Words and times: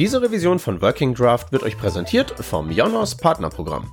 Diese 0.00 0.22
Revision 0.22 0.58
von 0.58 0.80
Working 0.80 1.12
Draft 1.12 1.52
wird 1.52 1.62
euch 1.62 1.76
präsentiert 1.76 2.30
vom 2.40 2.70
Jonos 2.70 3.14
Partnerprogramm. 3.14 3.86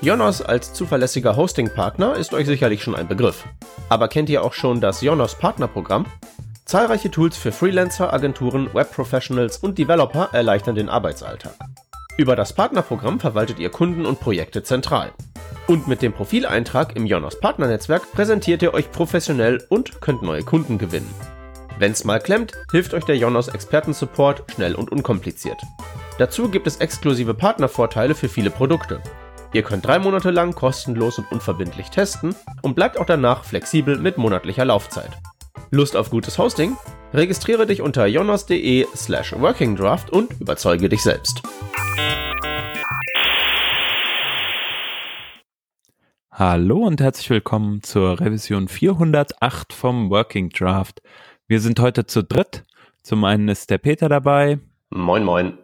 Jonos 0.00 0.42
als 0.42 0.72
zuverlässiger 0.72 1.36
Hosting-Partner 1.36 2.16
ist 2.16 2.34
euch 2.34 2.46
sicherlich 2.46 2.82
schon 2.82 2.96
ein 2.96 3.06
Begriff. 3.06 3.44
Aber 3.88 4.08
kennt 4.08 4.28
ihr 4.28 4.42
auch 4.42 4.52
schon 4.52 4.80
das 4.80 5.00
Jonos 5.00 5.36
Partnerprogramm? 5.36 6.06
Zahlreiche 6.64 7.08
Tools 7.08 7.36
für 7.36 7.52
Freelancer, 7.52 8.12
Agenturen, 8.12 8.68
Webprofessionals 8.74 9.58
und 9.58 9.78
Developer 9.78 10.30
erleichtern 10.32 10.74
den 10.74 10.88
Arbeitsalltag. 10.88 11.54
Über 12.18 12.34
das 12.34 12.52
Partnerprogramm 12.52 13.20
verwaltet 13.20 13.60
ihr 13.60 13.70
Kunden 13.70 14.06
und 14.06 14.18
Projekte 14.18 14.64
zentral. 14.64 15.12
Und 15.68 15.86
mit 15.86 16.02
dem 16.02 16.12
Profileintrag 16.12 16.96
im 16.96 17.06
Jonos 17.06 17.38
Partnernetzwerk 17.38 18.10
präsentiert 18.10 18.60
ihr 18.62 18.74
euch 18.74 18.90
professionell 18.90 19.64
und 19.68 20.00
könnt 20.00 20.22
neue 20.22 20.42
Kunden 20.42 20.78
gewinnen. 20.78 21.14
Wenn's 21.76 22.04
mal 22.04 22.20
klemmt, 22.20 22.52
hilft 22.70 22.94
euch 22.94 23.04
der 23.04 23.16
Jonos 23.16 23.48
Expertensupport 23.48 24.44
schnell 24.52 24.76
und 24.76 24.92
unkompliziert. 24.92 25.60
Dazu 26.18 26.48
gibt 26.48 26.68
es 26.68 26.76
exklusive 26.76 27.34
Partnervorteile 27.34 28.14
für 28.14 28.28
viele 28.28 28.50
Produkte. 28.50 29.02
Ihr 29.52 29.64
könnt 29.64 29.84
drei 29.84 29.98
Monate 29.98 30.30
lang 30.30 30.54
kostenlos 30.54 31.18
und 31.18 31.30
unverbindlich 31.32 31.90
testen 31.90 32.36
und 32.62 32.76
bleibt 32.76 32.96
auch 32.96 33.06
danach 33.06 33.44
flexibel 33.44 33.98
mit 33.98 34.18
monatlicher 34.18 34.64
Laufzeit. 34.64 35.10
Lust 35.72 35.96
auf 35.96 36.10
gutes 36.10 36.38
Hosting? 36.38 36.76
Registriere 37.12 37.66
dich 37.66 37.82
unter 37.82 38.06
jonas.de 38.06 38.86
slash 38.94 39.32
workingdraft 39.32 40.10
und 40.10 40.40
überzeuge 40.40 40.88
dich 40.88 41.02
selbst. 41.02 41.42
Hallo 46.30 46.78
und 46.78 47.00
herzlich 47.00 47.30
willkommen 47.30 47.82
zur 47.82 48.20
Revision 48.20 48.66
408 48.66 49.72
vom 49.72 50.10
Working 50.10 50.50
Draft. 50.50 51.00
Wir 51.46 51.60
sind 51.60 51.78
heute 51.78 52.06
zu 52.06 52.22
dritt. 52.22 52.64
Zum 53.02 53.22
einen 53.24 53.48
ist 53.48 53.68
der 53.68 53.76
Peter 53.76 54.08
dabei. 54.08 54.60
Moin, 54.88 55.24
moin. 55.24 55.58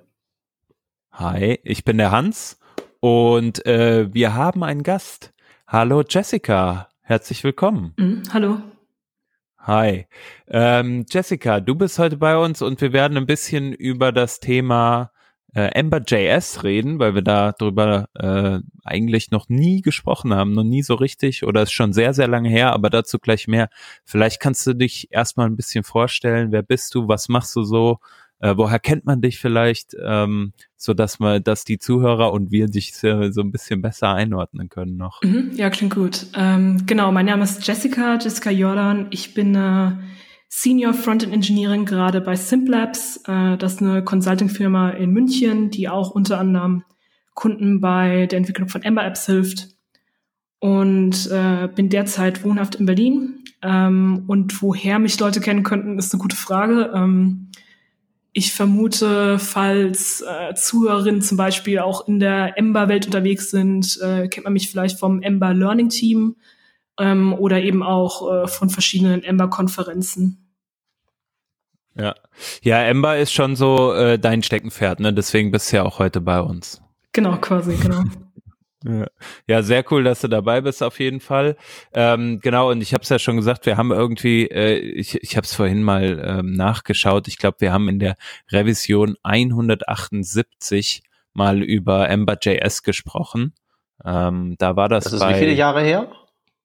Hi, 1.13 1.59
ich 1.65 1.85
bin 1.85 1.97
der 1.97 2.11
Hans 2.11 2.59
und 3.01 3.65
äh, 3.65 4.13
wir 4.13 4.35
haben 4.35 4.63
einen 4.63 4.83
Gast. 4.83 5.33
Hallo 5.67 6.03
Jessica, 6.07 6.91
herzlich 7.01 7.43
willkommen. 7.45 7.95
Mhm, 7.97 8.25
hallo. 8.31 8.59
Hi. 9.57 10.07
Ähm, 10.49 11.07
Jessica, 11.09 11.61
du 11.61 11.75
bist 11.75 11.99
heute 11.99 12.19
bei 12.19 12.37
uns 12.37 12.61
und 12.61 12.83
wir 12.83 12.93
werden 12.93 13.17
ein 13.17 13.27
bisschen 13.27 13.73
über 13.73 14.13
das 14.13 14.39
Thema 14.39 15.13
äh, 15.55 15.67
Ember.js 15.73 16.63
reden, 16.63 16.99
weil 16.99 17.15
wir 17.15 17.23
da 17.23 17.53
drüber 17.53 18.09
äh, 18.15 18.61
eigentlich 18.85 19.31
noch 19.31 19.49
nie 19.49 19.83
gesprochen 19.83 20.35
haben, 20.35 20.53
noch 20.53 20.65
nie 20.65 20.83
so 20.83 20.95
richtig 20.95 21.45
oder 21.45 21.63
ist 21.63 21.73
schon 21.73 21.93
sehr, 21.93 22.15
sehr 22.15 22.29
lange 22.29 22.49
her, 22.49 22.73
aber 22.73 22.91
dazu 22.91 23.19
gleich 23.19 23.49
mehr. 23.49 23.69
Vielleicht 24.05 24.41
kannst 24.41 24.67
du 24.67 24.75
dich 24.75 25.09
erstmal 25.11 25.47
ein 25.47 25.57
bisschen 25.57 25.85
vorstellen, 25.85 26.53
wer 26.53 26.63
bist 26.63 26.95
du, 26.95 27.09
was 27.09 27.29
machst 27.29 27.57
du 27.57 27.63
so, 27.63 27.99
äh, 28.41 28.57
woher 28.57 28.79
kennt 28.79 29.05
man 29.05 29.21
dich 29.21 29.39
vielleicht, 29.39 29.97
ähm, 30.03 30.53
so 30.77 30.95
dass 30.95 31.19
man, 31.19 31.43
dass 31.43 31.65
die 31.65 31.79
Zuhörer 31.79 32.33
und 32.33 32.51
wir 32.51 32.67
dich 32.67 32.95
so, 32.95 33.31
so 33.31 33.43
ein 33.43 33.53
bisschen 33.53 33.83
besser 33.83 34.15
einordnen 34.15 34.69
können 34.69 34.97
noch. 34.97 35.21
Mhm, 35.23 35.53
ja, 35.55 35.69
klingt 35.71 35.95
gut. 35.95 36.27
Ähm, 36.35 36.85
genau, 36.87 37.13
mein 37.13 37.27
Name 37.27 37.45
ist 37.45 37.67
Jessica, 37.67 38.19
Jessica 38.21 38.51
Jordan. 38.51 39.09
Ich 39.11 39.35
bin 39.35 39.55
äh, 39.55 39.93
Senior 40.53 40.93
Frontend 40.95 41.33
Engineering 41.33 41.85
gerade 41.85 42.21
bei 42.21 42.35
Simplabs. 42.35 43.19
Äh, 43.29 43.57
das 43.57 43.75
ist 43.75 43.83
eine 43.83 44.03
Consulting-Firma 44.03 44.91
in 44.91 45.13
München, 45.13 45.71
die 45.71 45.89
auch 45.89 46.11
unter 46.11 46.39
anderem 46.39 46.83
Kunden 47.35 47.81
bei 47.81 48.27
der 48.27 48.39
Entwicklung 48.39 48.69
von 48.69 48.83
Ember 48.83 49.05
Apps 49.07 49.27
hilft. 49.27 49.69
Und 50.59 51.31
äh, 51.31 51.69
bin 51.73 51.89
derzeit 51.89 52.43
wohnhaft 52.45 52.75
in 52.75 52.85
Berlin. 52.85 53.45
Ähm, 53.63 54.25
und 54.27 54.61
woher 54.61 54.99
mich 54.99 55.19
Leute 55.21 55.41
kennen 55.41 55.63
könnten, 55.63 55.99
ist 55.99 56.13
eine 56.13 56.21
gute 56.21 56.37
Frage. 56.37 56.91
Ähm, 56.97 57.53
ich 58.33 58.53
vermute, 58.53 59.39
falls 59.39 60.21
äh, 60.21 60.55
Zuhörerinnen 60.55 61.23
zum 61.23 61.37
Beispiel 61.37 61.79
auch 61.79 62.09
in 62.09 62.19
der 62.19 62.59
Ember-Welt 62.59 63.07
unterwegs 63.07 63.53
sind, 63.53 64.01
äh, 64.03 64.27
kennt 64.27 64.45
man 64.45 64.53
mich 64.53 64.69
vielleicht 64.69 64.99
vom 64.99 65.23
Ember 65.23 65.55
Learning 65.55 65.91
Team 65.91 66.35
ähm, 67.01 67.33
oder 67.33 67.61
eben 67.61 67.83
auch 67.83 68.31
äh, 68.31 68.47
von 68.47 68.71
verschiedenen 68.71 69.23
Ember-Konferenzen. 69.25 70.47
Ja. 71.97 72.15
ja, 72.63 72.83
Ember 72.83 73.19
ist 73.19 73.33
schon 73.33 73.57
so 73.57 73.93
äh, 73.93 74.19
dein 74.19 74.43
Steckenpferd, 74.43 75.01
ne? 75.01 75.13
Deswegen 75.13 75.51
bist 75.51 75.73
du 75.73 75.77
ja 75.77 75.83
auch 75.83 75.99
heute 75.99 76.21
bei 76.21 76.41
uns. 76.41 76.81
Genau, 77.13 77.37
quasi, 77.39 77.77
genau. 77.77 78.03
Ja. 78.83 79.07
ja, 79.47 79.63
sehr 79.63 79.85
cool, 79.93 80.05
dass 80.05 80.23
du 80.23 80.29
dabei 80.29 80.63
bist 80.63 80.83
auf 80.83 81.01
jeden 81.01 81.21
Fall. 81.21 81.59
Ähm, 81.93 82.41
genau, 82.41 82.71
und 82.71 82.81
ich 82.81 82.95
habe 82.95 83.03
es 83.03 83.11
ja 83.11 83.19
schon 83.19 83.37
gesagt, 83.37 83.67
wir 83.67 83.77
haben 83.77 83.93
irgendwie, 83.93 84.47
äh, 84.47 84.79
ich, 84.79 85.17
ich 85.23 85.37
habe 85.37 85.45
es 85.45 85.53
vorhin 85.53 85.83
mal 85.83 86.19
ähm, 86.25 86.55
nachgeschaut, 86.55 87.29
ich 87.29 87.37
glaube, 87.37 87.59
wir 87.61 87.75
haben 87.75 87.91
in 87.91 87.99
der 87.99 88.17
Revision 88.51 89.17
178 89.23 91.03
mal 91.35 91.63
über 91.63 92.09
Ember.js 92.09 92.83
gesprochen. 92.83 93.53
Ähm, 94.03 94.55
da 94.59 94.77
war 94.77 94.89
das. 94.89 95.05
Das 95.05 95.13
ist 95.13 95.21
bei, 95.21 95.35
wie 95.35 95.41
viele 95.41 95.53
Jahre 95.53 95.83
her? 95.83 96.11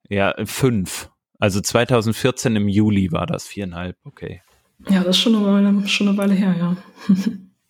Ja, 0.10 0.34
fünf. 0.46 1.10
Also 1.40 1.62
2014 1.62 2.56
im 2.56 2.68
Juli 2.68 3.12
war 3.12 3.26
das, 3.26 3.48
viereinhalb, 3.48 3.98
okay. 4.04 4.42
Ja, 4.90 5.04
das 5.04 5.18
ist 5.18 5.22
schon 5.22 5.36
eine 5.36 5.46
Weile, 5.46 5.88
schon 5.88 6.08
eine 6.08 6.18
Weile 6.18 6.34
her, 6.34 6.56
ja. 6.58 6.78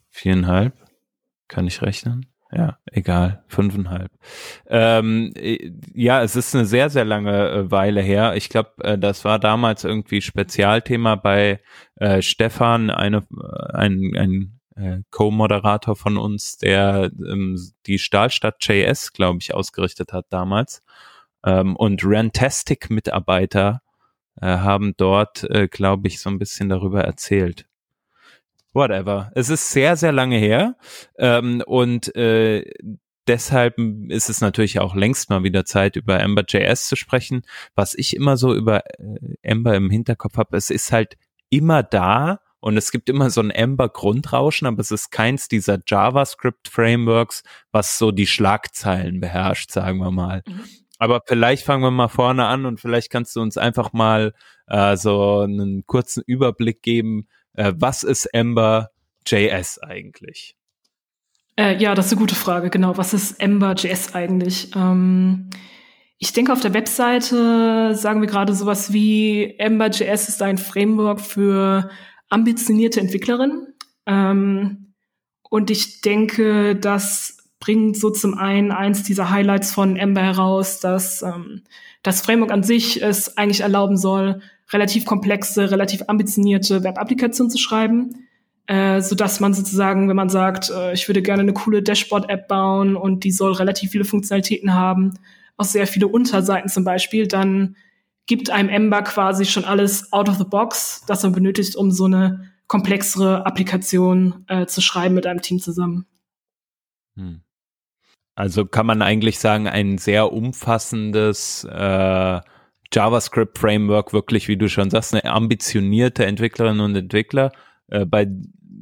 viereinhalb? 0.10 0.74
Kann 1.48 1.68
ich 1.68 1.82
rechnen? 1.82 2.26
Ja, 2.52 2.78
egal, 2.86 3.44
fünfeinhalb. 3.48 4.12
Ähm, 4.68 5.34
ja, 5.94 6.22
es 6.24 6.36
ist 6.36 6.56
eine 6.56 6.66
sehr, 6.66 6.90
sehr 6.90 7.04
lange 7.04 7.50
äh, 7.50 7.72
Weile 7.72 8.02
her. 8.02 8.36
Ich 8.36 8.50
glaube, 8.50 8.72
äh, 8.82 8.98
das 8.98 9.26
war 9.26 9.40
damals 9.40 9.84
irgendwie 9.84 10.22
Spezialthema 10.22 11.16
bei 11.16 11.60
äh, 11.96 12.22
Stefan, 12.22 12.90
eine, 12.92 13.26
ein, 13.74 14.16
ein 14.16 14.60
äh, 14.76 15.02
Co-Moderator 15.10 15.96
von 15.96 16.18
uns, 16.18 16.58
der 16.58 17.12
ähm, 17.18 17.60
die 17.88 18.00
Stahlstadt 18.00 18.58
JS, 18.62 19.12
glaube 19.12 19.40
ich, 19.42 19.54
ausgerichtet 19.54 20.14
hat 20.14 20.28
damals. 20.30 20.82
Ähm, 21.46 21.76
und 21.76 22.02
Rantastic-Mitarbeiter 22.04 23.82
äh, 24.42 24.48
haben 24.48 24.94
dort, 24.98 25.44
äh, 25.50 25.68
glaube 25.68 26.08
ich, 26.08 26.20
so 26.20 26.30
ein 26.30 26.40
bisschen 26.40 26.70
darüber 26.70 27.04
erzählt. 27.04 27.68
Whatever. 28.74 29.32
Es 29.36 29.50
ist 29.50 29.72
sehr, 29.72 29.96
sehr 29.96 30.12
lange 30.12 30.38
her. 30.38 30.76
Ähm, 31.18 31.64
und 31.66 32.14
äh, 32.16 32.70
deshalb 33.28 33.78
ist 34.10 34.30
es 34.30 34.42
natürlich 34.42 34.80
auch 34.80 34.96
längst 34.96 35.30
mal 35.30 35.44
wieder 35.44 35.64
Zeit, 35.64 35.96
über 35.96 36.20
Ember.js 36.20 36.88
zu 36.88 36.98
sprechen. 36.98 37.44
Was 37.76 37.94
ich 37.94 38.16
immer 38.16 38.36
so 38.36 38.54
über 38.54 38.86
äh, 39.00 39.36
Ember 39.42 39.76
im 39.76 39.90
Hinterkopf 39.90 40.38
habe, 40.38 40.58
es 40.58 40.70
ist 40.70 40.92
halt 40.92 41.16
immer 41.50 41.84
da 41.84 42.42
und 42.60 42.78
es 42.78 42.92
gibt 42.92 43.10
immer 43.10 43.30
so 43.30 43.42
ein 43.42 43.52
Ember-Grundrauschen, 43.52 44.68
aber 44.68 44.80
es 44.80 44.92
ist 44.92 45.12
keins 45.12 45.48
dieser 45.48 45.80
JavaScript-Frameworks, 45.86 47.44
was 47.72 47.98
so 47.98 48.12
die 48.12 48.28
Schlagzeilen 48.28 49.22
beherrscht, 49.22 49.72
sagen 49.72 50.00
wir 50.00 50.12
mal. 50.12 50.42
Mhm. 50.48 50.64
Aber 50.98 51.22
vielleicht 51.26 51.66
fangen 51.66 51.84
wir 51.84 51.92
mal 51.92 52.08
vorne 52.08 52.46
an 52.46 52.66
und 52.66 52.80
vielleicht 52.80 53.10
kannst 53.10 53.36
du 53.36 53.42
uns 53.42 53.58
einfach 53.58 53.94
mal 53.94 54.34
äh, 54.68 54.96
so 54.96 55.40
einen 55.40 55.86
kurzen 55.86 56.24
Überblick 56.26 56.82
geben, 56.82 57.28
äh, 57.54 57.74
was 57.76 58.04
ist 58.04 58.26
Ember 58.28 58.92
JS 59.26 59.80
eigentlich? 59.80 60.56
Äh, 61.58 61.78
ja, 61.78 61.96
das 61.96 62.08
ist 62.08 62.12
eine 62.14 62.22
gute 62.22 62.36
Frage. 62.36 62.70
Genau, 62.70 62.98
was 62.98 63.14
ist 63.14 63.40
Ember 63.40 63.74
JS 63.74 64.14
eigentlich? 64.14 64.72
Ähm, 64.76 65.50
ich 66.18 66.34
denke, 66.34 66.54
auf 66.54 66.62
der 66.62 66.74
Webseite 66.74 67.96
sagen 67.96 68.22
wir 68.22 68.28
gerade 68.28 68.54
sowas 68.54 68.94
wie 68.94 69.56
Ember 69.58 69.88
JS 69.88 70.30
ist 70.30 70.42
ein 70.42 70.58
Framework 70.58 71.22
für 71.22 71.90
ambitionierte 72.30 73.00
Entwicklerinnen. 73.00 73.74
Ähm, 74.06 74.94
und 75.50 75.72
ich 75.72 76.02
denke, 76.02 76.76
das 76.76 77.38
bringt 77.66 77.98
so 77.98 78.12
zum 78.12 78.38
einen 78.38 78.72
eins 78.72 79.02
dieser 79.02 79.32
Highlights 79.32 79.74
von 79.74 79.98
Ember 79.98 80.22
heraus, 80.22 80.80
dass 80.80 81.24
ähm, 81.24 81.64
das 82.04 82.22
Framework 82.22 82.52
an 82.52 82.62
sich 82.62 83.02
es 83.02 83.38
eigentlich 83.38 83.62
erlauben 83.62 83.98
soll, 83.98 84.42
relativ 84.72 85.06
komplexe, 85.06 85.72
relativ 85.72 86.04
ambitionierte 86.06 86.84
Web-Applikationen 86.84 87.50
zu 87.50 87.58
schreiben, 87.58 88.28
äh, 88.68 89.02
so 89.02 89.16
dass 89.16 89.40
man 89.40 89.56
sozusagen, 89.56 90.08
wenn 90.08 90.16
man 90.16 90.30
sagt, 90.30 90.70
äh, 90.70 90.94
ich 90.94 91.10
würde 91.10 91.24
gerne 91.24 91.42
eine 91.42 91.54
coole 91.54 91.82
Dashboard-App 91.82 92.48
bauen 92.48 92.96
und 92.96 93.24
die 93.24 93.32
soll 93.32 93.54
relativ 93.54 93.90
viele 93.90 94.06
Funktionalitäten 94.06 94.76
haben, 94.76 95.16
auch 95.58 95.66
sehr 95.66 95.88
viele 95.88 96.08
Unterseiten 96.08 96.70
zum 96.70 96.84
Beispiel, 96.84 97.28
dann 97.28 97.78
gibt 98.28 98.52
einem 98.52 98.70
Ember 98.70 99.02
quasi 99.02 99.46
schon 99.46 99.66
alles 99.66 100.14
out 100.14 100.30
of 100.30 100.38
the 100.38 100.44
box, 100.44 101.04
das 101.08 101.24
man 101.24 101.32
benötigt, 101.32 101.76
um 101.76 101.90
so 101.90 102.06
eine 102.06 102.52
komplexere 102.68 103.44
Applikationen 103.48 104.46
äh, 104.50 104.68
zu 104.68 104.82
schreiben 104.82 105.16
mit 105.16 105.26
einem 105.26 105.42
Team 105.42 105.60
zusammen. 105.60 106.06
Hm. 107.16 107.42
Also 108.36 108.66
kann 108.66 108.86
man 108.86 109.02
eigentlich 109.02 109.40
sagen, 109.40 109.68
ein 109.68 109.98
sehr 109.98 110.34
umfassendes 110.34 111.64
äh, 111.64 112.40
JavaScript-Framework, 112.94 114.14
wirklich, 114.14 114.48
wie 114.48 114.58
du 114.58 114.68
schon 114.70 114.90
sagst, 114.90 115.14
eine 115.14 115.26
ambitionierte 115.26 116.26
Entwicklerinnen 116.26 116.82
und 116.82 116.96
Entwickler, 116.96 117.52
äh, 117.88 118.06
bei 118.06 118.28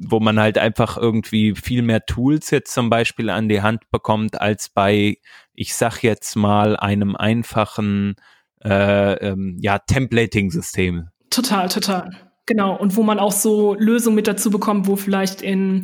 wo 0.06 0.20
man 0.20 0.40
halt 0.40 0.58
einfach 0.58 0.98
irgendwie 0.98 1.56
viel 1.56 1.82
mehr 1.82 2.06
Tools 2.06 2.50
jetzt 2.50 2.74
zum 2.74 2.90
Beispiel 2.90 3.30
an 3.30 3.48
die 3.48 3.62
Hand 3.62 3.90
bekommt, 3.92 4.42
als 4.42 4.70
bei, 4.70 5.18
ich 5.54 5.76
sag 5.76 6.02
jetzt 6.02 6.36
mal, 6.36 6.76
einem 6.76 7.16
einfachen 7.16 8.16
äh, 8.64 9.14
ähm, 9.14 9.58
ja, 9.62 9.80
Templating-System. 9.80 11.10
Total, 11.30 11.70
total. 11.70 12.12
Genau. 12.46 12.76
Und 12.76 12.96
wo 12.96 13.04
man 13.04 13.20
auch 13.20 13.32
so 13.32 13.76
Lösungen 13.76 14.16
mit 14.16 14.28
dazu 14.28 14.50
bekommt, 14.50 14.88
wo 14.88 14.96
vielleicht 14.96 15.42
in 15.42 15.84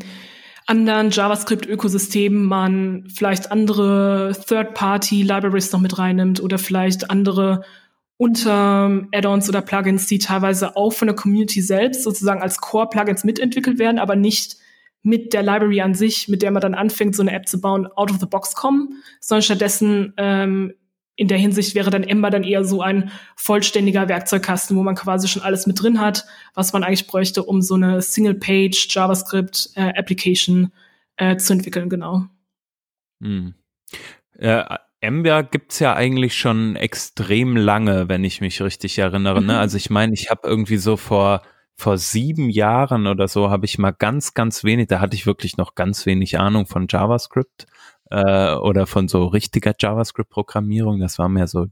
anderen 0.69 1.09
JavaScript-Ökosystemen 1.09 2.45
man 2.45 3.07
vielleicht 3.13 3.51
andere 3.51 4.35
Third-Party-Libraries 4.47 5.71
noch 5.71 5.79
mit 5.79 5.97
reinnimmt 5.97 6.41
oder 6.41 6.59
vielleicht 6.59 7.09
andere 7.09 7.63
unter 8.17 9.07
Add-ons 9.13 9.49
oder 9.49 9.61
Plugins, 9.61 10.05
die 10.05 10.19
teilweise 10.19 10.75
auch 10.75 10.91
von 10.91 11.07
der 11.07 11.15
Community 11.15 11.61
selbst 11.61 12.03
sozusagen 12.03 12.41
als 12.41 12.59
Core-Plugins 12.59 13.23
mitentwickelt 13.23 13.79
werden, 13.79 13.97
aber 13.97 14.15
nicht 14.15 14.57
mit 15.01 15.33
der 15.33 15.41
Library 15.41 15.81
an 15.81 15.95
sich, 15.95 16.27
mit 16.27 16.41
der 16.41 16.51
man 16.51 16.61
dann 16.61 16.75
anfängt, 16.75 17.15
so 17.15 17.23
eine 17.23 17.31
App 17.31 17.47
zu 17.47 17.61
bauen, 17.61 17.87
out 17.95 18.11
of 18.11 18.19
the 18.19 18.25
box 18.25 18.53
kommen, 18.53 19.01
sondern 19.21 19.43
stattdessen 19.43 20.13
ähm, 20.17 20.73
in 21.19 21.27
der 21.27 21.37
Hinsicht 21.37 21.75
wäre 21.75 21.89
dann 21.89 22.03
Ember 22.03 22.29
dann 22.29 22.45
eher 22.45 22.63
so 22.63 22.81
ein 22.81 23.11
vollständiger 23.35 24.07
Werkzeugkasten, 24.07 24.77
wo 24.77 24.83
man 24.83 24.95
quasi 24.95 25.27
schon 25.27 25.41
alles 25.41 25.67
mit 25.67 25.81
drin 25.81 25.99
hat, 25.99 26.25
was 26.53 26.71
man 26.71 26.81
eigentlich 26.81 27.07
bräuchte, 27.07 27.43
um 27.43 27.61
so 27.61 27.75
eine 27.75 28.01
Single-Page 28.01 28.87
JavaScript 28.89 29.71
äh, 29.75 29.91
Application 29.97 30.71
äh, 31.17 31.35
zu 31.35 31.51
entwickeln, 31.51 31.89
genau. 31.89 32.27
Hm. 33.21 33.53
Äh, 34.37 34.63
Ember 35.01 35.43
gibt's 35.43 35.79
ja 35.79 35.93
eigentlich 35.93 36.37
schon 36.37 36.77
extrem 36.77 37.57
lange, 37.57 38.07
wenn 38.07 38.23
ich 38.23 38.39
mich 38.39 38.61
richtig 38.61 38.97
erinnere. 38.97 39.35
Ne? 39.35 39.41
Mhm. 39.41 39.47
Ne? 39.47 39.59
Also 39.59 39.75
ich 39.75 39.89
meine, 39.89 40.13
ich 40.13 40.29
habe 40.29 40.47
irgendwie 40.47 40.77
so 40.77 40.95
vor 40.95 41.41
vor 41.75 41.97
sieben 41.97 42.49
Jahren 42.49 43.07
oder 43.07 43.29
so 43.29 43.49
habe 43.49 43.65
ich 43.65 43.77
mal 43.77 43.91
ganz, 43.91 44.33
ganz 44.33 44.65
wenig, 44.65 44.87
da 44.87 44.99
hatte 44.99 45.15
ich 45.15 45.25
wirklich 45.25 45.55
noch 45.55 45.75
ganz 45.75 46.05
wenig 46.05 46.37
Ahnung 46.37 46.65
von 46.65 46.87
JavaScript 46.89 47.67
äh, 48.09 48.53
oder 48.55 48.87
von 48.87 49.07
so 49.07 49.25
richtiger 49.25 49.73
JavaScript-Programmierung. 49.77 50.99
Das 50.99 51.19
war 51.19 51.29
mehr 51.29 51.47
so 51.47 51.67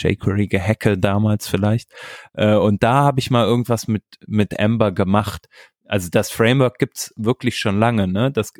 jQuery-Gehacke 0.00 0.98
damals 0.98 1.48
vielleicht. 1.48 1.90
Äh, 2.34 2.56
und 2.56 2.82
da 2.82 2.94
habe 2.94 3.20
ich 3.20 3.30
mal 3.30 3.46
irgendwas 3.46 3.88
mit, 3.88 4.04
mit 4.26 4.52
Ember 4.54 4.92
gemacht. 4.92 5.48
Also 5.86 6.08
das 6.10 6.30
Framework 6.30 6.78
gibt's 6.78 7.12
wirklich 7.16 7.58
schon 7.58 7.78
lange, 7.78 8.06
ne? 8.06 8.30
Das, 8.30 8.52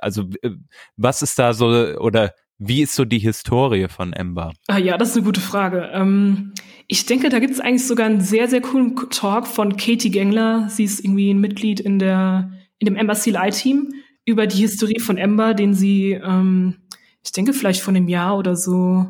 also 0.00 0.24
äh, 0.42 0.50
was 0.96 1.22
ist 1.22 1.38
da 1.38 1.52
so 1.52 1.66
oder 1.66 2.34
wie 2.58 2.82
ist 2.82 2.94
so 2.94 3.04
die 3.04 3.18
Historie 3.18 3.88
von 3.88 4.12
Ember? 4.12 4.52
Ah 4.66 4.78
ja, 4.78 4.96
das 4.96 5.10
ist 5.10 5.16
eine 5.16 5.26
gute 5.26 5.40
Frage. 5.40 5.90
Ähm, 5.92 6.54
ich 6.88 7.04
denke, 7.04 7.28
da 7.28 7.38
gibt 7.38 7.52
es 7.52 7.60
eigentlich 7.60 7.86
sogar 7.86 8.06
einen 8.06 8.20
sehr, 8.20 8.48
sehr 8.48 8.62
coolen 8.62 8.96
Talk 9.10 9.46
von 9.46 9.76
Katie 9.76 10.10
Gengler. 10.10 10.68
Sie 10.70 10.84
ist 10.84 11.04
irgendwie 11.04 11.32
ein 11.32 11.40
Mitglied 11.40 11.80
in 11.80 11.98
der 11.98 12.50
in 12.78 12.86
dem 12.86 12.96
Ember 12.96 13.14
CLI-Team 13.14 13.92
über 14.26 14.46
die 14.46 14.58
Historie 14.58 15.00
von 15.00 15.16
Ember, 15.16 15.54
den 15.54 15.72
sie, 15.72 16.12
ähm, 16.12 16.76
ich 17.24 17.32
denke 17.32 17.54
vielleicht 17.54 17.80
von 17.80 17.96
einem 17.96 18.08
Jahr 18.08 18.36
oder 18.36 18.56
so, 18.56 19.06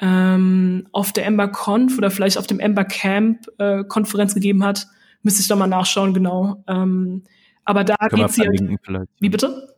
ähm, 0.00 0.88
auf 0.92 1.12
der 1.12 1.26
Ember 1.26 1.48
Conf 1.48 1.96
oder 1.96 2.10
vielleicht 2.10 2.38
auf 2.38 2.46
dem 2.46 2.58
Ember 2.58 2.84
Camp 2.84 3.46
äh, 3.58 3.84
Konferenz 3.84 4.34
gegeben 4.34 4.64
hat. 4.64 4.88
Müsste 5.22 5.42
ich 5.42 5.48
da 5.48 5.56
mal 5.56 5.66
nachschauen, 5.66 6.12
genau. 6.12 6.64
Ähm, 6.66 7.22
aber 7.64 7.84
da 7.84 7.96
Können 7.96 8.22
geht 8.22 8.32
sie 8.32 8.42
halt, 8.42 9.08
Wie 9.20 9.28
bitte? 9.28 9.76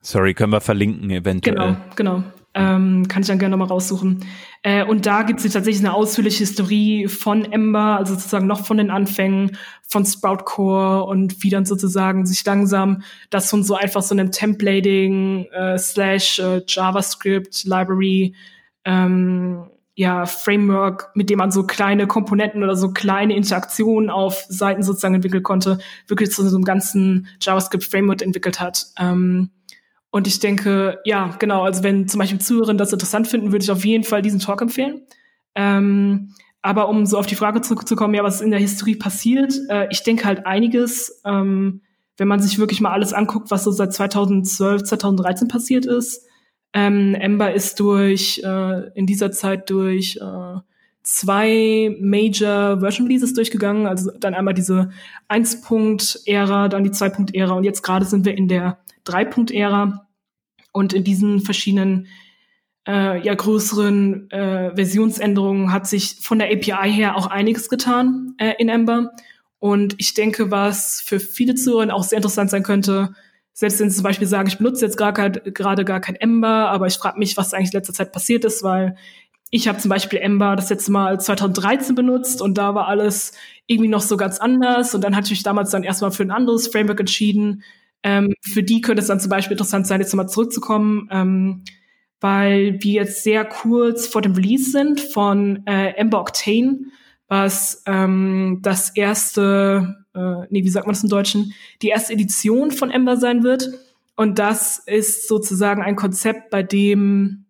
Sorry, 0.00 0.34
können 0.34 0.52
wir 0.52 0.60
verlinken 0.60 1.10
eventuell. 1.10 1.56
Genau, 1.56 1.76
genau. 1.96 2.24
Ähm, 2.58 3.06
kann 3.06 3.22
ich 3.22 3.28
dann 3.28 3.38
gerne 3.38 3.56
nochmal 3.56 3.68
raussuchen. 3.68 4.24
Äh, 4.62 4.84
und 4.84 5.06
da 5.06 5.22
gibt 5.22 5.44
es 5.44 5.52
tatsächlich 5.52 5.84
eine 5.84 5.94
ausführliche 5.94 6.40
Historie 6.40 7.06
von 7.06 7.44
Ember, 7.44 7.98
also 7.98 8.14
sozusagen 8.14 8.48
noch 8.48 8.66
von 8.66 8.78
den 8.78 8.90
Anfängen 8.90 9.56
von 9.86 10.04
Sprout 10.04 10.44
Core 10.44 11.04
und 11.04 11.44
wie 11.44 11.50
dann 11.50 11.64
sozusagen 11.64 12.26
sich 12.26 12.44
langsam 12.44 13.02
das 13.30 13.48
von 13.48 13.62
so 13.62 13.76
einfach 13.76 14.02
so 14.02 14.14
einem 14.14 14.32
Templating 14.32 15.44
äh, 15.52 15.78
slash 15.78 16.40
äh, 16.40 16.62
JavaScript 16.66 17.64
Library 17.64 18.34
ähm, 18.84 19.70
ja, 19.94 20.26
Framework, 20.26 21.10
mit 21.14 21.30
dem 21.30 21.38
man 21.38 21.50
so 21.50 21.64
kleine 21.64 22.06
Komponenten 22.06 22.62
oder 22.62 22.76
so 22.76 22.92
kleine 22.92 23.36
Interaktionen 23.36 24.10
auf 24.10 24.44
Seiten 24.48 24.82
sozusagen 24.82 25.16
entwickeln 25.16 25.42
konnte, 25.42 25.78
wirklich 26.06 26.30
zu 26.30 26.48
so 26.48 26.56
einem 26.56 26.64
ganzen 26.64 27.28
JavaScript-Framework 27.40 28.22
entwickelt 28.22 28.60
hat. 28.60 28.86
Ähm, 28.98 29.50
und 30.10 30.26
ich 30.26 30.38
denke, 30.40 30.98
ja, 31.04 31.34
genau, 31.38 31.64
also 31.64 31.82
wenn 31.82 32.08
zum 32.08 32.18
Beispiel 32.18 32.40
Zuhörerinnen 32.40 32.78
das 32.78 32.92
interessant 32.92 33.28
finden, 33.28 33.52
würde 33.52 33.62
ich 33.62 33.70
auf 33.70 33.84
jeden 33.84 34.04
Fall 34.04 34.22
diesen 34.22 34.40
Talk 34.40 34.62
empfehlen. 34.62 35.02
Ähm, 35.54 36.34
aber 36.62 36.88
um 36.88 37.06
so 37.06 37.18
auf 37.18 37.26
die 37.26 37.34
Frage 37.34 37.60
zurückzukommen, 37.60 38.14
ja, 38.14 38.24
was 38.24 38.40
in 38.40 38.50
der 38.50 38.60
Historie 38.60 38.96
passiert, 38.96 39.54
äh, 39.68 39.86
ich 39.90 40.02
denke 40.02 40.24
halt 40.24 40.46
einiges, 40.46 41.20
ähm, 41.24 41.82
wenn 42.16 42.28
man 42.28 42.40
sich 42.40 42.58
wirklich 42.58 42.80
mal 42.80 42.92
alles 42.92 43.12
anguckt, 43.12 43.50
was 43.50 43.64
so 43.64 43.70
seit 43.70 43.92
2012, 43.92 44.84
2013 44.84 45.48
passiert 45.48 45.86
ist. 45.86 46.26
Ähm, 46.72 47.14
Ember 47.14 47.54
ist 47.54 47.78
durch, 47.80 48.42
äh, 48.44 48.88
in 48.94 49.06
dieser 49.06 49.30
Zeit 49.30 49.70
durch 49.70 50.18
äh, 50.20 50.56
zwei 51.08 51.96
Major 52.00 52.80
Version 52.80 53.06
Releases 53.06 53.32
durchgegangen, 53.32 53.86
also 53.86 54.10
dann 54.10 54.34
einmal 54.34 54.52
diese 54.52 54.90
1-Punkt-Ära, 55.30 56.68
dann 56.68 56.84
die 56.84 56.90
2-Punkt-Ära 56.90 57.54
und 57.54 57.64
jetzt 57.64 57.82
gerade 57.82 58.04
sind 58.04 58.26
wir 58.26 58.36
in 58.36 58.46
der 58.46 58.78
3-Punkt-Ära. 59.06 60.06
Und 60.70 60.92
in 60.92 61.04
diesen 61.04 61.40
verschiedenen 61.40 62.08
äh, 62.86 63.24
ja, 63.24 63.34
größeren 63.34 64.30
äh, 64.30 64.74
Versionsänderungen 64.76 65.72
hat 65.72 65.86
sich 65.86 66.18
von 66.20 66.38
der 66.38 66.48
API 66.48 66.92
her 66.92 67.16
auch 67.16 67.26
einiges 67.26 67.70
getan 67.70 68.34
äh, 68.36 68.52
in 68.58 68.68
Ember. 68.68 69.12
Und 69.58 69.94
ich 69.96 70.12
denke, 70.12 70.50
was 70.50 71.00
für 71.00 71.20
viele 71.20 71.54
Zuhörer 71.54 71.94
auch 71.94 72.04
sehr 72.04 72.18
interessant 72.18 72.50
sein 72.50 72.62
könnte, 72.62 73.14
selbst 73.54 73.80
wenn 73.80 73.88
sie 73.88 73.96
zum 73.96 74.04
Beispiel 74.04 74.28
sagen, 74.28 74.46
ich 74.46 74.58
benutze 74.58 74.84
jetzt 74.84 74.98
gerade 74.98 75.84
gar 75.84 76.00
kein 76.00 76.14
Ember, 76.16 76.68
aber 76.68 76.86
ich 76.86 76.94
frage 76.94 77.18
mich, 77.18 77.36
was 77.38 77.54
eigentlich 77.54 77.72
in 77.72 77.78
letzter 77.78 77.94
Zeit 77.94 78.12
passiert 78.12 78.44
ist, 78.44 78.62
weil 78.62 78.94
ich 79.50 79.68
habe 79.68 79.78
zum 79.78 79.88
Beispiel 79.88 80.18
Ember 80.18 80.56
das 80.56 80.70
letzte 80.70 80.92
Mal 80.92 81.20
2013 81.20 81.94
benutzt 81.94 82.42
und 82.42 82.58
da 82.58 82.74
war 82.74 82.86
alles 82.88 83.32
irgendwie 83.66 83.88
noch 83.88 84.02
so 84.02 84.16
ganz 84.16 84.38
anders. 84.38 84.94
Und 84.94 85.02
dann 85.02 85.16
hatte 85.16 85.26
ich 85.26 85.30
mich 85.32 85.42
damals 85.42 85.70
dann 85.70 85.84
erstmal 85.84 86.10
für 86.10 86.22
ein 86.22 86.30
anderes 86.30 86.68
Framework 86.68 87.00
entschieden, 87.00 87.62
ähm, 88.02 88.34
für 88.42 88.62
die 88.62 88.80
könnte 88.80 89.02
es 89.02 89.08
dann 89.08 89.20
zum 89.20 89.30
Beispiel 89.30 89.54
interessant 89.54 89.86
sein, 89.86 90.00
jetzt 90.00 90.12
nochmal 90.12 90.28
zurückzukommen, 90.28 91.08
ähm, 91.10 91.64
weil 92.20 92.78
wir 92.80 92.92
jetzt 92.92 93.24
sehr 93.24 93.44
kurz 93.44 94.06
vor 94.06 94.22
dem 94.22 94.32
Release 94.32 94.70
sind 94.70 95.00
von 95.00 95.66
äh, 95.66 95.94
Ember 95.94 96.20
Octane, 96.20 96.80
was 97.28 97.82
ähm, 97.86 98.60
das 98.62 98.90
erste, 98.90 100.04
äh, 100.14 100.46
nee, 100.50 100.64
wie 100.64 100.68
sagt 100.68 100.86
man 100.86 100.94
das 100.94 101.02
im 101.02 101.08
Deutschen, 101.08 101.54
die 101.82 101.88
erste 101.88 102.12
Edition 102.12 102.70
von 102.70 102.90
Ember 102.90 103.16
sein 103.16 103.42
wird. 103.42 103.70
Und 104.14 104.38
das 104.38 104.78
ist 104.78 105.28
sozusagen 105.28 105.82
ein 105.82 105.96
Konzept, 105.96 106.50
bei 106.50 106.62
dem 106.62 107.46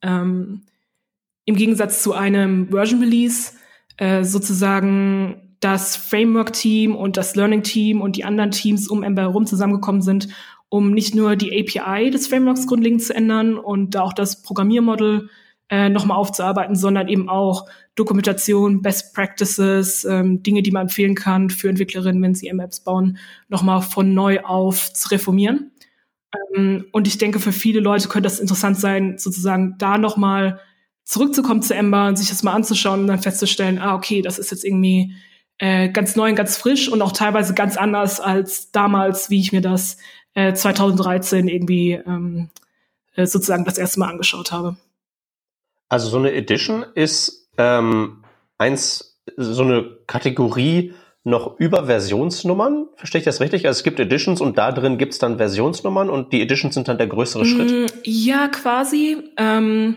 ähm, 0.00 0.62
im 1.44 1.56
Gegensatz 1.56 2.02
zu 2.02 2.12
einem 2.12 2.68
Version 2.68 3.00
Release 3.00 3.52
äh, 3.96 4.24
sozusagen 4.24 5.56
das 5.60 5.96
Framework-Team 5.96 6.96
und 6.96 7.16
das 7.16 7.36
Learning-Team 7.36 8.00
und 8.00 8.16
die 8.16 8.24
anderen 8.24 8.50
Teams 8.50 8.88
um 8.88 9.02
Ember 9.02 9.22
herum 9.22 9.46
zusammengekommen 9.46 10.02
sind, 10.02 10.28
um 10.68 10.90
nicht 10.92 11.14
nur 11.14 11.36
die 11.36 11.52
API 11.52 12.10
des 12.10 12.26
Frameworks 12.26 12.66
grundlegend 12.66 13.02
zu 13.02 13.14
ändern 13.14 13.58
und 13.58 13.96
auch 13.96 14.12
das 14.12 14.42
Programmiermodell 14.42 15.28
äh, 15.68 15.88
nochmal 15.88 16.16
aufzuarbeiten, 16.16 16.74
sondern 16.74 17.08
eben 17.08 17.28
auch 17.28 17.68
Dokumentation, 17.94 18.82
Best 18.82 19.14
Practices, 19.14 20.04
ähm, 20.04 20.42
Dinge, 20.42 20.62
die 20.62 20.70
man 20.70 20.82
empfehlen 20.82 21.14
kann 21.14 21.50
für 21.50 21.68
Entwicklerinnen, 21.68 22.22
wenn 22.22 22.34
sie 22.34 22.48
M-Apps 22.48 22.80
bauen, 22.80 23.18
nochmal 23.48 23.82
von 23.82 24.14
neu 24.14 24.40
auf 24.40 24.92
zu 24.92 25.10
reformieren. 25.10 25.70
Ähm, 26.56 26.86
und 26.92 27.06
ich 27.06 27.18
denke, 27.18 27.38
für 27.38 27.52
viele 27.52 27.80
Leute 27.80 28.08
könnte 28.08 28.28
das 28.28 28.40
interessant 28.40 28.78
sein, 28.78 29.18
sozusagen 29.18 29.76
da 29.78 29.98
nochmal 29.98 30.60
zurückzukommen 31.04 31.62
zu 31.62 31.74
Ember 31.74 32.06
und 32.08 32.16
sich 32.16 32.28
das 32.28 32.42
mal 32.42 32.52
anzuschauen 32.52 33.00
und 33.00 33.06
dann 33.06 33.20
festzustellen, 33.20 33.78
ah, 33.78 33.94
okay, 33.94 34.22
das 34.22 34.38
ist 34.38 34.50
jetzt 34.50 34.64
irgendwie 34.64 35.14
äh, 35.58 35.88
ganz 35.90 36.16
neu 36.16 36.30
und 36.30 36.36
ganz 36.36 36.56
frisch 36.56 36.88
und 36.88 37.02
auch 37.02 37.12
teilweise 37.12 37.54
ganz 37.54 37.76
anders 37.76 38.20
als 38.20 38.70
damals, 38.70 39.30
wie 39.30 39.40
ich 39.40 39.52
mir 39.52 39.60
das 39.60 39.96
äh, 40.34 40.54
2013 40.54 41.48
irgendwie 41.48 41.92
ähm, 41.92 42.50
äh, 43.14 43.26
sozusagen 43.26 43.64
das 43.64 43.78
erste 43.78 44.00
Mal 44.00 44.10
angeschaut 44.10 44.52
habe. 44.52 44.76
Also 45.88 46.08
so 46.08 46.18
eine 46.18 46.32
Edition 46.32 46.86
ist 46.94 47.50
ähm, 47.58 48.24
eins, 48.58 49.20
so 49.36 49.62
eine 49.62 49.98
Kategorie 50.06 50.94
noch 51.24 51.60
über 51.60 51.86
Versionsnummern. 51.86 52.88
Verstehe 52.96 53.20
ich 53.20 53.24
das 53.24 53.40
richtig? 53.40 53.66
Also 53.66 53.78
es 53.78 53.84
gibt 53.84 54.00
Editions 54.00 54.40
und 54.40 54.58
da 54.58 54.72
drin 54.72 54.98
gibt 54.98 55.12
es 55.12 55.18
dann 55.18 55.36
Versionsnummern 55.36 56.10
und 56.10 56.32
die 56.32 56.42
Editions 56.42 56.74
sind 56.74 56.88
dann 56.88 56.98
der 56.98 57.06
größere 57.06 57.44
Schritt? 57.44 57.70
Mm, 57.70 57.86
ja, 58.04 58.48
quasi. 58.48 59.18
Ähm, 59.36 59.96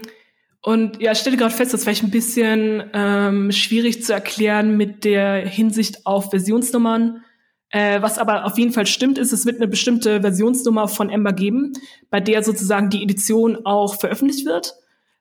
und 0.65 0.99
ja, 0.99 1.11
ich 1.11 1.19
stelle 1.19 1.37
gerade 1.37 1.53
fest, 1.53 1.73
das 1.73 1.81
ist 1.81 1.83
vielleicht 1.83 2.03
ein 2.03 2.09
bisschen 2.09 2.89
ähm, 2.91 3.51
schwierig 3.51 4.03
zu 4.03 4.13
erklären 4.13 4.75
mit 4.75 5.03
der 5.03 5.47
Hinsicht 5.47 6.07
auf 6.07 6.31
Versionsnummern. 6.31 7.23
Äh, 7.69 8.01
was 8.01 8.17
aber 8.17 8.45
auf 8.45 8.57
jeden 8.57 8.71
Fall 8.71 8.87
stimmt, 8.87 9.19
ist, 9.19 9.31
es 9.31 9.45
wird 9.45 9.57
eine 9.57 9.67
bestimmte 9.67 10.21
Versionsnummer 10.21 10.87
von 10.87 11.11
Ember 11.11 11.33
geben, 11.33 11.73
bei 12.09 12.19
der 12.19 12.41
sozusagen 12.41 12.89
die 12.89 13.03
Edition 13.03 13.63
auch 13.63 13.99
veröffentlicht 13.99 14.47
wird. 14.47 14.73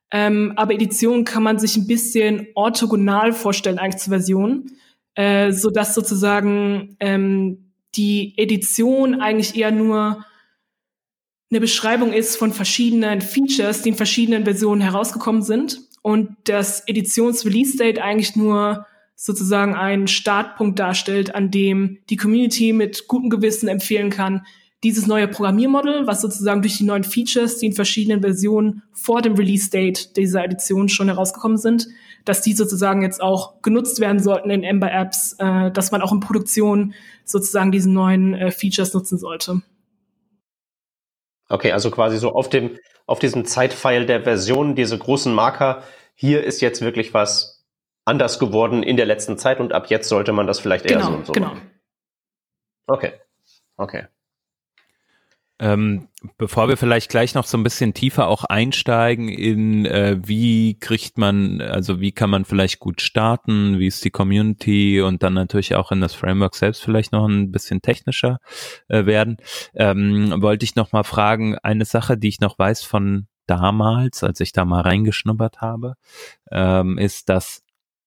Ähm, 0.09 0.53
aber 0.55 0.73
Edition 0.73 1.25
kann 1.25 1.43
man 1.43 1.59
sich 1.59 1.77
ein 1.77 1.85
bisschen 1.85 2.47
orthogonal 2.55 3.31
vorstellen 3.31 3.77
eigentlich 3.77 4.01
zur 4.01 4.13
Version, 4.13 4.71
äh, 5.13 5.51
so 5.51 5.69
dass 5.69 5.93
sozusagen 5.93 6.97
ähm, 6.99 7.71
die 7.93 8.33
Edition 8.37 9.21
eigentlich 9.21 9.55
eher 9.55 9.69
nur 9.69 10.25
eine 11.55 11.61
Beschreibung 11.61 12.11
ist 12.11 12.35
von 12.35 12.51
verschiedenen 12.51 13.21
Features, 13.21 13.81
die 13.81 13.89
in 13.89 13.95
verschiedenen 13.95 14.43
Versionen 14.43 14.81
herausgekommen 14.81 15.41
sind 15.41 15.79
und 16.01 16.35
das 16.43 16.85
Editions-Release-Date 16.85 17.99
eigentlich 17.99 18.35
nur 18.35 18.85
sozusagen 19.15 19.73
einen 19.73 20.09
Startpunkt 20.09 20.79
darstellt, 20.79 21.33
an 21.33 21.51
dem 21.51 21.99
die 22.09 22.17
Community 22.17 22.73
mit 22.73 23.07
gutem 23.07 23.29
Gewissen 23.29 23.69
empfehlen 23.69 24.09
kann, 24.09 24.45
dieses 24.83 25.07
neue 25.07 25.29
Programmiermodel, 25.29 26.05
was 26.07 26.19
sozusagen 26.19 26.61
durch 26.61 26.77
die 26.77 26.83
neuen 26.83 27.05
Features, 27.05 27.59
die 27.59 27.67
in 27.67 27.73
verschiedenen 27.73 28.19
Versionen 28.19 28.83
vor 28.91 29.21
dem 29.21 29.35
Release-Date 29.35 30.17
dieser 30.17 30.43
Edition 30.43 30.89
schon 30.89 31.07
herausgekommen 31.07 31.57
sind, 31.57 31.87
dass 32.25 32.41
die 32.41 32.51
sozusagen 32.51 33.01
jetzt 33.01 33.21
auch 33.21 33.61
genutzt 33.61 34.01
werden 34.01 34.19
sollten 34.19 34.49
in 34.49 34.65
Ember-Apps, 34.65 35.37
äh, 35.39 35.71
dass 35.71 35.93
man 35.93 36.01
auch 36.01 36.11
in 36.11 36.19
Produktion 36.19 36.93
sozusagen 37.23 37.71
diese 37.71 37.89
neuen 37.89 38.33
äh, 38.33 38.51
Features 38.51 38.93
nutzen 38.93 39.17
sollte. 39.17 39.61
Okay, 41.49 41.71
also 41.71 41.91
quasi 41.91 42.17
so 42.17 42.33
auf 42.33 42.49
dem, 42.49 42.77
auf 43.05 43.19
diesem 43.19 43.45
Zeitpfeil 43.45 44.05
der 44.05 44.23
Version, 44.23 44.75
diese 44.75 44.97
großen 44.97 45.33
Marker, 45.33 45.83
hier 46.15 46.43
ist 46.43 46.61
jetzt 46.61 46.81
wirklich 46.81 47.13
was 47.13 47.65
anders 48.05 48.39
geworden 48.39 48.83
in 48.83 48.97
der 48.97 49.05
letzten 49.05 49.37
Zeit 49.37 49.59
und 49.59 49.73
ab 49.73 49.87
jetzt 49.87 50.09
sollte 50.09 50.31
man 50.31 50.47
das 50.47 50.59
vielleicht 50.59 50.85
eher 50.85 50.97
genau, 50.97 51.09
so 51.11 51.15
und 51.15 51.25
so 51.27 51.33
genau. 51.33 51.47
machen. 51.47 51.71
Okay. 52.87 53.13
Okay. 53.77 54.07
Ähm, 55.57 56.09
bevor 56.37 56.67
wir 56.67 56.75
vielleicht 56.75 57.09
gleich 57.09 57.33
noch 57.33 57.45
so 57.45 57.57
ein 57.57 57.63
bisschen 57.63 57.93
tiefer 57.93 58.27
auch 58.27 58.43
einsteigen 58.43 59.29
in 59.29 59.85
äh, 59.85 60.17
wie 60.21 60.77
kriegt 60.77 61.17
man, 61.17 61.61
also 61.61 62.01
wie 62.01 62.11
kann 62.11 62.29
man 62.29 62.43
vielleicht 62.43 62.79
gut 62.79 63.01
starten, 63.01 63.79
wie 63.79 63.87
ist 63.87 64.03
die 64.03 64.09
Community 64.09 64.99
und 64.99 65.23
dann 65.23 65.33
natürlich 65.33 65.75
auch 65.75 65.93
in 65.93 66.01
das 66.01 66.13
Framework 66.13 66.55
selbst 66.55 66.83
vielleicht 66.83 67.13
noch 67.13 67.25
ein 67.25 67.51
bisschen 67.51 67.81
technischer 67.81 68.39
äh, 68.89 69.05
werden, 69.05 69.37
ähm, 69.75 70.41
wollte 70.41 70.65
ich 70.65 70.75
noch 70.75 70.91
mal 70.91 71.03
fragen, 71.03 71.57
eine 71.59 71.85
Sache, 71.85 72.17
die 72.17 72.27
ich 72.27 72.41
noch 72.41 72.59
weiß 72.59 72.83
von 72.83 73.27
damals, 73.47 74.23
als 74.23 74.41
ich 74.41 74.51
da 74.51 74.65
mal 74.65 74.81
reingeschnuppert 74.81 75.61
habe, 75.61 75.93
ähm, 76.51 76.97
ist, 76.97 77.29
dass 77.29 77.63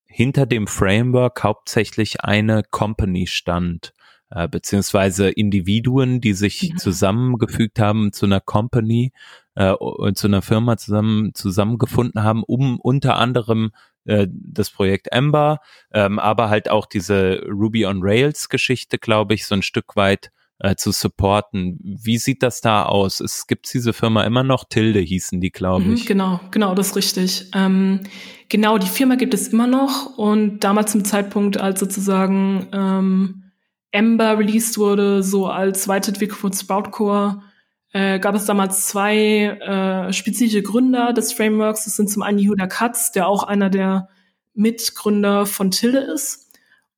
hinter 0.06 0.46
dem 0.46 0.66
Framework 0.66 1.42
hauptsächlich 1.44 2.22
eine 2.22 2.62
Company 2.62 3.26
stand, 3.26 3.92
äh, 4.30 4.48
beziehungsweise 4.48 5.30
Individuen, 5.30 6.20
die 6.20 6.34
sich 6.34 6.62
ja. 6.62 6.76
zusammengefügt 6.76 7.78
haben 7.78 8.12
zu 8.12 8.26
einer 8.26 8.40
Company 8.40 9.12
äh, 9.54 9.72
und 9.72 10.18
zu 10.18 10.26
einer 10.26 10.42
Firma 10.42 10.76
zusammen 10.76 11.34
zusammengefunden 11.34 12.22
haben, 12.22 12.42
um 12.42 12.78
unter 12.80 13.16
anderem 13.16 13.70
äh, 14.04 14.26
das 14.30 14.70
Projekt 14.70 15.08
Ember, 15.12 15.60
ähm, 15.92 16.18
aber 16.18 16.48
halt 16.48 16.70
auch 16.70 16.86
diese 16.86 17.42
Ruby 17.48 17.86
on 17.86 18.00
Rails 18.02 18.48
Geschichte, 18.48 18.98
glaube 18.98 19.34
ich, 19.34 19.46
so 19.46 19.54
ein 19.54 19.62
Stück 19.62 19.96
weit 19.96 20.30
äh, 20.60 20.76
zu 20.76 20.92
supporten. 20.92 21.78
Wie 21.82 22.18
sieht 22.18 22.42
das 22.42 22.60
da 22.60 22.84
aus? 22.84 23.20
Es 23.20 23.46
gibt 23.46 23.72
diese 23.72 23.92
Firma 23.92 24.24
immer 24.24 24.42
noch, 24.42 24.64
Tilde 24.64 25.00
hießen 25.00 25.40
die, 25.40 25.50
glaube 25.50 25.84
mhm, 25.84 25.94
ich. 25.94 26.06
genau, 26.06 26.40
genau, 26.50 26.74
das 26.74 26.88
ist 26.88 26.96
richtig. 26.96 27.50
Ähm, 27.54 28.00
genau, 28.48 28.78
die 28.78 28.88
Firma 28.88 29.14
gibt 29.14 29.34
es 29.34 29.48
immer 29.48 29.66
noch 29.66 30.18
und 30.18 30.60
damals 30.64 30.92
zum 30.92 31.04
Zeitpunkt, 31.04 31.58
als 31.58 31.80
sozusagen 31.80 32.66
ähm, 32.72 33.47
Ember 33.90 34.38
released 34.38 34.78
wurde, 34.78 35.22
so 35.22 35.46
als 35.46 35.88
Weiterentwicklung 35.88 36.38
von 36.38 36.52
Sproutcore, 36.52 37.42
äh, 37.92 38.18
gab 38.18 38.34
es 38.34 38.44
damals 38.44 38.86
zwei 38.86 39.14
äh, 39.16 40.12
spezifische 40.12 40.62
Gründer 40.62 41.12
des 41.12 41.32
Frameworks. 41.32 41.84
Das 41.84 41.96
sind 41.96 42.10
zum 42.10 42.22
einen 42.22 42.38
Yehuda 42.38 42.66
Katz, 42.66 43.12
der 43.12 43.28
auch 43.28 43.44
einer 43.44 43.70
der 43.70 44.08
Mitgründer 44.54 45.46
von 45.46 45.70
Tilde 45.70 45.98
ist. 45.98 46.48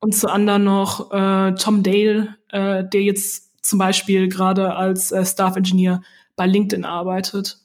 Und 0.01 0.15
zu 0.15 0.29
anderen 0.29 0.65
noch 0.65 1.13
äh, 1.13 1.55
Tom 1.55 1.83
Dale, 1.83 2.37
äh, 2.49 2.85
der 2.85 3.03
jetzt 3.03 3.65
zum 3.65 3.79
Beispiel 3.79 4.29
gerade 4.29 4.75
als 4.75 5.13
äh, 5.13 5.25
Staff 5.25 5.57
Engineer 5.57 6.03
bei 6.37 6.47
LinkedIn 6.47 6.85
arbeitet. 6.85 7.59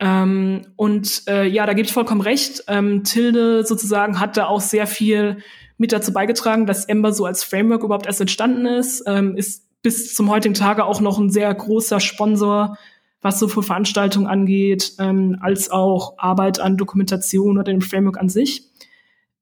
Ähm, 0.00 0.66
und 0.76 1.24
äh, 1.28 1.46
ja, 1.46 1.66
da 1.66 1.74
gebe 1.74 1.86
ich 1.86 1.92
vollkommen 1.92 2.20
recht. 2.20 2.64
Ähm, 2.68 3.04
Tilde 3.04 3.66
sozusagen 3.66 4.18
hat 4.18 4.36
da 4.36 4.46
auch 4.46 4.60
sehr 4.60 4.86
viel 4.86 5.38
mit 5.78 5.92
dazu 5.92 6.12
beigetragen, 6.12 6.66
dass 6.66 6.84
Ember 6.84 7.12
so 7.12 7.24
als 7.24 7.44
Framework 7.44 7.84
überhaupt 7.84 8.06
erst 8.06 8.20
entstanden 8.20 8.66
ist. 8.66 9.04
Ähm, 9.06 9.36
ist 9.36 9.64
bis 9.82 10.12
zum 10.12 10.28
heutigen 10.30 10.54
Tage 10.54 10.84
auch 10.84 11.00
noch 11.00 11.18
ein 11.18 11.30
sehr 11.30 11.52
großer 11.54 12.00
Sponsor, 12.00 12.76
was 13.22 13.38
so 13.38 13.48
für 13.48 13.62
Veranstaltungen 13.62 14.26
angeht, 14.26 14.94
ähm, 14.98 15.38
als 15.40 15.70
auch 15.70 16.18
Arbeit 16.18 16.60
an 16.60 16.76
Dokumentation 16.76 17.58
oder 17.58 17.64
dem 17.64 17.80
Framework 17.80 18.18
an 18.18 18.28
sich. 18.28 18.64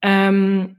Ähm, 0.02 0.76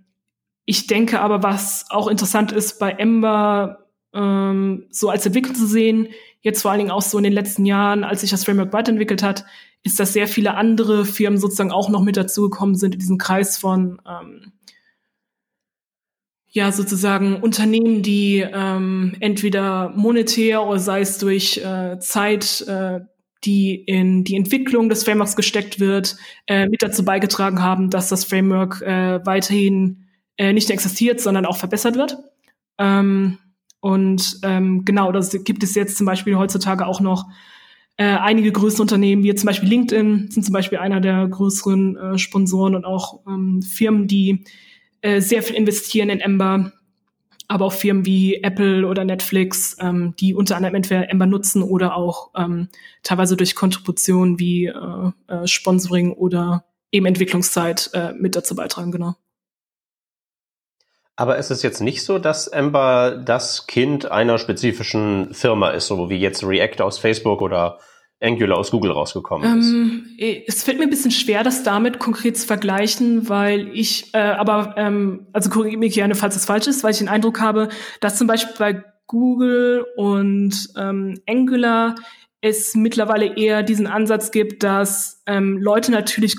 ich 0.66 0.88
denke 0.88 1.22
aber, 1.22 1.44
was 1.44 1.86
auch 1.90 2.08
interessant 2.08 2.52
ist 2.52 2.80
bei 2.80 2.92
Ember, 2.92 3.86
ähm, 4.14 4.86
so 4.90 5.10
als 5.10 5.26
Entwicklung 5.26 5.56
zu 5.56 5.66
sehen, 5.66 6.10
jetzt 6.42 6.62
vor 6.62 6.72
allen 6.72 6.80
Dingen 6.80 6.92
auch 6.92 7.02
so 7.02 7.18
in 7.18 7.24
den 7.24 7.34
letzten 7.34 7.66
Jahren, 7.66 8.04
als 8.04 8.22
sich 8.22 8.30
das 8.30 8.46
Framework 8.46 8.74
weiterentwickelt 8.74 9.24
hat, 9.24 9.46
ist, 9.84 10.00
dass 10.00 10.14
sehr 10.14 10.28
viele 10.28 10.56
andere 10.56 11.06
Firmen 11.06 11.40
sozusagen 11.40 11.72
auch 11.72 11.90
noch 11.90 12.04
mit 12.04 12.18
dazugekommen 12.18 12.76
sind 12.76 12.96
in 12.96 13.00
diesem 13.00 13.18
Kreis 13.18 13.58
von 13.58 14.02
ähm, 14.08 14.52
ja 16.58 16.72
sozusagen 16.72 17.36
Unternehmen, 17.36 18.02
die 18.02 18.40
ähm, 18.40 19.16
entweder 19.20 19.94
monetär 19.96 20.64
oder 20.66 20.80
sei 20.80 21.02
es 21.02 21.20
durch 21.20 21.58
äh, 21.60 22.00
Zeit, 22.00 22.62
äh, 22.68 23.02
die 23.46 23.76
in 23.76 24.24
die 24.24 24.36
Entwicklung 24.36 24.90
des 24.90 25.04
Frameworks 25.04 25.36
gesteckt 25.36 25.80
wird, 25.80 26.18
äh, 26.48 26.68
mit 26.68 26.82
dazu 26.82 27.06
beigetragen 27.06 27.62
haben, 27.62 27.92
dass 27.92 28.10
das 28.10 28.26
Framework 28.26 28.82
äh, 28.82 29.24
weiterhin 29.24 30.08
äh, 30.38 30.52
nicht 30.52 30.72
existiert, 30.72 31.22
sondern 31.22 31.46
auch 31.46 31.58
verbessert 31.58 31.96
wird. 31.96 32.18
Ähm, 32.80 33.38
und 33.80 34.40
ähm, 34.42 34.84
genau, 34.84 35.12
das 35.12 35.32
gibt 35.44 35.62
es 35.62 35.76
jetzt 35.76 35.96
zum 35.96 36.08
Beispiel 36.08 36.36
heutzutage 36.38 36.88
auch 36.88 37.02
noch 37.02 37.26
äh, 37.98 38.06
einige 38.06 38.52
größere 38.52 38.82
Unternehmen, 38.82 39.24
wie 39.24 39.36
zum 39.36 39.46
Beispiel 39.46 39.70
LinkedIn, 39.70 40.32
sind 40.32 40.44
zum 40.44 40.54
Beispiel 40.54 40.80
einer 40.80 41.02
der 41.02 41.28
größeren 41.28 41.98
äh, 41.98 42.18
Sponsoren 42.18 42.74
und 42.74 42.84
auch 42.84 43.20
ähm, 43.28 43.62
Firmen, 43.62 44.08
die 44.08 44.44
äh, 45.02 45.22
sehr 45.22 45.44
viel 45.44 45.56
investieren 45.56 46.10
in 46.10 46.20
Ember, 46.20 46.72
aber 47.48 47.66
auch 47.66 47.74
Firmen 47.74 48.06
wie 48.06 48.44
Apple 48.44 48.86
oder 48.88 49.06
Netflix, 49.06 49.78
ähm, 49.80 50.16
die 50.20 50.34
unter 50.34 50.56
anderem 50.58 50.76
entweder 50.76 51.10
Ember 51.10 51.26
nutzen 51.26 51.64
oder 51.64 51.96
auch 51.96 52.32
ähm, 52.36 52.70
teilweise 53.04 53.38
durch 53.38 53.56
Kontributionen 53.56 54.40
wie 54.40 54.66
äh, 54.66 55.12
äh, 55.28 55.48
Sponsoring 55.48 56.14
oder 56.14 56.66
eben 56.92 57.06
Entwicklungszeit 57.06 57.90
äh, 57.94 58.14
mit 58.14 58.36
dazu 58.36 58.56
beitragen, 58.56 58.92
genau. 58.92 59.16
Aber 61.16 61.38
es 61.40 61.50
ist 61.50 61.64
jetzt 61.64 61.82
nicht 61.82 62.04
so, 62.06 62.20
dass 62.20 62.48
Ember 62.48 63.18
das 63.18 63.66
Kind 63.66 64.12
einer 64.12 64.38
spezifischen 64.38 65.34
Firma 65.34 65.72
ist, 65.72 65.88
so 65.88 66.12
wie 66.12 66.18
jetzt 66.18 66.44
React 66.44 66.82
aus 66.82 67.00
Facebook 67.00 67.42
oder 67.42 67.80
Angular 68.20 68.58
aus 68.58 68.72
Google 68.72 68.92
rausgekommen 68.92 69.60
ist. 69.60 69.72
Ähm, 69.72 70.44
es 70.48 70.64
fällt 70.64 70.80
mir 70.80 70.86
ein 70.86 70.90
bisschen 70.90 71.12
schwer, 71.12 71.44
das 71.44 71.64
damit 71.64 72.00
konkret 72.00 72.38
zu 72.38 72.48
vergleichen, 72.48 73.30
weil 73.30 73.70
ich, 73.74 74.14
äh, 74.14 74.18
aber, 74.18 74.74
ähm, 74.78 75.28
also 75.34 75.50
korrigiere 75.50 75.80
mich 75.80 75.94
gerne, 75.94 76.16
falls 76.16 76.36
es 76.36 76.46
falsch 76.46 76.68
ist, 76.68 76.84
weil 76.84 76.92
ich 76.92 76.98
den 76.98 77.10
Eindruck 77.10 77.40
habe, 77.40 77.70
dass 78.02 78.18
zum 78.18 78.28
Beispiel 78.28 78.56
bei 78.58 78.84
Google 79.06 79.86
und 79.96 80.70
ähm, 80.76 81.20
Angular 81.28 81.96
es 82.42 82.76
mittlerweile 82.76 83.38
eher 83.38 83.64
diesen 83.64 83.88
Ansatz 83.88 84.32
gibt, 84.32 84.64
dass 84.64 85.22
ähm, 85.28 85.58
Leute 85.58 85.92
natürlich 85.92 86.36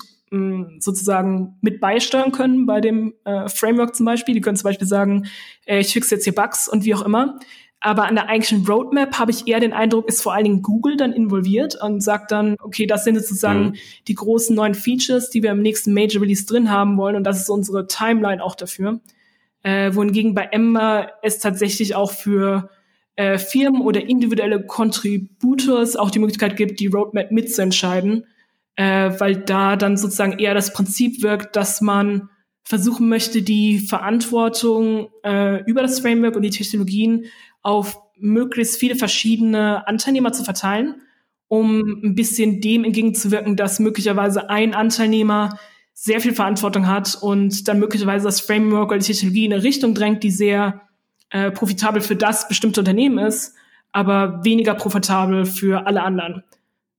sozusagen 0.79 1.57
mit 1.63 1.81
beisteuern 1.81 2.33
können 2.33 2.67
bei 2.67 2.81
dem 2.81 3.15
äh, 3.25 3.49
Framework 3.49 3.97
zum 3.97 4.05
Beispiel. 4.05 4.35
Die 4.35 4.41
können 4.41 4.57
zum 4.57 4.69
Beispiel 4.69 4.87
sagen, 4.87 5.27
äh, 5.65 5.81
ich 5.81 5.93
fixe 5.93 6.15
jetzt 6.15 6.25
hier 6.25 6.35
Bugs 6.35 6.69
und 6.69 6.85
wie 6.85 6.95
auch 6.95 7.03
immer. 7.03 7.39
Aber 7.81 8.07
an 8.07 8.17
der 8.17 8.29
eigentlichen 8.29 8.67
Roadmap 8.67 9.19
habe 9.19 9.31
ich 9.31 9.47
eher 9.47 9.61
den 9.61 9.73
Eindruck, 9.73 10.09
ist 10.09 10.23
vor 10.23 10.35
allen 10.35 10.45
Dingen 10.45 10.63
Google 10.63 10.97
dann 10.97 11.13
involviert 11.13 11.81
und 11.81 12.03
sagt 12.03 12.33
dann, 12.33 12.57
okay, 12.61 12.87
das 12.87 13.05
sind 13.05 13.15
jetzt 13.15 13.29
sozusagen 13.29 13.67
mhm. 13.67 13.75
die 14.09 14.15
großen 14.15 14.55
neuen 14.55 14.75
Features, 14.75 15.31
die 15.31 15.43
wir 15.43 15.53
im 15.53 15.63
nächsten 15.63 15.95
Major 15.95 16.23
Release 16.23 16.45
drin 16.45 16.71
haben 16.71 16.97
wollen 16.97 17.15
und 17.15 17.25
das 17.25 17.41
ist 17.41 17.51
unsere 17.51 17.87
Timeline 17.87 18.43
auch 18.43 18.57
dafür. 18.57 19.01
Äh, 19.63 19.95
wohingegen 19.95 20.35
bei 20.35 20.49
Ember 20.51 21.13
es 21.23 21.39
tatsächlich 21.39 21.95
auch 21.95 22.11
für 22.11 22.71
äh, 23.17 23.39
Firmen 23.39 23.83
oder 23.83 24.09
individuelle 24.09 24.65
Contributors 24.65 25.97
auch 25.97 26.11
die 26.11 26.21
Möglichkeit 26.21 26.57
gibt, 26.57 26.81
die 26.81 26.87
Roadmap 26.87 27.31
mitzuentscheiden 27.31 28.25
äh, 28.79 29.19
weil 29.19 29.37
da 29.37 29.75
dann 29.75 29.97
sozusagen 29.97 30.39
eher 30.39 30.55
das 30.55 30.73
Prinzip 30.73 31.21
wirkt, 31.23 31.57
dass 31.57 31.81
man 31.81 32.31
versuchen 32.63 33.09
möchte, 33.09 33.43
die 33.43 33.81
Verantwortung 33.81 35.09
äh, 35.25 35.65
über 35.65 35.83
das 35.83 35.99
Framework 35.99 36.37
und 36.37 36.43
die 36.43 36.51
Technologien 36.51 37.25
auf 37.63 37.99
möglichst 38.17 38.79
viele 38.79 38.97
verschiedene 38.97 39.87
Anteilnehmer 39.87 40.33
zu 40.33 40.45
verteilen, 40.45 41.03
um 41.49 42.03
ein 42.03 42.15
bisschen 42.15 42.61
dem 42.61 42.85
entgegenzuwirken, 42.85 43.57
dass 43.57 43.79
möglicherweise 43.79 44.51
ein 44.51 44.75
Anteilnehmer 44.75 45.59
sehr 45.95 46.21
viel 46.21 46.35
Verantwortung 46.35 46.87
hat 46.87 47.19
und 47.21 47.67
dann 47.67 47.81
möglicherweise 47.81 48.27
das 48.27 48.41
Framework 48.41 48.91
oder 48.91 48.99
die 48.99 49.07
Technologie 49.07 49.47
in 49.47 49.53
eine 49.53 49.63
Richtung 49.63 49.95
drängt, 49.95 50.23
die 50.23 50.31
sehr 50.31 50.83
äh, 51.31 51.51
profitabel 51.51 52.01
für 52.01 52.17
das 52.17 52.49
bestimmte 52.49 52.81
Unternehmen 52.81 53.19
ist, 53.19 53.55
aber 53.93 54.45
weniger 54.45 54.75
profitabel 54.75 55.45
für 55.45 55.87
alle 55.87 56.03
anderen. 56.03 56.45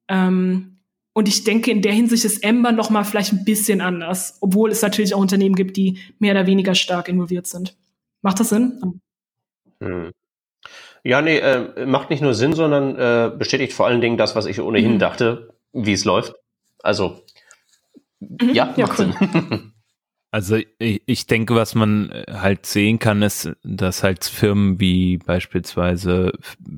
Ähm, 0.08 0.80
und 1.14 1.28
ich 1.28 1.44
denke, 1.44 1.72
in 1.72 1.82
der 1.82 1.94
Hinsicht 1.94 2.26
ist 2.26 2.44
Ember 2.44 2.72
noch 2.72 2.90
mal 2.90 3.04
vielleicht 3.04 3.34
ein 3.34 3.46
bisschen 3.46 3.82
anders, 3.82 4.38
obwohl 4.42 4.72
es 4.72 4.82
natürlich 4.82 5.14
auch 5.14 5.20
Unternehmen 5.20 5.56
gibt, 5.56 5.78
die 5.78 5.98
mehr 6.20 6.34
oder 6.34 6.46
weniger 6.46 6.76
stark 6.76 7.10
involviert 7.10 7.48
sind. 7.48 7.76
Macht 8.22 8.40
das 8.40 8.50
Sinn? 8.50 9.02
Hm. 9.82 10.12
Ja, 11.04 11.22
nee, 11.22 11.38
äh, 11.38 11.86
macht 11.86 12.10
nicht 12.10 12.22
nur 12.22 12.34
Sinn, 12.34 12.54
sondern 12.54 12.96
äh, 12.96 13.32
bestätigt 13.36 13.74
vor 13.74 13.88
allen 13.88 14.02
Dingen 14.02 14.18
das, 14.18 14.36
was 14.36 14.46
ich 14.46 14.62
ohnehin 14.62 14.96
mhm. 14.96 15.00
dachte, 15.00 15.54
wie 15.74 15.94
es 15.94 16.06
läuft. 16.06 16.34
Also, 16.82 17.22
mhm. 18.20 18.54
ja, 18.54 18.74
ja, 18.76 18.88
macht 18.88 19.00
cool. 19.00 19.14
Sinn. 19.20 19.74
Also 20.32 20.58
ich, 20.78 21.02
ich 21.08 21.26
denke, 21.26 21.56
was 21.56 21.74
man 21.74 22.14
halt 22.30 22.68
sehen 22.68 23.00
kann, 23.00 23.24
ist, 23.24 23.52
dass 23.64 24.04
halt 24.04 24.24
Firmen 24.24 24.80
wie 24.80 25.18
beispielsweise 25.18 26.34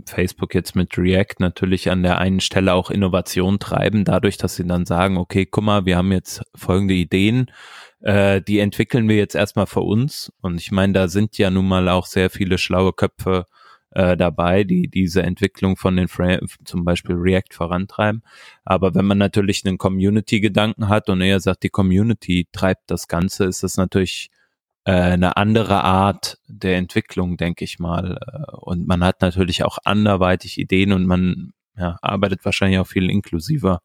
Facebook 0.06 0.56
jetzt 0.56 0.74
mit 0.74 0.98
React 0.98 1.36
natürlich 1.40 1.92
an 1.92 2.02
der 2.02 2.18
einen 2.20 2.40
Stelle 2.40 2.74
auch 2.74 2.90
Innovation 2.90 3.60
treiben, 3.60 4.06
dadurch, 4.06 4.38
dass 4.38 4.56
sie 4.56 4.66
dann 4.66 4.86
sagen, 4.86 5.18
okay, 5.18 5.46
guck 5.46 5.66
mal, 5.66 5.86
wir 5.86 5.98
haben 5.98 6.14
jetzt 6.14 6.44
folgende 6.56 6.94
Ideen, 6.94 7.52
äh, 8.00 8.42
die 8.42 8.60
entwickeln 8.60 9.10
wir 9.10 9.18
jetzt 9.18 9.36
erstmal 9.36 9.68
für 9.68 9.82
uns. 9.82 10.32
Und 10.42 10.62
ich 10.62 10.72
meine, 10.72 10.94
da 10.94 11.10
sind 11.10 11.38
ja 11.38 11.50
nun 11.50 11.68
mal 11.68 11.90
auch 11.90 12.06
sehr 12.06 12.30
viele 12.30 12.58
schlaue 12.58 12.94
Köpfe 12.94 13.48
äh, 13.92 14.18
dabei, 14.18 14.64
die 14.64 14.88
diese 14.88 15.24
Entwicklung 15.24 15.76
von 15.78 15.96
den 15.96 16.08
Frame, 16.08 16.48
zum 16.66 16.86
Beispiel 16.86 17.16
React 17.16 17.54
vorantreiben. 17.54 18.24
Aber 18.64 18.96
wenn 18.96 19.06
man 19.06 19.18
natürlich 19.18 19.66
einen 19.66 19.78
Community-Gedanken 19.78 20.90
hat 20.90 21.10
und 21.10 21.22
eher 21.22 21.40
sagt, 21.40 21.64
die 21.64 21.70
Community 21.70 22.48
treibt 22.52 22.90
das 22.90 23.08
Ganze, 23.08 23.46
ist 23.46 23.64
das 23.64 23.78
natürlich 23.78 24.30
äh, 24.86 24.92
eine 24.92 25.38
andere 25.38 25.84
Art 25.84 26.40
der 26.48 26.78
Entwicklung, 26.78 27.38
denke 27.38 27.64
ich 27.66 27.80
mal. 27.80 28.18
Äh, 28.22 28.56
und 28.58 28.88
man 28.88 29.04
hat 29.04 29.22
natürlich 29.22 29.64
auch 29.64 29.78
anderweitig 29.84 30.58
Ideen 30.58 30.94
und 30.94 31.06
man 31.06 31.54
ja, 31.78 31.98
arbeitet 32.02 32.46
wahrscheinlich 32.46 32.80
auch 32.80 32.88
viel 32.88 33.10
inklusiver. 33.10 33.82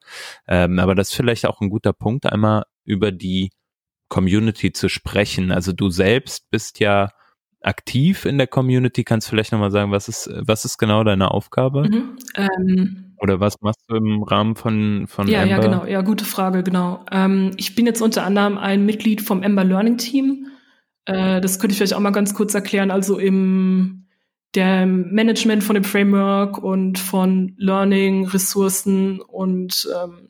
Ähm, 0.49 0.79
aber 0.79 0.95
das 0.95 1.11
ist 1.11 1.17
vielleicht 1.17 1.47
auch 1.47 1.61
ein 1.61 1.71
guter 1.71 1.93
Punkt, 1.93 2.27
einmal 2.27 2.65
über 2.85 3.13
die 3.13 3.51
Community 4.09 4.73
zu 4.73 4.89
sprechen. 4.89 5.51
Also 5.51 5.73
du 5.73 5.91
selbst 5.91 6.51
bist 6.51 6.81
ja 6.81 7.11
aktiv 7.67 8.25
in 8.25 8.39
der 8.39 8.47
Community. 8.47 9.05
Kannst 9.05 9.27
du 9.27 9.31
vielleicht 9.31 9.53
nochmal 9.53 9.71
sagen, 9.71 9.91
was 9.91 10.09
ist, 10.09 10.31
was 10.33 10.65
ist 10.65 10.79
genau 10.79 11.05
deine 11.05 11.31
Aufgabe? 11.31 11.89
Mhm, 11.89 12.17
ähm, 12.37 13.13
Oder 13.19 13.41
was 13.41 13.61
machst 13.61 13.81
du 13.89 13.97
im 13.97 14.23
Rahmen 14.23 14.55
von, 14.57 15.07
von 15.09 15.27
ja, 15.29 15.43
Ember? 15.43 15.55
Ja, 15.55 15.61
genau. 15.61 15.85
Ja, 15.85 16.01
gute 16.03 16.25
Frage, 16.25 16.63
genau. 16.63 17.05
Ähm, 17.11 17.53
ich 17.57 17.75
bin 17.75 17.87
jetzt 17.87 18.01
unter 18.01 18.25
anderem 18.25 18.57
ein 18.57 18.87
Mitglied 18.87 19.21
vom 19.21 19.43
Ember 19.43 19.65
Learning 19.65 19.99
Team. 19.99 20.47
Äh, 21.07 21.41
das 21.41 21.59
könnte 21.59 21.73
ich 21.73 21.79
vielleicht 21.79 21.95
auch 21.95 22.01
mal 22.01 22.11
ganz 22.11 22.35
kurz 22.35 22.55
erklären. 22.55 22.91
Also 22.91 23.19
im 23.19 24.07
der 24.55 24.87
Management 24.87 25.63
von 25.63 25.75
dem 25.75 25.85
Framework 25.85 26.59
und 26.59 26.99
von 26.99 27.55
Learning, 27.59 28.27
Ressourcen 28.27 29.21
und 29.21 29.87
ähm, 29.95 30.26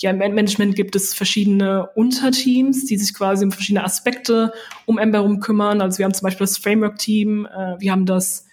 ja, 0.00 0.10
im 0.10 0.18
Management 0.18 0.76
gibt 0.76 0.96
es 0.96 1.12
verschiedene 1.12 1.88
Unterteams, 1.94 2.86
die 2.86 2.96
sich 2.96 3.12
quasi 3.14 3.44
um 3.44 3.52
verschiedene 3.52 3.84
Aspekte 3.84 4.52
um 4.86 4.96
Ember 4.98 5.18
herum 5.18 5.40
kümmern. 5.40 5.82
Also 5.82 5.98
wir 5.98 6.06
haben 6.06 6.14
zum 6.14 6.24
Beispiel 6.24 6.46
das 6.46 6.56
Framework-Team, 6.56 7.46
äh, 7.46 7.76
wir 7.78 7.92
haben 7.92 8.06
das 8.06 8.46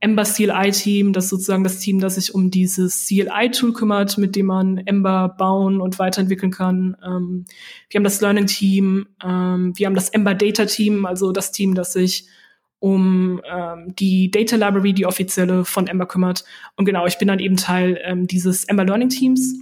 Ember 0.00 0.24
CLI-Team, 0.24 1.12
das 1.12 1.24
ist 1.24 1.30
sozusagen 1.30 1.64
das 1.64 1.78
Team, 1.78 2.00
das 2.00 2.14
sich 2.14 2.34
um 2.34 2.50
dieses 2.50 3.06
CLI-Tool 3.06 3.72
kümmert, 3.74 4.16
mit 4.18 4.34
dem 4.34 4.46
man 4.46 4.78
Ember 4.78 5.34
bauen 5.38 5.80
und 5.80 5.98
weiterentwickeln 5.98 6.52
kann. 6.52 6.96
Ähm, 7.04 7.44
wir 7.90 7.98
haben 7.98 8.04
das 8.04 8.20
Learning-Team, 8.22 9.06
ähm, 9.22 9.72
wir 9.76 9.86
haben 9.86 9.94
das 9.94 10.08
Ember 10.08 10.34
Data-Team, 10.34 11.04
also 11.04 11.32
das 11.32 11.52
Team, 11.52 11.74
das 11.74 11.92
sich 11.92 12.26
um 12.78 13.40
ähm, 13.50 13.94
die 13.98 14.30
Data 14.30 14.56
Library, 14.56 14.92
die 14.92 15.06
offizielle 15.06 15.64
von 15.64 15.86
Ember 15.86 16.06
kümmert. 16.06 16.44
Und 16.76 16.84
genau, 16.84 17.06
ich 17.06 17.16
bin 17.16 17.28
dann 17.28 17.38
eben 17.38 17.56
Teil 17.56 17.98
ähm, 18.04 18.26
dieses 18.26 18.64
Ember 18.64 18.84
Learning 18.84 19.08
Teams. 19.08 19.54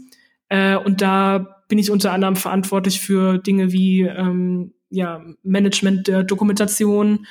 Äh, 0.52 0.76
und 0.76 1.00
da 1.00 1.62
bin 1.68 1.78
ich 1.78 1.90
unter 1.90 2.12
anderem 2.12 2.36
verantwortlich 2.36 3.00
für 3.00 3.38
Dinge 3.38 3.72
wie 3.72 4.02
ähm, 4.02 4.74
ja, 4.90 5.24
Management 5.42 6.08
der 6.08 6.24
Dokumentation 6.24 7.26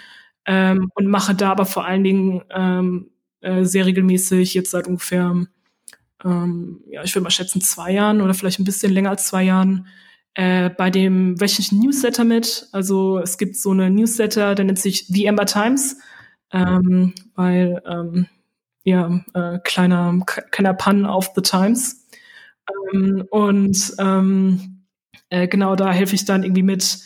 ähm, 0.48 0.90
und 0.96 1.06
mache 1.06 1.36
da 1.36 1.52
aber 1.52 1.68
vor 1.68 1.86
allen 1.86 2.04
Dingen 2.04 2.42
ähm, 2.50 3.12
äh, 3.42 3.64
sehr 3.64 3.86
regelmäßig, 3.86 4.56
jetzt 4.56 4.72
seit 4.72 4.88
ungefähr, 4.88 5.36
ähm, 6.26 6.82
ja, 6.90 7.04
ich 7.04 7.14
würde 7.14 7.26
mal 7.26 7.30
schätzen, 7.30 7.62
zwei 7.62 7.92
Jahren 7.92 8.22
oder 8.22 8.34
vielleicht 8.34 8.60
ein 8.60 8.66
bisschen 8.66 8.92
länger 8.92 9.12
als 9.12 9.28
zwei 9.28 9.44
Jahren, 9.44 9.86
äh, 10.34 10.72
bei 10.72 10.90
dem 10.90 11.40
wöchentlichen 11.40 11.80
Newsletter 11.80 12.24
mit. 12.24 12.70
Also 12.72 13.20
es 13.20 13.38
gibt 13.38 13.56
so 13.56 13.70
eine 13.70 13.92
Newsletter, 13.92 14.56
der 14.56 14.66
nennt 14.66 14.80
sich 14.80 15.06
The 15.06 15.28
Ember 15.28 15.46
Times, 15.46 15.98
ähm, 16.52 17.14
weil 17.36 17.84
ähm, 17.86 18.26
ja, 18.84 19.22
äh, 19.36 19.60
kleiner, 19.64 20.20
kleiner 20.26 20.74
Pun 20.74 21.06
auf 21.06 21.34
The 21.36 21.44
Times. 21.44 22.01
Ähm, 22.94 23.26
und 23.30 23.94
ähm, 24.00 24.86
äh, 25.30 25.48
genau 25.48 25.76
da 25.76 25.92
helfe 25.92 26.16
ich 26.16 26.26
dann 26.26 26.44
irgendwie 26.44 26.64
mit, 26.64 27.00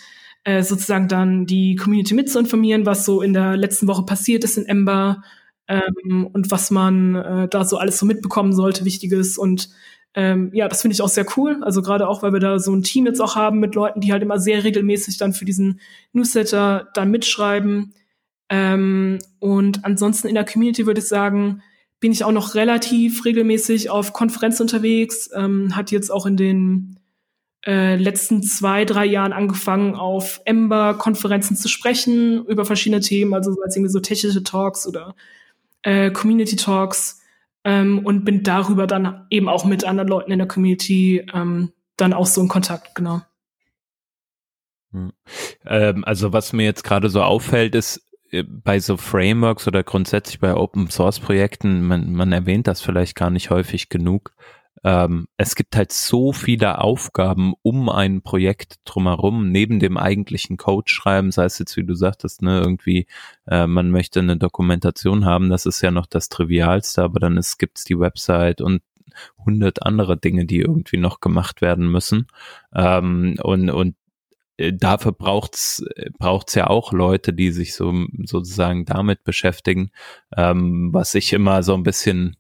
äh, 0.44 0.64
sozusagen 0.64 1.08
dann 1.08 1.46
die 1.46 1.76
Community 1.76 2.14
mitzuinformieren, 2.14 2.86
was 2.86 3.06
so 3.06 3.22
in 3.22 3.34
der 3.34 3.58
letzten 3.58 3.88
Woche 3.88 4.04
passiert 4.04 4.44
ist 4.44 4.58
in 4.58 4.66
Ember 4.66 5.24
ähm, 5.68 6.28
und 6.32 6.52
was 6.52 6.72
man 6.72 7.16
äh, 7.16 7.48
da 7.48 7.66
so 7.66 7.78
alles 7.78 7.98
so 7.98 8.06
mitbekommen 8.06 8.54
sollte, 8.54 8.86
Wichtiges. 8.86 9.38
Und 9.38 9.70
ähm, 10.14 10.52
ja, 10.54 10.68
das 10.68 10.82
finde 10.82 10.94
ich 10.94 11.02
auch 11.02 11.10
sehr 11.10 11.26
cool. 11.36 11.64
Also 11.64 11.82
gerade 11.82 12.08
auch, 12.08 12.24
weil 12.24 12.34
wir 12.34 12.40
da 12.40 12.60
so 12.60 12.74
ein 12.74 12.84
Team 12.84 13.06
jetzt 13.06 13.22
auch 13.22 13.36
haben 13.36 13.60
mit 13.60 13.76
Leuten, 13.76 14.02
die 14.02 14.12
halt 14.12 14.24
immer 14.24 14.40
sehr 14.40 14.64
regelmäßig 14.64 15.18
dann 15.18 15.34
für 15.34 15.46
diesen 15.46 15.80
Newsletter 16.14 16.90
dann 16.94 17.12
mitschreiben. 17.12 17.94
Ähm, 18.50 19.20
und 19.40 19.84
ansonsten 19.84 20.28
in 20.28 20.36
der 20.36 20.46
Community 20.46 20.86
würde 20.86 21.00
ich 21.02 21.08
sagen, 21.08 21.62
bin 22.06 22.12
ich 22.12 22.24
auch 22.24 22.32
noch 22.32 22.54
relativ 22.54 23.26
regelmäßig 23.26 23.90
auf 23.90 24.14
Konferenzen 24.14 24.62
unterwegs, 24.62 25.28
ähm, 25.34 25.76
hat 25.76 25.90
jetzt 25.90 26.12
auch 26.12 26.28
in 26.28 26.38
den 26.38 27.00
äh, 27.66 27.96
letzten 27.96 28.44
zwei, 28.44 28.86
drei 28.86 29.06
Jahren 29.06 29.34
angefangen, 29.34 29.96
auf 29.96 30.40
Ember-Konferenzen 30.46 31.58
zu 31.58 31.68
sprechen 31.68 32.46
über 32.46 32.64
verschiedene 32.64 33.02
Themen, 33.02 33.34
also 33.34 33.60
als 33.64 33.76
irgendwie 33.76 33.92
so 33.92 34.02
technische 34.02 34.44
Talks 34.44 34.86
oder 34.86 35.16
äh, 35.82 36.12
Community 36.12 36.56
Talks 36.58 37.22
ähm, 37.64 38.06
und 38.06 38.24
bin 38.24 38.44
darüber 38.44 38.86
dann 38.86 39.26
eben 39.32 39.50
auch 39.50 39.66
mit 39.66 39.84
anderen 39.84 40.10
Leuten 40.10 40.32
in 40.32 40.38
der 40.38 40.48
Community 40.48 41.26
ähm, 41.34 41.72
dann 41.98 42.14
auch 42.14 42.28
so 42.28 42.40
in 42.40 42.50
Kontakt, 42.50 42.94
genau. 42.94 43.24
Hm. 44.92 45.12
Ähm, 45.66 46.04
also 46.06 46.34
was 46.34 46.54
mir 46.54 46.66
jetzt 46.66 46.84
gerade 46.84 47.10
so 47.10 47.24
auffällt, 47.24 47.74
ist, 47.74 48.05
bei 48.44 48.80
so 48.80 48.98
Frameworks 48.98 49.68
oder 49.68 49.84
grundsätzlich 49.84 50.40
bei 50.40 50.56
Open 50.56 50.90
Source 50.90 51.20
Projekten, 51.20 51.86
man, 51.88 52.14
man 52.14 52.32
erwähnt 52.32 52.68
das 52.68 52.82
vielleicht 52.82 53.16
gar 53.16 53.30
nicht 53.30 53.50
häufig 53.50 53.90
genug. 53.90 54.34
Ähm, 54.84 55.28
es 55.38 55.56
gibt 55.56 55.76
halt 55.76 55.92
so 55.92 56.32
viele 56.32 56.80
Aufgaben 56.80 57.54
um 57.64 57.90
ein 57.90 58.22
Projekt 58.22 58.76
drumherum, 58.86 59.52
neben 59.52 59.80
dem 59.80 59.98
eigentlichen 59.98 60.58
Code 60.58 60.90
schreiben, 60.90 61.32
sei 61.32 61.46
es 61.46 61.58
jetzt, 61.58 61.76
wie 61.76 61.84
du 61.84 61.96
sagtest, 61.96 62.44
ne, 62.44 62.60
irgendwie, 62.60 63.08
äh, 63.48 63.66
man 63.66 63.90
möchte 63.90 64.20
eine 64.20 64.38
Dokumentation 64.38 65.26
haben, 65.26 65.50
das 65.50 65.66
ist 65.66 65.82
ja 65.82 65.90
noch 65.90 66.06
das 66.06 66.30
Trivialste, 66.30 67.02
aber 67.02 67.20
dann 67.20 67.38
ist, 67.38 67.58
gibt's 67.58 67.84
die 67.84 68.00
Website 68.00 68.62
und 68.62 68.84
hundert 69.44 69.84
andere 69.84 70.18
Dinge, 70.18 70.46
die 70.46 70.60
irgendwie 70.60 70.98
noch 70.98 71.20
gemacht 71.20 71.62
werden 71.62 71.90
müssen. 71.90 72.28
Ähm, 72.74 73.38
und, 73.42 73.70
und 73.70 73.90
äh, 73.90 74.05
dafür 74.58 75.12
braucht's 75.12 75.84
braucht's 76.18 76.56
ja 76.56 76.68
auch 76.68 76.94
Leute, 76.94 77.34
die 77.34 77.52
sich 77.52 77.76
so 77.76 77.94
sozusagen 78.24 78.86
damit 78.86 79.24
beschäftigen, 79.24 79.92
ähm, 80.36 80.94
was 80.94 81.16
ich 81.16 81.34
immer 81.34 81.64
so 81.64 81.74
ein 81.74 81.84
bisschen 81.84 82.38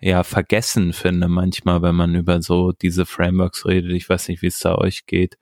ja 0.00 0.24
vergessen 0.24 0.92
finde 0.92 1.28
manchmal, 1.28 1.80
wenn 1.82 1.94
man 1.94 2.14
über 2.14 2.42
so 2.42 2.72
diese 2.72 3.06
Frameworks 3.06 3.66
redet. 3.66 3.92
Ich 3.92 4.08
weiß 4.08 4.28
nicht, 4.28 4.42
wie 4.42 4.48
es 4.48 4.58
da 4.58 4.74
euch 4.74 5.06
geht. 5.06 5.38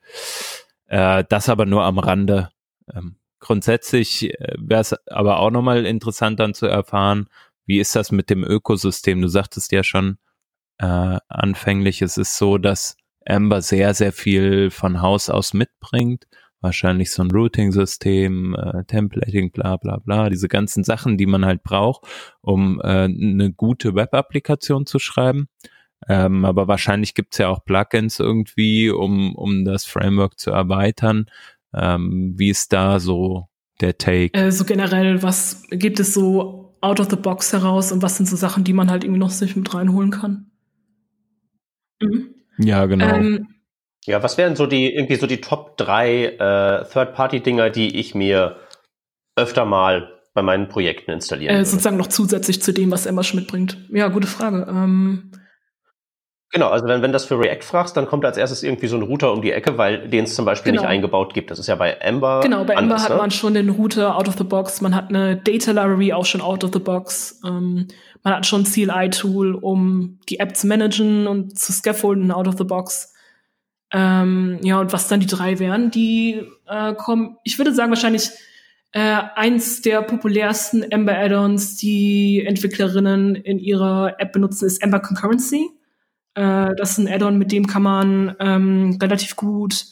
Äh, 0.86 1.24
das 1.28 1.48
aber 1.48 1.66
nur 1.66 1.84
am 1.84 1.98
Rande. 1.98 2.50
Ähm, 2.94 3.16
grundsätzlich 3.38 4.34
äh, 4.38 4.54
wäre 4.58 4.82
es 4.82 4.94
aber 5.08 5.40
auch 5.40 5.50
nochmal 5.50 5.86
interessant 5.86 6.40
dann 6.40 6.54
zu 6.54 6.66
erfahren, 6.66 7.28
wie 7.66 7.80
ist 7.80 7.96
das 7.96 8.12
mit 8.12 8.30
dem 8.30 8.44
Ökosystem? 8.44 9.22
Du 9.22 9.28
sagtest 9.28 9.72
ja 9.72 9.82
schon 9.82 10.18
äh, 10.78 11.18
anfänglich, 11.28 12.02
es 12.02 12.16
ist 12.18 12.36
so, 12.36 12.58
dass 12.58 12.96
Ember 13.24 13.62
sehr, 13.62 13.94
sehr 13.94 14.12
viel 14.12 14.70
von 14.70 15.02
Haus 15.02 15.30
aus 15.30 15.54
mitbringt. 15.54 16.26
Wahrscheinlich 16.62 17.10
so 17.10 17.22
ein 17.22 17.30
Routing-System, 17.30 18.54
äh, 18.54 18.84
Templating, 18.84 19.50
bla 19.50 19.76
bla 19.76 19.96
bla, 19.96 20.28
diese 20.28 20.48
ganzen 20.48 20.84
Sachen, 20.84 21.16
die 21.16 21.26
man 21.26 21.46
halt 21.46 21.62
braucht, 21.62 22.04
um 22.42 22.80
äh, 22.80 23.04
eine 23.04 23.52
gute 23.52 23.94
Web-Applikation 23.94 24.84
zu 24.84 24.98
schreiben. 24.98 25.48
Ähm, 26.08 26.44
aber 26.44 26.68
wahrscheinlich 26.68 27.14
gibt's 27.14 27.38
ja 27.38 27.48
auch 27.48 27.64
Plugins 27.64 28.20
irgendwie, 28.20 28.90
um, 28.90 29.34
um 29.34 29.64
das 29.64 29.84
Framework 29.84 30.38
zu 30.38 30.50
erweitern. 30.50 31.26
Ähm, 31.74 32.34
wie 32.36 32.50
ist 32.50 32.72
da 32.72 33.00
so 33.00 33.48
der 33.80 33.96
Take? 33.98 34.34
Äh, 34.34 34.50
so 34.50 34.64
generell, 34.64 35.22
was 35.22 35.62
gibt 35.70 36.00
es 36.00 36.14
so 36.14 36.76
out 36.80 37.00
of 37.00 37.08
the 37.10 37.16
box 37.16 37.52
heraus 37.52 37.92
und 37.92 38.02
was 38.02 38.16
sind 38.16 38.26
so 38.26 38.36
Sachen, 38.36 38.64
die 38.64 38.72
man 38.72 38.90
halt 38.90 39.04
irgendwie 39.04 39.20
noch 39.20 39.30
sich 39.30 39.56
mit 39.56 39.72
reinholen 39.74 40.10
kann? 40.10 40.50
Mhm. 42.00 42.34
Ja, 42.58 42.86
genau. 42.86 43.14
Ähm, 43.14 43.48
ja, 44.04 44.22
was 44.22 44.38
wären 44.38 44.56
so 44.56 44.66
die, 44.66 44.94
irgendwie 44.94 45.16
so 45.16 45.26
die 45.26 45.40
Top 45.40 45.76
drei 45.76 46.24
äh, 46.24 46.84
Third-Party-Dinger, 46.90 47.70
die 47.70 47.98
ich 47.98 48.14
mir 48.14 48.56
öfter 49.36 49.64
mal 49.64 50.12
bei 50.34 50.42
meinen 50.42 50.68
Projekten 50.68 51.10
installieren. 51.10 51.56
Äh, 51.56 51.64
sozusagen 51.64 51.96
noch 51.96 52.06
zusätzlich 52.06 52.62
zu 52.62 52.72
dem, 52.72 52.90
was 52.90 53.06
Ember 53.06 53.24
schon 53.24 53.40
mitbringt. 53.40 53.78
Ja, 53.90 54.08
gute 54.08 54.26
Frage. 54.26 54.66
Ähm, 54.68 55.32
Genau, 56.52 56.68
also 56.68 56.86
wenn, 56.86 57.00
wenn 57.00 57.12
das 57.12 57.26
für 57.26 57.38
React 57.38 57.62
fragst, 57.62 57.96
dann 57.96 58.06
kommt 58.06 58.24
als 58.24 58.36
erstes 58.36 58.64
irgendwie 58.64 58.88
so 58.88 58.96
ein 58.96 59.02
Router 59.02 59.32
um 59.32 59.40
die 59.40 59.52
Ecke, 59.52 59.78
weil 59.78 60.08
den 60.08 60.24
es 60.24 60.34
zum 60.34 60.44
Beispiel 60.44 60.72
Genau. 60.72 60.82
nicht 60.82 60.90
eingebaut 60.90 61.32
gibt. 61.32 61.52
Das 61.52 61.60
ist 61.60 61.68
ja 61.68 61.76
bei 61.76 61.92
Ember. 61.92 62.40
Genau, 62.42 62.64
bei 62.64 62.74
Ember 62.74 63.00
hat 63.00 63.10
ne? 63.10 63.16
man 63.16 63.30
schon 63.30 63.54
den 63.54 63.70
Router 63.70 64.16
out 64.16 64.26
of 64.26 64.36
the 64.36 64.42
box, 64.42 64.80
man 64.80 64.96
hat 64.96 65.10
eine 65.10 65.36
Data 65.36 65.70
Library 65.70 66.12
auch 66.12 66.26
schon 66.26 66.40
out 66.40 66.64
of 66.64 66.70
the 66.72 66.80
box, 66.80 67.40
ähm, 67.46 67.86
man 68.22 68.34
hat 68.34 68.46
schon 68.46 68.62
ein 68.62 68.64
CLI-Tool, 68.64 69.54
um 69.54 70.18
die 70.28 70.40
App 70.40 70.56
zu 70.56 70.66
managen 70.66 71.26
und 71.26 71.58
zu 71.58 71.72
scaffolden 71.72 72.30
out 72.32 72.48
of 72.48 72.56
the 72.58 72.64
box. 72.64 73.14
Ähm, 73.92 74.58
ja, 74.62 74.78
und 74.80 74.92
was 74.92 75.08
dann 75.08 75.20
die 75.20 75.26
drei 75.26 75.58
wären, 75.58 75.90
die 75.90 76.42
äh, 76.66 76.94
kommen, 76.94 77.36
ich 77.44 77.58
würde 77.58 77.74
sagen, 77.74 77.90
wahrscheinlich 77.90 78.30
äh, 78.92 79.20
eins 79.34 79.82
der 79.82 80.02
populärsten 80.02 80.82
Ember 80.82 81.16
Add-ons, 81.16 81.76
die 81.76 82.44
Entwicklerinnen 82.44 83.34
in 83.36 83.58
ihrer 83.58 84.16
App 84.18 84.32
benutzen, 84.32 84.66
ist 84.66 84.82
Ember 84.82 85.00
Concurrency. 85.00 85.70
Äh, 86.34 86.74
das 86.76 86.92
ist 86.92 86.98
ein 86.98 87.08
Add-on, 87.08 87.38
mit 87.38 87.52
dem 87.52 87.66
kann 87.66 87.82
man 87.82 88.36
ähm, 88.38 88.98
relativ 89.00 89.36
gut 89.36 89.86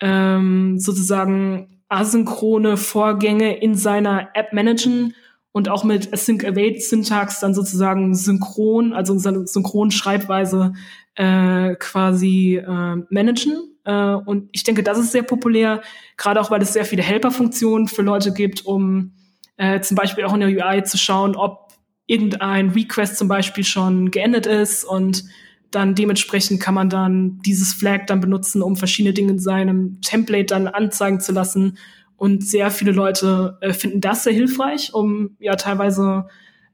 ähm, 0.00 0.78
sozusagen 0.78 1.82
asynchrone 1.88 2.76
Vorgänge 2.76 3.56
in 3.58 3.74
seiner 3.74 4.30
App 4.34 4.52
managen 4.52 5.14
und 5.52 5.68
auch 5.68 5.84
mit 5.84 6.12
Async 6.12 6.44
Await 6.44 6.82
Syntax 6.82 7.40
dann 7.40 7.54
sozusagen 7.54 8.14
synchron, 8.14 8.92
also 8.92 9.18
seine 9.18 9.46
synchron 9.46 9.90
Schreibweise 9.90 10.72
äh, 11.14 11.74
quasi 11.76 12.56
äh, 12.56 12.96
managen. 13.10 13.76
Äh, 13.84 14.14
und 14.14 14.48
ich 14.52 14.64
denke, 14.64 14.82
das 14.82 14.98
ist 14.98 15.12
sehr 15.12 15.22
populär, 15.22 15.82
gerade 16.16 16.40
auch 16.40 16.50
weil 16.50 16.62
es 16.62 16.72
sehr 16.72 16.86
viele 16.86 17.02
Helper-Funktionen 17.02 17.88
für 17.88 18.02
Leute 18.02 18.32
gibt, 18.32 18.64
um 18.64 19.12
äh, 19.58 19.80
zum 19.80 19.94
Beispiel 19.94 20.24
auch 20.24 20.34
in 20.34 20.40
der 20.40 20.48
UI 20.48 20.82
zu 20.84 20.96
schauen, 20.96 21.36
ob 21.36 21.72
irgendein 22.06 22.70
Request 22.70 23.16
zum 23.18 23.28
Beispiel 23.28 23.64
schon 23.64 24.10
geendet 24.10 24.46
ist 24.46 24.84
und 24.84 25.24
dann 25.70 25.94
dementsprechend 25.94 26.60
kann 26.60 26.74
man 26.74 26.90
dann 26.90 27.38
dieses 27.38 27.72
Flag 27.72 28.06
dann 28.06 28.20
benutzen, 28.20 28.62
um 28.62 28.76
verschiedene 28.76 29.14
Dinge 29.14 29.32
in 29.32 29.38
seinem 29.38 30.00
Template 30.02 30.46
dann 30.46 30.68
anzeigen 30.68 31.20
zu 31.20 31.32
lassen. 31.32 31.78
Und 32.16 32.46
sehr 32.46 32.70
viele 32.70 32.92
Leute 32.92 33.58
äh, 33.60 33.72
finden 33.72 34.00
das 34.00 34.24
sehr 34.24 34.32
hilfreich, 34.32 34.94
um 34.94 35.36
ja 35.40 35.56
teilweise 35.56 36.28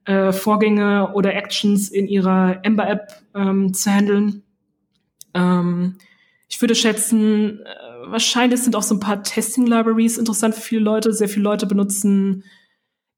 äh, 0.05 0.33
Vorgänge 0.33 1.13
oder 1.15 1.35
Actions 1.35 1.91
in 1.91 2.07
ihrer 2.07 2.61
Ember-App 2.63 3.13
ähm, 3.35 3.73
zu 3.75 3.91
handeln. 3.91 4.43
Ähm, 5.35 5.97
ich 6.49 6.61
würde 6.61 6.75
schätzen, 6.75 7.61
äh, 7.61 8.11
wahrscheinlich 8.11 8.63
sind 8.63 8.75
auch 8.75 8.83
so 8.83 8.95
ein 8.95 9.01
paar 9.01 9.23
Testing-Libraries 9.23 10.19
interessant 10.19 10.55
für 10.55 10.61
viele 10.61 10.81
Leute. 10.83 11.13
Sehr 11.13 11.29
viele 11.29 11.45
Leute 11.45 11.67
benutzen 11.67 12.45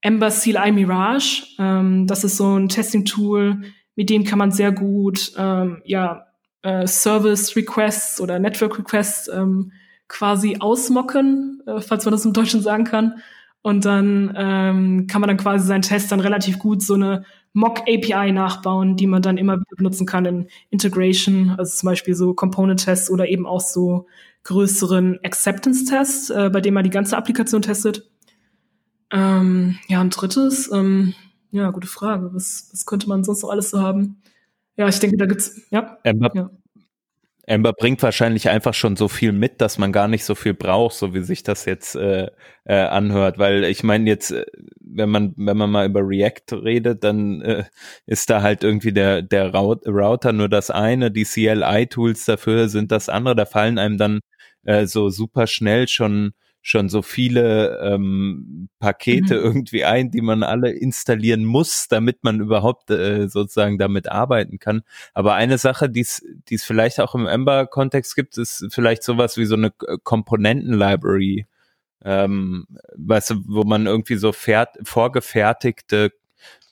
Ember 0.00 0.30
CLI 0.30 0.72
Mirage. 0.72 1.44
Ähm, 1.58 2.06
das 2.06 2.24
ist 2.24 2.36
so 2.36 2.58
ein 2.58 2.68
Testing-Tool, 2.68 3.62
mit 3.96 4.10
dem 4.10 4.24
kann 4.24 4.38
man 4.38 4.50
sehr 4.50 4.72
gut 4.72 5.32
ähm, 5.36 5.82
ja, 5.84 6.26
äh, 6.62 6.86
Service-Requests 6.86 8.20
oder 8.20 8.38
Network-Requests 8.38 9.28
ähm, 9.28 9.72
quasi 10.10 10.56
ausmocken, 10.60 11.62
äh, 11.66 11.80
falls 11.80 12.04
man 12.04 12.12
das 12.12 12.26
im 12.26 12.34
Deutschen 12.34 12.60
sagen 12.60 12.84
kann. 12.84 13.22
Und 13.62 13.84
dann 13.84 14.34
ähm, 14.36 15.06
kann 15.06 15.20
man 15.20 15.28
dann 15.28 15.36
quasi 15.36 15.66
seinen 15.66 15.82
Test 15.82 16.10
dann 16.12 16.20
relativ 16.20 16.58
gut 16.58 16.82
so 16.82 16.94
eine 16.94 17.24
Mock-API 17.52 18.32
nachbauen, 18.32 18.96
die 18.96 19.06
man 19.06 19.22
dann 19.22 19.38
immer 19.38 19.54
wieder 19.56 19.76
benutzen 19.76 20.06
kann 20.06 20.24
in 20.24 20.48
Integration, 20.70 21.50
also 21.58 21.76
zum 21.76 21.88
Beispiel 21.88 22.14
so 22.14 22.34
Component-Tests 22.34 23.10
oder 23.10 23.28
eben 23.28 23.46
auch 23.46 23.60
so 23.60 24.06
größeren 24.44 25.18
Acceptance-Tests, 25.22 26.30
äh, 26.30 26.50
bei 26.50 26.60
denen 26.60 26.74
man 26.74 26.84
die 26.84 26.90
ganze 26.90 27.16
Applikation 27.16 27.62
testet. 27.62 28.08
Ähm, 29.10 29.78
ja, 29.88 30.00
ein 30.00 30.10
drittes, 30.10 30.70
ähm, 30.72 31.14
ja, 31.50 31.70
gute 31.70 31.88
Frage. 31.88 32.30
Was, 32.32 32.70
was 32.72 32.86
könnte 32.86 33.08
man 33.08 33.24
sonst 33.24 33.42
noch 33.42 33.50
alles 33.50 33.70
so 33.70 33.80
haben? 33.80 34.22
Ja, 34.76 34.88
ich 34.88 34.98
denke, 34.98 35.18
da 35.18 35.26
gibt's, 35.26 35.60
ja. 35.70 35.98
Ember, 36.02 36.30
Ja. 36.34 36.50
Ember 37.46 37.72
bringt 37.72 38.02
wahrscheinlich 38.02 38.48
einfach 38.48 38.74
schon 38.74 38.96
so 38.96 39.08
viel 39.08 39.32
mit, 39.32 39.60
dass 39.60 39.78
man 39.78 39.92
gar 39.92 40.08
nicht 40.08 40.24
so 40.24 40.34
viel 40.34 40.54
braucht, 40.54 40.94
so 40.94 41.14
wie 41.14 41.22
sich 41.22 41.42
das 41.42 41.64
jetzt 41.64 41.96
äh, 41.96 42.28
äh, 42.64 42.74
anhört. 42.74 43.38
Weil 43.38 43.64
ich 43.64 43.82
meine 43.82 44.08
jetzt, 44.08 44.30
äh, 44.30 44.44
wenn 44.80 45.10
man 45.10 45.34
wenn 45.36 45.56
man 45.56 45.70
mal 45.70 45.86
über 45.86 46.00
React 46.06 46.62
redet, 46.64 47.02
dann 47.04 47.40
äh, 47.42 47.64
ist 48.06 48.30
da 48.30 48.42
halt 48.42 48.62
irgendwie 48.64 48.92
der 48.92 49.22
der 49.22 49.52
Rout- 49.54 49.82
Router 49.86 50.32
nur 50.32 50.48
das 50.48 50.70
eine, 50.70 51.10
die 51.10 51.24
CLI-Tools 51.24 52.24
dafür 52.26 52.68
sind 52.68 52.92
das 52.92 53.08
andere. 53.08 53.34
Da 53.36 53.46
fallen 53.46 53.78
einem 53.78 53.98
dann 53.98 54.20
äh, 54.64 54.86
so 54.86 55.08
super 55.10 55.46
schnell 55.46 55.88
schon 55.88 56.32
schon 56.62 56.88
so 56.88 57.02
viele 57.02 57.78
ähm, 57.82 58.68
Pakete 58.78 59.36
Mhm. 59.36 59.44
irgendwie 59.44 59.84
ein, 59.84 60.10
die 60.10 60.20
man 60.20 60.42
alle 60.42 60.70
installieren 60.70 61.44
muss, 61.44 61.88
damit 61.88 62.22
man 62.22 62.40
überhaupt 62.40 62.90
äh, 62.90 63.28
sozusagen 63.28 63.78
damit 63.78 64.10
arbeiten 64.10 64.58
kann. 64.58 64.82
Aber 65.14 65.34
eine 65.34 65.58
Sache, 65.58 65.88
die 65.88 66.00
es 66.00 66.24
die 66.48 66.56
es 66.56 66.64
vielleicht 66.64 67.00
auch 67.00 67.14
im 67.14 67.26
Ember-Kontext 67.26 68.14
gibt, 68.14 68.36
ist 68.38 68.66
vielleicht 68.70 69.02
sowas 69.02 69.36
wie 69.36 69.46
so 69.46 69.54
eine 69.56 69.70
Komponenten-Library, 69.70 71.46
ähm, 72.04 72.66
weißt 72.96 73.30
du, 73.30 73.34
wo 73.46 73.64
man 73.64 73.86
irgendwie 73.86 74.16
so 74.16 74.32
vorgefertigte 74.32 76.12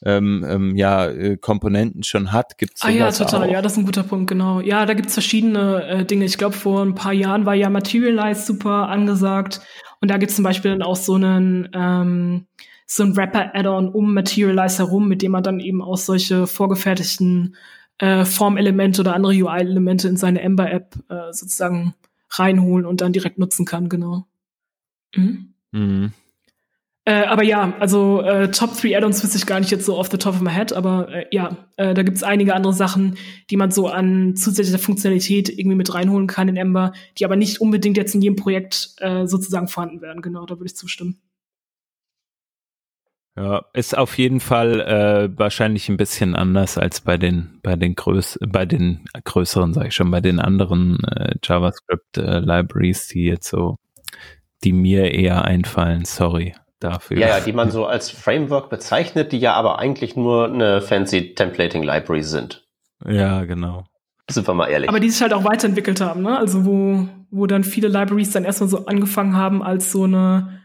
ähm, 0.05 0.45
ähm, 0.47 0.75
ja, 0.75 1.07
äh, 1.07 1.37
Komponenten 1.37 2.03
schon 2.03 2.31
hat. 2.31 2.57
Gibt's 2.57 2.81
Ah 2.83 2.89
ja, 2.89 3.11
total. 3.11 3.43
auch? 3.43 3.51
Ja, 3.51 3.61
das 3.61 3.73
ist 3.73 3.79
ein 3.79 3.85
guter 3.85 4.03
Punkt, 4.03 4.29
genau. 4.29 4.61
Ja, 4.61 4.85
da 4.85 4.93
gibt's 4.93 5.13
verschiedene 5.13 5.85
äh, 5.85 6.05
Dinge. 6.05 6.25
Ich 6.25 6.37
glaube, 6.37 6.55
vor 6.55 6.83
ein 6.83 6.95
paar 6.95 7.13
Jahren 7.13 7.45
war 7.45 7.55
ja 7.55 7.69
Materialize 7.69 8.45
super 8.45 8.87
angesagt. 8.89 9.61
Und 10.01 10.09
da 10.09 10.17
gibt's 10.17 10.35
zum 10.35 10.43
Beispiel 10.43 10.71
dann 10.71 10.81
auch 10.81 10.95
so 10.95 11.15
einen, 11.15 11.69
ähm, 11.73 12.47
so 12.85 13.03
ein 13.03 13.15
Wrapper-Add-on 13.15 13.89
um 13.89 14.13
Materialize 14.13 14.77
herum, 14.77 15.07
mit 15.09 15.21
dem 15.21 15.33
man 15.33 15.43
dann 15.43 15.59
eben 15.59 15.81
auch 15.81 15.97
solche 15.97 16.47
vorgefertigten 16.47 17.55
äh, 17.97 18.23
Formelemente 18.23 19.01
oder 19.01 19.13
andere 19.13 19.33
UI-Elemente 19.33 20.07
in 20.07 20.15
seine 20.15 20.41
Ember-App 20.41 20.95
äh, 21.09 21.33
sozusagen 21.33 21.93
reinholen 22.31 22.85
und 22.85 23.01
dann 23.01 23.13
direkt 23.13 23.37
nutzen 23.37 23.65
kann, 23.65 23.89
genau. 23.89 24.25
Mhm. 25.15 25.53
Mhm. 25.71 26.13
Äh, 27.05 27.23
aber 27.25 27.43
ja, 27.43 27.73
also 27.79 28.21
äh, 28.21 28.51
Top 28.51 28.75
3 28.79 28.95
Add-ons 28.97 29.23
wüsste 29.23 29.37
ich 29.37 29.45
gar 29.45 29.59
nicht 29.59 29.71
jetzt 29.71 29.85
so 29.85 29.97
off 29.97 30.09
the 30.11 30.17
top 30.17 30.35
of 30.35 30.41
my 30.41 30.51
head, 30.51 30.73
aber 30.73 31.09
äh, 31.09 31.25
ja, 31.31 31.57
äh, 31.77 31.93
da 31.93 32.03
gibt's 32.03 32.23
einige 32.23 32.53
andere 32.53 32.73
Sachen, 32.73 33.17
die 33.49 33.57
man 33.57 33.71
so 33.71 33.87
an 33.87 34.35
zusätzlicher 34.35 34.79
Funktionalität 34.79 35.49
irgendwie 35.49 35.77
mit 35.77 35.93
reinholen 35.93 36.27
kann 36.27 36.49
in 36.49 36.57
Ember, 36.57 36.91
die 37.17 37.25
aber 37.25 37.35
nicht 37.35 37.61
unbedingt 37.61 37.97
jetzt 37.97 38.13
in 38.15 38.21
jedem 38.21 38.35
Projekt 38.35 38.95
äh, 38.97 39.25
sozusagen 39.25 39.67
vorhanden 39.67 40.01
werden. 40.01 40.21
Genau, 40.21 40.45
da 40.45 40.55
würde 40.55 40.67
ich 40.67 40.75
zustimmen. 40.75 41.19
Ja, 43.35 43.65
ist 43.73 43.97
auf 43.97 44.17
jeden 44.17 44.41
Fall 44.41 44.81
äh, 44.81 45.39
wahrscheinlich 45.39 45.87
ein 45.87 45.97
bisschen 45.97 46.35
anders 46.35 46.77
als 46.77 46.99
bei 46.99 47.17
den 47.17 47.59
bei 47.63 47.77
den 47.77 47.95
größ 47.95 48.39
bei 48.45 48.65
den 48.65 49.05
größeren, 49.23 49.73
sage 49.73 49.87
ich 49.87 49.95
schon, 49.95 50.11
bei 50.11 50.19
den 50.19 50.39
anderen 50.39 51.01
äh, 51.05 51.35
JavaScript 51.41 52.17
äh, 52.17 52.39
Libraries, 52.39 53.07
die 53.07 53.23
jetzt 53.23 53.49
so, 53.49 53.77
die 54.63 54.73
mir 54.73 55.13
eher 55.13 55.45
einfallen. 55.45 56.03
Sorry 56.03 56.53
dafür. 56.79 57.17
Ja, 57.17 57.27
ja, 57.27 57.39
die 57.39 57.53
man 57.53 57.71
so 57.71 57.85
als 57.85 58.09
Framework 58.09 58.69
bezeichnet, 58.69 59.31
die 59.31 59.39
ja 59.39 59.53
aber 59.53 59.79
eigentlich 59.79 60.15
nur 60.15 60.45
eine 60.45 60.81
fancy 60.81 61.33
Templating 61.35 61.83
Library 61.83 62.23
sind. 62.23 62.65
ja, 63.05 63.45
genau. 63.45 63.83
Sind 64.29 64.47
wir 64.47 64.53
mal 64.53 64.67
ehrlich. 64.67 64.89
Aber 64.89 64.99
die 64.99 65.09
sich 65.09 65.21
halt 65.21 65.33
auch 65.33 65.43
weiterentwickelt 65.43 66.01
haben, 66.01 66.21
ne? 66.21 66.37
Also 66.37 66.63
wo, 66.63 67.07
wo 67.31 67.47
dann 67.47 67.63
viele 67.63 67.87
Libraries 67.87 68.31
dann 68.31 68.43
erstmal 68.43 68.69
so 68.69 68.85
angefangen 68.85 69.35
haben 69.35 69.63
als 69.63 69.91
so 69.91 70.03
eine 70.03 70.59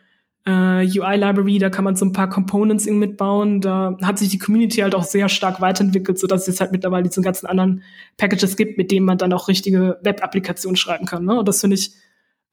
äh, 0.46 0.84
UI-Library, 0.84 1.58
da 1.58 1.70
kann 1.70 1.84
man 1.84 1.96
so 1.96 2.04
ein 2.04 2.12
paar 2.12 2.28
Components 2.28 2.86
irgendwie 2.86 3.08
mitbauen. 3.08 3.62
Da 3.62 3.96
hat 4.02 4.18
sich 4.18 4.28
die 4.28 4.38
Community 4.38 4.80
halt 4.80 4.94
auch 4.94 5.04
sehr 5.04 5.30
stark 5.30 5.60
weiterentwickelt, 5.62 6.18
sodass 6.18 6.42
es 6.42 6.46
jetzt 6.48 6.60
halt 6.60 6.72
mittlerweile 6.72 7.04
diese 7.04 7.22
ganzen 7.22 7.46
anderen 7.46 7.82
Packages 8.18 8.56
gibt, 8.56 8.76
mit 8.76 8.90
denen 8.90 9.06
man 9.06 9.16
dann 9.16 9.32
auch 9.32 9.48
richtige 9.48 9.98
Web-Applikationen 10.02 10.76
schreiben 10.76 11.06
kann. 11.06 11.24
Ne? 11.24 11.38
Und 11.38 11.48
das 11.48 11.62
finde 11.62 11.76
ich, 11.76 11.92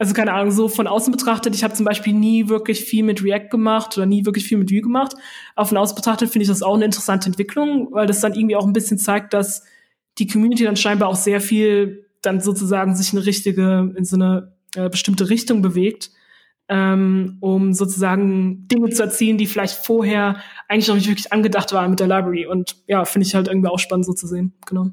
also 0.01 0.15
keine 0.15 0.33
Ahnung, 0.33 0.49
so 0.49 0.67
von 0.67 0.87
außen 0.87 1.11
betrachtet, 1.11 1.53
ich 1.53 1.63
habe 1.63 1.75
zum 1.75 1.85
Beispiel 1.85 2.13
nie 2.13 2.49
wirklich 2.49 2.83
viel 2.83 3.03
mit 3.03 3.23
React 3.23 3.49
gemacht 3.51 3.95
oder 3.95 4.07
nie 4.07 4.25
wirklich 4.25 4.45
viel 4.45 4.57
mit 4.57 4.71
Vue 4.71 4.81
gemacht. 4.81 5.13
Aber 5.55 5.67
von 5.67 5.77
außen 5.77 5.95
betrachtet 5.95 6.31
finde 6.31 6.41
ich 6.41 6.47
das 6.47 6.63
auch 6.63 6.73
eine 6.73 6.85
interessante 6.85 7.27
Entwicklung, 7.27 7.89
weil 7.91 8.07
das 8.07 8.19
dann 8.19 8.33
irgendwie 8.33 8.55
auch 8.55 8.65
ein 8.65 8.73
bisschen 8.73 8.97
zeigt, 8.97 9.31
dass 9.31 9.63
die 10.17 10.25
Community 10.25 10.63
dann 10.63 10.75
scheinbar 10.75 11.07
auch 11.07 11.15
sehr 11.15 11.39
viel 11.39 12.07
dann 12.23 12.41
sozusagen 12.41 12.95
sich 12.95 13.13
in 13.13 13.19
eine 13.19 13.27
richtige, 13.27 13.93
in 13.95 14.03
so 14.03 14.15
eine 14.15 14.55
äh, 14.75 14.89
bestimmte 14.89 15.29
Richtung 15.29 15.61
bewegt, 15.61 16.09
ähm, 16.67 17.37
um 17.39 17.71
sozusagen 17.75 18.67
Dinge 18.69 18.89
zu 18.89 19.03
erzielen, 19.03 19.37
die 19.37 19.45
vielleicht 19.45 19.85
vorher 19.85 20.37
eigentlich 20.67 20.87
noch 20.87 20.95
nicht 20.95 21.09
wirklich 21.09 21.31
angedacht 21.31 21.73
waren 21.73 21.91
mit 21.91 21.99
der 21.99 22.07
Library. 22.07 22.47
Und 22.47 22.75
ja, 22.87 23.05
finde 23.05 23.27
ich 23.27 23.35
halt 23.35 23.47
irgendwie 23.47 23.69
auch 23.69 23.77
spannend 23.77 24.07
so 24.07 24.13
zu 24.13 24.25
sehen. 24.25 24.53
Genau. 24.65 24.87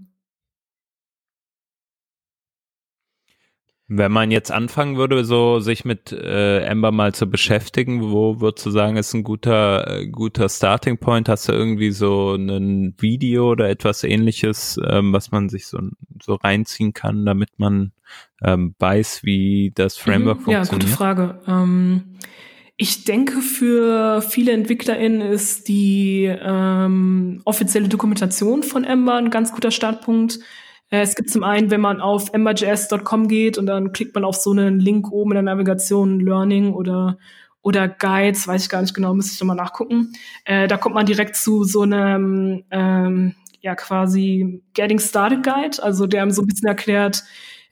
Wenn 3.91 4.13
man 4.13 4.31
jetzt 4.31 4.53
anfangen 4.53 4.99
würde, 4.99 5.25
so 5.25 5.61
sich 5.61 5.87
mit 5.87 6.13
äh, 6.13 6.61
Ember 6.61 6.93
mal 6.93 7.15
zu 7.15 7.27
beschäftigen, 7.27 8.03
wo 8.13 8.39
würdest 8.39 8.67
du 8.67 8.71
sagen, 8.71 8.97
ist 8.99 9.15
ein 9.15 9.23
guter, 9.25 10.01
äh, 10.01 10.07
guter 10.09 10.51
Starting 10.51 10.99
Point? 10.99 11.29
Hast 11.29 11.49
du 11.49 11.53
irgendwie 11.53 11.91
so 11.93 12.35
ein 12.35 12.95
Video 12.99 13.51
oder 13.51 13.71
etwas 13.71 14.05
ähnliches, 14.05 14.79
ähm, 14.87 15.15
was 15.15 15.31
man 15.31 15.49
sich 15.49 15.67
so, 15.67 15.79
so 16.23 16.35
reinziehen 16.35 16.93
kann, 16.93 17.25
damit 17.25 17.49
man 17.59 17.93
ähm, 18.43 18.75
weiß, 18.79 19.25
wie 19.25 19.73
das 19.75 19.97
Framework 19.97 20.41
Mhm, 20.47 20.51
Ja, 20.53 20.59
funktioniert? 20.65 20.85
gute 20.87 20.95
Frage. 20.95 21.41
Ähm, 21.47 22.03
Ich 22.77 23.05
denke, 23.05 23.41
für 23.41 24.21
viele 24.23 24.53
EntwicklerInnen 24.53 25.21
ist 25.23 25.67
die 25.67 26.27
ähm, 26.41 27.41
offizielle 27.45 27.89
Dokumentation 27.89 28.63
von 28.63 28.85
Ember 28.85 29.15
ein 29.15 29.31
ganz 29.31 29.51
guter 29.53 29.71
Startpunkt. 29.71 30.39
Äh, 30.91 31.01
es 31.01 31.15
gibt 31.15 31.31
zum 31.31 31.45
einen, 31.45 31.71
wenn 31.71 31.81
man 31.81 32.01
auf 32.01 32.33
emberjs.com 32.33 33.29
geht 33.29 33.59
und 33.59 33.67
dann 33.67 33.93
klickt 33.93 34.15
man 34.15 34.25
auf 34.25 34.37
so 34.37 34.51
einen 34.51 34.81
Link 34.81 35.11
oben 35.11 35.33
in 35.33 35.35
der 35.37 35.55
Navigation 35.55 36.21
Learning 36.21 36.73
oder 36.73 37.19
oder 37.61 37.89
Guides, 37.89 38.47
weiß 38.47 38.63
ich 38.63 38.69
gar 38.69 38.81
nicht 38.81 38.95
genau, 38.95 39.15
müsste 39.15 39.35
ich 39.35 39.41
nochmal 39.41 39.57
nachgucken. 39.57 40.13
Äh, 40.45 40.69
da 40.69 40.77
kommt 40.77 40.95
man 40.95 41.07
direkt 41.07 41.37
zu 41.37 41.65
so 41.65 41.83
einem 41.83 42.65
ähm, 42.71 43.35
ja 43.61 43.75
quasi 43.75 44.63
Getting 44.75 45.01
Started 45.01 45.43
Guide, 45.43 45.83
also 45.83 46.07
der 46.07 46.23
einem 46.23 46.31
so 46.31 46.43
ein 46.43 46.47
bisschen 46.47 46.69
erklärt, 46.69 47.25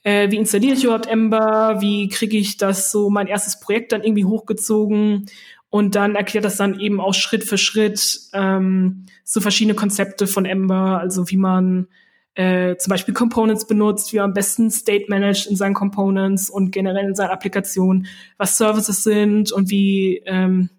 äh, 0.02 0.30
wie 0.30 0.36
installiere 0.36 0.74
ich 0.74 0.84
überhaupt 0.84 1.06
Ember, 1.06 1.80
wie 1.80 2.08
kriege 2.08 2.36
ich 2.36 2.56
das 2.58 2.90
so 2.90 3.10
mein 3.10 3.26
erstes 3.26 3.60
Projekt 3.60 3.92
dann 3.92 4.02
irgendwie 4.02 4.24
hochgezogen 4.24 5.26
und 5.70 5.94
dann 5.94 6.14
erklärt 6.14 6.44
das 6.44 6.56
dann 6.56 6.78
eben 6.78 7.00
auch 7.00 7.14
Schritt 7.14 7.44
für 7.44 7.58
Schritt 7.58 8.20
ähm, 8.32 9.06
so 9.24 9.40
verschiedene 9.40 9.74
Konzepte 9.74 10.26
von 10.26 10.44
Ember, 10.44 10.98
also 11.00 11.30
wie 11.30 11.36
man 11.36 11.88
äh, 12.36 12.76
zum 12.76 12.90
Beispiel 12.90 13.12
Components 13.12 13.66
benutzt, 13.66 14.12
wie 14.12 14.16
man 14.16 14.26
am 14.26 14.34
besten 14.34 14.70
State 14.70 15.06
managt 15.08 15.46
in 15.46 15.56
seinen 15.56 15.74
Components 15.74 16.48
und 16.48 16.70
generell 16.70 17.08
in 17.08 17.14
seinen 17.14 17.30
Applikationen, 17.30 18.06
was 18.38 18.56
Services 18.56 19.02
sind 19.02 19.52
und 19.52 19.68
wie 19.70 20.22
ähm, 20.26 20.70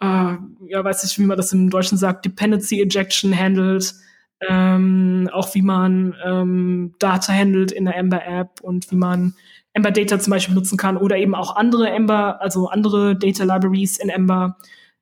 äh, 0.00 0.36
ja, 0.66 0.84
weiß 0.84 1.04
ich, 1.04 1.18
wie 1.18 1.26
man 1.26 1.36
das 1.36 1.52
im 1.52 1.70
Deutschen 1.70 1.98
sagt, 1.98 2.24
Dependency 2.24 2.80
Ejection 2.80 3.36
handelt 3.36 3.94
ähm, 4.46 5.28
auch 5.32 5.54
wie 5.54 5.62
man 5.62 6.14
ähm, 6.24 6.94
Data 6.98 7.32
handelt 7.32 7.72
in 7.72 7.84
der 7.84 7.96
Ember 7.96 8.24
App 8.24 8.60
und 8.60 8.90
wie 8.90 8.96
man 8.96 9.34
Ember 9.72 9.90
Data 9.90 10.18
zum 10.18 10.30
Beispiel 10.30 10.54
nutzen 10.54 10.78
kann 10.78 10.96
oder 10.96 11.16
eben 11.16 11.34
auch 11.34 11.56
andere 11.56 11.90
Ember, 11.90 12.40
also 12.40 12.68
andere 12.68 13.16
Data 13.16 13.44
Libraries 13.44 13.98
in 13.98 14.08
Ember, 14.08 14.56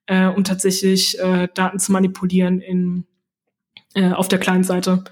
äh, 0.07 0.27
um 0.27 0.45
tatsächlich 0.45 1.19
äh, 1.19 1.49
Daten 1.53 1.79
zu 1.79 1.93
manipulieren 1.93 2.61
in, 2.61 3.05
äh, 3.95 4.13
auf 4.13 4.29
der 4.29 4.39
Client-Seite. 4.39 5.05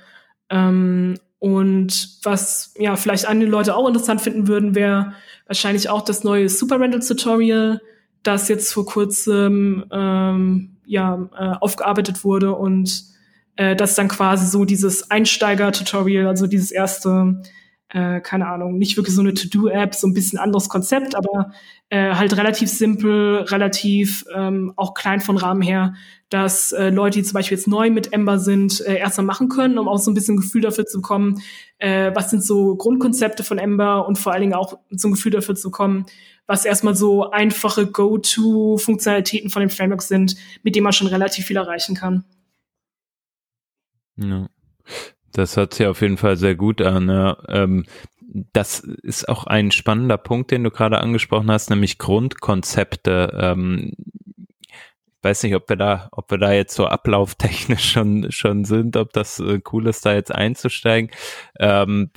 Ähm, 0.54 1.18
und 1.40 2.20
was 2.22 2.72
ja 2.78 2.96
vielleicht 2.96 3.26
einige 3.26 3.50
Leute 3.50 3.76
auch 3.76 3.88
interessant 3.88 4.20
finden 4.22 4.46
würden, 4.48 4.74
wäre 4.74 5.12
wahrscheinlich 5.46 5.90
auch 5.90 6.02
das 6.02 6.24
neue 6.24 6.48
Super 6.48 6.80
Rental 6.80 7.00
Tutorial, 7.00 7.82
das 8.22 8.48
jetzt 8.48 8.72
vor 8.72 8.86
kurzem 8.86 9.84
ähm, 9.90 10.76
ja 10.86 11.28
äh, 11.38 11.56
aufgearbeitet 11.60 12.24
wurde 12.24 12.54
und 12.54 13.04
äh, 13.56 13.76
das 13.76 13.94
dann 13.94 14.08
quasi 14.08 14.46
so 14.46 14.64
dieses 14.64 15.10
Einsteiger-Tutorial, 15.10 16.28
also 16.28 16.46
dieses 16.46 16.70
erste, 16.70 17.42
äh, 17.90 18.20
keine 18.20 18.48
Ahnung, 18.48 18.78
nicht 18.78 18.96
wirklich 18.96 19.14
so 19.14 19.20
eine 19.20 19.34
To-Do-App, 19.34 19.94
so 19.94 20.06
ein 20.06 20.14
bisschen 20.14 20.38
anderes 20.38 20.68
Konzept, 20.68 21.14
aber 21.14 21.52
äh, 21.90 22.14
halt 22.14 22.36
relativ 22.36 22.68
simpel, 22.68 23.42
relativ 23.42 24.24
ähm, 24.34 24.72
auch 24.76 24.94
klein 24.94 25.20
von 25.20 25.36
Rahmen 25.36 25.62
her, 25.62 25.94
dass 26.28 26.72
äh, 26.72 26.90
Leute, 26.90 27.18
die 27.18 27.24
zum 27.24 27.34
Beispiel 27.34 27.56
jetzt 27.56 27.68
neu 27.68 27.90
mit 27.90 28.12
Ember 28.12 28.38
sind, 28.38 28.80
äh, 28.80 28.96
erstmal 28.96 29.26
machen 29.26 29.48
können, 29.48 29.78
um 29.78 29.86
auch 29.86 29.98
so 29.98 30.10
ein 30.10 30.14
bisschen 30.14 30.36
Gefühl 30.36 30.62
dafür 30.62 30.86
zu 30.86 30.98
bekommen, 30.98 31.40
äh, 31.78 32.10
was 32.14 32.30
sind 32.30 32.42
so 32.42 32.74
Grundkonzepte 32.74 33.44
von 33.44 33.58
Ember 33.58 34.08
und 34.08 34.18
vor 34.18 34.32
allen 34.32 34.42
Dingen 34.42 34.54
auch 34.54 34.78
so 34.90 35.08
ein 35.08 35.12
Gefühl 35.12 35.32
dafür 35.32 35.54
zu 35.54 35.70
bekommen, 35.70 36.06
was 36.46 36.64
erstmal 36.64 36.94
so 36.94 37.30
einfache 37.30 37.86
Go-To-Funktionalitäten 37.86 39.50
von 39.50 39.60
dem 39.60 39.70
Framework 39.70 40.02
sind, 40.02 40.36
mit 40.62 40.74
denen 40.74 40.84
man 40.84 40.92
schon 40.92 41.06
relativ 41.06 41.46
viel 41.46 41.56
erreichen 41.56 41.94
kann. 41.94 42.24
Ja. 44.16 44.48
Das 45.34 45.56
hört 45.56 45.74
sich 45.74 45.86
auf 45.86 46.00
jeden 46.00 46.16
Fall 46.16 46.36
sehr 46.36 46.54
gut 46.54 46.80
an. 46.80 47.08
Ja. 47.08 47.36
Ähm, 47.48 47.84
das 48.52 48.80
ist 48.80 49.28
auch 49.28 49.44
ein 49.44 49.72
spannender 49.72 50.16
Punkt, 50.16 50.50
den 50.52 50.64
du 50.64 50.70
gerade 50.70 50.98
angesprochen 50.98 51.50
hast, 51.50 51.70
nämlich 51.70 51.98
Grundkonzepte. 51.98 53.36
Ähm, 53.40 53.92
ich 54.68 55.24
weiß 55.24 55.42
nicht, 55.42 55.56
ob 55.56 55.68
wir 55.68 55.76
da, 55.76 56.08
ob 56.12 56.30
wir 56.30 56.38
da 56.38 56.52
jetzt 56.52 56.74
so 56.74 56.86
ablauftechnisch 56.86 57.84
schon 57.92 58.30
schon 58.30 58.64
sind, 58.64 58.96
ob 58.96 59.12
das 59.12 59.40
äh, 59.40 59.60
cool 59.72 59.88
ist, 59.88 60.06
da 60.06 60.14
jetzt 60.14 60.32
einzusteigen. 60.32 61.10
Ähm, 61.58 62.10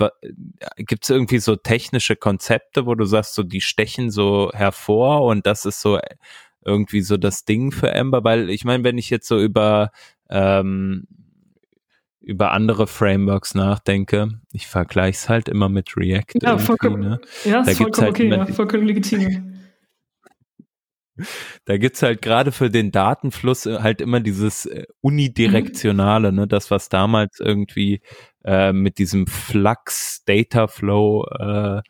Gibt 0.77 1.03
es 1.03 1.09
irgendwie 1.09 1.39
so 1.39 1.55
technische 1.55 2.15
Konzepte, 2.15 2.85
wo 2.85 2.93
du 2.93 3.05
sagst, 3.05 3.33
so 3.33 3.41
die 3.41 3.61
stechen 3.61 4.11
so 4.11 4.51
hervor 4.53 5.23
und 5.23 5.47
das 5.47 5.65
ist 5.65 5.81
so 5.81 5.99
irgendwie 6.63 7.01
so 7.01 7.17
das 7.17 7.45
Ding 7.45 7.71
für 7.71 7.89
Ember? 7.89 8.23
Weil 8.23 8.51
ich 8.51 8.63
meine, 8.63 8.83
wenn 8.83 8.99
ich 8.99 9.09
jetzt 9.09 9.27
so 9.27 9.39
über 9.39 9.91
ähm, 10.29 11.07
über 12.27 12.51
andere 12.51 12.87
Frameworks 12.87 13.55
nachdenke, 13.55 14.27
ich 14.51 14.67
vergleiche 14.67 15.17
es 15.17 15.29
halt 15.29 15.47
immer 15.47 15.69
mit 15.69 15.95
React. 15.95 16.39
Ja, 16.41 16.57
vollkommen, 16.57 16.99
ne? 16.99 17.21
ja, 17.45 17.63
da 17.63 17.71
vollkommen 17.73 18.05
halt 18.05 18.15
okay, 18.15 18.29
ja, 18.29 18.45
vollkommen 18.47 18.85
legitim. 18.85 19.53
Da 21.65 21.77
gibt's 21.77 22.03
halt 22.03 22.21
gerade 22.21 22.51
für 22.51 22.69
den 22.69 22.91
Datenfluss 22.91 23.65
äh, 23.65 23.79
halt 23.79 24.01
immer 24.01 24.19
dieses 24.19 24.67
äh, 24.67 24.85
unidirektionale, 25.01 26.31
mhm. 26.31 26.37
ne, 26.37 26.47
das 26.47 26.69
was 26.69 26.89
damals 26.89 27.39
irgendwie 27.39 28.01
äh, 28.45 28.71
mit 28.71 28.99
diesem 28.99 29.25
Flux 29.25 30.23
Data 30.25 30.67
Flow 30.67 31.25
äh, 31.25 31.81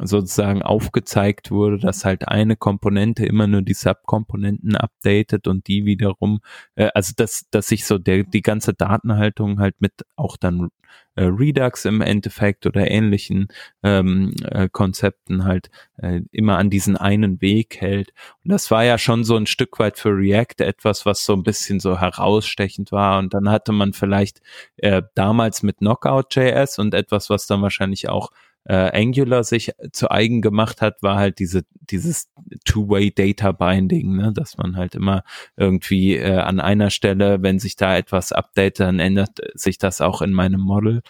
sozusagen 0.00 0.62
aufgezeigt 0.62 1.50
wurde, 1.50 1.78
dass 1.78 2.04
halt 2.04 2.28
eine 2.28 2.56
Komponente 2.56 3.26
immer 3.26 3.46
nur 3.46 3.62
die 3.62 3.74
Subkomponenten 3.74 4.76
updatet 4.76 5.46
und 5.46 5.68
die 5.68 5.84
wiederum, 5.84 6.40
äh, 6.74 6.90
also 6.94 7.12
dass, 7.16 7.48
dass 7.50 7.68
sich 7.68 7.86
so 7.86 7.98
der, 7.98 8.24
die 8.24 8.42
ganze 8.42 8.74
Datenhaltung 8.74 9.60
halt 9.60 9.80
mit 9.80 9.92
auch 10.16 10.36
dann 10.36 10.70
äh, 11.16 11.24
Redux 11.24 11.84
im 11.84 12.00
Endeffekt 12.00 12.66
oder 12.66 12.90
ähnlichen 12.90 13.48
ähm, 13.82 14.34
äh, 14.44 14.68
Konzepten 14.68 15.44
halt 15.44 15.70
äh, 15.96 16.22
immer 16.32 16.58
an 16.58 16.70
diesen 16.70 16.96
einen 16.96 17.40
Weg 17.40 17.80
hält. 17.80 18.12
Und 18.44 18.50
das 18.50 18.70
war 18.70 18.84
ja 18.84 18.98
schon 18.98 19.22
so 19.24 19.36
ein 19.36 19.46
Stück 19.46 19.78
weit 19.78 19.98
für 19.98 20.10
React 20.10 20.60
etwas, 20.64 21.06
was 21.06 21.24
so 21.24 21.34
ein 21.34 21.44
bisschen 21.44 21.78
so 21.78 22.00
herausstechend 22.00 22.90
war. 22.90 23.18
Und 23.18 23.32
dann 23.32 23.48
hatte 23.48 23.72
man 23.72 23.92
vielleicht 23.92 24.40
äh, 24.76 25.02
damals 25.14 25.62
mit 25.62 25.78
Knockout.js 25.78 26.78
und 26.78 26.94
etwas, 26.94 27.30
was 27.30 27.46
dann 27.46 27.62
wahrscheinlich 27.62 28.08
auch 28.08 28.30
äh, 28.64 28.74
Angular 28.74 29.44
sich 29.44 29.72
zu 29.92 30.10
eigen 30.10 30.40
gemacht 30.40 30.80
hat, 30.80 31.02
war 31.02 31.16
halt 31.16 31.38
diese 31.38 31.64
dieses 31.90 32.30
Two-Way 32.64 33.12
Data 33.12 33.52
Binding, 33.52 34.16
ne? 34.16 34.32
dass 34.34 34.56
man 34.56 34.76
halt 34.76 34.94
immer 34.94 35.22
irgendwie 35.56 36.16
äh, 36.16 36.38
an 36.38 36.60
einer 36.60 36.90
Stelle, 36.90 37.42
wenn 37.42 37.58
sich 37.58 37.76
da 37.76 37.96
etwas 37.96 38.32
update, 38.32 38.80
dann 38.80 39.00
ändert 39.00 39.38
sich 39.54 39.78
das 39.78 40.00
auch 40.00 40.22
in 40.22 40.32
meinem 40.32 40.60
Model. 40.60 41.02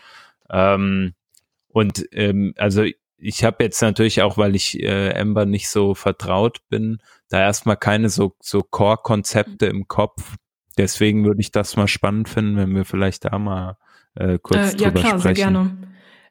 Ähm, 0.51 1.15
und 1.69 2.07
ähm, 2.13 2.55
also 2.57 2.85
ich 3.17 3.45
habe 3.45 3.65
jetzt 3.65 3.81
natürlich 3.81 4.23
auch, 4.23 4.37
weil 4.37 4.55
ich 4.55 4.83
äh, 4.83 5.11
Ember 5.11 5.47
nicht 5.47 5.69
so 5.69 5.95
vertraut 5.95 6.59
bin, 6.69 6.99
da 7.29 7.41
erstmal 7.41 7.77
keine 7.77 8.09
so 8.11 8.37
so 8.41 8.63
Core-Konzepte 8.63 9.67
im 9.67 9.89
Kopf. 9.89 10.37
Deswegen 10.77 11.25
würde 11.25 11.41
ich 11.41 11.53
das 11.53 11.77
mal 11.77 11.89
spannend 11.89 12.29
finden, 12.29 12.57
wenn 12.57 12.75
wir 12.75 12.85
vielleicht 12.85 13.25
da 13.25 13.39
mal 13.39 13.77
äh, 14.15 14.39
kurz 14.43 14.75
äh, 14.75 14.77
drüber 14.77 14.85
ja, 14.85 14.91
klar, 14.91 15.19
sprechen. 15.21 15.23
Sehr 15.23 15.35
gerne. 15.35 15.77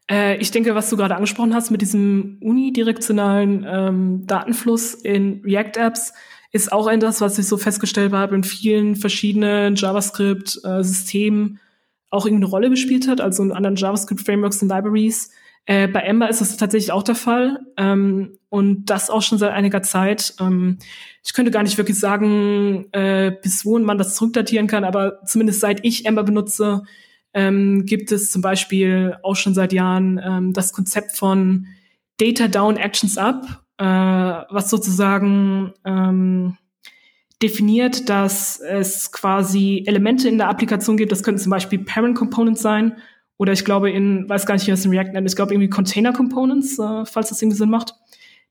Äh, 0.10 0.38
ich 0.38 0.52
denke, 0.52 0.76
was 0.76 0.90
du 0.90 0.98
gerade 0.98 1.16
angesprochen 1.16 1.54
hast 1.54 1.72
mit 1.72 1.82
diesem 1.82 2.38
unidirektionalen 2.42 3.66
ähm, 3.68 4.28
Datenfluss 4.28 4.94
in 4.94 5.42
React-Apps, 5.44 6.14
ist 6.52 6.72
auch 6.72 6.88
etwas, 6.88 7.20
was 7.20 7.40
ich 7.40 7.48
so 7.48 7.58
festgestellt 7.58 8.14
habe 8.14 8.36
in 8.36 8.44
vielen 8.44 8.96
verschiedenen 8.96 9.76
JavaScript-Systemen 9.76 11.60
auch 12.12 12.26
irgendeine 12.26 12.52
Rolle 12.52 12.70
gespielt 12.70 13.08
hat, 13.08 13.22
also 13.22 13.42
in 13.42 13.52
anderen 13.52 13.76
JavaScript-Frameworks 13.76 14.62
und 14.62 14.70
Libraries. 14.70 15.32
Äh, 15.66 15.88
bei 15.88 16.02
Ember 16.02 16.30
ist 16.30 16.42
das 16.42 16.58
tatsächlich 16.58 16.92
auch 16.92 17.04
der 17.04 17.16
Fall 17.16 17.60
ähm, 17.78 18.38
und 18.50 18.86
das 18.86 19.10
auch 19.10 19.22
schon 19.24 19.40
seit 19.40 19.52
einiger 19.52 19.82
Zeit. 19.82 20.36
Ähm, 20.40 20.78
ich 21.24 21.34
könnte 21.34 21.52
gar 21.52 21.64
nicht 21.64 21.78
wirklich 21.78 21.98
sagen, 21.98 22.86
äh, 22.92 23.32
bis 23.42 23.66
wohin 23.66 23.84
man 23.84 23.98
das 23.98 24.14
zurückdatieren 24.14 24.68
kann, 24.68 24.84
aber 24.84 25.24
zumindest 25.26 25.62
seit 25.62 25.84
ich 25.84 26.06
Ember 26.06 26.24
benutze, 26.24 26.84
ähm, 27.34 27.86
gibt 27.86 28.12
es 28.12 28.32
zum 28.32 28.42
Beispiel 28.42 29.18
auch 29.24 29.36
schon 29.36 29.54
seit 29.54 29.74
Jahren 29.74 30.20
ähm, 30.24 30.54
das 30.54 30.74
Konzept 30.74 31.18
von 31.18 31.68
Data 32.18 32.48
Down 32.48 32.78
Actions 32.78 33.18
Up, 33.18 33.64
äh, 33.78 33.86
was 33.86 34.70
sozusagen 34.70 35.74
ähm, 35.86 36.58
definiert, 37.42 38.10
dass 38.10 38.60
es 38.60 39.12
quasi 39.12 39.84
Elemente 39.86 40.30
in 40.30 40.38
der 40.38 40.50
Applikation 40.50 40.96
gibt. 40.96 41.12
Das 41.12 41.24
könnten 41.24 41.42
zum 41.42 41.50
Beispiel 41.50 41.80
Parent 41.80 42.16
Components 42.16 42.62
sein 42.62 42.96
oder 43.38 43.52
ich 43.52 43.66
glaube 43.66 43.92
in, 43.92 44.30
weiß 44.30 44.46
gar 44.46 44.54
nicht, 44.56 44.68
wie 44.68 44.72
das 44.72 44.86
in 44.86 44.92
React 44.92 45.14
nennt, 45.14 45.30
ich 45.30 45.36
glaube 45.36 45.54
irgendwie 45.54 45.70
Container 45.70 46.14
Components, 46.14 46.80
äh, 46.80 47.06
falls 47.06 47.30
das 47.30 47.42
irgendwie 47.42 47.58
Sinn 47.58 47.70
macht, 47.70 47.96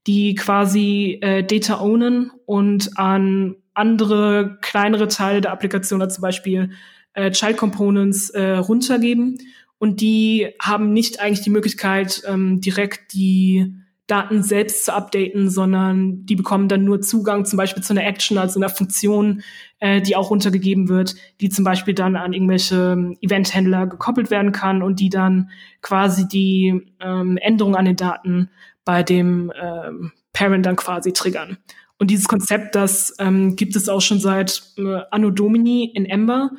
die 0.07 0.35
quasi 0.35 1.19
äh, 1.23 1.45
Data 1.45 1.81
ownen 1.81 2.33
und 2.47 2.91
an 2.99 3.57
andere 3.75 4.59
kleinere 4.61 5.09
Teile 5.09 5.41
der 5.41 5.53
Applikation, 5.53 6.09
zum 6.11 6.23
Beispiel 6.23 6.73
äh, 7.15 7.31
Child 7.31 7.57
Components 7.57 8.31
äh, 8.31 8.53
runtergeben 8.53 9.39
und 9.79 10.01
die 10.01 10.49
haben 10.61 10.93
nicht 10.93 11.21
eigentlich 11.21 11.43
die 11.43 11.51
Möglichkeit, 11.51 12.23
ähm, 12.27 12.61
direkt 12.61 13.13
die 13.15 13.75
Daten 14.07 14.43
selbst 14.43 14.85
zu 14.85 14.95
updaten, 14.95 15.49
sondern 15.49 16.27
die 16.27 16.37
bekommen 16.37 16.69
dann 16.69 16.85
nur 16.85 17.01
Zugang 17.01 17.45
zum 17.45 17.57
Beispiel 17.57 17.83
zu 17.83 17.93
einer 17.93 18.05
Action, 18.05 18.37
also 18.37 18.61
einer 18.61 18.69
Funktion, 18.69 19.43
äh, 19.79 20.01
die 20.03 20.17
auch 20.17 20.31
runtergegeben 20.31 20.89
wird, 20.89 21.15
die 21.41 21.49
zum 21.49 21.65
Beispiel 21.65 21.95
dann 21.95 22.17
an 22.17 22.33
irgendwelche 22.33 22.93
ähm, 22.93 23.17
Event-Händler 23.21 23.87
gekoppelt 23.87 24.31
werden 24.31 24.53
kann 24.53 24.83
und 24.83 25.01
die 25.01 25.09
dann 25.09 25.51
quasi 25.81 26.29
die 26.29 26.93
ähm, 27.01 27.37
Änderung 27.39 27.75
an 27.75 27.87
den 27.87 27.97
Daten 27.97 28.51
bei 28.85 29.03
dem 29.03 29.53
ähm, 29.61 30.13
Parent 30.33 30.67
dann 30.67 30.77
quasi 30.77 31.13
triggern. 31.13 31.59
Und 31.99 32.11
dieses 32.11 32.29
Konzept, 32.29 32.75
das 32.75 33.15
ähm, 33.19 33.57
gibt 33.57 33.77
es 33.77 33.89
auch 33.89 34.01
schon 34.01 34.21
seit 34.21 34.63
äh, 34.77 35.01
Anno 35.11 35.31
Domini 35.31 35.85
in 35.87 36.05
Ember, 36.05 36.51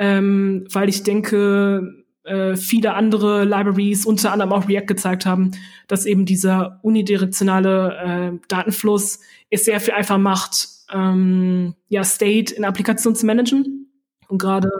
ähm, 0.00 0.66
weil 0.72 0.88
ich 0.88 1.02
denke, 1.02 2.04
äh, 2.24 2.56
viele 2.56 2.94
andere 2.94 3.44
Libraries, 3.44 4.06
unter 4.06 4.32
anderem 4.32 4.52
auch 4.52 4.66
React, 4.66 4.86
gezeigt 4.86 5.26
haben, 5.26 5.50
dass 5.88 6.06
eben 6.06 6.24
dieser 6.24 6.80
unidirektionale 6.82 7.96
äh, 8.32 8.46
Datenfluss 8.48 9.20
es 9.50 9.66
sehr 9.66 9.78
viel 9.78 9.92
einfacher 9.92 10.18
macht, 10.18 10.68
ähm, 10.90 11.74
ja, 11.88 12.02
State 12.02 12.54
in 12.54 12.64
Applikationen 12.64 13.14
zu 13.14 13.26
managen. 13.26 13.90
Und 14.28 14.38
gerade 14.38 14.70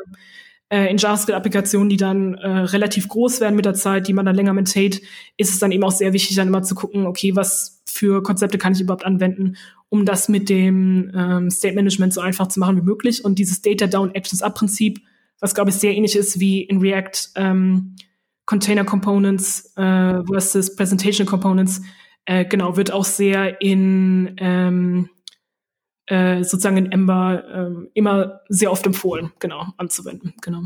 äh, 0.70 0.90
in 0.90 0.96
JavaScript-Applikationen, 0.96 1.90
die 1.90 1.98
dann 1.98 2.34
äh, 2.34 2.48
relativ 2.48 3.08
groß 3.08 3.40
werden 3.40 3.56
mit 3.56 3.66
der 3.66 3.74
Zeit, 3.74 4.08
die 4.08 4.14
man 4.14 4.24
dann 4.24 4.36
länger 4.36 4.54
maintaint, 4.54 5.02
ist 5.36 5.50
es 5.50 5.58
dann 5.58 5.72
eben 5.72 5.84
auch 5.84 5.92
sehr 5.92 6.14
wichtig, 6.14 6.36
dann 6.36 6.48
immer 6.48 6.62
zu 6.62 6.74
gucken, 6.74 7.04
okay, 7.04 7.36
was 7.36 7.82
für 7.84 8.22
Konzepte 8.22 8.56
kann 8.56 8.72
ich 8.72 8.80
überhaupt 8.80 9.04
anwenden, 9.04 9.56
um 9.90 10.06
das 10.06 10.28
mit 10.28 10.48
dem 10.48 11.10
ähm, 11.14 11.50
State 11.50 11.74
Management 11.74 12.14
so 12.14 12.20
einfach 12.20 12.46
zu 12.46 12.60
machen 12.60 12.76
wie 12.76 12.82
möglich. 12.82 13.24
Und 13.24 13.38
dieses 13.38 13.60
Data 13.60 13.86
Down 13.86 14.14
Actions 14.14 14.42
Up 14.42 14.54
Prinzip, 14.54 15.00
was 15.40 15.54
glaube 15.54 15.70
ich 15.70 15.76
sehr 15.76 15.94
ähnlich 15.94 16.16
ist 16.16 16.40
wie 16.40 16.62
in 16.62 16.78
React 16.78 17.30
ähm, 17.36 17.96
Container 18.46 18.84
Components 18.84 19.72
äh, 19.76 20.24
versus 20.24 20.74
Presentation 20.74 21.26
Components, 21.26 21.82
äh, 22.24 22.44
genau, 22.44 22.76
wird 22.76 22.92
auch 22.92 23.04
sehr 23.04 23.60
in 23.60 24.34
ähm, 24.38 25.08
äh, 26.06 26.42
sozusagen 26.42 26.76
in 26.76 26.90
Ember 26.90 27.44
äh, 27.48 27.88
immer 27.94 28.40
sehr 28.48 28.72
oft 28.72 28.84
empfohlen, 28.86 29.32
genau, 29.38 29.66
anzuwenden, 29.76 30.34
genau. 30.42 30.64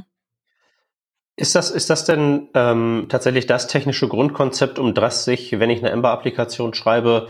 Ist 1.36 1.54
das, 1.54 1.70
ist 1.70 1.90
das 1.90 2.04
denn 2.04 2.48
ähm, 2.54 3.06
tatsächlich 3.08 3.46
das 3.46 3.66
technische 3.66 4.08
Grundkonzept, 4.08 4.78
um 4.78 4.94
das 4.94 5.24
sich, 5.24 5.58
wenn 5.58 5.68
ich 5.68 5.80
eine 5.80 5.90
Ember-Applikation 5.90 6.74
schreibe, 6.74 7.28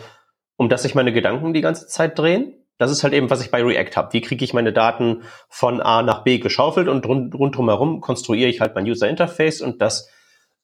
um 0.57 0.69
das 0.69 0.83
sich 0.83 0.95
meine 0.95 1.13
Gedanken 1.13 1.55
die 1.55 1.63
ganze 1.63 1.87
Zeit 1.89 2.19
drehen? 2.19 2.55
Das 2.79 2.91
ist 2.91 3.05
halt 3.05 3.15
eben, 3.15 3.31
was 3.31 3.41
ich 3.41 3.51
bei 3.51 3.63
React 3.63 3.97
habe. 3.97 4.13
Wie 4.13 4.21
kriege 4.21 4.45
ich 4.45 4.53
meine 4.53 4.73
Daten 4.73 5.23
von 5.49 5.81
A 5.81 6.03
nach 6.03 6.25
B 6.25 6.39
geschaufelt 6.39 6.89
und 6.89 7.07
rund, 7.07 7.35
rundherum 7.35 7.69
herum 7.69 8.01
konstruiere 8.01 8.51
ich 8.51 8.61
halt 8.61 8.75
mein 8.75 8.85
User 8.85 9.09
Interface 9.09 9.61
und 9.61 9.81
das 9.81 10.09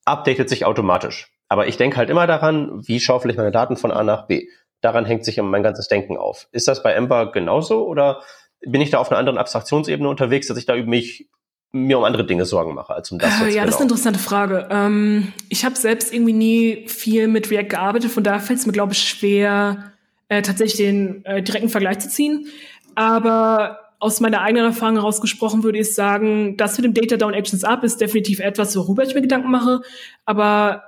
updatet 0.05 0.49
sich 0.49 0.65
automatisch. 0.65 1.33
Aber 1.49 1.69
ich 1.69 1.77
denke 1.77 1.97
halt 1.97 2.11
immer 2.11 2.27
daran, 2.27 2.87
wie 2.87 3.01
schaufel 3.01 3.31
ich 3.31 3.37
meine 3.37 3.51
Daten 3.51 3.77
von 3.77 3.91
A 3.91 4.03
nach 4.03 4.27
B 4.27 4.47
daran 4.81 5.05
hängt 5.05 5.25
sich 5.25 5.41
mein 5.41 5.63
ganzes 5.63 5.89
Denken 5.89 6.17
auf. 6.17 6.49
Ist 6.53 6.69
das 6.69 6.83
bei 6.83 6.93
Ember 6.93 7.33
genauso 7.33 7.87
oder 7.87 8.23
bin 8.67 8.81
ich 8.81 8.91
da 8.91 8.99
auf 8.99 9.11
einer 9.11 9.19
anderen 9.19 9.39
Abstraktionsebene 9.39 10.09
unterwegs, 10.09 10.49
dass 10.49 10.59
ich 10.59 10.67
da 10.67 10.77
mich 10.77 11.29
mir 11.73 11.99
um 11.99 12.05
andere 12.05 12.27
Dinge 12.27 12.47
Sorgen 12.47 12.75
mache 12.75 12.95
als 12.95 13.13
um 13.13 13.19
das 13.19 13.41
äh, 13.41 13.45
jetzt 13.45 13.55
Ja, 13.55 13.63
genau. 13.63 13.67
das 13.67 13.75
ist 13.75 13.81
eine 13.81 13.89
genau? 13.89 13.95
interessante 13.95 14.19
Frage. 14.19 14.69
Ähm, 14.71 15.33
ich 15.49 15.65
habe 15.65 15.77
selbst 15.77 16.13
irgendwie 16.13 16.33
nie 16.33 16.89
viel 16.89 17.29
mit 17.29 17.51
React 17.51 17.69
gearbeitet, 17.69 18.11
von 18.11 18.25
daher 18.25 18.41
fällt 18.41 18.59
es 18.59 18.67
mir, 18.67 18.73
glaube 18.73 18.93
ich, 18.93 18.99
schwer, 18.99 19.93
äh, 20.31 20.43
tatsächlich 20.43 20.79
den 20.79 21.25
äh, 21.27 21.43
direkten 21.43 21.69
Vergleich 21.69 21.99
zu 21.99 22.09
ziehen. 22.09 22.47
Aber 22.95 23.81
aus 23.99 24.21
meiner 24.21 24.41
eigenen 24.41 24.67
Erfahrung 24.67 24.97
herausgesprochen 24.97 25.63
würde 25.63 25.79
ich 25.79 25.95
sagen, 25.95 26.57
das 26.57 26.79
mit 26.79 26.85
dem 26.85 26.95
Data 26.95 27.17
Down 27.17 27.35
Actions 27.35 27.65
Up 27.65 27.85
ist 27.85 28.01
definitiv 28.01 28.41
etwas, 28.41 28.75
worüber 28.77 29.03
ich 29.03 29.15
mir 29.15 29.21
Gedanken 29.21 29.51
mache. 29.51 29.83
Aber 30.25 30.85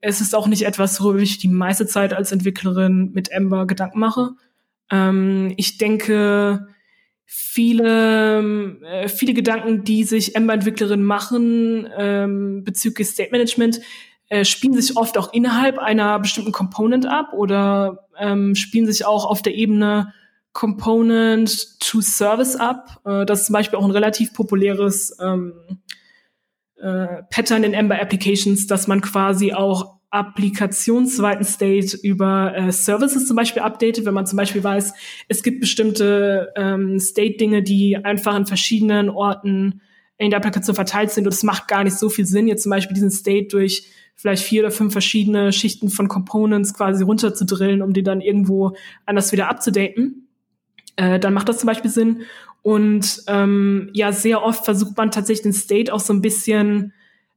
es 0.00 0.20
ist 0.20 0.34
auch 0.34 0.48
nicht 0.48 0.62
etwas, 0.62 1.00
worüber 1.00 1.20
ich 1.20 1.38
die 1.38 1.48
meiste 1.48 1.86
Zeit 1.86 2.14
als 2.14 2.32
Entwicklerin 2.32 3.12
mit 3.12 3.30
Ember 3.30 3.66
Gedanken 3.66 4.00
mache. 4.00 4.30
Ähm, 4.90 5.52
ich 5.58 5.76
denke, 5.76 6.66
viele, 7.26 8.78
äh, 8.82 9.08
viele 9.08 9.34
Gedanken, 9.34 9.84
die 9.84 10.04
sich 10.04 10.34
Ember-Entwicklerinnen 10.34 11.04
machen 11.04 11.86
ähm, 11.96 12.64
bezüglich 12.64 13.08
State 13.08 13.30
Management, 13.30 13.80
äh, 14.28 14.44
spielen 14.44 14.74
sich 14.74 14.96
oft 14.96 15.18
auch 15.18 15.32
innerhalb 15.32 15.78
einer 15.78 16.18
bestimmten 16.18 16.52
Component 16.52 17.06
ab 17.06 17.32
oder 17.32 18.05
ähm, 18.18 18.54
spielen 18.54 18.86
sich 18.86 19.04
auch 19.04 19.24
auf 19.24 19.42
der 19.42 19.54
Ebene 19.54 20.12
Component 20.52 21.80
to 21.80 22.00
Service 22.00 22.56
ab. 22.56 23.00
Äh, 23.04 23.26
das 23.26 23.40
ist 23.40 23.46
zum 23.46 23.52
Beispiel 23.54 23.78
auch 23.78 23.84
ein 23.84 23.90
relativ 23.90 24.32
populäres 24.32 25.16
ähm, 25.20 25.52
äh, 26.76 27.22
Pattern 27.30 27.64
in 27.64 27.74
Ember 27.74 28.00
Applications, 28.00 28.66
dass 28.66 28.86
man 28.86 29.00
quasi 29.00 29.52
auch 29.52 29.96
applikationsweiten 30.10 31.44
State 31.44 31.96
über 32.02 32.56
äh, 32.56 32.72
Services 32.72 33.26
zum 33.26 33.36
Beispiel 33.36 33.62
updatet, 33.62 34.06
wenn 34.06 34.14
man 34.14 34.26
zum 34.26 34.36
Beispiel 34.36 34.64
weiß, 34.64 34.94
es 35.28 35.42
gibt 35.42 35.60
bestimmte 35.60 36.52
ähm, 36.56 36.98
State-Dinge, 36.98 37.62
die 37.62 37.96
einfach 37.96 38.34
an 38.34 38.46
verschiedenen 38.46 39.10
Orten 39.10 39.82
in 40.16 40.30
der 40.30 40.38
Applikation 40.38 40.74
verteilt 40.74 41.10
sind 41.10 41.26
und 41.26 41.34
es 41.34 41.42
macht 41.42 41.68
gar 41.68 41.84
nicht 41.84 41.98
so 41.98 42.08
viel 42.08 42.24
Sinn, 42.24 42.48
jetzt 42.48 42.62
zum 42.62 42.70
Beispiel 42.70 42.94
diesen 42.94 43.10
State 43.10 43.48
durch 43.48 43.90
vielleicht 44.16 44.42
vier 44.42 44.62
oder 44.62 44.70
fünf 44.70 44.92
verschiedene 44.92 45.52
Schichten 45.52 45.90
von 45.90 46.08
Components 46.08 46.74
quasi 46.74 47.04
runterzudrillen, 47.04 47.82
um 47.82 47.92
die 47.92 48.02
dann 48.02 48.20
irgendwo 48.20 48.74
anders 49.04 49.30
wieder 49.30 49.48
abzudaten. 49.48 50.28
Äh, 50.96 51.20
dann 51.20 51.34
macht 51.34 51.48
das 51.48 51.58
zum 51.58 51.66
Beispiel 51.66 51.90
Sinn. 51.90 52.22
Und 52.62 53.22
ähm, 53.28 53.90
ja, 53.92 54.10
sehr 54.12 54.42
oft 54.42 54.64
versucht 54.64 54.96
man 54.96 55.10
tatsächlich 55.12 55.42
den 55.42 55.52
State 55.52 55.92
auch 55.92 56.00
so 56.00 56.12
ein 56.12 56.22
bisschen, 56.22 56.92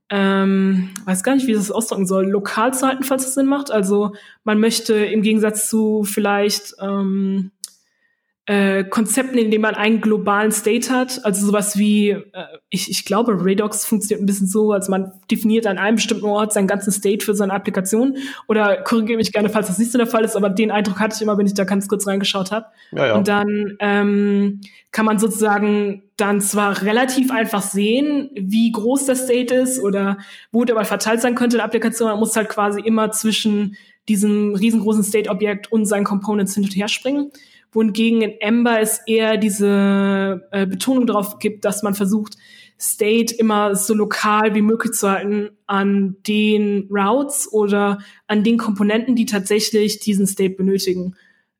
ähm, 0.10 0.90
weiß 1.06 1.22
gar 1.22 1.36
nicht, 1.36 1.46
wie 1.46 1.52
ich 1.52 1.58
das 1.58 1.70
ausdrücken 1.70 2.08
soll, 2.08 2.28
lokal 2.28 2.74
zu 2.74 2.88
halten, 2.88 3.04
falls 3.04 3.28
es 3.28 3.36
Sinn 3.36 3.46
macht. 3.46 3.70
Also 3.70 4.14
man 4.44 4.60
möchte 4.60 4.96
im 4.96 5.22
Gegensatz 5.22 5.70
zu 5.70 6.04
vielleicht 6.04 6.74
ähm, 6.82 7.52
äh, 8.50 8.84
Konzepten, 8.84 9.38
in 9.38 9.52
denen 9.52 9.62
man 9.62 9.76
einen 9.76 10.02
globalen 10.02 10.52
State 10.52 10.92
hat. 10.92 11.24
Also 11.24 11.46
sowas 11.46 11.78
wie, 11.78 12.10
äh, 12.10 12.24
ich, 12.72 12.90
ich 12.90 13.06
glaube, 13.06 13.46
Redox 13.46 13.86
funktioniert 13.86 14.24
ein 14.24 14.26
bisschen 14.26 14.48
so, 14.48 14.72
als 14.72 14.90
man 14.90 15.12
definiert 15.30 15.68
an 15.68 15.78
einem 15.78 15.98
bestimmten 15.98 16.26
Ort 16.26 16.52
seinen 16.52 16.66
ganzen 16.66 16.92
State 16.92 17.24
für 17.24 17.36
seine 17.36 17.54
Applikation. 17.54 18.18
Oder 18.48 18.78
korrigiere 18.78 19.18
mich 19.18 19.32
gerne, 19.32 19.50
falls 19.50 19.68
das 19.68 19.78
nicht 19.78 19.92
so 19.92 20.00
der 20.00 20.08
Fall 20.08 20.24
ist, 20.24 20.36
aber 20.36 20.50
den 20.50 20.72
Eindruck 20.72 21.00
hatte 21.00 21.14
ich 21.16 21.22
immer, 21.22 21.38
wenn 21.38 21.46
ich 21.46 21.54
da 21.54 21.64
ganz 21.64 21.88
kurz 21.88 22.08
reingeschaut 22.08 22.50
habe. 22.50 22.66
Ja, 22.92 23.06
ja. 23.06 23.16
Und 23.16 23.28
dann 23.28 23.78
ähm, 23.82 24.62
kann 24.92 25.06
man 25.06 25.20
sozusagen 25.20 26.02
dann 26.18 26.42
zwar 26.42 26.82
relativ 26.82 27.30
einfach 27.30 27.62
sehen, 27.62 28.32
wie 28.34 28.72
groß 28.72 29.06
der 29.06 29.16
State 29.16 29.54
ist 29.54 29.80
oder 29.80 30.18
wo 30.52 30.66
der 30.66 30.74
mal 30.74 30.86
verteilt 30.86 31.22
sein 31.22 31.36
könnte 31.36 31.58
in 31.58 31.60
der 31.60 31.66
Applikation. 31.66 32.10
Man 32.10 32.18
muss 32.18 32.36
halt 32.36 32.50
quasi 32.50 32.82
immer 32.82 33.12
zwischen 33.12 33.76
diesem 34.08 34.56
riesengroßen 34.56 35.04
State-Objekt 35.04 35.72
und 35.72 35.86
seinen 35.86 36.04
Components 36.04 36.56
hin 36.56 36.64
und 36.64 36.76
her 36.76 36.88
springen 36.88 37.32
wohingegen 37.72 38.22
in 38.22 38.42
Ember 38.42 38.80
es 38.80 39.02
eher 39.06 39.38
diese 39.38 40.48
äh, 40.52 40.66
Betonung 40.66 41.08
darauf 41.08 41.40
gibt, 41.40 41.66
dass 41.66 41.84
man 41.84 41.94
versucht, 41.94 42.36
State 42.80 43.36
immer 43.36 43.76
so 43.76 43.94
lokal 43.94 44.56
wie 44.56 44.62
möglich 44.62 44.94
zu 44.94 45.10
halten 45.10 45.50
an 45.68 46.16
den 46.26 46.88
Routes 46.90 47.52
oder 47.52 48.00
an 48.28 48.44
den 48.44 48.58
Komponenten, 48.58 49.16
die 49.16 49.26
tatsächlich 49.26 50.00
diesen 50.00 50.26
State 50.28 50.56
benötigen. 50.56 51.16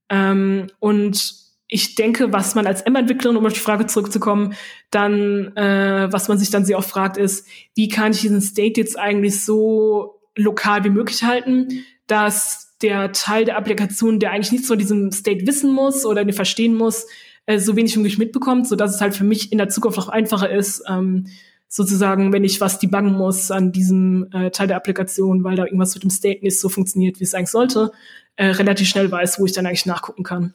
Ähm, 0.10 0.68
und 0.80 1.36
ich 1.68 1.96
denke, 1.96 2.34
was 2.34 2.56
man 2.56 2.66
als 2.66 2.82
Ember-Entwicklerin, 2.82 3.38
um 3.38 3.46
auf 3.46 3.54
die 3.54 3.60
Frage 3.60 3.86
zurückzukommen, 3.86 4.56
dann, 4.92 5.56
äh, 5.56 6.08
was 6.10 6.30
man 6.30 6.38
sich 6.38 6.50
dann 6.50 6.66
sehr 6.66 6.78
oft 6.78 6.90
fragt, 6.90 7.18
ist, 7.18 7.46
wie 7.76 7.90
kann 7.90 8.14
ich 8.14 8.22
diesen 8.22 8.42
State 8.42 8.80
jetzt 8.80 8.98
eigentlich 8.98 9.44
so 9.44 10.22
lokal 10.36 10.84
wie 10.86 10.90
möglich 10.90 11.24
halten, 11.24 11.84
dass 12.08 12.69
der 12.82 13.12
Teil 13.12 13.46
der 13.46 13.58
Applikation, 13.58 14.20
der 14.20 14.32
eigentlich 14.32 14.52
nichts 14.52 14.68
von 14.68 14.80
diesem 14.80 15.12
State 15.12 15.46
wissen 15.46 15.72
muss 15.72 16.06
oder 16.06 16.24
den 16.24 16.34
verstehen 16.34 16.76
muss, 16.76 17.08
äh, 17.46 17.60
so 17.60 17.76
wenig 17.76 17.96
wie 17.96 18.00
möglich 18.00 18.18
mitbekommt, 18.18 18.68
so 18.68 18.76
dass 18.76 18.96
es 18.96 19.02
halt 19.02 19.16
für 19.16 19.24
mich 19.24 19.52
in 19.52 19.58
der 19.58 19.70
Zukunft 19.70 20.00
auch 20.00 20.10
einfacher 20.10 20.50
ist, 20.50 20.84
ähm, 20.88 21.28
sozusagen, 21.68 22.34
wenn 22.34 22.44
ich 22.44 22.62
was 22.62 22.80
debuggen 22.80 23.14
muss 23.14 23.52
an 23.52 23.72
diesem 23.72 24.30
äh, 24.34 24.50
Teil 24.50 24.68
der 24.68 24.78
Applikation, 24.78 25.44
weil 25.44 25.56
da 25.56 25.66
irgendwas 25.66 25.94
mit 25.94 26.04
dem 26.04 26.10
State 26.10 26.44
nicht 26.44 26.60
so 26.60 26.70
funktioniert, 26.70 27.20
wie 27.20 27.26
es 27.26 27.36
eigentlich 27.36 27.52
sollte, 27.52 27.92
äh, 28.38 28.48
relativ 28.48 28.88
schnell 28.88 29.12
weiß, 29.12 29.40
wo 29.40 29.46
ich 29.46 29.52
dann 29.52 29.66
eigentlich 29.66 29.86
nachgucken 29.86 30.24
kann. 30.24 30.54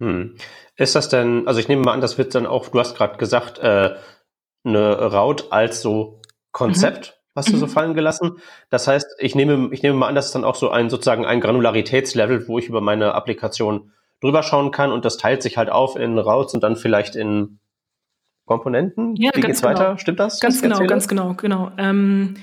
Hm. 0.00 0.36
Ist 0.76 0.94
das 0.94 1.08
denn, 1.08 1.46
also 1.46 1.60
ich 1.60 1.68
nehme 1.68 1.82
mal 1.82 1.92
an, 1.92 2.00
das 2.00 2.18
wird 2.18 2.34
dann 2.34 2.46
auch, 2.46 2.68
du 2.68 2.78
hast 2.78 2.96
gerade 2.96 3.18
gesagt, 3.18 3.58
äh, 3.58 3.94
eine 4.64 5.12
Route 5.12 5.50
als 5.50 5.82
so 5.82 6.20
Konzept. 6.52 7.14
Mhm 7.16 7.21
hast 7.34 7.52
du 7.52 7.56
so 7.56 7.66
mhm. 7.66 7.70
fallen 7.70 7.94
gelassen. 7.94 8.38
Das 8.70 8.86
heißt, 8.86 9.16
ich 9.18 9.34
nehme, 9.34 9.68
ich 9.72 9.82
nehme 9.82 9.96
mal 9.96 10.08
an, 10.08 10.14
dass 10.14 10.26
es 10.26 10.32
dann 10.32 10.44
auch 10.44 10.54
so 10.54 10.70
ein 10.70 10.90
sozusagen 10.90 11.24
ein 11.24 11.40
Granularitätslevel, 11.40 12.48
wo 12.48 12.58
ich 12.58 12.68
über 12.68 12.80
meine 12.80 13.14
Applikation 13.14 13.92
drüber 14.20 14.42
schauen 14.42 14.70
kann 14.70 14.92
und 14.92 15.04
das 15.04 15.16
teilt 15.16 15.42
sich 15.42 15.56
halt 15.56 15.70
auf 15.70 15.96
in 15.96 16.18
Routes 16.18 16.54
und 16.54 16.62
dann 16.62 16.76
vielleicht 16.76 17.16
in 17.16 17.58
Komponenten. 18.46 19.16
Ja, 19.16 19.30
Wie 19.34 19.40
geht's 19.40 19.62
genau. 19.62 19.74
weiter? 19.74 19.98
Stimmt 19.98 20.20
das? 20.20 20.40
Ganz 20.40 20.62
genau, 20.62 20.84
ganz 20.86 21.08
genau, 21.08 21.34
genau. 21.34 21.72
Ähm, 21.78 22.34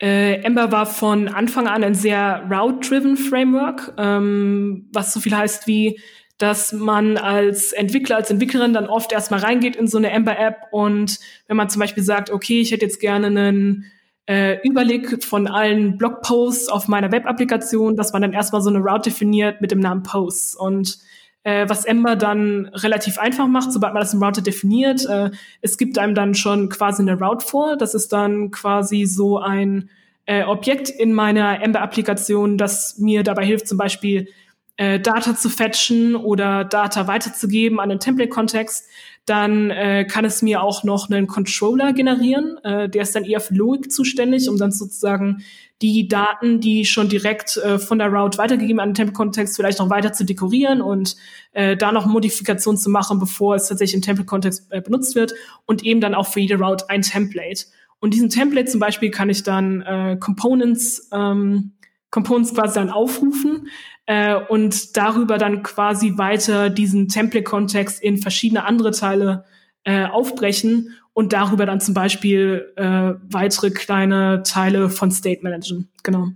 äh, 0.00 0.42
Ember 0.42 0.72
war 0.72 0.86
von 0.86 1.28
Anfang 1.28 1.68
an 1.68 1.82
ein 1.82 1.94
sehr 1.94 2.46
route-driven 2.50 3.16
Framework, 3.16 3.94
ähm, 3.96 4.88
was 4.92 5.12
so 5.14 5.20
viel 5.20 5.34
heißt 5.34 5.66
wie, 5.66 6.00
dass 6.38 6.74
man 6.74 7.16
als 7.16 7.72
Entwickler, 7.72 8.16
als 8.16 8.30
Entwicklerin 8.30 8.74
dann 8.74 8.88
oft 8.88 9.12
erstmal 9.12 9.40
reingeht 9.40 9.74
in 9.74 9.86
so 9.86 9.96
eine 9.96 10.10
Ember-App 10.10 10.68
und 10.70 11.18
wenn 11.46 11.56
man 11.56 11.70
zum 11.70 11.80
Beispiel 11.80 12.02
sagt, 12.02 12.30
okay, 12.30 12.60
ich 12.60 12.72
hätte 12.72 12.84
jetzt 12.84 13.00
gerne 13.00 13.28
einen 13.28 13.90
äh, 14.26 14.58
Überblick 14.66 15.24
von 15.24 15.46
allen 15.46 15.96
Blogposts 15.98 16.68
auf 16.68 16.88
meiner 16.88 17.12
Web-Applikation, 17.12 17.96
dass 17.96 18.12
man 18.12 18.22
dann 18.22 18.32
erstmal 18.32 18.60
so 18.60 18.70
eine 18.70 18.80
Route 18.80 19.10
definiert 19.10 19.60
mit 19.60 19.70
dem 19.70 19.80
Namen 19.80 20.02
Posts. 20.02 20.56
Und 20.56 20.98
äh, 21.44 21.68
was 21.68 21.84
Ember 21.84 22.16
dann 22.16 22.66
relativ 22.74 23.18
einfach 23.18 23.46
macht, 23.46 23.72
sobald 23.72 23.94
man 23.94 24.00
das 24.00 24.12
im 24.12 24.22
Router 24.22 24.42
definiert, 24.42 25.06
äh, 25.06 25.30
es 25.60 25.78
gibt 25.78 25.96
einem 25.96 26.14
dann 26.14 26.34
schon 26.34 26.68
quasi 26.68 27.02
eine 27.02 27.18
Route 27.18 27.46
vor. 27.46 27.76
Das 27.76 27.94
ist 27.94 28.12
dann 28.12 28.50
quasi 28.50 29.04
so 29.04 29.38
ein 29.38 29.88
äh, 30.26 30.42
Objekt 30.42 30.90
in 30.90 31.12
meiner 31.12 31.62
Ember-Applikation, 31.62 32.58
das 32.58 32.98
mir 32.98 33.22
dabei 33.22 33.46
hilft, 33.46 33.68
zum 33.68 33.78
Beispiel 33.78 34.28
äh, 34.76 35.00
Data 35.00 35.36
zu 35.36 35.48
fetchen 35.48 36.14
oder 36.16 36.64
Data 36.64 37.06
weiterzugeben 37.06 37.80
an 37.80 37.88
den 37.88 38.00
Template-Kontext, 38.00 38.86
dann 39.26 39.70
äh, 39.70 40.04
kann 40.04 40.24
es 40.24 40.40
mir 40.40 40.62
auch 40.62 40.84
noch 40.84 41.10
einen 41.10 41.26
Controller 41.26 41.92
generieren. 41.92 42.58
Äh, 42.62 42.88
der 42.88 43.02
ist 43.02 43.14
dann 43.16 43.24
eher 43.24 43.40
für 43.40 43.54
Logik 43.54 43.90
zuständig, 43.90 44.48
um 44.48 44.56
dann 44.56 44.70
sozusagen 44.70 45.42
die 45.82 46.08
Daten, 46.08 46.60
die 46.60 46.84
schon 46.84 47.08
direkt 47.08 47.56
äh, 47.56 47.78
von 47.78 47.98
der 47.98 48.08
Route 48.08 48.38
weitergegeben 48.38 48.80
an 48.80 48.90
den 48.90 48.94
Template-Kontext, 48.94 49.56
vielleicht 49.56 49.78
noch 49.78 49.90
weiter 49.90 50.12
zu 50.12 50.24
dekorieren 50.24 50.80
und 50.80 51.16
äh, 51.52 51.76
da 51.76 51.90
noch 51.90 52.06
Modifikationen 52.06 52.78
zu 52.78 52.88
machen, 52.88 53.18
bevor 53.18 53.56
es 53.56 53.68
tatsächlich 53.68 53.96
im 53.96 54.02
Template-Kontext 54.02 54.68
äh, 54.70 54.80
benutzt 54.80 55.16
wird 55.16 55.34
und 55.66 55.84
eben 55.84 56.00
dann 56.00 56.14
auch 56.14 56.28
für 56.28 56.40
jede 56.40 56.58
Route 56.58 56.88
ein 56.88 57.02
Template. 57.02 57.64
Und 57.98 58.14
diesen 58.14 58.30
Template 58.30 58.70
zum 58.70 58.80
Beispiel 58.80 59.10
kann 59.10 59.28
ich 59.28 59.42
dann 59.42 59.82
äh, 59.82 60.16
Components, 60.20 61.08
ähm, 61.12 61.72
Components 62.10 62.54
quasi 62.54 62.74
dann 62.74 62.90
aufrufen 62.90 63.68
äh, 64.06 64.34
und 64.34 64.96
darüber 64.96 65.38
dann 65.38 65.62
quasi 65.62 66.16
weiter 66.16 66.70
diesen 66.70 67.08
Template-Kontext 67.08 68.02
in 68.02 68.18
verschiedene 68.18 68.64
andere 68.64 68.92
Teile 68.92 69.44
äh, 69.84 70.06
aufbrechen 70.06 70.90
und 71.12 71.32
darüber 71.32 71.66
dann 71.66 71.80
zum 71.80 71.94
Beispiel 71.94 72.72
äh, 72.76 73.14
weitere 73.30 73.70
kleine 73.70 74.42
Teile 74.44 74.90
von 74.90 75.10
State 75.10 75.42
managen. 75.42 75.88
Genau. 76.02 76.28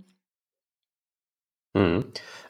Mhm. 1.73 2.05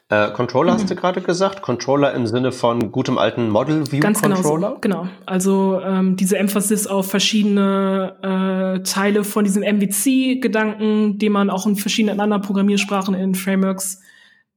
Äh, 0.08 0.30
Controller 0.32 0.72
mhm. 0.72 0.76
hast 0.76 0.90
du 0.90 0.94
gerade 0.94 1.22
gesagt? 1.22 1.62
Controller 1.62 2.12
im 2.12 2.26
Sinne 2.26 2.52
von 2.52 2.92
gutem 2.92 3.16
alten 3.16 3.48
Model 3.48 3.90
View 3.90 4.00
Ganz 4.00 4.20
Controller? 4.20 4.76
Genau, 4.80 5.04
so. 5.04 5.06
genau. 5.06 5.08
Also 5.24 5.80
ähm, 5.80 6.16
diese 6.16 6.36
Emphasis 6.36 6.86
auf 6.86 7.10
verschiedene 7.10 8.16
äh, 8.22 8.82
Teile 8.82 9.24
von 9.24 9.44
diesem 9.44 9.62
MVC-Gedanken, 9.62 11.18
den 11.18 11.32
man 11.32 11.48
auch 11.48 11.66
in 11.66 11.76
verschiedenen 11.76 12.20
anderen 12.20 12.42
Programmiersprachen 12.42 13.14
in 13.14 13.34
Frameworks 13.34 14.02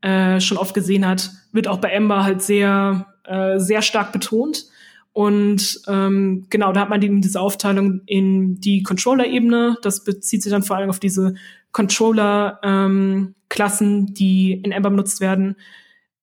äh, 0.06 0.40
schon 0.40 0.58
oft 0.58 0.74
gesehen 0.76 1.08
hat, 1.08 1.32
wird 1.52 1.68
auch 1.68 1.80
bei 1.80 1.90
Ember 1.90 2.24
halt 2.24 2.44
sehr, 2.44 3.08
äh, 3.24 3.58
sehr 3.58 3.82
stark 3.82 4.14
betont. 4.14 4.68
Und 5.14 5.82
ähm, 5.88 6.46
genau, 6.52 6.74
da 6.74 6.82
hat 6.82 6.90
man 6.90 7.02
eben 7.02 7.22
diese 7.22 7.42
Aufteilung 7.42 8.02
in 8.06 8.60
die 8.60 8.84
Controller-Ebene. 8.84 9.78
Das 9.82 10.04
bezieht 10.04 10.44
sich 10.44 10.52
dann 10.52 10.62
vor 10.62 10.76
allem 10.76 10.92
auf 10.92 11.00
diese 11.00 11.34
Controller-Klassen, 11.72 13.88
ähm, 13.88 14.14
die 14.14 14.52
in 14.52 14.72
Ember 14.72 14.92
benutzt 14.92 15.22
werden. 15.22 15.56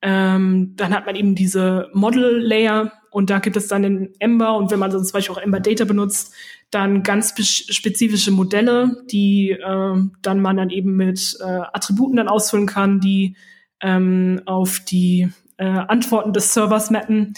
Ähm, 0.00 0.74
dann 0.76 0.94
hat 0.94 1.06
man 1.06 1.16
eben 1.16 1.34
diese 1.34 1.88
Model-Layer 1.92 2.92
und 3.10 3.30
da 3.30 3.40
gibt 3.40 3.56
es 3.56 3.66
dann 3.66 3.82
in 3.82 4.10
Ember 4.20 4.54
und 4.56 4.70
wenn 4.70 4.78
man 4.78 4.92
zum 4.92 5.02
Beispiel 5.12 5.34
auch 5.34 5.40
Ember 5.40 5.58
Data 5.60 5.84
benutzt, 5.84 6.32
dann 6.70 7.02
ganz 7.02 7.34
spezifische 7.48 8.30
Modelle, 8.30 9.02
die 9.10 9.50
äh, 9.50 9.94
dann 10.22 10.40
man 10.40 10.56
dann 10.56 10.70
eben 10.70 10.96
mit 10.96 11.36
äh, 11.40 11.62
Attributen 11.72 12.16
dann 12.16 12.28
ausfüllen 12.28 12.66
kann, 12.66 13.00
die 13.00 13.34
ähm, 13.82 14.40
auf 14.46 14.80
die 14.80 15.30
äh, 15.58 15.64
Antworten 15.66 16.32
des 16.32 16.54
Servers 16.54 16.90
mappen. 16.90 17.34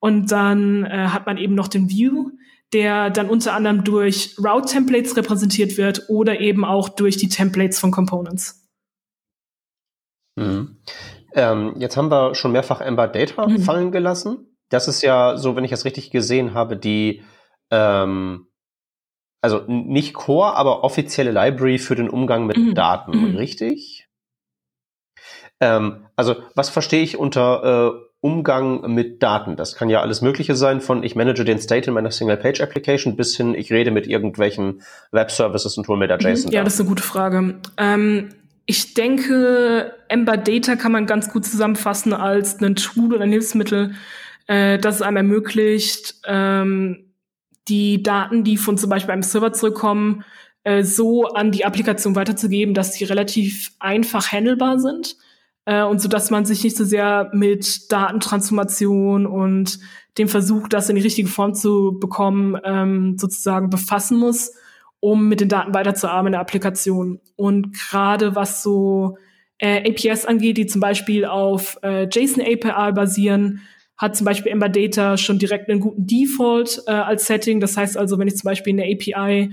Und 0.00 0.30
dann 0.30 0.84
äh, 0.84 1.08
hat 1.08 1.26
man 1.26 1.36
eben 1.36 1.54
noch 1.54 1.68
den 1.68 1.90
View, 1.90 2.30
der 2.72 3.10
dann 3.10 3.28
unter 3.28 3.54
anderem 3.54 3.84
durch 3.84 4.36
Route-Templates 4.38 5.16
repräsentiert 5.16 5.76
wird 5.76 6.04
oder 6.08 6.40
eben 6.40 6.64
auch 6.64 6.88
durch 6.88 7.16
die 7.16 7.28
Templates 7.28 7.78
von 7.78 7.90
Components. 7.90 8.66
Mhm. 10.36 10.76
Ähm, 11.34 11.74
jetzt 11.78 11.96
haben 11.96 12.10
wir 12.10 12.34
schon 12.34 12.52
mehrfach 12.52 12.80
Ember 12.80 13.08
Data 13.08 13.46
mhm. 13.46 13.60
fallen 13.60 13.92
gelassen. 13.92 14.56
Das 14.70 14.86
ist 14.86 15.02
ja 15.02 15.36
so, 15.36 15.56
wenn 15.56 15.64
ich 15.64 15.70
das 15.70 15.84
richtig 15.84 16.10
gesehen 16.10 16.54
habe, 16.54 16.76
die 16.76 17.22
ähm, 17.70 18.46
also 19.40 19.62
nicht 19.66 20.14
Core, 20.14 20.54
aber 20.54 20.84
offizielle 20.84 21.30
Library 21.30 21.78
für 21.78 21.94
den 21.94 22.10
Umgang 22.10 22.46
mit 22.46 22.56
mhm. 22.56 22.74
Daten, 22.74 23.30
mhm. 23.30 23.36
richtig? 23.36 23.97
Ähm, 25.60 26.06
also 26.16 26.36
was 26.54 26.68
verstehe 26.68 27.02
ich 27.02 27.18
unter 27.18 27.94
äh, 27.94 28.08
Umgang 28.20 28.92
mit 28.92 29.22
Daten? 29.22 29.56
Das 29.56 29.74
kann 29.74 29.88
ja 29.88 30.00
alles 30.00 30.22
Mögliche 30.22 30.56
sein, 30.56 30.80
von 30.80 31.02
ich 31.02 31.14
manage 31.14 31.44
den 31.44 31.58
State 31.58 31.88
in 31.88 31.94
meiner 31.94 32.10
Single-Page-Application 32.10 33.16
bis 33.16 33.36
hin, 33.36 33.54
ich 33.54 33.72
rede 33.72 33.90
mit 33.90 34.06
irgendwelchen 34.06 34.82
Web-Services 35.12 35.78
und 35.78 35.86
hole 35.88 35.98
mir 35.98 36.08
da 36.08 36.16
mhm. 36.16 36.32
JSON. 36.32 36.52
Ja, 36.52 36.64
das 36.64 36.74
ist 36.74 36.80
eine 36.80 36.88
gute 36.88 37.02
Frage. 37.02 37.60
Ähm, 37.76 38.30
ich 38.66 38.94
denke, 38.94 39.94
Ember 40.08 40.36
Data 40.36 40.76
kann 40.76 40.92
man 40.92 41.06
ganz 41.06 41.32
gut 41.32 41.44
zusammenfassen 41.44 42.12
als 42.12 42.60
ein 42.60 42.76
Tool 42.76 43.14
oder 43.14 43.24
ein 43.24 43.30
Hilfsmittel, 43.30 43.94
äh, 44.46 44.78
das 44.78 44.96
es 44.96 45.02
einem 45.02 45.16
ermöglicht, 45.16 46.16
ähm, 46.26 47.12
die 47.68 48.02
Daten, 48.02 48.44
die 48.44 48.56
von 48.56 48.78
zum 48.78 48.90
Beispiel 48.90 49.12
einem 49.12 49.22
Server 49.22 49.52
zurückkommen, 49.52 50.24
äh, 50.64 50.82
so 50.82 51.26
an 51.26 51.50
die 51.50 51.64
Applikation 51.64 52.16
weiterzugeben, 52.16 52.74
dass 52.74 52.94
sie 52.94 53.04
relativ 53.04 53.72
einfach 53.78 54.32
handelbar 54.32 54.78
sind 54.78 55.16
äh, 55.68 55.82
und 55.82 56.00
so 56.00 56.08
dass 56.08 56.30
man 56.30 56.46
sich 56.46 56.64
nicht 56.64 56.78
so 56.78 56.84
sehr 56.84 57.30
mit 57.34 57.92
Datentransformation 57.92 59.26
und 59.26 59.78
dem 60.16 60.28
Versuch, 60.28 60.66
das 60.66 60.88
in 60.88 60.96
die 60.96 61.02
richtige 61.02 61.28
Form 61.28 61.52
zu 61.52 61.98
bekommen, 62.00 62.58
ähm, 62.64 63.18
sozusagen 63.18 63.68
befassen 63.68 64.18
muss, 64.18 64.54
um 65.00 65.28
mit 65.28 65.40
den 65.40 65.50
Daten 65.50 65.74
weiterzuarbeiten 65.74 66.28
in 66.28 66.32
der 66.32 66.40
Applikation. 66.40 67.20
Und 67.36 67.74
gerade 67.74 68.34
was 68.34 68.62
so 68.62 69.18
äh, 69.58 69.86
APIs 69.90 70.24
angeht, 70.24 70.56
die 70.56 70.66
zum 70.66 70.80
Beispiel 70.80 71.26
auf 71.26 71.78
äh, 71.82 72.08
JSON 72.10 72.42
API 72.42 72.92
basieren, 72.92 73.60
hat 73.98 74.16
zum 74.16 74.24
Beispiel 74.24 74.52
Ember 74.52 74.70
Data 74.70 75.18
schon 75.18 75.38
direkt 75.38 75.68
einen 75.68 75.80
guten 75.80 76.06
Default 76.06 76.82
äh, 76.86 76.92
als 76.92 77.26
Setting. 77.26 77.60
Das 77.60 77.76
heißt 77.76 77.98
also, 77.98 78.18
wenn 78.18 78.28
ich 78.28 78.36
zum 78.36 78.48
Beispiel 78.48 78.72
eine 78.72 78.84
API 78.84 79.50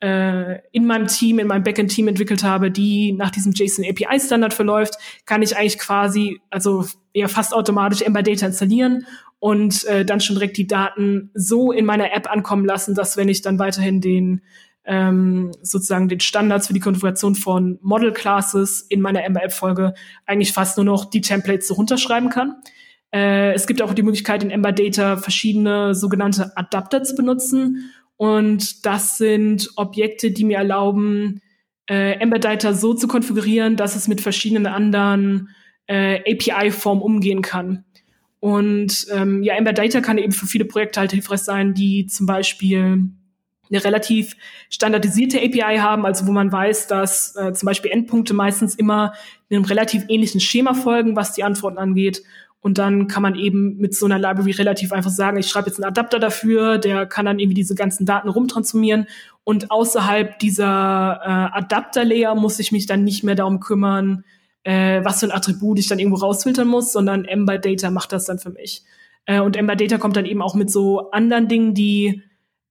äh, 0.00 0.60
in 0.72 0.86
meinem 0.86 1.06
Team, 1.06 1.38
in 1.38 1.48
meinem 1.48 1.64
Backend-Team 1.64 2.08
entwickelt 2.08 2.44
habe, 2.44 2.70
die 2.70 3.12
nach 3.12 3.30
diesem 3.30 3.52
JSON 3.52 3.84
API-Standard 3.84 4.54
verläuft, 4.54 4.94
kann 5.26 5.42
ich 5.42 5.56
eigentlich 5.56 5.78
quasi, 5.78 6.40
also 6.50 6.84
eher 7.12 7.28
fast 7.28 7.52
automatisch 7.52 8.02
Ember 8.02 8.22
Data 8.22 8.46
installieren 8.46 9.06
und 9.40 9.84
äh, 9.84 10.04
dann 10.04 10.20
schon 10.20 10.36
direkt 10.36 10.56
die 10.56 10.66
Daten 10.66 11.30
so 11.34 11.72
in 11.72 11.84
meiner 11.84 12.12
App 12.12 12.30
ankommen 12.30 12.64
lassen, 12.64 12.94
dass 12.94 13.16
wenn 13.16 13.28
ich 13.28 13.42
dann 13.42 13.58
weiterhin 13.58 14.00
den 14.00 14.42
ähm, 14.84 15.52
sozusagen 15.60 16.08
den 16.08 16.20
Standards 16.20 16.66
für 16.66 16.72
die 16.72 16.80
Konfiguration 16.80 17.34
von 17.34 17.78
Model 17.82 18.12
Classes 18.12 18.80
in 18.80 19.02
meiner 19.02 19.22
Ember 19.22 19.42
App 19.42 19.52
folge, 19.52 19.92
eigentlich 20.24 20.52
fast 20.52 20.78
nur 20.78 20.84
noch 20.84 21.04
die 21.04 21.20
Templates 21.20 21.68
so 21.68 21.74
runterschreiben 21.74 22.30
kann. 22.30 22.56
Äh, 23.12 23.52
es 23.52 23.66
gibt 23.66 23.82
auch 23.82 23.92
die 23.92 24.02
Möglichkeit, 24.02 24.42
in 24.42 24.50
Ember 24.50 24.72
Data 24.72 25.18
verschiedene 25.18 25.94
sogenannte 25.94 26.56
Adapter 26.56 27.02
zu 27.02 27.14
benutzen 27.14 27.90
und 28.18 28.84
das 28.84 29.16
sind 29.16 29.70
Objekte, 29.76 30.32
die 30.32 30.44
mir 30.44 30.58
erlauben, 30.58 31.40
äh, 31.88 32.18
Ember 32.18 32.40
Data 32.40 32.74
so 32.74 32.92
zu 32.92 33.06
konfigurieren, 33.06 33.76
dass 33.76 33.94
es 33.94 34.08
mit 34.08 34.20
verschiedenen 34.20 34.66
anderen 34.66 35.50
äh, 35.86 36.20
API-Formen 36.30 37.00
umgehen 37.00 37.42
kann. 37.42 37.84
Und 38.40 39.06
ähm, 39.12 39.44
ja, 39.44 39.54
Ember 39.54 39.72
Data 39.72 40.00
kann 40.00 40.18
eben 40.18 40.32
für 40.32 40.46
viele 40.46 40.64
Projekte 40.64 40.98
halt 40.98 41.12
hilfreich 41.12 41.40
sein, 41.40 41.74
die 41.74 42.06
zum 42.06 42.26
Beispiel 42.26 43.04
eine 43.70 43.84
relativ 43.84 44.36
standardisierte 44.68 45.38
API 45.38 45.78
haben, 45.78 46.04
also 46.04 46.26
wo 46.26 46.32
man 46.32 46.50
weiß, 46.50 46.88
dass 46.88 47.36
äh, 47.36 47.52
zum 47.52 47.66
Beispiel 47.66 47.92
Endpunkte 47.92 48.34
meistens 48.34 48.74
immer 48.74 49.12
einem 49.48 49.64
relativ 49.64 50.04
ähnlichen 50.08 50.40
Schema 50.40 50.74
folgen, 50.74 51.14
was 51.14 51.34
die 51.34 51.44
Antworten 51.44 51.78
angeht 51.78 52.22
und 52.60 52.78
dann 52.78 53.06
kann 53.06 53.22
man 53.22 53.36
eben 53.36 53.76
mit 53.76 53.94
so 53.94 54.06
einer 54.06 54.18
Library 54.18 54.50
relativ 54.50 54.92
einfach 54.92 55.10
sagen, 55.10 55.38
ich 55.38 55.48
schreibe 55.48 55.68
jetzt 55.68 55.78
einen 55.78 55.88
Adapter 55.88 56.18
dafür, 56.18 56.78
der 56.78 57.06
kann 57.06 57.26
dann 57.26 57.38
irgendwie 57.38 57.54
diese 57.54 57.76
ganzen 57.76 58.04
Daten 58.04 58.28
rumtransformieren. 58.28 59.06
Und 59.44 59.70
außerhalb 59.70 60.38
dieser 60.40 61.20
äh, 61.22 61.58
Adapter-Layer 61.58 62.34
muss 62.34 62.58
ich 62.58 62.72
mich 62.72 62.86
dann 62.86 63.04
nicht 63.04 63.22
mehr 63.22 63.36
darum 63.36 63.60
kümmern, 63.60 64.24
äh, 64.64 65.04
was 65.04 65.20
für 65.20 65.26
ein 65.26 65.32
Attribut 65.32 65.78
ich 65.78 65.86
dann 65.86 66.00
irgendwo 66.00 66.18
rausfiltern 66.18 66.66
muss, 66.66 66.92
sondern 66.92 67.24
Ember 67.24 67.58
Data 67.58 67.90
macht 67.90 68.12
das 68.12 68.24
dann 68.24 68.40
für 68.40 68.50
mich. 68.50 68.82
Äh, 69.24 69.40
und 69.40 69.56
Ember 69.56 69.76
Data 69.76 69.98
kommt 69.98 70.16
dann 70.16 70.26
eben 70.26 70.42
auch 70.42 70.56
mit 70.56 70.70
so 70.70 71.10
anderen 71.12 71.46
Dingen, 71.46 71.74
die 71.74 72.22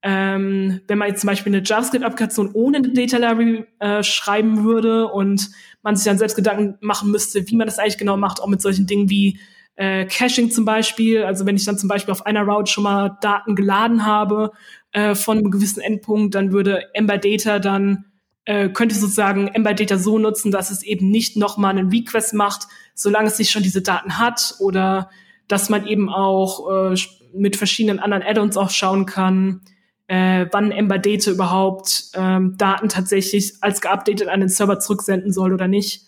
ähm, 0.04 0.82
wenn 0.88 1.00
man 1.00 1.08
jetzt 1.08 1.22
zum 1.22 1.28
Beispiel 1.28 1.54
eine 1.54 1.64
JavaScript-Applikation 1.66 2.52
ohne 2.54 2.78
eine 2.78 2.94
Data 2.94 3.18
Library 3.18 3.66
äh, 3.80 4.04
schreiben 4.04 4.64
würde 4.64 5.08
und 5.08 5.50
man 5.82 5.96
sich 5.96 6.06
dann 6.06 6.20
selbst 6.20 6.36
Gedanken 6.36 6.78
machen 6.82 7.10
müsste, 7.10 7.50
wie 7.50 7.56
man 7.56 7.66
das 7.66 7.80
eigentlich 7.80 7.98
genau 7.98 8.16
macht, 8.16 8.40
auch 8.40 8.48
mit 8.48 8.62
solchen 8.62 8.86
Dingen 8.86 9.10
wie 9.10 9.40
äh, 9.78 10.06
Caching 10.06 10.52
zum 10.52 10.66
Beispiel, 10.66 11.24
also 11.24 11.46
wenn 11.46 11.56
ich 11.56 11.66
dann 11.66 11.78
zum 11.78 11.88
Beispiel 11.88 12.12
auf 12.12 12.26
einer 12.26 12.44
Route 12.44 12.72
schon 12.72 12.84
mal 12.84 13.18
Daten 13.22 13.56
geladen 13.56 14.06
habe 14.06 14.52
äh, 14.92 15.16
von 15.16 15.38
einem 15.38 15.52
gewissen 15.52 15.82
Endpunkt, 15.82 16.36
dann 16.36 16.52
würde 16.52 16.94
Ember 16.94 17.18
Data 17.18 17.60
dann 17.60 18.06
äh, 18.46 18.70
könnte 18.70 18.96
sozusagen 18.96 19.48
Ember 19.50 19.74
Data 19.74 19.98
so 19.98 20.18
nutzen, 20.18 20.52
dass 20.52 20.72
es 20.72 20.82
eben 20.82 21.12
nicht 21.12 21.38
nochmal 21.38 21.78
einen 21.78 21.90
Request 21.90 22.34
macht, 22.34 22.68
solange 22.96 23.28
es 23.28 23.38
sich 23.38 23.52
schon 23.52 23.64
diese 23.64 23.82
Daten 23.82 24.18
hat 24.18 24.56
oder 24.60 25.10
dass 25.48 25.70
man 25.70 25.86
eben 25.86 26.10
auch 26.10 26.92
äh, 26.92 26.96
mit 27.34 27.56
verschiedenen 27.56 28.00
anderen 28.00 28.24
Add-ons 28.24 28.58
auch 28.58 28.72
schauen 28.72 29.06
kann, 29.06 29.62
äh, 30.08 30.48
wann 30.52 30.72
Ember 30.72 30.98
Data 30.98 31.30
überhaupt 31.30 32.12
ähm, 32.16 32.56
Daten 32.58 32.90
tatsächlich 32.90 33.56
als 33.62 33.82
geupdatet 33.82 34.28
an 34.30 34.40
den 34.40 34.50
Server 34.50 34.80
zurücksenden 34.80 35.32
soll 35.32 35.54
oder 35.54 35.68
nicht. 35.68 36.07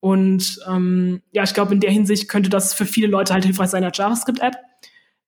Und 0.00 0.58
ähm, 0.66 1.22
ja, 1.30 1.42
ich 1.42 1.54
glaube, 1.54 1.74
in 1.74 1.80
der 1.80 1.90
Hinsicht 1.90 2.28
könnte 2.28 2.50
das 2.50 2.74
für 2.74 2.86
viele 2.86 3.06
Leute 3.06 3.34
halt 3.34 3.44
hilfreich 3.44 3.68
sein 3.68 3.84
als 3.84 3.98
JavaScript-App. 3.98 4.56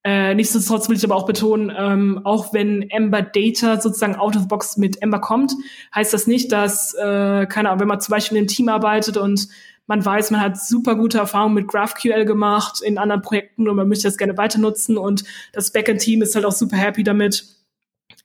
Äh, 0.05 0.35
nichtsdestotrotz 0.35 0.89
will 0.89 0.97
ich 0.97 1.05
aber 1.05 1.15
auch 1.15 1.27
betonen, 1.27 1.73
ähm, 1.77 2.21
auch 2.25 2.53
wenn 2.53 2.91
Ember 2.91 3.23
Data 3.23 3.81
sozusagen 3.81 4.17
out 4.17 4.35
of 4.35 4.43
the 4.43 4.49
box 4.49 4.77
mit 4.77 5.01
Ember 5.01 5.21
kommt, 5.21 5.53
heißt 5.95 6.13
das 6.13 6.27
nicht, 6.27 6.51
dass, 6.51 6.95
äh, 6.95 7.47
keine 7.47 7.69
Ahnung, 7.69 7.81
wenn 7.81 7.89
man 7.89 8.01
zum 8.01 8.11
Beispiel 8.11 8.37
in 8.37 8.43
einem 8.43 8.49
Team 8.49 8.69
arbeitet 8.69 9.17
und 9.17 9.47
man 9.87 10.05
weiß, 10.05 10.33
man 10.33 10.41
hat 10.41 10.59
super 10.59 10.97
gute 10.97 11.19
Erfahrungen 11.19 11.55
mit 11.55 11.69
GraphQL 11.69 12.25
gemacht 12.25 12.81
in 12.83 12.99
anderen 12.99 13.23
Projekten 13.23 13.69
und 13.69 13.77
man 13.77 13.89
möchte 13.89 14.09
das 14.09 14.17
gerne 14.17 14.37
weiter 14.37 14.59
nutzen 14.59 14.99
und 14.99 15.23
das 15.53 15.71
Backend-Team 15.71 16.23
ist 16.23 16.35
halt 16.35 16.47
auch 16.47 16.53
super 16.53 16.77
happy 16.77 17.05
damit, 17.05 17.45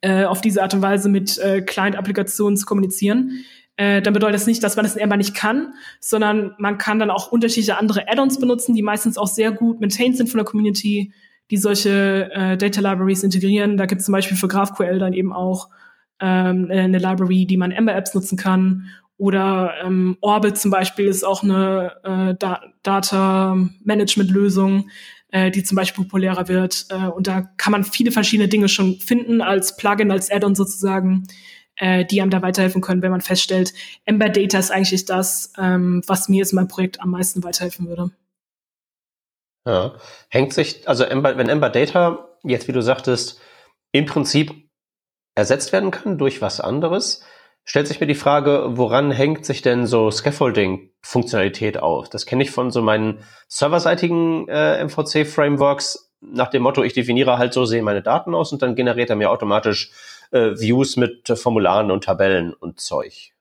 äh, 0.02 0.26
auf 0.26 0.42
diese 0.42 0.64
Art 0.64 0.74
und 0.74 0.82
Weise 0.82 1.10
mit 1.10 1.38
äh, 1.38 1.62
Client-Applikationen 1.62 2.58
zu 2.58 2.66
kommunizieren. 2.66 3.44
Äh, 3.78 4.02
dann 4.02 4.14
bedeutet 4.14 4.36
das 4.36 4.48
nicht, 4.48 4.64
dass 4.64 4.76
man 4.76 4.86
das 4.86 4.96
in 4.96 5.02
Ember 5.02 5.18
nicht 5.18 5.36
kann, 5.36 5.74
sondern 6.00 6.56
man 6.58 6.78
kann 6.78 7.00
dann 7.00 7.12
auch 7.12 7.32
unterschiedliche 7.32 7.78
andere 7.78 8.08
Add-ons 8.10 8.40
benutzen, 8.40 8.76
die 8.76 8.82
meistens 8.82 9.18
auch 9.18 9.28
sehr 9.28 9.52
gut 9.52 9.80
maintained 9.80 10.18
sind 10.18 10.30
von 10.30 10.40
der 10.40 10.46
Community, 10.46 11.14
die 11.52 11.58
solche 11.58 12.30
äh, 12.34 12.58
Data 12.58 12.82
Libraries 12.82 13.24
integrieren. 13.24 13.78
Da 13.78 13.86
gibt 13.86 14.00
es 14.00 14.06
zum 14.06 14.14
Beispiel 14.14 14.36
für 14.36 14.48
GraphQL 14.48 15.00
dann 15.00 15.14
eben 15.14 15.32
auch 15.32 15.70
ähm, 16.20 16.68
eine 16.72 16.98
Library, 16.98 17.46
die 17.46 17.58
man 17.58 17.72
Ember 17.72 17.96
Apps 17.96 18.14
nutzen 18.14 18.38
kann. 18.38 18.90
Oder 19.18 19.74
ähm, 19.84 20.18
Orbit 20.22 20.58
zum 20.58 20.72
Beispiel 20.72 21.06
ist 21.06 21.24
auch 21.24 21.44
eine 21.44 21.94
äh, 22.04 22.36
da 22.38 22.62
Data 22.84 23.58
Management 23.84 24.30
Lösung, 24.30 24.90
äh, 25.30 25.50
die 25.50 25.64
zum 25.64 25.76
Beispiel 25.76 26.04
populärer 26.04 26.48
wird. 26.48 26.86
Äh, 26.90 27.08
und 27.08 27.28
da 27.28 27.50
kann 27.58 27.72
man 27.72 27.84
viele 27.84 28.12
verschiedene 28.12 28.48
Dinge 28.48 28.70
schon 28.70 29.00
finden 29.00 29.42
als 29.42 29.76
Plugin, 29.78 30.12
als 30.12 30.32
Add-on 30.32 30.56
sozusagen, 30.56 31.28
äh, 31.78 32.06
die 32.06 32.22
einem 32.22 32.32
da 32.32 32.42
weiterhelfen 32.42 32.82
können, 32.82 33.02
wenn 33.02 33.12
man 33.12 33.22
feststellt, 33.22 33.74
Ember 34.06 34.30
Data 34.30 34.58
ist 34.58 34.72
eigentlich 34.72 35.06
das, 35.06 35.54
ähm, 35.58 36.02
was 36.08 36.30
mir 36.30 36.40
jetzt 36.40 36.52
in 36.52 36.58
meinem 36.58 36.68
Projekt 36.68 37.02
am 37.02 37.12
meisten 37.12 37.44
weiterhelfen 37.44 37.88
würde. 37.88 38.12
Ja. 39.66 39.96
Hängt 40.30 40.54
sich, 40.54 40.88
also 40.88 41.04
Ember, 41.04 41.38
wenn 41.38 41.50
Ember 41.50 41.70
Data 41.70 42.30
jetzt, 42.44 42.68
wie 42.68 42.72
du 42.74 42.82
sagtest, 42.82 43.42
im 43.92 44.06
Prinzip 44.06 44.54
ersetzt 45.36 45.72
werden 45.74 45.92
kann 45.92 46.18
durch 46.18 46.42
was 46.42 46.60
anderes, 46.60 47.24
stellt 47.64 47.88
sich 47.88 48.00
mir 48.00 48.08
die 48.08 48.16
Frage, 48.16 48.64
woran 48.70 49.12
hängt 49.12 49.46
sich 49.46 49.62
denn 49.62 49.86
so 49.86 50.10
Scaffolding-Funktionalität 50.10 51.78
auf? 51.80 52.10
Das 52.10 52.26
kenne 52.26 52.44
ich 52.44 52.52
von 52.52 52.72
so 52.72 52.82
meinen 52.82 53.24
serverseitigen 53.48 54.48
äh, 54.48 54.84
MVC-Frameworks 54.86 56.08
nach 56.22 56.50
dem 56.50 56.64
Motto, 56.64 56.84
ich 56.84 56.94
definiere 56.94 57.38
halt 57.38 57.54
so 57.54 57.66
sehen 57.66 57.86
meine 57.86 58.02
Daten 58.02 58.34
aus 58.34 58.52
und 58.52 58.62
dann 58.62 58.76
generiert 58.76 59.10
er 59.10 59.16
mir 59.16 59.30
automatisch 59.30 59.92
äh, 60.32 60.60
Views 60.60 60.98
mit 60.98 61.30
äh, 61.30 61.36
Formularen 61.36 61.92
und 61.92 62.04
Tabellen 62.04 62.54
und 62.54 62.80
Zeug. 62.80 63.32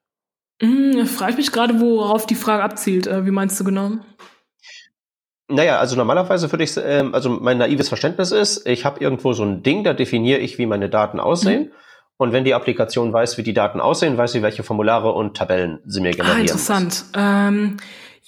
Hm, 0.60 1.06
frage 1.06 1.32
ich 1.32 1.38
mich 1.38 1.52
gerade, 1.52 1.80
worauf 1.80 2.26
die 2.26 2.34
Frage 2.34 2.62
abzielt. 2.62 3.06
Äh, 3.06 3.26
wie 3.26 3.30
meinst 3.30 3.58
du 3.60 3.64
genau? 3.64 3.92
Naja, 5.48 5.78
also 5.78 5.94
normalerweise 5.96 6.50
würde 6.50 6.64
ich, 6.64 6.76
ähm, 6.76 7.14
also 7.14 7.30
mein 7.30 7.58
naives 7.58 7.88
Verständnis 7.88 8.32
ist, 8.32 8.66
ich 8.66 8.84
habe 8.84 9.00
irgendwo 9.00 9.32
so 9.32 9.44
ein 9.44 9.62
Ding, 9.62 9.84
da 9.84 9.92
definiere 9.92 10.40
ich, 10.40 10.58
wie 10.58 10.66
meine 10.66 10.88
Daten 10.88 11.20
aussehen. 11.20 11.66
Mhm. 11.66 11.72
Und 12.18 12.32
wenn 12.32 12.44
die 12.44 12.54
Applikation 12.54 13.12
weiß, 13.12 13.36
wie 13.36 13.42
die 13.42 13.52
Daten 13.52 13.80
aussehen, 13.80 14.16
weiß 14.16 14.32
sie, 14.32 14.42
welche 14.42 14.62
Formulare 14.62 15.12
und 15.12 15.36
Tabellen 15.36 15.80
sie 15.84 16.00
mir 16.00 16.08
ah, 16.08 16.12
generieren. 16.12 16.38
Ah, 16.38 16.40
interessant. 16.40 17.04
Ähm, 17.14 17.76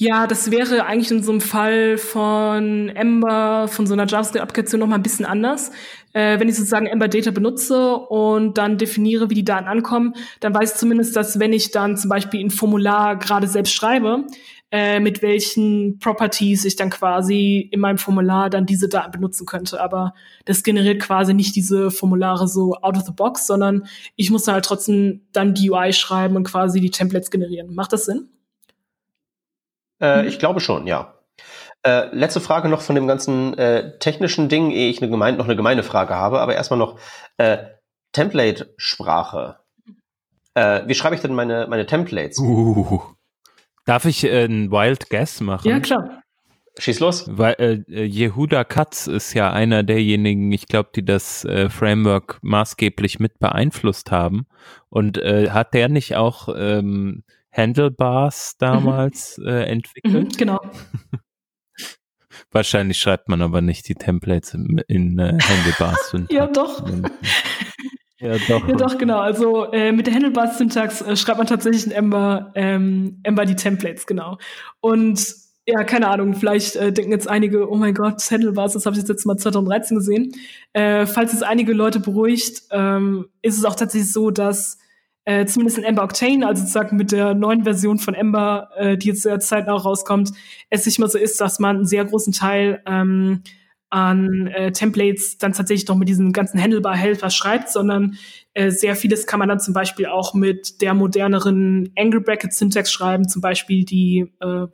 ja, 0.01 0.29
das 0.29 0.53
wäre 0.53 0.85
eigentlich 0.85 1.11
in 1.11 1.25
so 1.25 1.33
einem 1.33 1.41
Fall 1.41 1.99
von 1.99 2.89
Ember, 2.91 3.67
von 3.67 3.87
so 3.87 3.95
einer 3.95 4.07
JavaScript-Applikation 4.07 4.79
noch 4.79 4.87
mal 4.87 4.95
ein 4.95 5.03
bisschen 5.03 5.27
anders. 5.27 5.73
Äh, 6.19 6.41
wenn 6.41 6.49
ich 6.49 6.57
sozusagen 6.57 6.87
Ember 6.87 7.07
Data 7.07 7.31
benutze 7.31 7.95
und 7.95 8.59
dann 8.59 8.77
definiere, 8.77 9.31
wie 9.31 9.35
die 9.35 9.45
Daten 9.45 9.69
ankommen, 9.69 10.15
dann 10.41 10.53
weiß 10.53 10.73
ich 10.73 10.77
zumindest, 10.77 11.15
dass 11.15 11.39
wenn 11.39 11.53
ich 11.53 11.71
dann 11.71 11.97
zum 11.97 12.11
Beispiel 12.11 12.45
ein 12.45 12.51
Formular 12.51 13.15
gerade 13.17 13.47
selbst 13.47 13.73
schreibe, 13.73 14.25
äh, 14.73 14.99
mit 14.99 15.23
welchen 15.23 16.01
Properties 16.01 16.65
ich 16.65 16.75
dann 16.75 16.91
quasi 16.91 17.69
in 17.71 17.79
meinem 17.79 17.99
Formular 17.99 18.51
dann 18.51 18.67
diese 18.67 18.89
Daten 18.89 19.13
benutzen 19.13 19.47
könnte. 19.47 19.81
Aber 19.81 20.13
das 20.45 20.65
generiert 20.65 21.01
quasi 21.01 21.35
nicht 21.35 21.55
diese 21.55 21.93
Formulare 21.93 22.49
so 22.49 22.75
out 22.75 22.97
of 22.97 23.05
the 23.05 23.13
box, 23.13 23.47
sondern 23.47 23.87
ich 24.17 24.33
muss 24.33 24.49
halt 24.49 24.65
trotzdem 24.65 25.21
dann 25.31 25.55
die 25.55 25.71
UI 25.71 25.93
schreiben 25.93 26.35
und 26.35 26.43
quasi 26.43 26.81
die 26.81 26.91
Templates 26.91 27.31
generieren. 27.31 27.77
Macht 27.77 27.93
das 27.93 28.07
Sinn? 28.07 28.29
Äh, 30.03 30.27
ich 30.27 30.41
glaube 30.41 30.59
schon, 30.59 30.89
ja. 30.89 31.15
Äh, 31.85 32.15
letzte 32.15 32.41
Frage 32.41 32.69
noch 32.69 32.81
von 32.81 32.95
dem 32.95 33.07
ganzen 33.07 33.57
äh, 33.57 33.99
technischen 33.99 34.49
Ding, 34.49 34.71
ehe 34.71 34.91
ich 34.91 35.01
eine 35.01 35.11
gemein, 35.11 35.37
noch 35.37 35.45
eine 35.45 35.57
gemeine 35.57 35.83
Frage 35.83 36.15
habe, 36.15 36.41
aber 36.41 36.55
erstmal 36.55 36.79
noch 36.79 36.99
äh, 37.37 37.59
Template-Sprache. 38.13 39.61
Äh, 40.55 40.83
wie 40.87 40.95
schreibe 40.95 41.15
ich 41.15 41.21
denn 41.21 41.35
meine, 41.35 41.67
meine 41.69 41.87
Templates? 41.87 42.39
Uh. 42.39 43.01
Darf 43.87 44.05
ich 44.07 44.25
äh, 44.25 44.45
einen 44.45 44.71
Wild 44.73 45.09
Guess 45.09 45.41
machen? 45.41 45.69
Ja, 45.69 45.79
klar. 45.79 46.23
Schieß 46.79 47.01
los. 47.01 47.27
Weil 47.29 47.85
äh, 47.89 48.05
Yehuda 48.05 48.65
Katz 48.65 49.07
ist 49.07 49.35
ja 49.35 49.53
einer 49.53 49.83
derjenigen, 49.83 50.51
ich 50.53 50.67
glaube, 50.67 50.91
die 50.95 51.05
das 51.05 51.45
äh, 51.45 51.69
Framework 51.69 52.39
maßgeblich 52.43 53.19
mit 53.19 53.39
beeinflusst 53.39 54.11
haben. 54.11 54.47
Und 54.89 55.19
äh, 55.19 55.51
hat 55.51 55.75
der 55.75 55.89
nicht 55.89 56.17
auch 56.17 56.49
ähm, 56.57 57.25
Handlebars 57.53 58.57
damals 58.59 59.39
mhm. 59.39 59.47
äh, 59.47 59.65
entwickelt? 59.65 60.33
Mhm, 60.33 60.37
genau. 60.37 60.61
Wahrscheinlich 62.51 62.99
schreibt 62.99 63.29
man 63.29 63.43
aber 63.43 63.61
nicht 63.61 63.89
die 63.89 63.95
Templates 63.95 64.55
in, 64.55 64.83
in 64.89 65.19
äh, 65.19 65.39
Handlebars. 65.41 66.15
ja, 66.31 66.47
doch. 66.47 66.85
Ja, 68.21 68.37
doch. 68.49 68.67
Ja, 68.67 68.75
doch, 68.75 68.99
genau. 68.99 69.21
Also 69.21 69.71
äh, 69.71 69.93
mit 69.93 70.09
der 70.09 70.15
Handlebar-Syntax 70.15 71.03
äh, 71.03 71.17
schreibt 71.17 71.39
man 71.39 71.47
tatsächlich 71.47 71.87
in 71.87 71.93
Ember, 71.93 72.51
ähm, 72.57 73.21
Ember 73.23 73.45
die 73.47 73.55
Templates, 73.55 74.07
genau. 74.07 74.39
Und 74.81 75.25
ja, 75.67 75.85
keine 75.85 76.09
Ahnung, 76.09 76.35
vielleicht 76.35 76.77
äh, 76.77 76.93
denken 76.93 77.13
jetzt 77.13 77.29
einige, 77.29 77.71
oh 77.71 77.77
mein 77.77 77.95
Gott, 77.95 78.21
Handlebars, 78.31 78.73
das 78.73 78.87
habe 78.87 78.95
ich 78.95 79.03
jetzt 79.03 79.09
letztes 79.09 79.27
Mal 79.27 79.37
2013 79.37 79.99
gesehen. 79.99 80.33
Äh, 80.73 81.07
falls 81.07 81.33
es 81.33 81.43
einige 81.43 81.75
Leute 81.75 82.01
beruhigt, 82.01 82.63
ähm, 82.73 83.29
ist 83.43 83.57
es 83.57 83.65
auch 83.65 83.77
tatsächlich 83.77 84.13
so, 84.13 84.31
dass 84.31 84.79
äh, 85.29 85.45
zumindest 85.45 85.77
in 85.77 85.85
Ember 85.85 86.05
Octane, 86.05 86.47
also 86.47 86.61
sozusagen 86.63 86.97
mit 86.97 87.13
der 87.13 87.35
neuen 87.35 87.65
Version 87.65 87.99
von 87.99 88.15
Ember, 88.15 88.71
äh, 88.77 88.97
die 88.97 89.09
jetzt 89.09 89.21
sehr 89.21 89.39
zeitnah 89.41 89.75
rauskommt, 89.75 90.31
es 90.71 90.87
nicht 90.87 90.99
mal 90.99 91.11
so 91.11 91.19
ist, 91.19 91.39
dass 91.39 91.59
man 91.59 91.77
einen 91.77 91.85
sehr 91.85 92.07
großen 92.07 92.33
Teil 92.33 92.83
ähm, 92.87 93.43
an 93.91 94.47
äh, 94.47 94.73
Templates 94.73 95.37
dann 95.37 95.53
tatsächlich 95.53 95.87
noch 95.87 95.97
mit 95.97 96.09
diesen 96.09 96.33
ganzen 96.33 96.59
Handlebar-Helfer 96.59 97.29
schreibt, 97.29 97.69
sondern 97.69 98.17
äh, 98.55 98.71
sehr 98.71 98.97
vieles 98.97 99.27
kann 99.27 99.39
man 99.39 99.51
dann 99.51 99.61
zum 99.61 99.75
Beispiel 99.75 100.07
auch 100.07 100.33
mit 100.33 100.81
der 100.81 100.95
moderneren 100.95 101.93
Angle 101.95 102.23
Bracket 102.23 102.55
Syntax 102.55 102.91
schreiben, 102.91 103.29
zum 103.29 103.43
Beispiel 103.43 103.85
die, 103.85 104.33
äh, 104.41 104.67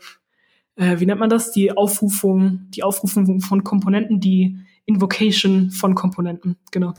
äh, 0.76 1.00
wie 1.00 1.06
nennt 1.06 1.18
man 1.18 1.30
das, 1.30 1.50
die 1.50 1.76
Aufrufung, 1.76 2.68
die 2.70 2.84
Aufrufung 2.84 3.40
von 3.40 3.64
Komponenten, 3.64 4.20
die 4.20 4.56
Invocation 4.86 5.72
von 5.72 5.96
Komponenten, 5.96 6.58
genau. 6.70 6.94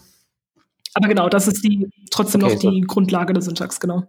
Aber 0.95 1.09
genau, 1.09 1.29
das 1.29 1.47
ist 1.47 1.63
die 1.63 1.87
trotzdem 2.09 2.41
okay, 2.43 2.53
noch 2.53 2.59
die 2.59 2.81
so. 2.81 2.87
Grundlage 2.87 3.33
der 3.33 3.41
Syntax, 3.41 3.79
genau. 3.79 4.07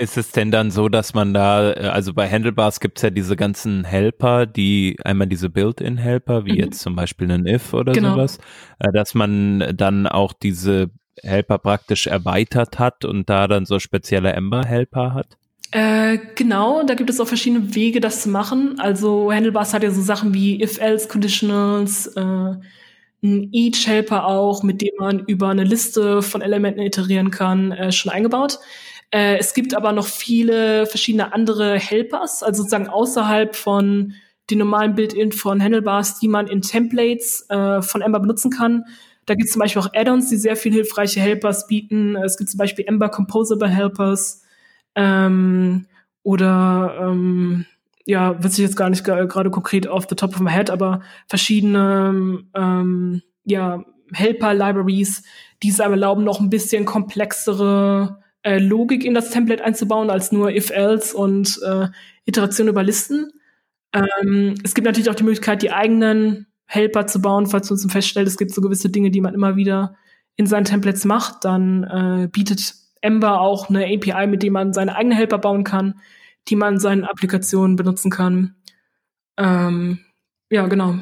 Ist 0.00 0.16
es 0.16 0.30
denn 0.30 0.52
dann 0.52 0.70
so, 0.70 0.88
dass 0.88 1.12
man 1.12 1.34
da, 1.34 1.72
äh, 1.72 1.88
also 1.88 2.14
bei 2.14 2.30
Handlebars 2.30 2.78
gibt's 2.78 3.02
ja 3.02 3.10
diese 3.10 3.34
ganzen 3.34 3.82
Helper, 3.84 4.46
die 4.46 4.96
einmal 5.04 5.26
diese 5.26 5.50
Built-in-Helper, 5.50 6.46
wie 6.46 6.52
mhm. 6.52 6.58
jetzt 6.58 6.80
zum 6.80 6.94
Beispiel 6.94 7.30
ein 7.32 7.46
If 7.46 7.74
oder 7.74 7.92
genau. 7.92 8.14
sowas, 8.14 8.38
äh, 8.78 8.92
dass 8.92 9.14
man 9.14 9.76
dann 9.76 10.06
auch 10.06 10.32
diese 10.32 10.90
Helper 11.24 11.58
praktisch 11.58 12.06
erweitert 12.06 12.78
hat 12.78 13.04
und 13.04 13.28
da 13.28 13.48
dann 13.48 13.66
so 13.66 13.80
spezielle 13.80 14.32
Ember-Helper 14.32 15.14
hat? 15.14 15.36
Äh, 15.72 16.18
genau, 16.36 16.84
da 16.84 16.94
gibt 16.94 17.10
es 17.10 17.20
auch 17.20 17.26
verschiedene 17.26 17.74
Wege, 17.74 18.00
das 18.00 18.22
zu 18.22 18.28
machen. 18.28 18.76
Also 18.78 19.32
Handlebars 19.32 19.74
hat 19.74 19.82
ja 19.82 19.90
so 19.90 20.00
Sachen 20.00 20.32
wie 20.32 20.62
If-Else-Conditionals, 20.62 22.06
äh, 22.16 22.54
ein 23.22 23.48
Each-Helper 23.52 24.26
auch, 24.26 24.62
mit 24.62 24.80
dem 24.80 24.92
man 24.98 25.20
über 25.20 25.48
eine 25.48 25.64
Liste 25.64 26.22
von 26.22 26.40
Elementen 26.40 26.80
iterieren 26.80 27.30
kann, 27.30 27.72
äh, 27.72 27.92
schon 27.92 28.12
eingebaut. 28.12 28.58
Äh, 29.10 29.38
es 29.38 29.54
gibt 29.54 29.74
aber 29.74 29.92
noch 29.92 30.06
viele 30.06 30.86
verschiedene 30.86 31.32
andere 31.32 31.78
Helpers, 31.78 32.42
also 32.42 32.62
sozusagen 32.62 32.88
außerhalb 32.88 33.56
von 33.56 34.14
den 34.50 34.58
normalen 34.58 34.94
Build-in 34.94 35.32
von 35.32 35.62
Handlebars, 35.62 36.20
die 36.20 36.28
man 36.28 36.46
in 36.46 36.62
Templates 36.62 37.46
äh, 37.48 37.82
von 37.82 38.02
Ember 38.02 38.20
benutzen 38.20 38.50
kann. 38.50 38.84
Da 39.26 39.34
gibt 39.34 39.46
es 39.46 39.52
zum 39.52 39.60
Beispiel 39.60 39.82
auch 39.82 39.92
Add-ons, 39.92 40.30
die 40.30 40.36
sehr 40.36 40.56
viel 40.56 40.72
hilfreiche 40.72 41.20
Helpers 41.20 41.66
bieten. 41.66 42.16
Es 42.16 42.38
gibt 42.38 42.48
zum 42.48 42.58
Beispiel 42.58 42.86
Ember 42.86 43.10
Composable 43.10 43.68
Helpers 43.68 44.42
ähm, 44.94 45.86
oder 46.22 46.96
ähm, 47.00 47.66
ja, 48.08 48.42
weiß 48.42 48.54
ich 48.54 48.64
jetzt 48.64 48.76
gar 48.76 48.88
nicht 48.88 49.04
gerade 49.04 49.50
konkret 49.50 49.86
off 49.86 50.06
the 50.08 50.16
top 50.16 50.34
of 50.34 50.40
my 50.40 50.50
head, 50.50 50.70
aber 50.70 51.02
verschiedene 51.26 52.42
ähm, 52.54 53.22
ja, 53.44 53.84
Helper-Libraries, 54.14 55.24
die 55.62 55.68
es 55.68 55.78
einem 55.78 55.92
erlauben, 55.92 56.24
noch 56.24 56.40
ein 56.40 56.48
bisschen 56.48 56.86
komplexere 56.86 58.22
äh, 58.42 58.60
Logik 58.60 59.04
in 59.04 59.12
das 59.12 59.28
Template 59.28 59.62
einzubauen, 59.62 60.08
als 60.08 60.32
nur 60.32 60.50
if-else 60.50 61.14
und 61.14 61.60
äh, 61.62 61.88
Iteration 62.24 62.68
über 62.68 62.82
Listen. 62.82 63.30
Ähm, 63.92 64.54
es 64.64 64.74
gibt 64.74 64.86
natürlich 64.86 65.10
auch 65.10 65.14
die 65.14 65.24
Möglichkeit, 65.24 65.60
die 65.60 65.72
eigenen 65.72 66.46
Helper 66.64 67.06
zu 67.06 67.20
bauen, 67.20 67.46
falls 67.46 67.68
man 67.68 67.78
zum 67.78 67.90
feststellt, 67.90 68.26
es 68.26 68.38
gibt 68.38 68.52
so 68.52 68.62
gewisse 68.62 68.88
Dinge, 68.88 69.10
die 69.10 69.20
man 69.20 69.34
immer 69.34 69.56
wieder 69.56 69.96
in 70.36 70.46
seinen 70.46 70.64
Templates 70.64 71.04
macht, 71.04 71.44
dann 71.44 71.84
äh, 71.84 72.28
bietet 72.28 72.72
Ember 73.02 73.42
auch 73.42 73.68
eine 73.68 73.84
API, 73.84 74.26
mit 74.26 74.42
dem 74.42 74.54
man 74.54 74.72
seine 74.72 74.96
eigenen 74.96 75.18
Helper 75.18 75.36
bauen 75.36 75.62
kann, 75.62 76.00
die 76.48 76.56
man 76.56 76.74
in 76.74 76.80
seinen 76.80 77.04
Applikationen 77.04 77.76
benutzen 77.76 78.10
kann. 78.10 78.56
Ähm, 79.36 80.00
ja, 80.50 80.66
genau. 80.66 80.98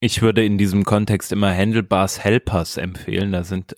Ich 0.00 0.22
würde 0.22 0.44
in 0.44 0.56
diesem 0.56 0.84
Kontext 0.84 1.30
immer 1.30 1.54
Handlebars 1.54 2.24
Helpers 2.24 2.78
empfehlen. 2.78 3.32
Da 3.32 3.44
sind 3.44 3.76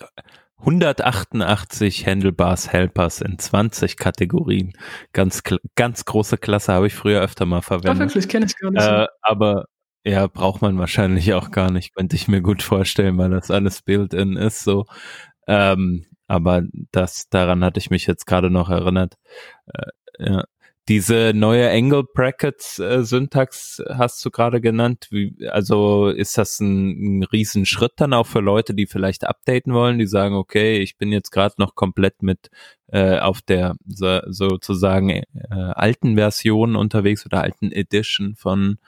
188 0.59 2.07
Handlebars 2.07 2.73
Helpers 2.73 3.21
in 3.21 3.39
20 3.39 3.97
Kategorien. 3.97 4.73
Ganz, 5.13 5.43
ganz 5.75 6.05
große 6.05 6.39
Klasse 6.39 6.73
habe 6.73 6.87
ich 6.87 6.95
früher 6.95 7.21
öfter 7.21 7.47
mal 7.47 7.63
verwendet. 7.63 7.99
Ja, 7.99 8.01
wirklich, 8.01 8.29
kenne 8.29 8.47
ich 8.47 8.57
gar 8.57 8.71
nicht. 8.71 8.83
Äh, 8.83 9.07
aber 9.23 9.65
ja, 10.05 10.27
braucht 10.29 10.63
man 10.63 10.79
wahrscheinlich 10.79 11.35
auch 11.35 11.51
gar 11.51 11.71
nicht, 11.71 11.95
könnte 11.95 12.17
ich 12.17 12.29
mir 12.29 12.41
gut 12.41 12.63
vorstellen, 12.63 13.19
weil 13.19 13.31
das 13.31 13.51
alles 13.51 13.83
Build-in 13.83 14.37
ist 14.37 14.63
so. 14.63 14.87
Ähm, 15.49 16.07
aber 16.29 16.63
das, 16.93 17.29
daran 17.29 17.65
hatte 17.65 17.79
ich 17.81 17.91
mich 17.91 18.07
jetzt 18.07 18.27
gerade 18.27 18.51
noch 18.51 18.71
erinnert. 18.71 19.17
Äh, 19.67 19.91
ja. 20.19 20.45
Diese 20.89 21.33
neue 21.33 21.70
Angle 21.70 22.03
Brackets 22.03 22.80
äh, 22.80 23.05
Syntax 23.05 23.80
hast 23.89 24.24
du 24.24 24.30
gerade 24.30 24.61
genannt. 24.61 25.07
Wie, 25.11 25.49
also 25.49 26.09
ist 26.09 26.37
das 26.39 26.59
ein, 26.59 27.20
ein 27.20 27.22
Riesenschritt 27.22 27.93
dann 27.97 28.12
auch 28.12 28.26
für 28.26 28.41
Leute, 28.41 28.74
die 28.74 28.87
vielleicht 28.87 29.24
updaten 29.24 29.74
wollen, 29.74 30.01
die 30.01 30.09
sagen, 30.09 30.35
okay, 30.35 30.78
ich 30.78 30.99
bin 30.99 31.12
jetzt 31.12 31.30
gerade 31.30 31.55
noch 31.59 31.76
komplett 31.76 32.22
mit 32.22 32.51
äh, 32.89 33.18
auf 33.20 33.43
der 33.43 33.76
so, 33.87 34.20
sozusagen 34.26 35.11
äh, 35.11 35.24
alten 35.51 36.16
Version 36.16 36.74
unterwegs 36.74 37.24
oder 37.26 37.43
alten 37.43 37.70
Edition 37.70 38.35
von 38.35 38.78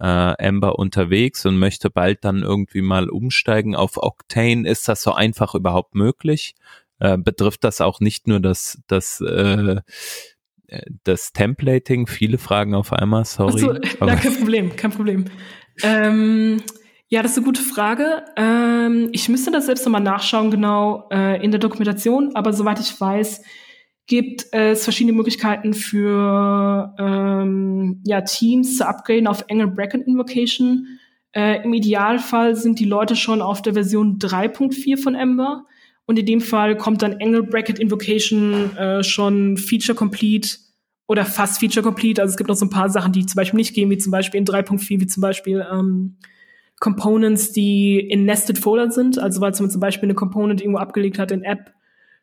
äh, 0.00 0.32
Ember 0.38 0.78
unterwegs 0.80 1.46
und 1.46 1.58
möchte 1.58 1.90
bald 1.90 2.24
dann 2.24 2.42
irgendwie 2.42 2.82
mal 2.82 3.08
umsteigen 3.08 3.76
auf 3.76 3.98
Octane. 3.98 4.68
Ist 4.68 4.88
das 4.88 5.02
so 5.02 5.12
einfach 5.12 5.54
überhaupt 5.54 5.94
möglich? 5.94 6.56
Äh, 6.98 7.18
betrifft 7.18 7.64
das 7.64 7.80
auch 7.80 8.00
nicht 8.00 8.26
nur 8.26 8.40
das, 8.40 8.80
das 8.86 9.20
äh, 9.20 9.76
das 11.04 11.32
Templating, 11.32 12.06
viele 12.06 12.38
Fragen 12.38 12.74
auf 12.74 12.92
einmal, 12.92 13.24
sorry. 13.24 13.60
So, 13.60 13.72
ja, 14.06 14.16
kein 14.16 14.36
Problem, 14.36 14.76
kein 14.76 14.90
Problem. 14.90 15.26
Ähm, 15.82 16.62
ja, 17.08 17.22
das 17.22 17.32
ist 17.32 17.38
eine 17.38 17.46
gute 17.46 17.62
Frage. 17.62 18.24
Ähm, 18.36 19.08
ich 19.12 19.28
müsste 19.28 19.50
das 19.50 19.66
selbst 19.66 19.84
nochmal 19.84 20.00
nachschauen, 20.00 20.50
genau 20.50 21.08
äh, 21.12 21.42
in 21.42 21.52
der 21.52 21.60
Dokumentation, 21.60 22.34
aber 22.34 22.52
soweit 22.52 22.80
ich 22.80 23.00
weiß, 23.00 23.42
gibt 24.06 24.46
es 24.52 24.84
verschiedene 24.84 25.16
Möglichkeiten 25.16 25.74
für 25.74 26.94
ähm, 26.98 28.02
ja, 28.04 28.20
Teams 28.20 28.76
zu 28.76 28.86
upgraden 28.86 29.26
auf 29.26 29.44
Angle 29.50 29.68
Bracket 29.68 30.06
Invocation. 30.06 30.98
Äh, 31.32 31.64
Im 31.64 31.74
Idealfall 31.74 32.54
sind 32.54 32.78
die 32.78 32.84
Leute 32.84 33.16
schon 33.16 33.42
auf 33.42 33.62
der 33.62 33.74
Version 33.74 34.18
3.4 34.18 35.00
von 35.00 35.14
Ember. 35.14 35.66
Und 36.06 36.18
in 36.18 36.26
dem 36.26 36.40
Fall 36.40 36.76
kommt 36.76 37.02
dann 37.02 37.16
Angle 37.20 37.42
Bracket 37.42 37.78
Invocation 37.78 38.76
äh, 38.76 39.02
schon 39.02 39.56
Feature 39.56 39.96
Complete 39.96 40.58
oder 41.08 41.24
fast 41.24 41.60
Feature 41.60 41.84
Complete. 41.84 42.22
Also 42.22 42.32
es 42.32 42.36
gibt 42.36 42.48
noch 42.48 42.56
so 42.56 42.66
ein 42.66 42.70
paar 42.70 42.88
Sachen, 42.88 43.12
die 43.12 43.26
zum 43.26 43.36
Beispiel 43.36 43.58
nicht 43.58 43.74
gehen, 43.74 43.90
wie 43.90 43.98
zum 43.98 44.12
Beispiel 44.12 44.38
in 44.38 44.46
3.4, 44.46 45.00
wie 45.00 45.06
zum 45.06 45.20
Beispiel 45.20 45.66
ähm, 45.70 46.16
Components, 46.78 47.52
die 47.52 47.98
in 47.98 48.24
Nested 48.24 48.58
Folder 48.58 48.90
sind. 48.90 49.18
Also 49.18 49.40
weil 49.40 49.52
man 49.58 49.70
zum 49.70 49.80
Beispiel 49.80 50.06
eine 50.06 50.14
Component 50.14 50.60
irgendwo 50.60 50.78
abgelegt 50.78 51.18
hat 51.18 51.32
in 51.32 51.42
App 51.42 51.72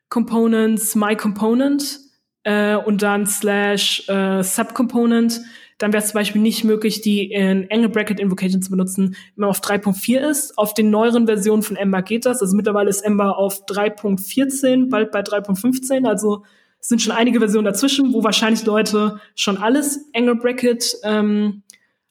Components, 0.10 0.96
My 0.96 1.16
Component 1.16 2.00
äh, 2.44 2.76
und 2.76 3.02
dann 3.02 3.26
slash 3.26 4.08
äh, 4.08 4.44
Subcomponent 4.44 5.42
dann 5.78 5.94
wäre 5.94 6.04
es 6.04 6.10
zum 6.10 6.20
Beispiel 6.20 6.42
nicht 6.42 6.64
möglich, 6.64 7.02
die 7.02 7.32
in 7.32 7.68
Angle 7.72 7.90
Bracket 7.90 8.20
Invocation 8.20 8.62
zu 8.62 8.72
benutzen, 8.72 9.16
wenn 9.36 9.42
man 9.42 9.50
auf 9.50 9.62
3.4 9.62 10.20
ist. 10.20 10.58
Auf 10.58 10.74
den 10.74 10.90
neueren 10.90 11.26
Versionen 11.26 11.64
von 11.64 11.76
Ember 11.76 12.02
geht 12.02 12.26
das. 12.26 12.42
Also 12.42 12.56
mittlerweile 12.56 12.90
ist 12.90 13.02
Ember 13.02 13.38
auf 13.38 13.66
3.14, 13.66 14.90
bald 14.90 15.12
bei 15.12 15.22
3.15. 15.22 16.08
Also 16.08 16.44
es 16.80 16.90
sind 16.90 17.02
schon 17.02 17.14
einige 17.14 17.40
Versionen 17.40 17.66
dazwischen, 17.66 18.14
wo 18.14 18.24
wahrscheinlich 18.24 18.66
Leute 18.66 19.20
schon 19.36 19.58
alles 19.58 20.10
Angle 20.14 20.36
Bracket 20.36 20.98
ähm, 21.04 21.64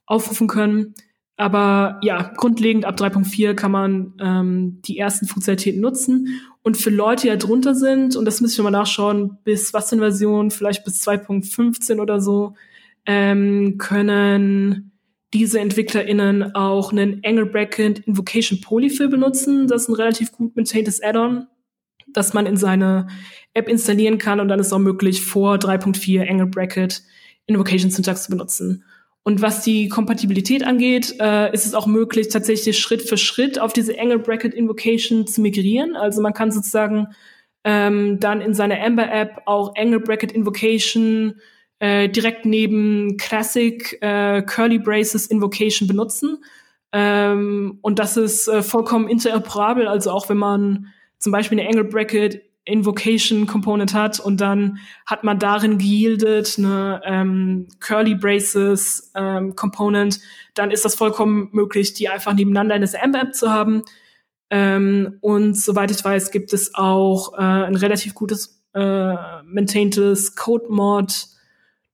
aufrufen 0.07 0.49
können. 0.49 0.95
Aber 1.37 1.99
ja, 2.03 2.23
grundlegend 2.37 2.85
ab 2.85 2.97
3.4 2.99 3.55
kann 3.55 3.73
man 3.73 4.15
ähm, 4.21 4.81
die 4.83 4.99
ersten 4.99 5.27
Funktionalitäten 5.27 5.81
nutzen. 5.81 6.41
Und 6.63 6.77
für 6.77 6.91
Leute, 6.91 7.23
die 7.23 7.29
da 7.29 7.37
drunter 7.37 7.75
sind, 7.75 8.15
und 8.17 8.25
das 8.25 8.41
müsste 8.41 8.55
ich 8.55 8.59
nochmal 8.59 8.81
nachschauen, 8.81 9.39
bis 9.43 9.75
was 9.75 9.89
für 9.89 9.97
eine 9.97 10.03
Version, 10.03 10.51
vielleicht 10.51 10.85
bis 10.85 11.07
2.15 11.07 12.01
oder 12.01 12.21
so, 12.21 12.55
ähm, 13.07 13.79
können 13.79 14.93
diese 15.35 15.61
EntwicklerInnen 15.61 16.55
auch 16.55 16.93
einen 16.93 17.23
Angle 17.25 17.47
Bracket 17.47 18.01
Invocation 18.01 18.61
Polyfill 18.61 19.09
benutzen. 19.09 19.67
Das 19.67 19.83
ist 19.83 19.89
ein 19.89 19.95
relativ 19.95 20.33
gut 20.33 20.55
maintaintes 20.57 21.03
Add-on, 21.03 21.47
das 22.13 22.35
man 22.35 22.47
in 22.47 22.57
seine 22.57 23.09
App 23.55 23.69
installieren 23.69 24.19
kann 24.19 24.41
und 24.41 24.49
dann 24.49 24.61
ist 24.61 24.73
auch 24.73 24.79
möglich, 24.79 25.23
vor 25.23 25.57
3.4 25.57 26.29
Angle 26.29 26.47
Bracket 26.47 27.03
Invocation 27.47 27.91
Syntax 27.91 28.25
zu 28.25 28.31
benutzen. 28.31 28.85
Und 29.25 29.41
was 29.41 29.63
die 29.63 29.89
Kompatibilität 29.89 30.65
angeht, 30.65 31.15
äh, 31.21 31.53
ist 31.53 31.65
es 31.65 31.75
auch 31.75 31.87
möglich, 31.87 32.29
tatsächlich 32.29 32.79
Schritt 32.79 33.03
für 33.03 33.17
Schritt 33.17 33.59
auf 33.61 33.73
diese 33.73 33.99
Angle 33.99 34.19
Bracket 34.19 34.53
Invocation 34.53 35.27
zu 35.27 35.41
migrieren. 35.41 35.97
Also 35.97 36.21
man 36.21 36.35
kann 36.35 36.51
sozusagen 36.51 37.09
ähm, 37.65 38.19
dann 38.19 38.41
in 38.41 38.55
seiner 38.55 38.81
Ember 38.81 39.11
App 39.11 39.43
auch 39.47 39.75
Angle 39.77 40.01
Bracket 40.01 40.33
Invocation 40.33 41.37
äh, 41.83 42.09
direkt 42.09 42.47
neben 42.47 43.17
Classic 43.17 43.99
äh, 44.01 44.43
Curly 44.43 44.79
Braces 44.79 45.27
Invocation 45.27 45.89
benutzen. 45.89 46.39
Ähm, 46.93 47.81
und 47.83 47.99
das 47.99 48.17
ist 48.17 48.47
äh, 48.47 48.63
vollkommen 48.63 49.09
interoperabel, 49.09 49.89
also 49.89 50.13
auch 50.13 50.29
wenn 50.29 50.37
man 50.37 50.87
zum 51.19 51.33
Beispiel 51.33 51.59
eine 51.59 51.69
Angle 51.69 51.83
Bracket 51.83 52.41
Invocation 52.65 53.49
Component 53.49 53.95
hat 53.95 54.21
und 54.21 54.41
dann 54.41 54.79
hat 55.07 55.25
man 55.25 55.41
darin 55.41 55.79
geyieldet 55.79 56.55
eine 56.57 57.01
ähm, 57.05 57.67
Curly 57.81 58.15
Braces 58.15 59.11
ähm, 59.17 59.57
Component, 59.57 60.21
dann 60.55 60.71
ist 60.71 60.85
das 60.85 60.95
vollkommen 60.95 61.49
möglich, 61.51 61.95
die 61.95 62.09
einfach 62.09 62.33
nebeneinander 62.33 62.77
in 62.77 62.83
der 62.83 63.03
Amber 63.03 63.23
App 63.23 63.35
zu 63.35 63.51
haben. 63.51 63.83
Ähm, 64.51 65.19
und 65.21 65.57
soweit 65.57 65.91
ich 65.91 66.05
weiß, 66.05 66.31
gibt 66.31 66.53
es 66.53 66.77
auch 66.77 67.33
äh, 67.37 67.43
ein 67.43 67.75
relativ 67.75 68.15
gutes 68.15 68.63
äh, 68.73 69.15
maintaintes 69.43 70.37
Code 70.37 70.67
Mod 70.69 71.32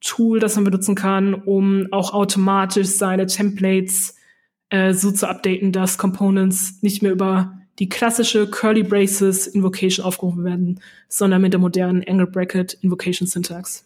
Tool, 0.01 0.39
das 0.39 0.55
man 0.55 0.65
benutzen 0.65 0.95
kann, 0.95 1.35
um 1.35 1.89
auch 1.91 2.13
automatisch 2.13 2.89
seine 2.89 3.27
Templates 3.27 4.15
äh, 4.71 4.93
so 4.93 5.11
zu 5.11 5.29
updaten, 5.29 5.73
dass 5.73 5.99
Components 5.99 6.83
nicht 6.83 7.03
mehr 7.03 7.13
über 7.13 7.59
die 7.79 7.89
klassische 7.89 8.51
Curly 8.51 8.83
Braces 8.83 9.47
Invocation 9.47 10.05
aufgerufen 10.05 10.45
werden, 10.45 10.81
sondern 11.09 11.43
mit 11.43 11.53
der 11.53 11.61
modernen 11.61 12.05
Angle 12.07 12.27
Bracket 12.27 12.75
Invocation 12.83 13.27
Syntax. 13.27 13.85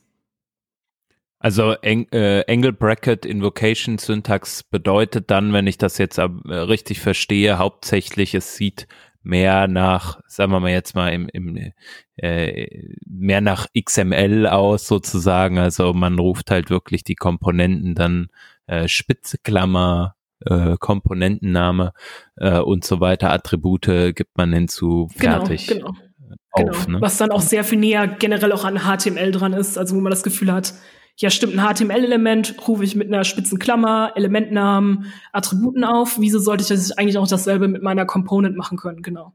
Also 1.39 1.75
äh, 1.83 2.45
Angle 2.49 2.73
Bracket 2.73 3.27
Invocation 3.27 3.99
Syntax 3.99 4.63
bedeutet 4.63 5.31
dann, 5.31 5.53
wenn 5.53 5.67
ich 5.67 5.77
das 5.77 5.99
jetzt 5.99 6.19
äh, 6.19 6.23
richtig 6.23 7.01
verstehe, 7.01 7.59
hauptsächlich 7.59 8.35
es 8.35 8.57
sieht 8.57 8.87
mehr 9.23 9.69
nach, 9.69 10.21
sagen 10.27 10.53
wir 10.53 10.61
mal 10.61 10.71
jetzt 10.71 10.95
mal 10.95 11.09
im, 11.09 11.29
im 11.29 11.73
äh, 12.17 12.85
mehr 13.07 13.41
nach 13.41 13.67
XML 13.79 14.47
aus 14.47 14.87
sozusagen. 14.87 15.59
Also 15.59 15.93
man 15.93 16.19
ruft 16.19 16.51
halt 16.51 16.71
wirklich 16.71 17.05
die 17.05 17.15
Komponenten 17.15 17.95
dann 17.95 18.29
äh, 18.67 18.89
Spitzklammer, 18.89 20.17
äh, 20.45 20.77
Komponentenname 20.79 21.93
äh, 22.37 22.59
und 22.59 22.85
so 22.85 23.01
weiter, 23.01 23.31
Attribute 23.33 24.15
gibt 24.15 24.37
man 24.37 24.53
hinzu, 24.53 25.09
genau, 25.19 25.39
fertig. 25.39 25.67
Genau, 25.69 25.93
genau. 25.93 26.71
Auf, 26.71 26.87
genau. 26.87 26.99
Ne? 26.99 27.01
Was 27.01 27.19
dann 27.19 27.31
auch 27.31 27.41
sehr 27.41 27.65
viel 27.65 27.79
näher 27.79 28.07
generell 28.07 28.53
auch 28.53 28.65
an 28.65 28.81
HTML 28.81 29.31
dran 29.31 29.53
ist, 29.53 29.79
also 29.79 29.97
wo 29.97 30.01
man 30.01 30.11
das 30.11 30.23
Gefühl 30.23 30.53
hat, 30.53 30.75
ja, 31.17 31.31
stimmt, 31.31 31.59
ein 31.59 31.75
HTML-Element 31.75 32.57
rufe 32.67 32.85
ich 32.85 32.97
mit 32.97 33.09
einer 33.09 33.25
spitzen 33.25 33.59
Klammer, 33.59 34.13
Elementnamen, 34.17 35.13
Attributen 35.33 35.85
auf. 35.85 36.19
Wieso 36.19 36.39
sollte 36.39 36.63
ich 36.63 36.69
das 36.69 36.93
eigentlich 36.93 37.19
auch 37.19 37.29
dasselbe 37.29 37.69
mit 37.69 37.83
meiner 37.83 38.07
Component 38.07 38.57
machen 38.57 38.79
können? 38.79 39.03
Genau. 39.03 39.33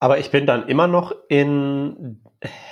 Aber 0.00 0.18
ich 0.18 0.30
bin 0.30 0.46
dann 0.46 0.68
immer 0.68 0.86
noch 0.86 1.12
in 1.28 2.20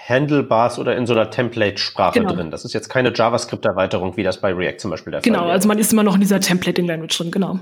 Handlebars 0.09 0.79
oder 0.79 0.97
in 0.97 1.07
so 1.07 1.13
einer 1.13 1.31
Template-Sprache 1.31 2.21
genau. 2.21 2.33
drin. 2.33 2.51
Das 2.53 2.65
ist 2.65 2.73
jetzt 2.73 2.89
keine 2.89 3.13
JavaScript-Erweiterung, 3.13 4.17
wie 4.17 4.23
das 4.23 4.41
bei 4.41 4.53
React 4.53 4.79
zum 4.79 4.91
Beispiel 4.93 5.11
der 5.11 5.21
genau, 5.23 5.39
Fall 5.39 5.45
Genau, 5.47 5.53
also 5.53 5.67
man 5.67 5.79
ist 5.79 5.93
immer 5.93 6.05
noch 6.05 6.15
in 6.15 6.21
dieser 6.21 6.39
Templating-Language 6.39 7.19
drin, 7.19 7.31
genau. 7.33 7.59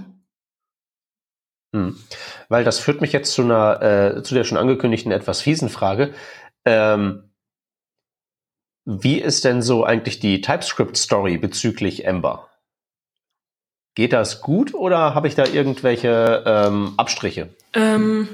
Hm. 1.74 1.96
Weil 2.50 2.62
das 2.62 2.78
führt 2.78 3.00
mich 3.00 3.12
jetzt 3.12 3.32
zu 3.32 3.42
einer, 3.42 3.82
äh, 3.82 4.22
zu 4.22 4.34
der 4.34 4.44
schon 4.44 4.58
angekündigten 4.58 5.12
etwas 5.12 5.40
fiesen 5.40 5.70
Frage. 5.70 6.12
Ähm, 6.66 7.30
wie 8.84 9.20
ist 9.20 9.44
denn 9.44 9.62
so 9.62 9.84
eigentlich 9.84 10.20
die 10.20 10.40
TypeScript-Story 10.40 11.38
bezüglich 11.38 12.04
Ember? 12.04 12.48
Geht 13.94 14.12
das 14.12 14.40
gut 14.40 14.74
oder 14.74 15.14
habe 15.14 15.28
ich 15.28 15.34
da 15.34 15.46
irgendwelche 15.46 16.42
ähm, 16.46 16.94
Abstriche? 16.96 17.50
Ähm, 17.74 18.28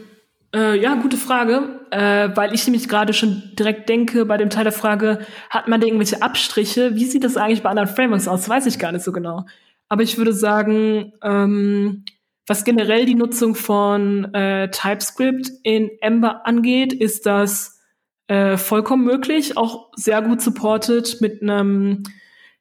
äh, 0.55 0.81
ja, 0.81 0.95
gute 0.95 1.19
Frage, 1.19 1.81
äh, 1.91 2.31
weil 2.35 2.55
ich 2.55 2.67
nämlich 2.67 2.89
gerade 2.89 3.13
schon 3.13 3.53
direkt 3.59 3.89
denke 3.89 4.25
bei 4.25 4.37
dem 4.39 4.51
Teil 4.51 4.65
der 4.65 4.73
Frage, 4.73 5.27
hat 5.51 5.69
man 5.69 5.81
da 5.81 5.87
irgendwelche 5.87 6.23
Abstriche? 6.23 6.97
Wie 6.97 7.05
sieht 7.05 7.25
das 7.25 7.37
eigentlich 7.37 7.63
bei 7.63 7.71
anderen 7.71 7.89
Frameworks 7.89 8.27
aus? 8.27 8.49
Weiß 8.49 8.67
ich 8.67 8.79
gar 8.79 8.91
nicht 8.91 9.05
so 9.05 9.13
genau. 9.13 9.45
Aber 9.89 10.03
ich 10.03 10.19
würde 10.19 10.33
sagen, 10.33 11.13
ähm, 11.23 12.05
was 12.47 12.65
generell 12.65 13.07
die 13.07 13.15
Nutzung 13.15 13.55
von 13.55 14.33
äh, 14.35 14.71
TypeScript 14.71 15.51
in 15.63 15.91
Ember 16.01 16.47
angeht, 16.47 16.93
ist 16.93 17.27
das 17.27 17.80
äh, 18.31 18.57
vollkommen 18.57 19.05
möglich, 19.05 19.57
auch 19.57 19.89
sehr 19.97 20.23
gut 20.23 20.41
supported 20.41 21.21
mit 21.21 21.43
einem 21.43 22.05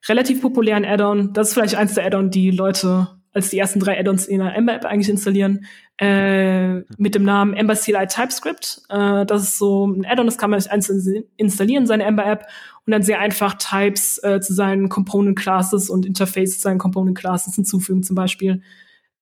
relativ 0.08 0.42
populären 0.42 0.84
Add-on. 0.84 1.32
Das 1.34 1.50
ist 1.50 1.54
vielleicht 1.54 1.76
eins 1.76 1.94
der 1.94 2.08
Add-on, 2.08 2.32
die 2.32 2.50
Leute 2.50 3.08
als 3.34 3.52
die 3.52 3.60
ersten 3.60 3.80
drei 3.80 4.00
Add-ons 4.00 4.26
in 4.26 4.42
einer 4.42 4.56
Ember-App 4.56 4.86
eigentlich 4.86 5.10
installieren, 5.10 5.66
äh, 5.98 6.80
mit 6.98 7.14
dem 7.14 7.22
Namen 7.22 7.54
Ember 7.54 7.76
CLI 7.76 8.08
TypeScript. 8.08 8.82
Äh, 8.90 9.28
das 9.28 9.44
ist 9.44 9.60
so 9.60 9.86
ein 9.86 10.08
Add-on, 10.08 10.26
das 10.26 10.40
kann 10.40 10.50
man 10.50 10.60
sich 10.60 10.72
einzeln 10.72 11.26
installieren, 11.38 11.86
seine 11.86 12.06
Ember-App, 12.06 12.48
und 12.88 12.92
dann 12.92 13.04
sehr 13.04 13.20
einfach 13.20 13.54
Types 13.54 14.18
äh, 14.24 14.40
zu 14.40 14.56
seinen 14.56 14.90
Component 14.90 15.38
Classes 15.38 15.92
und 15.92 16.04
Interfaces 16.04 16.56
zu 16.56 16.62
seinen 16.62 16.80
Component 16.80 17.16
Classes 17.16 17.54
hinzufügen 17.54 18.02
zum 18.02 18.16
Beispiel. 18.16 18.64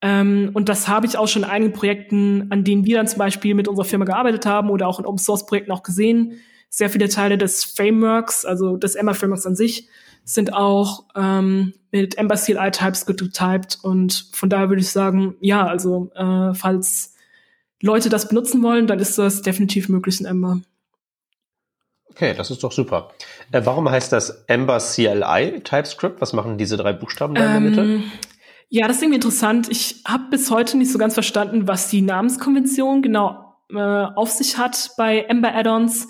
Ähm, 0.02 0.52
und 0.54 0.70
das 0.70 0.88
habe 0.88 1.08
ich 1.08 1.18
auch 1.18 1.28
schon 1.28 1.44
in 1.44 1.50
einigen 1.50 1.74
Projekten, 1.74 2.48
an 2.52 2.64
denen 2.64 2.86
wir 2.86 2.98
dann 2.98 3.08
zum 3.08 3.20
Beispiel 3.20 3.56
mit 3.56 3.68
unserer 3.68 3.86
Firma 3.86 4.06
gearbeitet 4.06 4.46
haben 4.46 4.70
oder 4.70 4.88
auch 4.88 5.00
in 5.00 5.06
Open 5.06 5.18
Source 5.18 5.46
Projekten 5.46 5.72
auch 5.72 5.84
gesehen. 5.84 6.40
Sehr 6.70 6.90
viele 6.90 7.10
Teile 7.10 7.38
des 7.38 7.64
Frameworks, 7.64 8.46
also 8.46 8.78
des 8.78 8.96
Ember 8.96 9.16
Frameworks 9.16 9.46
an 9.46 9.56
sich, 9.56 9.88
sind 10.24 10.54
auch 10.54 11.06
ähm, 11.16 11.74
mit 11.92 12.18
Ember 12.18 12.36
CLI 12.36 12.72
TypeScript 12.72 13.20
getyped 13.20 13.80
und 13.82 14.30
von 14.34 14.50
daher 14.50 14.70
würde 14.70 14.82
ich 14.82 14.90
sagen, 14.90 15.36
ja, 15.40 15.66
also 15.66 16.12
äh, 16.16 16.54
falls 16.54 17.16
Leute 17.82 18.10
das 18.10 18.28
benutzen 18.28 18.62
wollen, 18.62 18.88
dann 18.88 19.00
ist 19.00 19.18
das 19.18 19.42
definitiv 19.42 19.88
möglich 19.88 20.20
in 20.20 20.26
Ember. 20.26 20.60
Okay, 22.10 22.34
das 22.36 22.52
ist 22.52 22.64
doch 22.64 22.72
super. 22.72 23.12
Äh, 23.52 23.62
warum 23.64 23.90
heißt 23.90 24.12
das 24.12 24.44
Ember 24.48 24.80
CLI 24.80 25.62
TypeScript? 25.64 26.20
Was 26.20 26.34
machen 26.34 26.58
diese 26.58 26.76
drei 26.76 26.92
Buchstaben 26.92 27.36
da 27.36 27.58
in 27.58 27.76
der 27.76 27.86
Mitte? 27.86 28.04
Ja, 28.70 28.88
das 28.88 28.98
ist 28.98 29.04
irgendwie 29.04 29.16
interessant. 29.16 29.70
Ich 29.70 30.02
habe 30.06 30.26
bis 30.30 30.52
heute 30.52 30.78
nicht 30.78 30.92
so 30.92 31.00
ganz 31.00 31.14
verstanden, 31.14 31.68
was 31.68 31.90
die 31.90 32.02
Namenskonvention 32.02 33.02
genau 33.02 33.56
äh, 33.74 33.78
auf 33.80 34.30
sich 34.30 34.58
hat 34.58 34.92
bei 34.98 35.22
Ember 35.22 35.56
Add-ons. 35.56 36.08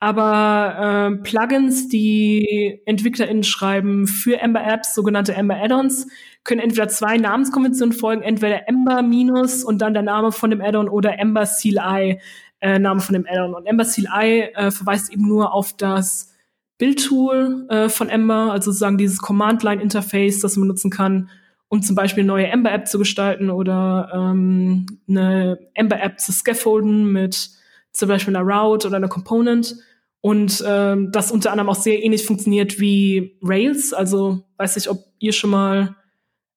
Aber 0.00 1.10
äh, 1.10 1.22
Plugins, 1.22 1.88
die 1.88 2.80
EntwicklerInnen 2.86 3.42
schreiben 3.42 4.06
für 4.06 4.40
Ember 4.40 4.64
Apps, 4.64 4.94
sogenannte 4.94 5.34
Ember 5.34 5.56
Add-ons, 5.56 6.06
können 6.44 6.60
entweder 6.60 6.88
zwei 6.88 7.18
Namenskonventionen 7.18 7.92
folgen, 7.92 8.22
entweder 8.22 8.68
Ember 8.68 9.02
minus 9.02 9.64
und 9.64 9.82
dann 9.82 9.92
der 9.92 10.02
Name 10.02 10.32
von 10.32 10.50
dem 10.50 10.62
Add-on 10.62 10.88
oder 10.88 11.18
Ember 11.18 11.44
CLI, 11.46 12.20
äh, 12.60 12.78
Name 12.78 13.00
von 13.00 13.14
dem 13.14 13.26
Add-on. 13.28 13.54
Und 13.54 13.66
Ember 13.66 13.84
CLI 13.84 14.52
äh, 14.54 14.70
verweist 14.70 15.12
eben 15.12 15.26
nur 15.26 15.52
auf 15.52 15.76
das 15.76 16.32
Bildtool 16.78 17.66
äh, 17.68 17.88
von 17.88 18.08
Ember, 18.08 18.52
also 18.52 18.70
sozusagen 18.70 18.96
dieses 18.96 19.18
Command-Line-Interface, 19.18 20.40
das 20.40 20.56
man 20.56 20.68
nutzen 20.68 20.90
kann, 20.90 21.28
um 21.68 21.82
zum 21.82 21.94
Beispiel 21.94 22.22
eine 22.22 22.28
neue 22.28 22.46
Ember-App 22.46 22.88
zu 22.88 22.98
gestalten 22.98 23.50
oder 23.50 24.10
ähm, 24.14 24.86
eine 25.08 25.58
Ember-App 25.74 26.18
zu 26.18 26.32
scaffolden 26.32 27.12
mit 27.12 27.50
zum 27.92 28.08
Beispiel 28.08 28.34
einer 28.34 28.46
Route 28.46 28.88
oder 28.88 28.96
einer 28.96 29.08
Component. 29.08 29.76
Und 30.20 30.64
ähm, 30.66 31.12
das 31.12 31.30
unter 31.30 31.52
anderem 31.52 31.68
auch 31.68 31.76
sehr 31.76 32.02
ähnlich 32.02 32.24
funktioniert 32.24 32.80
wie 32.80 33.38
Rails. 33.42 33.92
Also 33.92 34.44
weiß 34.56 34.76
nicht, 34.76 34.88
ob 34.88 34.98
ihr 35.18 35.32
schon 35.32 35.50
mal 35.50 35.94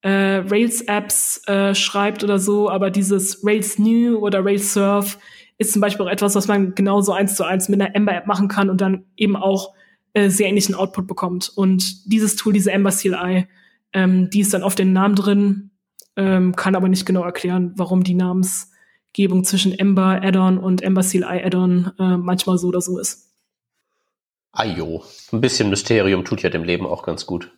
äh, 0.02 0.44
Rails-Apps 0.50 1.48
äh, 1.48 1.76
schreibt 1.76 2.24
oder 2.24 2.40
so, 2.40 2.70
aber 2.70 2.90
dieses 2.90 3.46
Rails 3.46 3.78
New 3.78 4.18
oder 4.18 4.44
Rails 4.44 4.74
Surf 4.74 5.20
ist 5.58 5.74
zum 5.74 5.82
Beispiel 5.82 6.06
auch 6.06 6.12
etwas, 6.12 6.34
was 6.34 6.48
man 6.48 6.74
genauso 6.74 7.12
eins 7.12 7.36
zu 7.36 7.44
eins 7.44 7.70
mit 7.70 7.80
einer 7.80 7.96
Ember-App 7.96 8.26
machen 8.26 8.48
kann 8.48 8.70
und 8.70 8.82
dann 8.82 9.06
eben 9.16 9.36
auch 9.36 9.74
äh, 10.14 10.30
sehr 10.30 10.48
ähnlichen 10.48 10.74
Output 10.74 11.06
bekommt. 11.06 11.52
Und 11.56 12.12
dieses 12.12 12.36
Tool, 12.36 12.54
diese 12.54 12.72
Ember 12.72 12.90
CLI, 12.90 13.48
ähm, 13.94 14.30
die 14.30 14.42
ist 14.42 14.54
dann 14.54 14.64
auf 14.64 14.76
den 14.76 14.94
Namen 14.94 15.16
drin, 15.16 15.72
ähm, 16.16 16.56
kann 16.56 16.76
aber 16.76 16.90
nicht 16.90 17.06
genau 17.06 17.24
erklären, 17.24 17.74
warum 17.76 18.04
die 18.04 18.16
Namensgebung 18.16 19.44
zwischen 19.44 19.78
Ember 19.78 20.22
Add-on 20.22 20.58
und 20.58 20.82
Ember 20.82 21.02
CLI 21.02 21.44
Add-on 21.44 21.92
äh, 22.00 22.18
manchmal 22.18 22.58
so 22.58 22.68
oder 22.68 22.82
so 22.82 23.00
ist. 23.00 23.30
Ajo, 24.52 25.04
ein 25.32 25.42
bisschen 25.42 25.70
Mysterium 25.70 26.26
tut 26.26 26.42
ja 26.42 26.50
dem 26.50 26.64
Leben 26.64 26.86
auch 26.86 27.04
ganz 27.04 27.26
gut. 27.26 27.52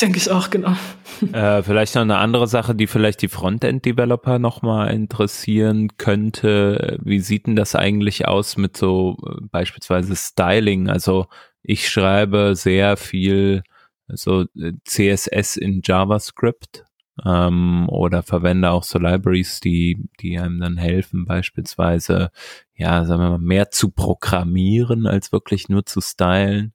Denke 0.00 0.18
ich 0.18 0.30
auch, 0.30 0.50
genau. 0.50 0.74
Äh, 1.32 1.64
vielleicht 1.64 1.96
noch 1.96 2.02
eine 2.02 2.18
andere 2.18 2.46
Sache, 2.46 2.76
die 2.76 2.86
vielleicht 2.86 3.22
die 3.22 3.28
Frontend-Developer 3.28 4.38
nochmal 4.38 4.94
interessieren 4.94 5.96
könnte. 5.98 6.96
Wie 7.02 7.18
sieht 7.18 7.48
denn 7.48 7.56
das 7.56 7.74
eigentlich 7.74 8.28
aus 8.28 8.56
mit 8.56 8.76
so 8.76 9.16
äh, 9.26 9.40
beispielsweise 9.50 10.14
Styling? 10.14 10.88
Also 10.88 11.26
ich 11.60 11.88
schreibe 11.88 12.54
sehr 12.54 12.96
viel 12.96 13.64
so 14.08 14.42
äh, 14.56 14.72
CSS 14.84 15.56
in 15.56 15.80
JavaScript 15.84 16.84
ähm, 17.24 17.88
oder 17.88 18.22
verwende 18.22 18.70
auch 18.70 18.84
so 18.84 18.98
Libraries, 18.98 19.60
die, 19.60 20.08
die 20.20 20.38
einem 20.38 20.60
dann 20.60 20.76
helfen, 20.76 21.24
beispielsweise, 21.24 22.30
ja, 22.74 23.04
sagen 23.04 23.22
wir 23.22 23.30
mal, 23.30 23.38
mehr 23.38 23.70
zu 23.70 23.90
programmieren, 23.90 25.06
als 25.06 25.32
wirklich 25.32 25.68
nur 25.68 25.84
zu 25.86 26.00
stylen 26.00 26.74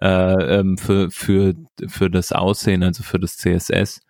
äh, 0.00 0.58
ähm, 0.60 0.78
für, 0.78 1.10
für, 1.10 1.54
für 1.86 2.10
das 2.10 2.32
Aussehen, 2.32 2.82
also 2.82 3.02
für 3.02 3.18
das 3.18 3.36
CSS. 3.36 4.00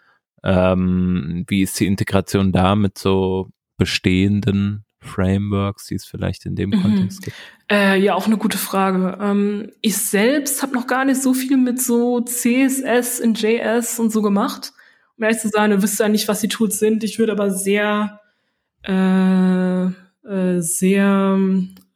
Ähm, 0.45 1.45
wie 1.49 1.63
ist 1.63 1.79
die 1.79 1.87
Integration 1.87 2.53
da 2.53 2.75
mit 2.75 2.99
so 2.99 3.51
bestehenden 3.77 4.85
Frameworks, 5.03 5.87
die 5.87 5.97
es 5.97 6.05
vielleicht 6.05 6.47
in 6.47 6.57
dem 6.57 6.71
mhm. 6.71 6.83
Kontext 6.83 7.23
gibt? 7.23 7.37
Äh, 7.71 8.01
ja, 8.01 8.15
auch 8.15 8.27
eine 8.27 8.39
gute 8.39 8.59
Frage. 8.59 9.19
Ähm, 9.21 9.73
ich 9.81 9.97
selbst 9.97 10.63
habe 10.63 10.75
noch 10.75 10.87
gar 10.87 11.05
nicht 11.05 11.21
so 11.21 11.35
viel 11.35 11.57
mit 11.57 11.81
so 11.81 12.21
CSS 12.21 13.21
in 13.21 13.35
JS 13.35 13.99
und 13.99 14.11
so 14.11 14.23
gemacht 14.23 14.73
um 15.23 15.25
ehrlich 15.25 15.41
zu 15.41 15.49
sein, 15.49 15.71
du 15.71 15.77
wüsstest 15.77 16.01
ja 16.01 16.09
nicht, 16.09 16.29
was 16.29 16.41
die 16.41 16.49
Tools 16.49 16.79
sind. 16.79 17.05
Ich 17.05 17.19
würde 17.19 17.33
aber 17.33 17.51
sehr, 17.51 18.21
äh, 18.83 19.85
äh, 19.85 20.61
sehr, 20.61 21.39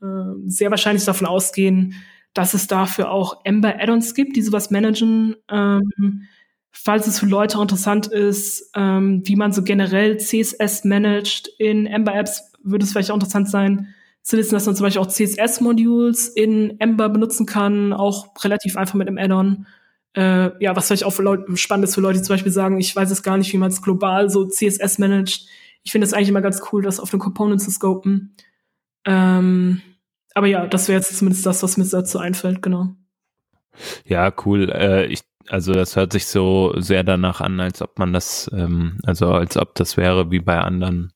äh, 0.00 0.06
sehr 0.46 0.70
wahrscheinlich 0.70 1.04
davon 1.04 1.26
ausgehen, 1.26 1.94
dass 2.34 2.54
es 2.54 2.66
dafür 2.66 3.10
auch 3.10 3.40
Ember 3.44 3.80
Add-ons 3.80 4.14
gibt, 4.14 4.36
die 4.36 4.42
sowas 4.42 4.70
managen. 4.70 5.34
Ähm, 5.50 6.22
falls 6.70 7.06
es 7.06 7.18
für 7.18 7.26
Leute 7.26 7.60
interessant 7.60 8.06
ist, 8.06 8.70
ähm, 8.76 9.22
wie 9.24 9.36
man 9.36 9.52
so 9.52 9.64
generell 9.64 10.18
CSS 10.18 10.84
managt 10.84 11.48
in 11.58 11.86
Ember 11.86 12.14
Apps, 12.14 12.52
würde 12.70 12.84
es 12.84 12.92
vielleicht 12.92 13.10
auch 13.10 13.16
interessant 13.16 13.48
sein, 13.48 13.94
zu 14.22 14.36
wissen, 14.36 14.54
dass 14.54 14.66
man 14.66 14.74
zum 14.74 14.84
Beispiel 14.84 15.02
auch 15.02 15.08
CSS-Modules 15.08 16.28
in 16.28 16.80
Ember 16.80 17.08
benutzen 17.08 17.46
kann, 17.46 17.92
auch 17.92 18.28
relativ 18.44 18.76
einfach 18.76 18.94
mit 18.94 19.08
einem 19.08 19.18
Add-on 19.18 19.66
äh, 20.16 20.64
ja, 20.64 20.74
was 20.74 20.86
vielleicht 20.86 21.04
auch 21.04 21.12
für 21.12 21.22
Leute, 21.22 21.56
spannend 21.56 21.84
ist 21.84 21.94
für 21.94 22.00
Leute, 22.00 22.18
die 22.18 22.24
zum 22.24 22.34
Beispiel 22.34 22.52
sagen, 22.52 22.80
ich 22.80 22.96
weiß 22.96 23.10
es 23.10 23.22
gar 23.22 23.36
nicht, 23.36 23.52
wie 23.52 23.58
man 23.58 23.70
es 23.70 23.82
global 23.82 24.30
so 24.30 24.46
CSS 24.46 24.98
managt. 24.98 25.46
Ich 25.82 25.92
finde 25.92 26.06
es 26.06 26.14
eigentlich 26.14 26.30
immer 26.30 26.40
ganz 26.40 26.62
cool, 26.72 26.82
das 26.82 26.98
auf 26.98 27.10
den 27.10 27.20
Component 27.20 27.60
zu 27.60 27.70
scopen. 27.70 28.34
Ähm, 29.04 29.82
aber 30.34 30.46
ja, 30.46 30.66
das 30.66 30.88
wäre 30.88 30.98
jetzt 30.98 31.16
zumindest 31.16 31.44
das, 31.44 31.62
was 31.62 31.76
mir 31.76 31.84
dazu 31.84 32.18
einfällt, 32.18 32.62
genau. 32.62 32.94
Ja, 34.06 34.32
cool. 34.46 34.70
Äh, 34.70 35.06
ich, 35.06 35.20
also 35.48 35.74
das 35.74 35.96
hört 35.96 36.12
sich 36.12 36.26
so 36.26 36.72
sehr 36.78 37.04
danach 37.04 37.42
an, 37.42 37.60
als 37.60 37.82
ob 37.82 37.98
man 37.98 38.14
das, 38.14 38.50
ähm, 38.54 38.98
also 39.04 39.28
als 39.32 39.58
ob 39.58 39.74
das 39.74 39.98
wäre 39.98 40.30
wie 40.30 40.40
bei 40.40 40.58
anderen 40.58 41.12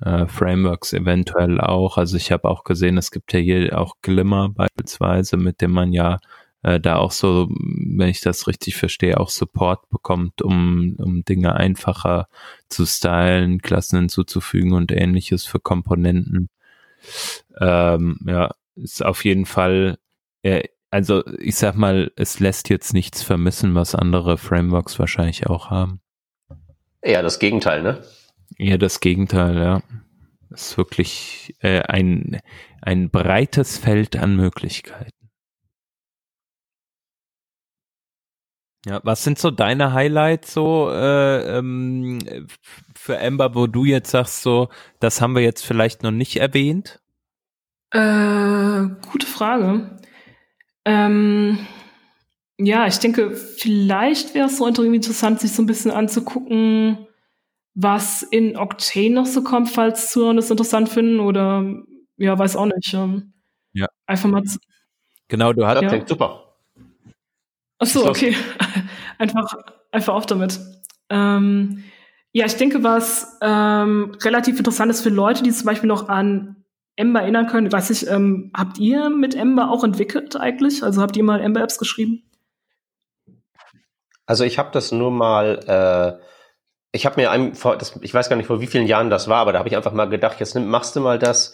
äh, 0.00 0.26
Frameworks 0.26 0.92
eventuell 0.92 1.60
auch. 1.60 1.98
Also 1.98 2.16
ich 2.16 2.32
habe 2.32 2.48
auch 2.48 2.64
gesehen, 2.64 2.98
es 2.98 3.10
gibt 3.10 3.32
ja 3.32 3.38
hier 3.38 3.78
auch 3.78 3.96
Glimmer 4.02 4.48
beispielsweise, 4.48 5.36
mit 5.36 5.60
dem 5.60 5.72
man 5.72 5.92
ja 5.92 6.18
äh, 6.62 6.80
da 6.80 6.96
auch 6.96 7.12
so, 7.12 7.48
wenn 7.50 8.08
ich 8.08 8.20
das 8.20 8.46
richtig 8.48 8.76
verstehe, 8.76 9.20
auch 9.20 9.28
Support 9.28 9.88
bekommt, 9.90 10.42
um, 10.42 10.96
um 10.98 11.24
Dinge 11.24 11.54
einfacher 11.54 12.28
zu 12.68 12.86
stylen, 12.86 13.60
Klassen 13.60 13.98
hinzuzufügen 14.00 14.72
und 14.72 14.90
ähnliches 14.90 15.44
für 15.44 15.60
Komponenten. 15.60 16.48
Ähm, 17.60 18.18
ja, 18.26 18.54
ist 18.76 19.04
auf 19.04 19.24
jeden 19.24 19.46
Fall, 19.46 19.98
äh, 20.42 20.64
also 20.90 21.22
ich 21.38 21.56
sag 21.56 21.76
mal, 21.76 22.10
es 22.16 22.40
lässt 22.40 22.70
jetzt 22.70 22.94
nichts 22.94 23.22
vermissen, 23.22 23.74
was 23.74 23.94
andere 23.94 24.38
Frameworks 24.38 24.98
wahrscheinlich 24.98 25.46
auch 25.46 25.70
haben. 25.70 26.00
Ja, 27.04 27.20
das 27.20 27.38
Gegenteil, 27.38 27.82
ne? 27.82 28.02
Ja, 28.58 28.76
das 28.76 29.00
Gegenteil, 29.00 29.56
ja. 29.56 29.82
Ist 30.50 30.76
wirklich 30.78 31.54
äh, 31.60 31.80
ein, 31.80 32.40
ein 32.80 33.10
breites 33.10 33.78
Feld 33.78 34.16
an 34.16 34.36
Möglichkeiten. 34.36 35.10
Ja, 38.86 39.00
was 39.02 39.24
sind 39.24 39.38
so 39.38 39.50
deine 39.50 39.94
Highlights 39.94 40.52
so 40.52 40.90
äh, 40.90 41.58
ähm, 41.58 42.18
für 42.94 43.16
Ember, 43.16 43.54
wo 43.54 43.66
du 43.66 43.84
jetzt 43.84 44.10
sagst, 44.10 44.42
so, 44.42 44.68
das 45.00 45.20
haben 45.22 45.34
wir 45.34 45.42
jetzt 45.42 45.64
vielleicht 45.64 46.02
noch 46.02 46.10
nicht 46.10 46.36
erwähnt? 46.36 47.00
Äh, 47.90 48.88
gute 49.10 49.26
Frage. 49.26 49.98
Ähm, 50.84 51.66
ja, 52.58 52.86
ich 52.86 52.98
denke, 52.98 53.34
vielleicht 53.34 54.34
wäre 54.34 54.48
es 54.48 54.58
so 54.58 54.66
interessant, 54.66 55.40
sich 55.40 55.52
so 55.52 55.62
ein 55.62 55.66
bisschen 55.66 55.90
anzugucken, 55.90 57.06
was 57.74 58.22
in 58.22 58.56
Octane 58.56 59.10
noch 59.10 59.26
so 59.26 59.42
kommt, 59.42 59.68
falls 59.68 60.10
Zuhörer 60.10 60.34
das 60.34 60.50
interessant 60.50 60.88
finden 60.88 61.20
oder 61.20 61.64
ja, 62.16 62.38
weiß 62.38 62.56
auch 62.56 62.66
nicht. 62.66 62.94
Ähm, 62.94 63.32
ja. 63.72 63.86
Einfach 64.06 64.28
mal. 64.28 64.42
Genau, 65.28 65.52
du 65.52 65.66
hast. 65.66 65.82
Das 65.82 65.90
klingt 65.90 66.08
super. 66.08 66.56
Ach 67.78 67.86
so, 67.86 68.08
okay. 68.08 68.36
einfach, 69.18 69.56
einfach 69.90 70.14
auf 70.14 70.26
damit. 70.26 70.60
Ähm, 71.10 71.82
ja, 72.32 72.46
ich 72.46 72.56
denke, 72.56 72.82
was 72.82 73.38
ähm, 73.42 74.16
relativ 74.22 74.58
interessant 74.58 74.90
ist 74.90 75.02
für 75.02 75.10
Leute, 75.10 75.42
die 75.42 75.50
zum 75.50 75.66
Beispiel 75.66 75.88
noch 75.88 76.08
an 76.08 76.64
Ember 76.96 77.22
erinnern 77.22 77.46
können. 77.48 77.72
Weiß 77.72 77.90
ich, 77.90 78.08
ähm, 78.08 78.50
habt 78.56 78.78
ihr 78.78 79.10
mit 79.10 79.34
Ember 79.34 79.70
auch 79.70 79.82
entwickelt 79.82 80.36
eigentlich? 80.36 80.82
Also 80.82 81.02
habt 81.02 81.16
ihr 81.16 81.24
mal 81.24 81.40
Ember-Apps 81.40 81.78
geschrieben? 81.78 82.22
Also 84.26 84.44
ich 84.44 84.58
habe 84.58 84.70
das 84.72 84.92
nur 84.92 85.10
mal 85.10 86.18
äh, 86.20 86.24
ich 86.94 87.06
habe 87.06 87.20
mir 87.20 87.32
einem, 87.32 87.54
vor, 87.54 87.76
das, 87.76 87.98
ich 88.02 88.14
weiß 88.14 88.28
gar 88.28 88.36
nicht 88.36 88.46
vor 88.46 88.60
wie 88.60 88.68
vielen 88.68 88.86
Jahren 88.86 89.10
das 89.10 89.26
war, 89.26 89.38
aber 89.38 89.52
da 89.52 89.58
habe 89.58 89.68
ich 89.68 89.76
einfach 89.76 89.92
mal 89.92 90.08
gedacht, 90.08 90.38
jetzt 90.38 90.54
nimm, 90.54 90.68
machst 90.68 90.94
du 90.94 91.00
mal 91.00 91.18
das, 91.18 91.52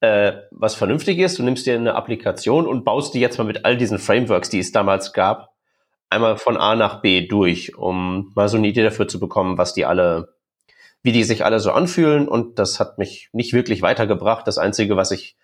äh, 0.00 0.32
was 0.50 0.74
vernünftig 0.74 1.18
ist. 1.20 1.38
Du 1.38 1.44
nimmst 1.44 1.64
dir 1.64 1.76
eine 1.76 1.94
Applikation 1.94 2.66
und 2.66 2.84
baust 2.84 3.14
die 3.14 3.20
jetzt 3.20 3.38
mal 3.38 3.44
mit 3.44 3.64
all 3.64 3.76
diesen 3.76 4.00
Frameworks, 4.00 4.50
die 4.50 4.58
es 4.58 4.72
damals 4.72 5.12
gab, 5.12 5.54
einmal 6.10 6.36
von 6.36 6.56
A 6.56 6.74
nach 6.74 7.02
B 7.02 7.28
durch, 7.28 7.78
um 7.78 8.32
mal 8.34 8.48
so 8.48 8.56
eine 8.56 8.66
Idee 8.66 8.82
dafür 8.82 9.06
zu 9.06 9.20
bekommen, 9.20 9.58
was 9.58 9.74
die 9.74 9.84
alle, 9.84 10.34
wie 11.02 11.12
die 11.12 11.22
sich 11.22 11.44
alle 11.44 11.60
so 11.60 11.70
anfühlen. 11.70 12.26
Und 12.26 12.58
das 12.58 12.80
hat 12.80 12.98
mich 12.98 13.28
nicht 13.32 13.52
wirklich 13.52 13.80
weitergebracht. 13.80 14.44
Das 14.44 14.58
Einzige, 14.58 14.96
was 14.96 15.12
ich 15.12 15.36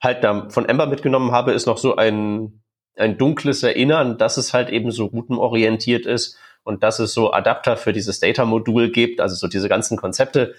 halt 0.00 0.22
da 0.22 0.48
von 0.48 0.68
Ember 0.68 0.86
mitgenommen 0.86 1.32
habe, 1.32 1.52
ist 1.52 1.66
noch 1.66 1.78
so 1.78 1.96
ein, 1.96 2.62
ein 2.96 3.18
dunkles 3.18 3.64
Erinnern, 3.64 4.16
dass 4.16 4.36
es 4.36 4.54
halt 4.54 4.70
eben 4.70 4.92
so 4.92 5.06
routenorientiert 5.06 6.06
ist 6.06 6.38
und 6.70 6.84
dass 6.84 7.00
es 7.00 7.12
so 7.12 7.32
Adapter 7.32 7.76
für 7.76 7.92
dieses 7.92 8.20
Data-Modul 8.20 8.92
gibt, 8.92 9.20
also 9.20 9.34
so 9.34 9.48
diese 9.48 9.68
ganzen 9.68 9.96
Konzepte, 9.96 10.54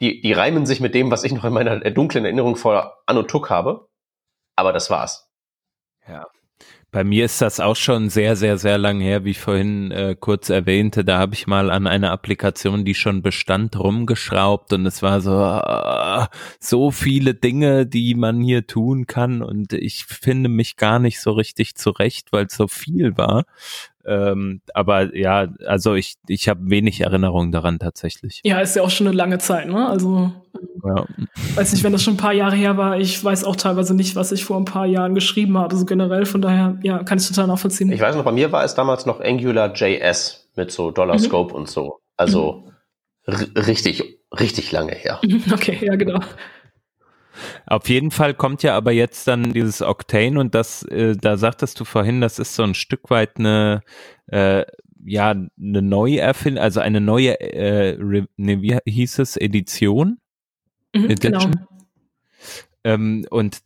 die, 0.00 0.22
die 0.22 0.32
reimen 0.32 0.64
sich 0.64 0.80
mit 0.80 0.94
dem, 0.94 1.10
was 1.10 1.22
ich 1.22 1.32
noch 1.32 1.44
in 1.44 1.52
meiner 1.52 1.78
dunklen 1.90 2.24
Erinnerung 2.24 2.56
vor 2.56 3.02
Anno 3.04 3.22
Tuck 3.22 3.50
habe. 3.50 3.88
Aber 4.56 4.72
das 4.72 4.88
war's. 4.88 5.30
Ja. 6.08 6.26
Bei 6.90 7.04
mir 7.04 7.24
ist 7.24 7.40
das 7.40 7.58
auch 7.58 7.76
schon 7.76 8.10
sehr, 8.10 8.36
sehr, 8.36 8.58
sehr 8.58 8.76
lang 8.76 9.00
her, 9.00 9.24
wie 9.24 9.30
ich 9.30 9.40
vorhin 9.40 9.90
äh, 9.92 10.14
kurz 10.18 10.50
erwähnte. 10.50 11.06
Da 11.06 11.18
habe 11.18 11.34
ich 11.34 11.46
mal 11.46 11.70
an 11.70 11.86
einer 11.86 12.10
Applikation, 12.10 12.84
die 12.84 12.94
schon 12.94 13.22
bestand, 13.22 13.78
rumgeschraubt 13.78 14.74
und 14.74 14.84
es 14.84 15.02
war 15.02 15.22
so, 15.22 15.42
äh, 15.42 16.26
so 16.60 16.90
viele 16.90 17.34
Dinge, 17.34 17.86
die 17.86 18.14
man 18.14 18.42
hier 18.42 18.66
tun 18.66 19.06
kann 19.06 19.40
und 19.40 19.72
ich 19.72 20.04
finde 20.04 20.50
mich 20.50 20.76
gar 20.76 20.98
nicht 20.98 21.18
so 21.20 21.30
richtig 21.30 21.76
zurecht, 21.76 22.30
weil 22.30 22.46
es 22.46 22.56
so 22.56 22.68
viel 22.68 23.16
war. 23.16 23.44
Ähm, 24.04 24.60
aber 24.74 25.16
ja, 25.16 25.48
also 25.66 25.94
ich, 25.94 26.14
ich 26.26 26.48
habe 26.48 26.60
wenig 26.64 27.00
Erinnerung 27.00 27.52
daran 27.52 27.78
tatsächlich. 27.78 28.40
Ja, 28.44 28.60
ist 28.60 28.76
ja 28.76 28.82
auch 28.82 28.90
schon 28.90 29.06
eine 29.06 29.16
lange 29.16 29.38
Zeit, 29.38 29.68
ne? 29.68 29.88
Also 29.88 30.32
ja. 30.84 31.04
weiß 31.54 31.72
nicht, 31.72 31.84
wenn 31.84 31.92
das 31.92 32.02
schon 32.02 32.14
ein 32.14 32.18
paar 32.18 32.32
Jahre 32.32 32.56
her 32.56 32.76
war, 32.76 32.98
ich 32.98 33.22
weiß 33.22 33.44
auch 33.44 33.56
teilweise 33.56 33.94
nicht, 33.94 34.16
was 34.16 34.32
ich 34.32 34.44
vor 34.44 34.56
ein 34.56 34.64
paar 34.64 34.86
Jahren 34.86 35.14
geschrieben 35.14 35.56
habe, 35.56 35.76
so 35.76 35.84
generell. 35.84 36.26
Von 36.26 36.42
daher, 36.42 36.78
ja, 36.82 37.02
kann 37.04 37.18
ich 37.18 37.28
total 37.28 37.46
nachvollziehen. 37.46 37.92
Ich 37.92 38.00
weiß 38.00 38.16
noch, 38.16 38.24
bei 38.24 38.32
mir 38.32 38.50
war 38.52 38.64
es 38.64 38.74
damals 38.74 39.06
noch 39.06 39.20
Angular 39.20 39.72
JS 39.72 40.48
mit 40.56 40.70
so 40.72 40.90
Dollar 40.90 41.14
mhm. 41.14 41.20
Scope 41.20 41.52
mhm. 41.52 41.60
und 41.60 41.68
so. 41.68 42.00
Also 42.16 42.64
mhm. 43.26 43.58
richtig, 43.60 44.18
richtig 44.38 44.72
lange 44.72 44.94
her. 44.94 45.20
Okay, 45.52 45.78
ja, 45.80 45.96
genau. 45.96 46.20
Auf 47.66 47.88
jeden 47.88 48.10
Fall 48.10 48.34
kommt 48.34 48.62
ja 48.62 48.76
aber 48.76 48.92
jetzt 48.92 49.26
dann 49.28 49.52
dieses 49.52 49.82
Octane 49.82 50.38
und 50.38 50.54
das, 50.54 50.82
äh, 50.84 51.16
da 51.16 51.36
sagtest 51.36 51.80
du 51.80 51.84
vorhin, 51.84 52.20
das 52.20 52.38
ist 52.38 52.54
so 52.54 52.62
ein 52.62 52.74
Stück 52.74 53.10
weit 53.10 53.38
eine, 53.38 53.82
äh, 54.26 54.64
ja, 55.04 55.30
eine 55.30 55.82
neue 55.82 56.20
Erfindung, 56.20 56.62
also 56.62 56.80
eine 56.80 57.00
neue, 57.00 57.40
äh, 57.40 58.24
ne, 58.36 58.62
wie 58.62 58.78
hieß 58.86 59.18
es, 59.18 59.36
Edition? 59.36 60.18
Mhm, 60.94 61.10
Edition. 61.10 61.52
Genau. 61.52 61.66
Ähm, 62.84 63.26
und 63.30 63.60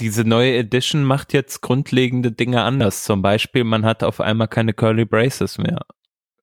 diese 0.00 0.24
neue 0.24 0.56
Edition 0.56 1.04
macht 1.04 1.32
jetzt 1.32 1.60
grundlegende 1.60 2.32
Dinge 2.32 2.62
anders. 2.62 3.04
Zum 3.04 3.22
Beispiel, 3.22 3.64
man 3.64 3.84
hat 3.84 4.02
auf 4.02 4.20
einmal 4.20 4.48
keine 4.48 4.72
Curly 4.74 5.04
Braces 5.04 5.58
mehr. 5.58 5.80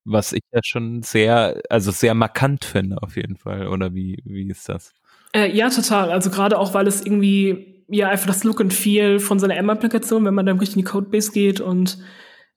Was 0.04 0.32
ich 0.32 0.42
ja 0.52 0.60
schon 0.64 1.02
sehr, 1.02 1.60
also 1.68 1.90
sehr 1.90 2.14
markant 2.14 2.64
finde, 2.64 3.02
auf 3.02 3.16
jeden 3.16 3.36
Fall. 3.36 3.68
Oder 3.68 3.94
wie, 3.94 4.22
wie 4.24 4.48
ist 4.48 4.68
das? 4.68 4.94
Äh, 5.34 5.54
ja, 5.54 5.70
total. 5.70 6.10
Also 6.10 6.30
gerade 6.30 6.58
auch, 6.58 6.74
weil 6.74 6.86
es 6.86 7.04
irgendwie 7.04 7.84
ja 7.88 8.08
einfach 8.08 8.26
das 8.26 8.44
Look 8.44 8.60
and 8.60 8.72
Feel 8.72 9.18
von 9.18 9.38
seiner 9.38 9.56
M-Applikation, 9.56 10.24
wenn 10.24 10.34
man 10.34 10.46
dann 10.46 10.58
richtig 10.58 10.76
in 10.76 10.84
die 10.84 10.90
Codebase 10.90 11.32
geht 11.32 11.60
und 11.60 11.98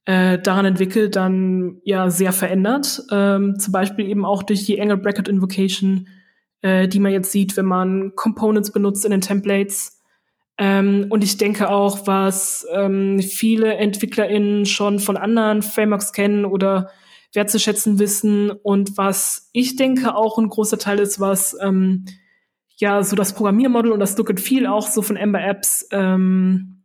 äh, 0.06 0.40
daran 0.40 0.66
entwickelt, 0.66 1.16
dann 1.16 1.80
ja 1.84 2.10
sehr 2.10 2.34
verändert. 2.34 3.02
Ähm, 3.12 3.60
zum 3.60 3.72
Beispiel 3.72 4.08
eben 4.08 4.26
auch 4.26 4.44
durch 4.44 4.66
die 4.66 4.82
Angle 4.82 4.98
Bracket 4.98 5.28
Invocation, 5.28 6.08
äh, 6.62 6.88
die 6.88 7.00
man 7.00 7.12
jetzt 7.12 7.32
sieht, 7.32 7.56
wenn 7.58 7.66
man 7.66 8.14
Components 8.16 8.72
benutzt 8.72 9.06
in 9.06 9.12
den 9.12 9.22
Templates. 9.22 10.02
Ähm, 10.58 11.08
und 11.10 11.24
ich 11.24 11.38
denke 11.38 11.70
auch, 11.70 12.08
was 12.08 12.66
ähm, 12.74 13.20
viele 13.20 13.76
EntwicklerInnen 13.76 14.66
schon 14.66 15.00
von 15.00 15.18
anderen 15.18 15.62
Frameworks 15.62 16.14
kennen 16.14 16.46
oder 16.46 16.90
wertzuschätzen 17.34 17.98
wissen 17.98 18.52
und 18.52 18.98
was 18.98 19.50
ich 19.54 19.78
denke 19.78 20.16
auch 20.16 20.38
ein 20.38 20.50
großer 20.50 20.78
Teil 20.78 21.00
ist, 21.00 21.20
was 21.20 21.56
ähm, 21.62 22.06
ja 22.82 23.04
so 23.04 23.16
das 23.16 23.34
Programmiermodell 23.34 23.92
und 23.92 24.00
das 24.00 24.18
Look 24.18 24.30
and 24.30 24.40
Feel 24.40 24.68
auch 24.68 24.88
so 24.88 25.02
von 25.02 25.16
Ember 25.16 25.42
Apps 25.42 25.88
ähm, 25.92 26.84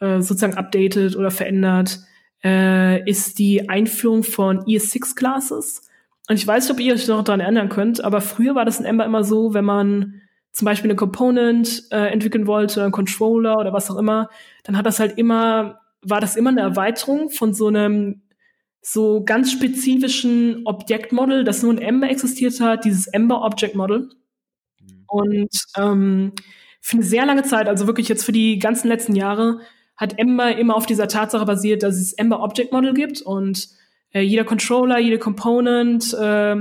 äh, 0.00 0.20
sozusagen 0.20 0.54
updated 0.54 1.16
oder 1.16 1.30
verändert, 1.30 2.00
äh, 2.42 3.08
ist 3.08 3.38
die 3.38 3.68
Einführung 3.68 4.22
von 4.22 4.60
ES6 4.60 5.14
Classes. 5.14 5.82
Und 6.28 6.36
ich 6.36 6.46
weiß 6.46 6.64
nicht, 6.64 6.72
ob 6.72 6.80
ihr 6.80 6.94
euch 6.94 7.06
noch 7.08 7.22
daran 7.24 7.40
erinnern 7.40 7.68
könnt, 7.68 8.02
aber 8.02 8.20
früher 8.20 8.54
war 8.54 8.64
das 8.64 8.80
in 8.80 8.86
Ember 8.86 9.04
immer 9.04 9.24
so, 9.24 9.54
wenn 9.54 9.64
man 9.64 10.22
zum 10.52 10.64
Beispiel 10.64 10.90
eine 10.90 10.96
Component 10.96 11.84
äh, 11.90 12.06
entwickeln 12.06 12.46
wollte, 12.46 12.82
einen 12.82 12.92
Controller 12.92 13.58
oder 13.58 13.72
was 13.72 13.90
auch 13.90 13.98
immer, 13.98 14.30
dann 14.64 14.76
hat 14.76 14.86
das 14.86 14.98
halt 14.98 15.18
immer, 15.18 15.80
war 16.02 16.20
das 16.20 16.34
immer 16.34 16.50
eine 16.50 16.62
Erweiterung 16.62 17.30
von 17.30 17.52
so 17.52 17.68
einem 17.68 18.22
so 18.80 19.24
ganz 19.24 19.50
spezifischen 19.50 20.62
Objektmodel, 20.64 21.44
das 21.44 21.62
nur 21.62 21.72
in 21.72 21.78
Ember 21.78 22.08
existiert 22.08 22.60
hat, 22.60 22.84
dieses 22.84 23.06
Ember 23.08 23.42
Object 23.42 23.74
Model. 23.74 24.08
Und 25.08 25.50
ähm, 25.76 26.32
für 26.80 26.96
eine 26.96 27.04
sehr 27.04 27.26
lange 27.26 27.42
Zeit, 27.42 27.68
also 27.68 27.86
wirklich 27.86 28.08
jetzt 28.08 28.24
für 28.24 28.32
die 28.32 28.58
ganzen 28.58 28.88
letzten 28.88 29.14
Jahre, 29.16 29.60
hat 29.96 30.18
Ember 30.18 30.56
immer 30.56 30.76
auf 30.76 30.86
dieser 30.86 31.08
Tatsache 31.08 31.46
basiert, 31.46 31.82
dass 31.82 31.96
es 31.96 32.12
Ember 32.12 32.42
Object 32.42 32.72
Model 32.72 32.92
gibt 32.92 33.22
und 33.22 33.68
äh, 34.12 34.20
jeder 34.20 34.44
Controller, 34.44 34.98
jede 34.98 35.18
Component, 35.18 36.14
äh, 36.14 36.56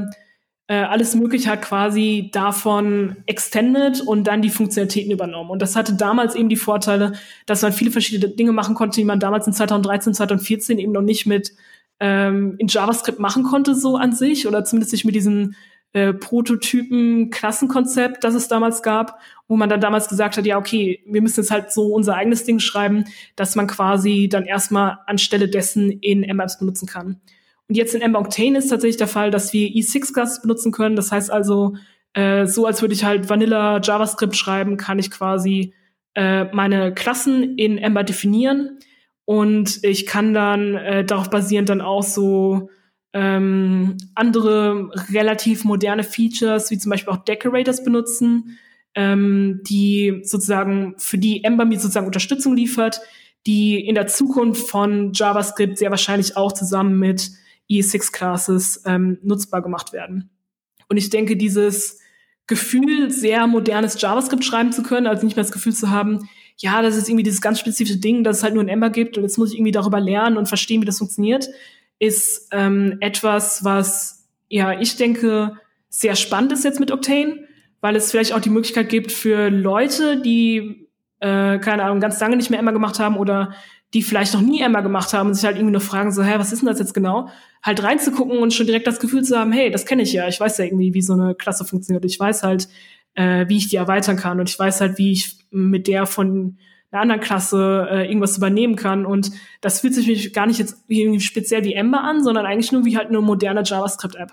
äh, 0.68 0.74
alles 0.78 1.14
Mögliche 1.16 1.50
hat 1.50 1.62
quasi 1.62 2.30
davon 2.34 3.18
extended 3.28 4.02
und 4.02 4.26
dann 4.26 4.41
die 4.41 4.50
Funktionalitäten 4.50 5.12
übernommen. 5.12 5.52
Und 5.52 5.62
das 5.62 5.76
hatte 5.76 5.93
damals 5.93 6.34
eben 6.34 6.50
die 6.50 6.56
Vorteile, 6.56 7.14
dass 7.46 7.62
man 7.62 7.72
viele 7.72 7.91
verschiedene 7.91 8.34
Dinge 8.34 8.52
machen 8.52 8.74
konnte, 8.74 9.00
die 9.00 9.06
man 9.06 9.20
damals 9.20 9.46
in 9.46 9.54
2013, 9.54 10.16
2014 10.16 10.80
eben 10.80 10.91
noch 10.91 11.04
nicht 11.04 11.28
mit 11.28 11.52
ähm, 12.00 12.56
in 12.58 12.68
JavaScript 12.68 13.20
machen 13.20 13.43
konnte, 13.43 13.76
so 13.76 13.96
an 13.96 14.12
sich, 14.12 14.48
oder 14.48 14.66
zumindest 14.66 14.93
nicht 14.93 15.06
mit 15.06 15.16
diesen 15.16 15.56
äh, 15.96 16.14
Prototypen-Klassenkonzept, 16.14 18.24
das 18.26 18.36
es 18.36 18.50
damals 18.50 18.84
gab, 18.84 19.18
wo 19.48 19.56
man 19.56 19.70
dann 19.70 19.80
damals 19.80 20.10
gesagt 20.10 20.36
hat, 20.36 20.46
ja, 20.46 20.58
okay, 20.58 21.02
wir 21.06 21.22
müssen 21.22 21.39
jetzt 21.39 21.52
halt 21.52 21.72
so 21.72 21.93
unser 21.93 22.16
eigenes 22.16 22.43
Ding 22.43 22.60
schreiben, 22.60 23.06
dass 23.38 23.56
man 23.56 23.68
quasi 23.68 24.28
dann 24.30 24.43
erstmal 24.43 24.98
anstelle 25.08 25.48
dessen 25.48 25.89
in 25.89 26.30
MApps 26.36 26.60
benutzen 26.60 26.86
kann. 26.86 27.22
Und 27.70 27.78
jetzt 27.78 27.96
in 27.96 28.02
Ember 28.02 28.20
Octane 28.20 28.58
ist 28.58 28.68
tatsächlich 28.68 28.98
der 28.98 29.08
Fall, 29.08 29.32
dass 29.32 29.54
wir 29.54 29.70
E6-Classes 29.70 30.41
benutzen 30.41 30.74
können. 30.74 30.98
Das 30.98 31.14
heißt 31.14 31.32
also, 31.32 31.78
äh, 32.12 32.46
so 32.46 32.66
als 32.66 32.82
würde 32.82 32.93
ich 32.93 33.06
halt 33.06 33.30
Vanilla 33.30 33.80
JavaScript 33.82 34.36
schreiben, 34.36 34.76
kann 34.76 35.00
ich 35.00 35.10
quasi 35.10 35.74
äh, 36.16 36.43
meine 36.54 36.93
Klassen 36.93 37.58
in 37.58 37.78
Ember 37.78 38.04
definieren 38.04 38.80
und 39.24 39.80
ich 39.84 40.06
kann 40.06 40.34
dann 40.34 40.76
äh, 40.76 41.06
darauf 41.06 41.30
basierend 41.30 41.70
dann 41.70 41.80
auch 41.80 42.04
so 42.04 42.70
ähm, 43.16 43.95
andere 44.13 44.91
relativ 45.09 45.63
moderne 45.63 46.03
Features, 46.03 46.70
wie 46.70 46.78
zum 46.78 46.89
Beispiel 46.89 47.13
auch 47.13 47.24
Decorators 47.24 47.82
benutzen, 47.82 48.59
ähm, 48.93 49.61
die 49.63 50.20
sozusagen 50.24 50.95
für 50.97 51.18
die 51.18 51.45
Ember 51.45 51.63
mir 51.63 51.80
sozusagen 51.80 52.07
Unterstützung 52.07 52.57
liefert, 52.57 52.99
die 53.47 53.80
in 53.80 53.95
der 53.95 54.07
Zukunft 54.07 54.70
von 54.70 55.13
JavaScript 55.13 55.78
sehr 55.78 55.91
wahrscheinlich 55.91 56.36
auch 56.36 56.51
zusammen 56.51 56.99
mit 56.99 57.32
ES6-Classes 57.72 58.84
ähm, 58.86 59.18
nutzbar 59.24 59.61
gemacht 59.61 59.93
werden. 59.93 60.30
Und 60.89 60.97
ich 60.97 61.09
denke, 61.09 61.38
dieses 61.38 61.99
Gefühl, 62.47 63.11
sehr 63.11 63.47
modernes 63.47 63.99
JavaScript 63.99 64.43
schreiben 64.43 64.74
zu 64.74 64.84
können, 64.84 65.07
also 65.07 65.26
nicht 65.26 65.38
mehr 65.38 65.45
das 65.45 65.53
Gefühl 65.53 65.74
zu 65.74 65.89
haben, 65.89 66.28
ja, 66.57 66.82
das 66.82 66.97
ist 66.97 67.07
irgendwie 67.07 67.24
dieses 67.24 67.41
ganz 67.41 67.61
spezifische 67.61 67.97
Ding, 67.97 68.26
dass 68.26 68.38
es 68.38 68.43
halt 68.43 68.55
nur 68.55 68.63
ein 68.63 68.70
Ember 68.70 68.89
gibt 68.89 69.18
und 69.18 69.24
jetzt 69.24 69.38
muss 69.38 69.51
ich 69.51 69.55
irgendwie 69.55 69.72
darüber 69.72 70.01
lernen 70.01 70.38
und 70.38 70.47
verstehen, 70.47 70.82
wie 70.82 70.86
das 70.86 70.97
funktioniert, 70.97 71.49
ist 72.00 72.50
ähm, 72.52 72.98
etwas, 73.00 73.64
was 73.64 74.28
ja 74.50 74.80
ich 74.80 74.98
denke 74.98 75.58
sehr 75.89 76.16
spannend 76.16 76.52
ist 76.52 76.64
jetzt 76.64 76.80
mit 76.80 76.91
Octane, 76.91 77.48
weil 77.82 77.96
es 77.96 78.12
vielleicht 78.12 78.34
auch 78.34 78.41
die 78.41 78.50
Möglichkeit 78.50 78.89
gibt 78.89 79.12
für 79.12 79.50
Leute, 79.50 80.22
die 80.22 80.89
äh, 81.20 81.60
keine 81.60 81.84
Ahnung 81.84 82.00
ganz 82.00 82.20
lange 82.20 82.36
nicht 82.36 82.50
mehr 82.50 82.60
Emma 82.60 82.72
gemacht 82.72 83.00
haben 83.00 83.18
oder 83.18 83.54
die 83.93 84.04
vielleicht 84.04 84.34
noch 84.34 84.41
nie 84.41 84.62
Emma 84.62 84.82
gemacht 84.82 85.14
haben 85.14 85.30
und 85.30 85.36
sich 85.36 85.46
halt 85.46 85.56
irgendwie 85.56 85.72
nur 85.72 85.82
fragen 85.82 86.12
so, 86.12 86.22
hä, 86.22 86.34
was 86.38 86.52
ist 86.52 86.62
denn 86.62 86.68
das 86.68 86.80
jetzt 86.80 86.93
genau? 86.93 87.30
Halt 87.64 87.82
reinzugucken 87.82 88.39
und 88.39 88.54
schon 88.54 88.66
direkt 88.66 88.88
das 88.88 89.00
Gefühl 89.00 89.24
zu 89.24 89.38
haben, 89.38 89.54
hey, 89.54 89.72
das 89.72 89.86
kenne 89.86 90.02
ich 90.02 90.12
ja, 90.12 90.28
ich 90.28 90.39
weiß 90.39 90.58
ja 90.58 90.66
irgendwie, 90.66 90.93
wie 90.93 91.02
so 91.02 91.14
eine 91.14 91.34
Klasse 91.34 91.64
funktioniert, 91.64 92.04
ich 92.04 92.20
weiß 92.20 92.43
halt, 92.43 92.68
äh, 93.14 93.48
wie 93.48 93.58
ich 93.58 93.70
die 93.70 93.78
erweitern 93.78 94.18
kann 94.18 94.39
und 94.39 94.50
ich 94.50 94.60
weiß 94.60 94.82
halt, 94.82 94.98
wie 94.98 95.14
ich 95.14 95.38
mit 95.50 95.88
der 95.88 96.06
von 96.06 96.58
einer 96.96 97.02
anderen 97.02 97.22
Klasse 97.22 97.88
äh, 97.89 98.08
irgendwas 98.08 98.38
übernehmen 98.38 98.76
kann. 98.76 99.06
Und 99.06 99.32
das 99.62 99.82
fühlt 99.82 99.93
sich 99.93 100.34
gar 100.34 100.48
nicht 100.48 100.60
jetzt 100.60 100.84
irgendwie 100.88 101.20
speziell 101.20 101.64
wie 101.64 101.74
Ember 101.74 102.04
an, 102.04 102.24
sondern 102.24 102.46
eigentlich 102.46 102.72
nur 102.72 102.86
wie 102.86 102.98
halt 102.98 103.10
eine 103.10 103.22
moderne 103.22 103.64
JavaScript-App. 103.64 104.32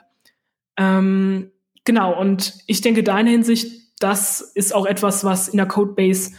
Ähm, 0.77 1.51
genau, 1.85 2.19
und 2.19 2.55
ich 2.67 2.81
denke, 2.81 3.03
deine 3.03 3.31
Hinsicht, 3.31 3.93
das 4.01 4.41
ist 4.41 4.75
auch 4.75 4.87
etwas, 4.87 5.25
was 5.25 5.49
in 5.49 5.59
der 5.59 5.67
Codebase 5.67 6.33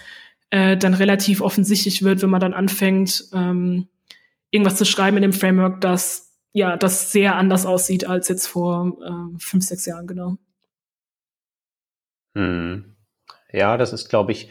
äh, 0.49 0.78
dann 0.78 0.93
relativ 0.93 1.41
offensichtlich 1.41 2.03
wird, 2.03 2.21
wenn 2.21 2.30
man 2.30 2.41
dann 2.41 2.53
anfängt, 2.53 3.26
ähm, 3.34 3.88
irgendwas 4.49 4.78
zu 4.78 4.86
schreiben 4.86 5.17
in 5.17 5.24
dem 5.24 5.34
Framework, 5.34 5.82
das 5.82 6.34
ja, 6.53 6.78
das 6.78 7.11
sehr 7.11 7.36
anders 7.36 7.65
aussieht 7.65 8.07
als 8.07 8.28
jetzt 8.30 8.47
vor 8.47 8.95
äh, 9.03 9.39
fünf, 9.39 9.65
sechs 9.65 9.86
Jahren, 9.86 10.05
genau. 10.05 10.38
Hm. 12.36 12.95
Ja, 13.51 13.78
das 13.78 13.91
ist, 13.91 14.09
glaube 14.09 14.32
ich, 14.32 14.49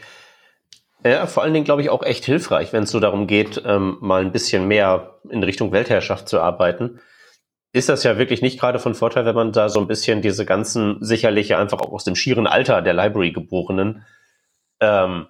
ja, 1.05 1.25
vor 1.27 1.43
allen 1.43 1.53
Dingen, 1.53 1.65
glaube 1.65 1.81
ich, 1.81 1.89
auch 1.89 2.03
echt 2.03 2.25
hilfreich, 2.25 2.73
wenn 2.73 2.83
es 2.83 2.91
so 2.91 2.99
darum 2.99 3.27
geht, 3.27 3.61
ähm, 3.65 3.97
mal 4.01 4.21
ein 4.21 4.31
bisschen 4.31 4.67
mehr 4.67 5.19
in 5.29 5.43
Richtung 5.43 5.71
Weltherrschaft 5.71 6.29
zu 6.29 6.39
arbeiten. 6.39 6.99
Ist 7.73 7.89
das 7.89 8.03
ja 8.03 8.17
wirklich 8.17 8.41
nicht 8.41 8.59
gerade 8.59 8.79
von 8.79 8.93
Vorteil, 8.93 9.25
wenn 9.25 9.35
man 9.35 9.51
da 9.51 9.67
so 9.69 9.79
ein 9.79 9.87
bisschen 9.87 10.21
diese 10.21 10.45
ganzen, 10.45 10.97
sicherlich 11.01 11.55
einfach 11.55 11.79
auch 11.79 11.91
aus 11.91 12.03
dem 12.03 12.15
schieren 12.15 12.47
Alter 12.47 12.81
der 12.81 12.93
Library 12.93 13.31
geborenen, 13.31 14.05
ähm, 14.79 15.27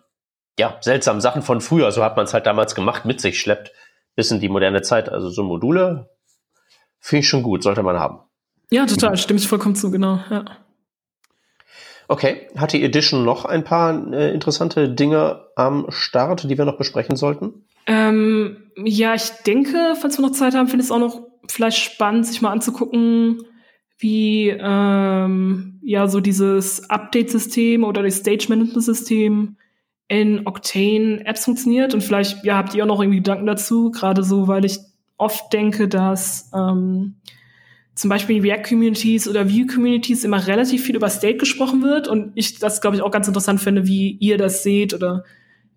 ja, 0.59 0.77
seltsamen 0.81 1.21
Sachen 1.21 1.41
von 1.41 1.61
früher, 1.61 1.91
so 1.91 2.03
hat 2.03 2.17
man 2.17 2.25
es 2.25 2.33
halt 2.33 2.45
damals 2.45 2.75
gemacht, 2.75 3.05
mit 3.05 3.21
sich 3.21 3.39
schleppt, 3.39 3.71
bis 4.15 4.29
in 4.29 4.39
die 4.39 4.49
moderne 4.49 4.81
Zeit. 4.81 5.09
Also 5.09 5.29
so 5.29 5.43
Module 5.43 6.09
finde 6.99 7.21
ich 7.21 7.29
schon 7.29 7.43
gut, 7.43 7.63
sollte 7.63 7.81
man 7.81 7.97
haben. 7.97 8.19
Ja, 8.69 8.85
total, 8.85 9.17
stimme 9.17 9.39
ich 9.39 9.47
vollkommen 9.47 9.75
zu, 9.75 9.89
genau, 9.91 10.19
ja. 10.29 10.45
Okay, 12.07 12.47
hat 12.57 12.73
die 12.73 12.83
Edition 12.83 13.23
noch 13.23 13.45
ein 13.45 13.63
paar 13.63 14.11
äh, 14.13 14.33
interessante 14.33 14.89
Dinge 14.89 15.41
am 15.55 15.85
Start, 15.89 16.49
die 16.49 16.57
wir 16.57 16.65
noch 16.65 16.77
besprechen 16.77 17.15
sollten? 17.15 17.65
Ähm, 17.85 18.57
ja, 18.83 19.13
ich 19.13 19.29
denke, 19.45 19.95
falls 19.99 20.17
wir 20.17 20.25
noch 20.25 20.31
Zeit 20.31 20.55
haben, 20.55 20.67
finde 20.67 20.83
ich 20.83 20.87
es 20.87 20.91
auch 20.91 20.99
noch 20.99 21.21
vielleicht 21.47 21.77
spannend, 21.77 22.25
sich 22.25 22.41
mal 22.41 22.51
anzugucken, 22.51 23.43
wie 23.97 24.49
ähm, 24.49 25.79
ja 25.83 26.07
so 26.07 26.19
dieses 26.19 26.89
Update-System 26.89 27.83
oder 27.83 28.03
das 28.03 28.17
Stage-Management-System 28.17 29.57
in 30.07 30.47
Octane-Apps 30.47 31.45
funktioniert. 31.45 31.93
Und 31.93 32.01
vielleicht 32.01 32.43
ja, 32.43 32.57
habt 32.57 32.73
ihr 32.73 32.83
auch 32.83 32.87
noch 32.87 33.01
irgendwie 33.01 33.19
Gedanken 33.19 33.45
dazu, 33.45 33.91
gerade 33.91 34.23
so, 34.23 34.47
weil 34.47 34.65
ich 34.65 34.79
oft 35.17 35.51
denke, 35.53 35.87
dass 35.87 36.51
ähm, 36.53 37.15
zum 37.95 38.09
Beispiel 38.09 38.37
in 38.37 38.41
React-Communities 38.41 39.27
oder 39.27 39.47
View-Communities 39.47 40.23
immer 40.23 40.47
relativ 40.47 40.83
viel 40.83 40.95
über 40.95 41.09
State 41.09 41.37
gesprochen 41.37 41.83
wird 41.83 42.07
und 42.07 42.31
ich 42.35 42.59
das, 42.59 42.81
glaube 42.81 42.95
ich, 42.95 43.01
auch 43.01 43.11
ganz 43.11 43.27
interessant 43.27 43.61
finde, 43.61 43.85
wie 43.85 44.17
ihr 44.19 44.37
das 44.37 44.63
seht 44.63 44.93
oder 44.93 45.23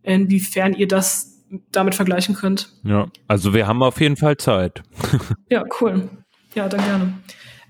inwiefern 0.03 0.75
ihr 0.75 0.89
das 0.89 1.45
damit 1.71 1.95
vergleichen 1.95 2.35
könnt. 2.35 2.73
Ja, 2.85 3.09
also 3.29 3.55
wir 3.55 3.67
haben 3.67 3.83
auf 3.83 4.01
jeden 4.01 4.17
Fall 4.17 4.37
Zeit. 4.37 4.83
ja, 5.51 5.65
cool. 5.81 6.09
Ja, 6.55 6.69
dann 6.69 6.81
gerne. 6.81 7.13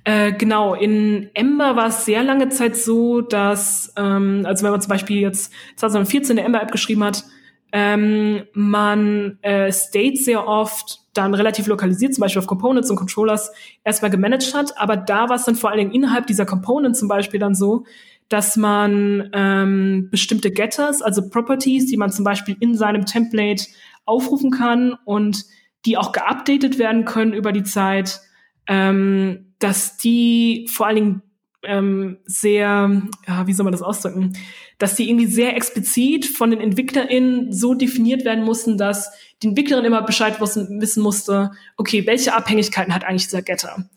Äh, 0.05 0.33
genau, 0.33 0.75
in 0.75 1.31
Ember 1.35 1.75
war 1.75 1.89
es 1.89 2.05
sehr 2.05 2.23
lange 2.23 2.49
Zeit 2.49 2.77
so, 2.77 3.21
dass, 3.23 3.93
ähm, 3.97 4.45
also 4.47 4.65
wenn 4.65 4.71
man 4.71 4.81
zum 4.81 4.91
Beispiel 4.91 5.21
jetzt 5.21 5.53
2014 5.77 6.39
eine 6.39 6.47
Ember-App 6.47 6.71
geschrieben 6.71 7.03
hat, 7.03 7.25
ähm, 7.73 8.45
man 8.53 9.39
äh, 9.43 9.73
State 9.73 10.17
sehr 10.17 10.47
oft 10.47 11.01
dann 11.17 11.35
relativ 11.35 11.67
lokalisiert, 11.67 12.15
zum 12.15 12.23
Beispiel 12.23 12.41
auf 12.41 12.47
Components 12.47 12.91
und 12.91 12.97
Controllers, 12.97 13.53
erstmal 13.85 14.11
gemanagt 14.11 14.55
hat. 14.55 14.79
Aber 14.79 14.97
da 14.97 15.29
war 15.29 15.37
es 15.37 15.45
dann 15.45 15.57
vor 15.57 15.71
allen 15.71 15.79
Dingen 15.79 15.93
innerhalb 15.93 16.27
dieser 16.27 16.47
Component 16.47 16.97
zum 16.97 17.09
Beispiel 17.09 17.41
dann 17.41 17.55
so, 17.55 17.85
dass 18.29 18.57
man 18.57 19.31
ähm, 19.33 20.09
bestimmte 20.11 20.51
Getters, 20.51 21.01
also 21.01 21.29
Properties, 21.29 21.87
die 21.87 21.97
man 21.97 22.11
zum 22.11 22.25
Beispiel 22.25 22.57
in 22.61 22.75
seinem 22.75 23.07
Template 23.07 23.67
aufrufen 24.05 24.51
kann 24.51 24.97
und 25.05 25.45
die 25.85 25.97
auch 25.97 26.13
geupdatet 26.13 26.79
werden 26.79 27.05
können 27.05 27.33
über 27.33 27.53
die 27.53 27.63
Zeit, 27.63 28.21
ähm, 28.67 29.53
dass 29.59 29.97
die 29.97 30.67
vor 30.71 30.87
allen 30.87 30.97
Dingen 30.97 31.23
ähm, 31.67 32.19
sehr, 32.25 33.03
ja, 33.27 33.47
wie 33.47 33.53
soll 33.53 33.65
man 33.65 33.73
das 33.73 33.83
ausdrücken, 33.83 34.33
dass 34.79 34.95
die 34.95 35.09
irgendwie 35.09 35.27
sehr 35.27 35.57
explizit 35.57 36.27
von 36.27 36.51
den 36.51 36.61
EntwicklerInnen 36.61 37.53
so 37.53 37.75
definiert 37.75 38.25
werden 38.25 38.45
mussten, 38.45 38.79
dass 38.79 39.11
die 39.43 39.49
Entwicklerin 39.49 39.85
immer 39.85 40.03
Bescheid 40.03 40.41
wissen, 40.41 41.03
musste, 41.03 41.51
okay, 41.77 42.07
welche 42.07 42.35
Abhängigkeiten 42.35 42.95
hat 42.95 43.05
eigentlich 43.05 43.25
dieser 43.25 43.43
Getter? 43.43 43.89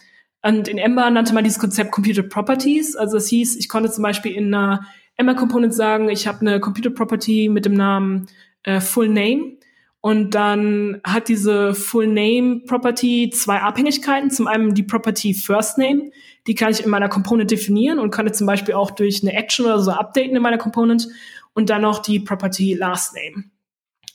Und 0.42 0.68
in 0.68 0.78
Ember 0.78 1.10
nannte 1.10 1.34
man 1.34 1.44
dieses 1.44 1.60
Konzept 1.60 1.92
Computer 1.92 2.24
Properties. 2.24 2.96
Also 2.96 3.18
es 3.18 3.28
hieß, 3.28 3.58
ich 3.58 3.68
konnte 3.68 3.92
zum 3.92 4.04
Beispiel 4.04 4.34
in 4.34 4.54
einer 4.54 4.86
Ember 5.18 5.36
Component 5.36 5.74
sagen, 5.74 6.10
ich 6.10 6.28
habe 6.28 6.42
eine 6.42 6.60
Computer 6.62 6.92
Property 6.92 7.50
mit 7.50 7.66
dem 7.66 7.74
Namen 7.74 8.28
äh, 8.64 8.80
Full 8.80 9.10
Name. 9.10 9.58
Und 10.02 10.34
dann 10.34 11.02
hat 11.04 11.28
diese 11.28 11.74
Full 11.76 12.08
Name 12.08 12.62
Property 12.66 13.30
zwei 13.34 13.60
Abhängigkeiten. 13.60 14.32
Zum 14.32 14.48
einen 14.48 14.74
die 14.74 14.84
Property 14.84 15.34
First 15.34 15.78
Name, 15.78 16.12
die 16.50 16.56
kann 16.56 16.72
ich 16.72 16.84
in 16.84 16.90
meiner 16.90 17.10
Component 17.10 17.52
definieren 17.52 18.00
und 18.00 18.10
kann 18.10 18.26
jetzt 18.26 18.40
zum 18.40 18.48
Beispiel 18.48 18.74
auch 18.74 18.90
durch 18.90 19.22
eine 19.22 19.34
Action 19.34 19.68
oder 19.68 19.80
so 19.80 19.92
updaten 19.92 20.36
in 20.36 20.42
meiner 20.42 20.58
Component. 20.58 21.08
Und 21.54 21.70
dann 21.70 21.84
noch 21.84 22.00
die 22.00 22.20
Property 22.20 22.74
Last 22.74 23.14
Name. 23.14 23.46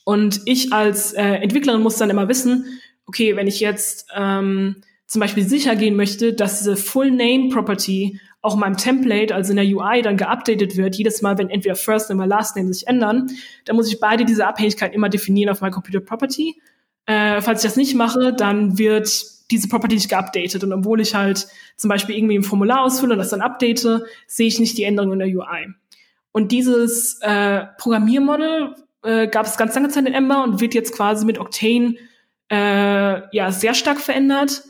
Und 0.03 0.41
ich 0.43 0.73
als 0.73 1.13
äh, 1.13 1.23
Entwicklerin 1.23 1.81
muss 1.81 1.95
dann 1.95 2.09
immer 2.09 2.27
wissen, 2.27 2.65
okay, 3.05 3.37
wenn 3.37 3.47
ich 3.47 3.61
jetzt 3.61 4.09
ähm, 4.13 4.81
zum 5.07 5.21
Beispiel 5.21 5.47
sicher 5.47 5.77
gehen 5.77 5.95
möchte, 5.95 6.33
dass 6.33 6.57
diese 6.57 6.75
Full 6.75 7.09
Name 7.09 7.47
Property 7.53 8.19
auch 8.41 8.55
in 8.55 8.59
meinem 8.59 8.75
Template, 8.75 9.33
also 9.33 9.53
in 9.53 9.55
der 9.55 9.65
UI, 9.65 10.01
dann 10.01 10.17
geupdatet 10.17 10.75
wird, 10.75 10.97
jedes 10.97 11.21
Mal, 11.21 11.37
wenn 11.37 11.49
entweder 11.49 11.77
First 11.77 12.09
Name 12.09 12.23
oder 12.23 12.35
Last 12.35 12.57
Name 12.57 12.73
sich 12.73 12.85
ändern, 12.85 13.27
dann 13.63 13.77
muss 13.77 13.87
ich 13.87 14.01
beide 14.01 14.25
diese 14.25 14.45
Abhängigkeiten 14.45 14.93
immer 14.93 15.07
definieren 15.07 15.51
auf 15.51 15.61
meiner 15.61 15.73
Computer 15.73 16.01
Property. 16.01 16.61
Äh, 17.05 17.41
falls 17.41 17.63
ich 17.63 17.69
das 17.69 17.77
nicht 17.77 17.95
mache, 17.95 18.33
dann 18.33 18.77
wird 18.77 19.34
diese 19.51 19.67
Property 19.67 19.95
nicht 19.95 20.09
geupdatet. 20.09 20.63
Und 20.63 20.73
obwohl 20.73 21.01
ich 21.01 21.15
halt 21.15 21.47
zum 21.77 21.89
Beispiel 21.89 22.15
irgendwie 22.15 22.37
ein 22.37 22.43
Formular 22.43 22.81
ausfülle 22.81 23.13
und 23.13 23.19
das 23.19 23.29
dann 23.29 23.41
update, 23.41 23.87
sehe 24.27 24.47
ich 24.47 24.59
nicht 24.59 24.77
die 24.77 24.83
Änderung 24.83 25.13
in 25.13 25.19
der 25.19 25.27
UI. 25.27 25.67
Und 26.31 26.51
dieses 26.51 27.19
äh, 27.21 27.65
Programmiermodel 27.77 28.75
äh, 29.03 29.27
gab 29.27 29.45
es 29.45 29.57
ganz 29.57 29.75
lange 29.75 29.89
Zeit 29.89 30.05
in 30.05 30.13
Ember 30.13 30.43
und 30.43 30.59
wird 30.59 30.73
jetzt 30.73 30.93
quasi 30.93 31.25
mit 31.25 31.39
Octane 31.39 31.95
äh, 32.51 33.35
ja 33.35 33.51
sehr 33.51 33.73
stark 33.73 34.01
verändert, 34.01 34.63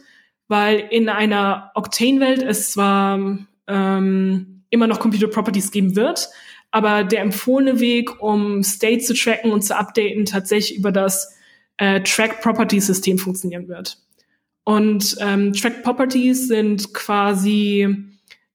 weil 0.48 0.80
in 0.92 1.10
einer 1.10 1.72
Octane-Welt 1.74 2.44
es 2.44 2.72
zwar 2.72 3.40
ähm, 3.68 4.64
immer 4.70 4.88
noch 4.88 5.00
Computer 5.00 5.28
Properties 5.28 5.72
geben 5.72 5.96
wird, 5.96 6.30
aber 6.72 7.04
der 7.04 7.22
empfohlene 7.22 7.80
Weg, 7.80 8.22
um 8.22 8.62
State 8.62 9.00
zu 9.00 9.14
tracken 9.14 9.52
und 9.52 9.62
zu 9.62 9.76
updaten, 9.76 10.26
tatsächlich 10.26 10.78
über 10.78 10.92
das 10.92 11.34
äh, 11.78 12.02
Track 12.02 12.42
Properties 12.42 12.88
System 12.88 13.18
funktionieren 13.18 13.68
wird. 13.68 13.98
Und 14.66 15.16
ähm, 15.22 15.54
Track 15.54 15.84
Properties 15.84 16.48
sind 16.48 16.94
quasi 16.94 17.88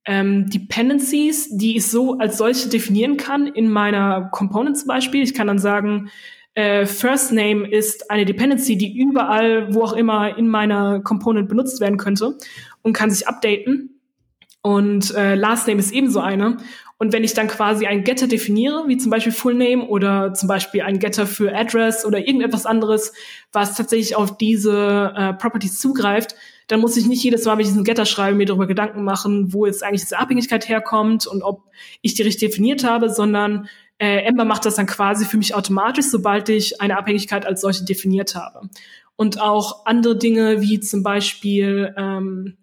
ähm, 0.05 0.51
Dependencies, 0.51 1.57
die 1.57 1.77
ich 1.77 1.87
so 1.87 2.19
als 2.19 2.37
solche 2.37 2.69
definieren 2.69 3.17
kann 3.17 3.47
in 3.47 3.71
meiner 3.71 4.29
Component 4.33 4.77
zum 4.77 4.89
Beispiel. 4.89 5.23
Ich 5.23 5.35
kann 5.35 5.47
dann 5.47 5.61
sagen, 5.61 6.11
äh, 6.55 6.85
First 6.85 7.33
Name 7.33 7.71
ist 7.71 8.11
eine 8.11 8.25
Dependency, 8.25 8.77
die 8.77 8.99
überall, 8.99 9.73
wo 9.73 9.83
auch 9.83 9.93
immer 9.93 10.37
in 10.37 10.49
meiner 10.49 11.01
Component 11.01 11.49
benutzt 11.49 11.81
werden 11.81 11.97
könnte 11.97 12.37
und 12.83 12.93
kann 12.93 13.11
sich 13.11 13.29
updaten. 13.29 14.01
Und 14.63 15.15
äh, 15.15 15.37
Last 15.37 15.69
Name 15.69 15.79
ist 15.79 15.93
ebenso 15.93 16.19
eine. 16.19 16.57
Und 17.03 17.15
wenn 17.15 17.25
ich 17.25 17.33
dann 17.33 17.49
quasi 17.49 17.87
einen 17.87 18.05
Getter 18.05 18.27
definiere, 18.27 18.85
wie 18.87 18.99
zum 18.99 19.11
Beispiel 19.11 19.33
Full 19.33 19.55
Name 19.55 19.87
oder 19.87 20.35
zum 20.35 20.49
Beispiel 20.51 20.83
ein 20.83 20.99
Getter 20.99 21.27
für 21.27 21.51
Address 21.57 22.05
oder 22.05 22.19
irgendetwas 22.19 22.67
anderes, 22.67 23.15
was 23.53 23.75
tatsächlich 23.75 24.17
auf 24.17 24.37
diese 24.37 25.15
äh, 25.17 25.33
Properties 25.33 25.81
zugreift, 25.81 26.35
dann 26.67 26.81
muss 26.81 26.99
ich 26.99 27.07
nicht 27.07 27.25
jedes 27.25 27.47
Mal, 27.47 27.55
wenn 27.55 27.63
ich 27.63 27.69
diesen 27.69 27.85
Getter 27.85 28.05
schreibe, 28.05 28.37
mir 28.37 28.45
darüber 28.45 28.67
Gedanken 28.67 29.03
machen, 29.03 29.55
wo 29.55 29.65
jetzt 29.65 29.83
eigentlich 29.83 30.03
diese 30.03 30.19
Abhängigkeit 30.19 30.69
herkommt 30.69 31.27
und 31.27 31.43
ob 31.43 31.63
ich 32.03 32.13
die 32.13 32.23
richtig 32.23 32.51
definiert 32.51 32.85
habe, 32.85 33.09
sondern 33.09 33.67
äh, 33.97 34.19
Ember 34.19 34.45
macht 34.45 34.67
das 34.67 34.75
dann 34.75 34.87
quasi 34.87 35.25
für 35.25 35.39
mich 35.39 35.55
automatisch, 35.55 36.05
sobald 36.05 36.51
ich 36.51 36.83
eine 36.83 36.99
Abhängigkeit 36.99 37.47
als 37.47 37.63
solche 37.63 37.87
definiert 37.87 38.35
habe. 38.35 38.69
Und 39.17 39.41
auch 39.41 39.87
andere 39.87 40.19
Dinge 40.19 40.61
wie 40.61 40.81
zum 40.81 41.03
Beispiel 41.03 41.95
ähm, 41.97 42.59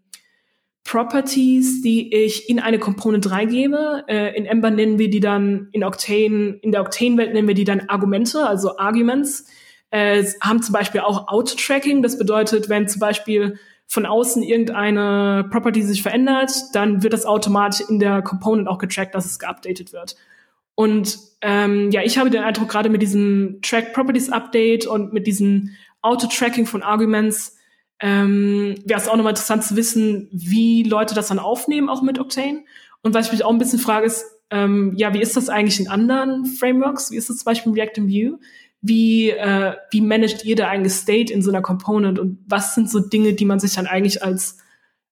Properties, 0.88 1.82
die 1.82 2.16
ich 2.16 2.50
in 2.50 2.60
eine 2.60 2.80
Component 2.80 3.30
reingebe. 3.30 4.06
Äh, 4.08 4.38
in 4.38 4.46
Ember 4.46 4.72
nennen 4.72 4.98
wir 4.98 5.10
die 5.10 5.20
dann 5.20 5.68
in 5.74 5.84
Octane, 5.84 6.60
in 6.62 6.72
der 6.72 6.82
Octane-Welt 6.82 7.34
nennen 7.34 7.48
wir 7.48 7.56
die 7.56 7.66
dann 7.66 7.90
Argumente, 7.90 8.48
also 8.48 8.78
Arguments. 8.78 9.48
Äh, 9.92 10.24
haben 10.42 10.64
zum 10.64 10.72
Beispiel 10.72 11.02
auch 11.02 11.28
Auto-Tracking. 11.28 12.02
Das 12.02 12.18
bedeutet, 12.18 12.70
wenn 12.70 12.88
zum 12.88 13.00
Beispiel 13.00 13.60
von 13.86 14.06
außen 14.06 14.42
irgendeine 14.44 15.46
Property 15.52 15.82
sich 15.82 16.02
verändert, 16.02 16.52
dann 16.74 17.04
wird 17.04 17.12
das 17.12 17.26
automatisch 17.26 17.86
in 17.90 18.00
der 18.00 18.22
Component 18.22 18.70
auch 18.70 18.78
getrackt, 18.78 19.14
dass 19.14 19.26
es 19.26 19.40
geupdatet 19.40 19.92
wird. 19.92 20.16
Und 20.76 21.20
ähm, 21.42 21.92
ja, 21.92 22.02
ich 22.02 22.18
habe 22.18 22.30
den 22.30 22.44
Eindruck, 22.44 22.70
gerade 22.70 22.90
mit 22.90 23.02
diesem 23.02 23.60
Track 23.62 23.94
Properties 23.94 24.30
Update 24.30 24.88
und 24.88 25.12
mit 25.12 25.28
diesem 25.28 25.72
Auto-Tracking 26.02 26.66
von 26.66 26.82
Arguments, 26.82 27.57
ähm, 28.00 28.76
wäre 28.86 29.00
es 29.00 29.08
auch 29.08 29.16
nochmal 29.16 29.32
interessant 29.32 29.64
zu 29.64 29.76
wissen, 29.76 30.30
wie 30.32 30.84
Leute 30.84 31.16
das 31.16 31.28
dann 31.28 31.39
aufnehmen, 31.39 31.89
auch 31.89 32.02
mit 32.02 32.20
Octane. 32.20 32.64
Und 33.02 33.14
was 33.14 33.28
ich 33.28 33.32
mich 33.32 33.43
auch 33.43 33.52
ein 33.52 33.58
bisschen 33.58 33.80
frage, 33.80 34.06
ist, 34.06 34.26
ähm, 34.50 34.93
ja, 34.95 35.14
wie 35.14 35.22
ist 35.22 35.36
das 35.36 35.50
eigentlich 35.50 35.80
in 35.80 35.88
anderen 35.88 36.45
Frameworks? 36.45 37.12
Wie 37.12 37.18
ist 37.18 37.30
das 37.30 37.38
zum 37.38 37.45
Beispiel 37.45 37.72
in 37.72 37.80
React 37.80 38.02
and 38.02 38.10
Vue? 38.10 38.39
Wie, 38.82 39.32
äh, 39.32 39.76
wie 39.91 40.02
managt 40.02 40.45
ihr 40.45 40.56
da 40.56 40.70
eigentlich 40.70 40.93
State 40.93 41.34
in 41.34 41.41
so 41.41 41.50
einer 41.50 41.62
Component? 41.62 42.20
Und 42.20 42.39
was 42.48 42.76
sind 42.76 42.89
so 42.89 43.00
Dinge, 43.00 43.34
die 43.34 43.45
man 43.45 43.60
sich 43.60 43.74
dann 43.74 43.88
eigentlich 43.88 44.24
als, 44.24 44.60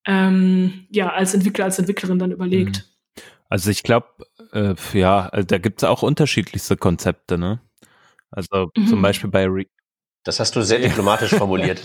ähm, 0.05 0.85
ja, 0.89 1.11
als 1.11 1.33
Entwickler, 1.33 1.65
als 1.65 1.79
Entwicklerin 1.79 2.19
dann 2.19 2.31
überlegt? 2.31 2.77
Mhm. 2.77 3.23
Also 3.49 3.71
ich 3.71 3.83
glaube, 3.83 4.07
äh, 4.53 4.75
ja, 4.93 5.27
also 5.29 5.45
da 5.45 5.57
gibt 5.57 5.81
es 5.81 5.83
auch 5.83 6.03
unterschiedlichste 6.03 6.77
Konzepte, 6.77 7.37
ne? 7.37 7.59
Also 8.31 8.71
mhm. 8.75 8.87
zum 8.87 9.01
Beispiel 9.01 9.29
bei 9.29 9.45
Re 9.45 9.65
Das 10.25 10.39
hast 10.39 10.55
du 10.55 10.61
sehr 10.63 10.79
diplomatisch 10.79 11.29
formuliert. 11.37 11.81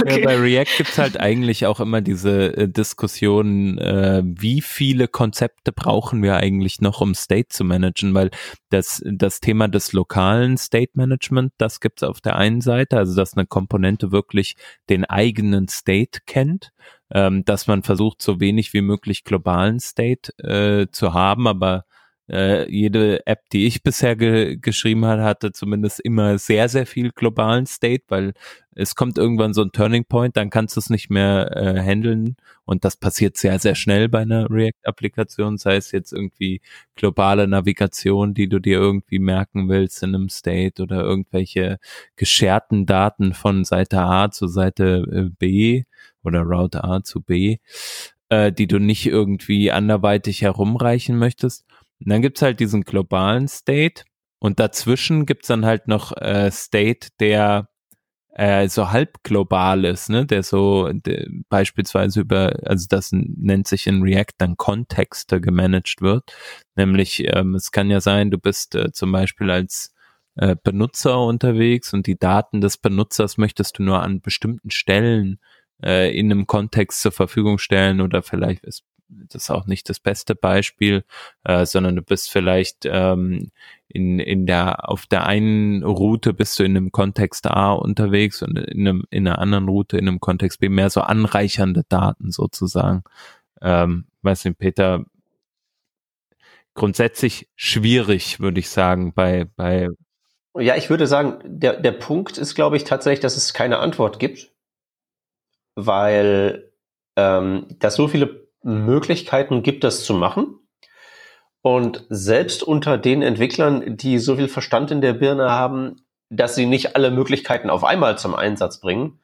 okay. 0.00 0.20
ja, 0.20 0.24
bei 0.24 0.36
React 0.36 0.76
gibt's 0.76 0.98
halt 0.98 1.18
eigentlich 1.18 1.66
auch 1.66 1.78
immer 1.78 2.00
diese 2.00 2.54
äh, 2.56 2.68
Diskussion, 2.68 3.78
äh, 3.78 4.22
wie 4.24 4.60
viele 4.60 5.06
Konzepte 5.06 5.70
brauchen 5.70 6.22
wir 6.22 6.36
eigentlich 6.36 6.80
noch, 6.80 7.00
um 7.00 7.14
State 7.14 7.48
zu 7.50 7.64
managen, 7.64 8.12
weil 8.12 8.30
das, 8.70 9.02
das 9.06 9.38
Thema 9.38 9.68
des 9.68 9.92
lokalen 9.92 10.58
State 10.58 10.92
Management, 10.94 11.52
das 11.56 11.78
gibt's 11.78 12.02
auf 12.02 12.20
der 12.20 12.36
einen 12.36 12.60
Seite, 12.60 12.98
also 12.98 13.14
dass 13.14 13.36
eine 13.36 13.46
Komponente 13.46 14.10
wirklich 14.10 14.56
den 14.90 15.04
eigenen 15.04 15.68
State 15.68 16.22
kennt, 16.26 16.72
ähm, 17.12 17.44
dass 17.44 17.68
man 17.68 17.84
versucht, 17.84 18.20
so 18.20 18.40
wenig 18.40 18.72
wie 18.72 18.82
möglich 18.82 19.22
globalen 19.22 19.78
State 19.78 20.32
äh, 20.38 20.88
zu 20.90 21.14
haben, 21.14 21.46
aber 21.46 21.84
äh, 22.30 22.70
jede 22.70 23.26
App, 23.26 23.48
die 23.50 23.66
ich 23.66 23.82
bisher 23.82 24.16
ge 24.16 24.56
geschrieben 24.56 25.04
habe, 25.04 25.22
hatte 25.22 25.52
zumindest 25.52 26.00
immer 26.00 26.38
sehr, 26.38 26.68
sehr 26.68 26.86
viel 26.86 27.10
globalen 27.10 27.66
State, 27.66 28.04
weil 28.08 28.32
es 28.74 28.94
kommt 28.94 29.18
irgendwann 29.18 29.54
so 29.54 29.62
ein 29.62 29.72
Turning 29.72 30.04
Point, 30.04 30.36
dann 30.36 30.50
kannst 30.50 30.76
du 30.76 30.80
es 30.80 30.90
nicht 30.90 31.10
mehr 31.10 31.56
äh, 31.56 31.80
handeln 31.80 32.36
und 32.64 32.84
das 32.84 32.96
passiert 32.96 33.36
sehr, 33.36 33.58
sehr 33.58 33.74
schnell 33.74 34.08
bei 34.08 34.20
einer 34.20 34.50
React-Applikation, 34.50 35.58
sei 35.58 35.76
es 35.76 35.92
jetzt 35.92 36.12
irgendwie 36.12 36.60
globale 36.96 37.46
Navigation, 37.46 38.34
die 38.34 38.48
du 38.48 38.58
dir 38.58 38.78
irgendwie 38.78 39.18
merken 39.18 39.68
willst 39.68 40.02
in 40.02 40.14
einem 40.14 40.28
State 40.28 40.82
oder 40.82 41.02
irgendwelche 41.02 41.78
gescherten 42.16 42.86
Daten 42.86 43.34
von 43.34 43.64
Seite 43.64 44.00
A 44.00 44.30
zu 44.30 44.48
Seite 44.48 45.04
äh, 45.12 45.30
B 45.38 45.84
oder 46.22 46.40
Route 46.40 46.84
A 46.84 47.02
zu 47.02 47.20
B, 47.20 47.58
äh, 48.30 48.52
die 48.52 48.66
du 48.66 48.78
nicht 48.78 49.06
irgendwie 49.06 49.70
anderweitig 49.70 50.42
herumreichen 50.42 51.18
möchtest. 51.18 51.64
Und 52.00 52.10
dann 52.10 52.22
gibt's 52.22 52.42
halt 52.42 52.60
diesen 52.60 52.82
globalen 52.82 53.48
State 53.48 54.04
und 54.38 54.60
dazwischen 54.60 55.26
gibt's 55.26 55.48
dann 55.48 55.64
halt 55.64 55.88
noch 55.88 56.16
äh, 56.16 56.50
State, 56.50 57.08
der 57.20 57.68
äh, 58.34 58.68
so 58.68 58.90
halb 58.90 59.22
global 59.22 59.84
ist, 59.84 60.10
ne, 60.10 60.26
der 60.26 60.42
so 60.42 60.90
der 60.92 61.26
beispielsweise 61.48 62.20
über, 62.20 62.56
also 62.64 62.86
das 62.88 63.10
nennt 63.12 63.68
sich 63.68 63.86
in 63.86 64.02
React 64.02 64.34
dann 64.38 64.56
Kontexte 64.56 65.40
gemanagt 65.40 66.02
wird. 66.02 66.24
Nämlich, 66.76 67.22
ähm, 67.34 67.54
es 67.54 67.70
kann 67.70 67.90
ja 67.90 68.00
sein, 68.00 68.30
du 68.30 68.38
bist 68.38 68.74
äh, 68.74 68.92
zum 68.92 69.12
Beispiel 69.12 69.50
als 69.50 69.94
äh, 70.36 70.56
Benutzer 70.62 71.20
unterwegs 71.20 71.92
und 71.92 72.06
die 72.06 72.18
Daten 72.18 72.60
des 72.60 72.76
Benutzers 72.76 73.38
möchtest 73.38 73.78
du 73.78 73.84
nur 73.84 74.02
an 74.02 74.20
bestimmten 74.20 74.70
Stellen 74.70 75.38
äh, 75.82 76.16
in 76.18 76.30
einem 76.32 76.46
Kontext 76.46 77.02
zur 77.02 77.12
Verfügung 77.12 77.58
stellen 77.58 78.00
oder 78.00 78.22
vielleicht 78.22 78.64
ist 78.64 78.82
das 79.08 79.44
ist 79.44 79.50
auch 79.50 79.66
nicht 79.66 79.88
das 79.88 80.00
beste 80.00 80.34
Beispiel, 80.34 81.04
äh, 81.44 81.66
sondern 81.66 81.96
du 81.96 82.02
bist 82.02 82.30
vielleicht 82.30 82.84
ähm, 82.84 83.50
in, 83.88 84.18
in 84.18 84.46
der, 84.46 84.88
auf 84.88 85.06
der 85.06 85.26
einen 85.26 85.82
Route 85.84 86.32
bist 86.32 86.58
du 86.58 86.64
in 86.64 86.76
einem 86.76 86.92
Kontext 86.92 87.46
A 87.46 87.72
unterwegs 87.72 88.42
und 88.42 88.58
in, 88.58 88.86
einem, 88.88 89.04
in 89.10 89.26
einer 89.26 89.38
anderen 89.38 89.68
Route 89.68 89.98
in 89.98 90.08
einem 90.08 90.20
Kontext 90.20 90.60
B, 90.60 90.68
mehr 90.68 90.90
so 90.90 91.00
anreichernde 91.00 91.84
Daten 91.88 92.30
sozusagen. 92.30 93.04
Ähm, 93.60 94.06
weiß 94.22 94.44
nicht, 94.46 94.58
Peter, 94.58 95.04
grundsätzlich 96.74 97.48
schwierig, 97.54 98.40
würde 98.40 98.60
ich 98.60 98.68
sagen, 98.68 99.12
bei, 99.14 99.46
bei 99.56 99.88
ja, 100.56 100.76
ich 100.76 100.88
würde 100.88 101.08
sagen, 101.08 101.40
der, 101.44 101.80
der 101.80 101.92
Punkt 101.92 102.38
ist, 102.38 102.54
glaube 102.54 102.76
ich, 102.76 102.84
tatsächlich, 102.84 103.20
dass 103.20 103.36
es 103.36 103.54
keine 103.54 103.80
Antwort 103.80 104.20
gibt, 104.20 104.52
weil 105.74 106.70
ähm, 107.16 107.66
dass 107.78 107.96
so 107.96 108.08
viele 108.08 108.43
Möglichkeiten 108.64 109.62
gibt, 109.62 109.84
das 109.84 110.04
zu 110.04 110.14
machen. 110.14 110.58
Und 111.62 112.04
selbst 112.08 112.62
unter 112.62 112.98
den 112.98 113.22
Entwicklern, 113.22 113.96
die 113.96 114.18
so 114.18 114.36
viel 114.36 114.48
Verstand 114.48 114.90
in 114.90 115.00
der 115.00 115.14
Birne 115.14 115.50
haben, 115.50 116.04
dass 116.28 116.54
sie 116.54 116.66
nicht 116.66 116.96
alle 116.96 117.10
Möglichkeiten 117.10 117.70
auf 117.70 117.84
einmal 117.84 118.18
zum 118.18 118.34
Einsatz 118.34 118.80
bringen, 118.80 119.20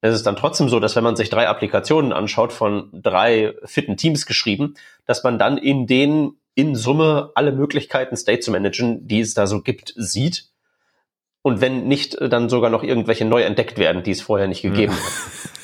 ist 0.00 0.14
es 0.14 0.22
dann 0.22 0.36
trotzdem 0.36 0.68
so, 0.68 0.80
dass 0.80 0.96
wenn 0.96 1.04
man 1.04 1.16
sich 1.16 1.30
drei 1.30 1.48
Applikationen 1.48 2.12
anschaut, 2.12 2.52
von 2.52 2.90
drei 2.92 3.54
fitten 3.64 3.96
Teams 3.96 4.26
geschrieben, 4.26 4.74
dass 5.06 5.24
man 5.24 5.38
dann 5.38 5.58
in 5.58 5.86
denen 5.86 6.38
in 6.54 6.74
Summe 6.74 7.32
alle 7.34 7.52
Möglichkeiten, 7.52 8.16
State 8.16 8.40
zu 8.40 8.50
managen, 8.50 9.06
die 9.06 9.20
es 9.20 9.34
da 9.34 9.46
so 9.46 9.62
gibt, 9.62 9.94
sieht. 9.96 10.48
Und 11.42 11.60
wenn 11.60 11.86
nicht, 11.88 12.18
dann 12.20 12.48
sogar 12.48 12.70
noch 12.70 12.82
irgendwelche 12.82 13.24
neu 13.24 13.42
entdeckt 13.42 13.78
werden, 13.78 14.02
die 14.02 14.10
es 14.10 14.20
vorher 14.20 14.48
nicht 14.48 14.62
gegeben 14.62 14.92
ja. 14.92 14.98
hat 15.52 15.57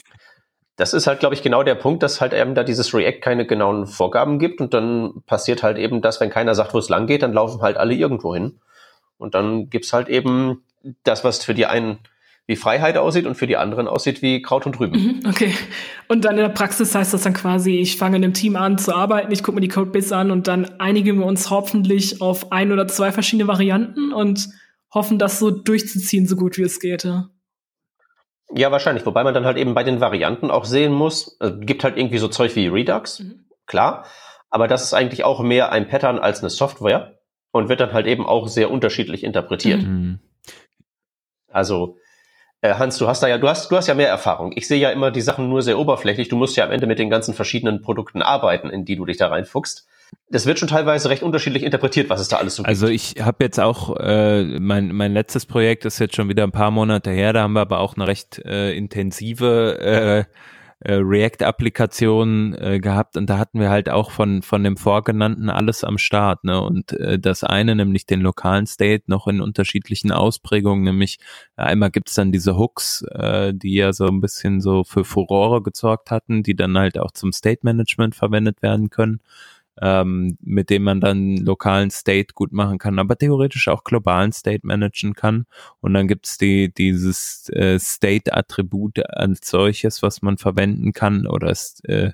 das 0.77 0.93
ist 0.93 1.07
halt, 1.07 1.21
glaube 1.21 1.35
ich, 1.35 1.43
genau 1.43 1.63
der 1.63 1.77
Punkt, 1.77 2.03
dass 2.03 2.21
halt 2.21 2.33
eben 2.33 2.55
da 2.55 2.65
dieses 2.65 2.93
React 2.93 3.21
keine 3.21 3.47
genauen 3.47 3.87
Vorgaben 3.87 4.39
gibt 4.39 4.61
und 4.61 4.75
dann 4.75 5.23
passiert 5.27 5.63
halt 5.63 5.79
eben 5.79 6.03
das, 6.03 6.21
wenn 6.21 6.31
keiner 6.31 6.55
sagt, 6.55 6.75
wo 6.75 6.79
es 6.79 6.89
lang 6.89 7.07
geht, 7.07 7.23
dann 7.23 7.33
laufen 7.33 7.63
halt 7.63 7.77
alle 7.77 7.95
irgendwo 7.95 8.35
hin. 8.35 8.59
Und 9.17 9.35
dann 9.35 9.71
gibt's 9.71 9.93
halt 9.93 10.09
eben 10.09 10.65
das, 11.05 11.23
was 11.23 11.45
für 11.45 11.55
die 11.55 11.67
einen 11.67 11.99
wie 12.47 12.57
Freiheit 12.57 12.99
aussieht 12.99 13.25
und 13.25 13.37
für 13.37 13.47
die 13.47 13.57
anderen 13.57 13.89
aussieht 13.89 14.21
wie 14.21 14.43
Kraut 14.43 14.67
und 14.67 14.79
Rüben. 14.79 15.01
Mhm, 15.01 15.21
okay. 15.27 15.55
Und 16.09 16.27
dann 16.27 16.37
in 16.37 16.43
der 16.43 16.51
Praxis 16.51 16.95
heißt 16.95 17.15
das 17.15 17.23
dann 17.23 17.33
quasi, 17.33 17.79
ich 17.79 17.97
fange 17.97 18.19
in 18.19 18.25
einem 18.25 18.35
Team 18.35 18.57
an 18.57 18.77
zu 18.77 18.95
arbeiten, 18.95 19.33
ich 19.33 19.43
gucke 19.43 19.55
mir 19.55 19.63
die 19.63 19.69
Codebase 19.69 20.15
an 20.15 20.31
und 20.31 20.47
dann 20.47 20.79
einigen 20.79 21.21
wir 21.21 21.27
uns 21.27 21.49
hoffentlich 21.49 22.21
auf 22.21 22.53
ein 22.53 22.71
oder 22.71 22.87
zwei 22.87 23.13
verschiedene 23.13 23.49
Varianten 23.49 24.13
und 24.13 24.49
hoffen, 24.93 25.19
das 25.19 25.39
so 25.39 25.51
durchzuziehen, 25.51 26.27
so 26.27 26.37
gut 26.37 26.59
wie 26.59 26.63
es 26.63 26.81
geht. 26.81 27.05
Ja. 27.05 27.31
Ja, 28.53 28.71
wahrscheinlich. 28.71 29.07
Wobei 29.07 29.25
man 29.25 29.35
dann 29.35 29.45
halt 29.45 29.57
eben 29.57 29.75
bei 29.75 29.85
den 29.85 30.01
Varianten 30.01 30.51
auch 30.51 30.65
sehen 30.65 30.93
muss, 30.93 31.37
also 31.41 31.59
gibt 31.59 31.85
halt 31.85 31.97
irgendwie 31.97 32.19
so 32.19 32.29
Zeug 32.29 32.55
wie 32.57 32.69
Redux, 32.69 33.21
mhm. 33.21 33.47
klar. 33.67 34.05
Aber 34.51 34.69
das 34.69 34.83
ist 34.83 34.95
eigentlich 34.95 35.25
auch 35.25 35.41
mehr 35.41 35.73
ein 35.73 35.89
Pattern 35.89 36.19
als 36.19 36.41
eine 36.41 36.51
Software 36.51 37.19
und 37.51 37.69
wird 37.69 37.81
dann 37.81 37.93
halt 37.93 38.07
eben 38.07 38.27
auch 38.27 38.47
sehr 38.49 38.71
unterschiedlich 38.71 39.25
interpretiert. 39.25 39.83
Mhm. 39.83 40.21
Also, 41.51 41.97
äh, 42.61 42.75
Hans, 42.75 42.99
du 42.99 43.09
hast 43.09 43.23
da 43.23 43.29
ja, 43.29 43.39
du 43.39 43.49
hast, 43.49 43.71
du 43.71 43.77
hast 43.77 43.89
ja 43.89 43.95
mehr 43.95 44.09
Erfahrung. 44.09 44.53
Ich 44.57 44.69
sehe 44.69 44.81
ja 44.81 44.91
immer 44.91 45.11
die 45.11 45.21
Sachen 45.21 45.49
nur 45.49 45.63
sehr 45.63 45.79
oberflächlich. 45.79 46.29
Du 46.29 46.37
musst 46.37 46.57
ja 46.57 46.65
am 46.65 46.71
Ende 46.71 46.87
mit 46.87 46.99
den 46.99 47.11
ganzen 47.11 47.35
verschiedenen 47.35 47.81
Produkten 47.81 48.23
arbeiten, 48.23 48.71
in 48.71 48.85
die 48.85 48.97
du 48.97 49.05
dich 49.05 49.17
da 49.17 49.29
reinfuchst 49.29 49.89
das 50.29 50.47
wird 50.47 50.59
schon 50.59 50.69
teilweise 50.69 51.11
recht 51.11 51.23
unterschiedlich 51.23 51.63
interpretiert, 51.63 52.11
was 52.11 52.21
es 52.21 52.29
da 52.29 52.37
alles 52.37 52.57
so 52.57 52.63
gibt. 52.63 52.69
Also 52.69 52.89
ich 52.89 53.17
habe 53.21 53.45
jetzt 53.45 53.61
auch, 53.61 53.97
äh, 53.99 54.59
mein, 54.59 54.93
mein 54.93 55.13
letztes 55.13 55.47
Projekt 55.47 55.85
ist 55.85 55.99
jetzt 55.99 56.17
schon 56.17 56.29
wieder 56.29 56.45
ein 56.45 56.53
paar 56.53 56.71
Monate 56.71 57.11
her, 57.11 57.33
da 57.33 57.43
haben 57.43 57.53
wir 57.53 57.61
aber 57.61 57.81
auch 57.81 57.95
eine 57.97 58.07
recht 58.07 58.39
äh, 58.45 58.73
intensive 58.77 59.79
äh, 59.81 60.25
äh, 60.81 60.95
React-Applikation 60.97 62.55
äh, 62.55 62.79
gehabt 62.79 63.17
und 63.17 63.31
da 63.31 63.39
hatten 63.39 63.59
wir 63.59 63.71
halt 63.71 63.89
auch 63.89 64.11
von, 64.11 64.43
von 64.43 64.63
dem 64.63 64.77
Vorgenannten 64.77 65.49
alles 65.49 65.83
am 65.83 65.99
Start. 65.99 66.45
Ne? 66.45 66.61
Und 66.61 66.93
äh, 66.93 67.19
das 67.19 67.43
eine, 67.43 67.75
nämlich 67.75 68.07
den 68.07 68.21
lokalen 68.21 68.67
State, 68.67 69.05
noch 69.07 69.27
in 69.27 69.41
unterschiedlichen 69.41 70.13
Ausprägungen, 70.13 70.85
nämlich 70.85 71.19
äh, 71.57 71.63
einmal 71.63 71.91
gibt's 71.91 72.15
dann 72.15 72.33
diese 72.33 72.59
Hooks, 72.59 73.03
äh, 73.13 73.55
die 73.55 73.75
ja 73.75 73.93
so 73.93 74.07
ein 74.07 74.21
bisschen 74.21 74.61
so 74.61 74.85
für 74.85 75.05
Furore 75.05 75.63
gesorgt 75.63 76.11
hatten, 76.11 76.43
die 76.43 76.55
dann 76.55 76.77
halt 76.77 76.99
auch 76.99 77.13
zum 77.13 77.33
State 77.33 77.61
Management 77.63 78.15
verwendet 78.15 78.61
werden 78.61 78.91
können 78.91 79.21
ähm, 79.81 80.39
mit 80.41 80.71
dem 80.71 80.85
man 80.85 81.01
dann 81.01 81.37
lokalen 81.37 81.91
State 81.91 82.35
gut 82.35 82.53
machen 82.53 82.79
kann, 82.79 82.99
aber 82.99 83.17
theoretisch 83.17 83.69
auch 83.69 83.85
globalen 83.85 84.33
State 84.33 84.61
managen 84.67 85.15
kann. 85.15 85.47
Und 85.81 85.95
dann 85.95 86.09
gibt's 86.09 86.39
die, 86.39 86.73
dieses 86.73 87.49
äh, 87.51 87.79
State-Attribut 87.79 89.01
als 89.11 89.49
solches, 89.49 90.03
was 90.03 90.23
man 90.23 90.39
verwenden 90.39 90.93
kann, 90.93 91.27
oder 91.27 91.53
äh, 91.85 92.13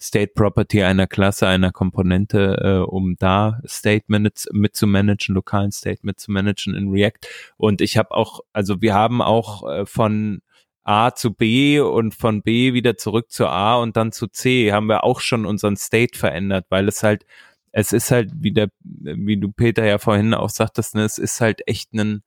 State 0.00 0.32
Property 0.34 0.82
einer 0.82 1.06
Klasse, 1.06 1.46
einer 1.46 1.70
Komponente, 1.70 2.56
äh, 2.62 2.90
um 2.90 3.16
da 3.18 3.60
State 3.66 4.04
mit, 4.08 4.46
mit 4.52 4.74
zu 4.74 4.86
managen, 4.86 5.34
lokalen 5.34 5.72
State 5.72 6.00
mit 6.02 6.18
zu 6.18 6.30
managen 6.30 6.74
in 6.74 6.90
React. 6.90 7.28
Und 7.56 7.80
ich 7.80 7.96
habe 7.96 8.12
auch, 8.12 8.40
also 8.52 8.80
wir 8.80 8.94
haben 8.94 9.22
auch 9.22 9.68
äh, 9.68 9.86
von 9.86 10.42
A 10.84 11.14
zu 11.14 11.32
B 11.32 11.80
und 11.80 12.14
von 12.14 12.42
B 12.42 12.72
wieder 12.74 12.96
zurück 12.96 13.30
zu 13.30 13.46
A 13.46 13.76
und 13.76 13.96
dann 13.96 14.12
zu 14.12 14.26
C 14.26 14.72
haben 14.72 14.86
wir 14.88 15.04
auch 15.04 15.20
schon 15.20 15.46
unseren 15.46 15.76
State 15.76 16.18
verändert, 16.18 16.66
weil 16.70 16.88
es 16.88 17.02
halt, 17.02 17.24
es 17.72 17.92
ist 17.92 18.10
halt, 18.10 18.30
wie 18.34 18.52
der, 18.52 18.70
wie 18.80 19.38
du 19.38 19.50
Peter 19.52 19.84
ja 19.84 19.98
vorhin 19.98 20.34
auch 20.34 20.50
sagtest, 20.50 20.94
ne, 20.94 21.04
es 21.04 21.18
ist 21.18 21.40
halt 21.40 21.66
echt 21.68 21.92
ein, 21.94 22.22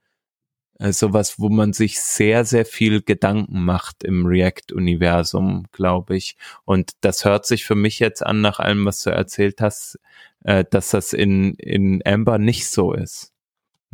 äh, 0.80 0.92
sowas, 0.92 1.40
wo 1.40 1.50
man 1.50 1.74
sich 1.74 2.02
sehr, 2.02 2.46
sehr 2.46 2.66
viel 2.66 3.02
Gedanken 3.02 3.64
macht 3.64 4.04
im 4.04 4.26
React-Universum, 4.26 5.66
glaube 5.72 6.16
ich. 6.18 6.36
Und 6.66 6.92
das 7.02 7.26
hört 7.26 7.46
sich 7.46 7.66
für 7.66 7.76
mich 7.76 8.00
jetzt 8.00 8.26
an, 8.26 8.42
nach 8.42 8.60
allem, 8.60 8.86
was 8.86 9.04
du 9.04 9.10
erzählt 9.12 9.62
hast, 9.62 10.00
äh, 10.44 10.66
dass 10.70 10.90
das 10.92 11.14
in, 11.14 11.56
in 11.56 12.02
Amber 12.06 12.38
nicht 12.40 12.68
so 12.68 12.94
ist. 12.94 13.35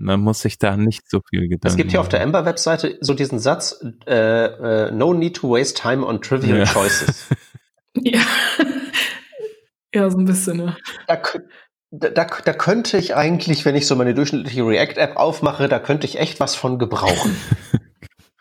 Man 0.01 0.19
muss 0.19 0.41
sich 0.41 0.57
da 0.57 0.75
nicht 0.77 1.09
so 1.09 1.21
viel 1.29 1.47
Gedanken 1.47 1.67
Es 1.67 1.77
gibt 1.77 1.91
hier 1.91 2.01
auf 2.01 2.09
der 2.09 2.21
Ember-Webseite 2.21 2.97
so 3.01 3.13
diesen 3.13 3.39
Satz, 3.39 3.85
äh, 4.07 4.45
äh, 4.87 4.91
no 4.91 5.13
need 5.13 5.35
to 5.35 5.49
waste 5.49 5.79
time 5.79 6.05
on 6.05 6.21
trivial 6.21 6.59
ja. 6.59 6.65
choices. 6.65 7.27
ja. 7.93 8.21
ja, 9.93 10.09
so 10.09 10.17
ein 10.17 10.25
bisschen, 10.25 10.57
ne? 10.57 10.77
Da, 11.07 11.21
da, 11.91 12.25
da 12.25 12.53
könnte 12.53 12.97
ich 12.97 13.15
eigentlich, 13.15 13.63
wenn 13.63 13.75
ich 13.75 13.85
so 13.85 13.95
meine 13.95 14.15
durchschnittliche 14.15 14.65
React-App 14.65 15.17
aufmache, 15.17 15.67
da 15.67 15.77
könnte 15.77 16.07
ich 16.07 16.17
echt 16.17 16.39
was 16.39 16.55
von 16.55 16.79
gebrauchen. 16.79 17.35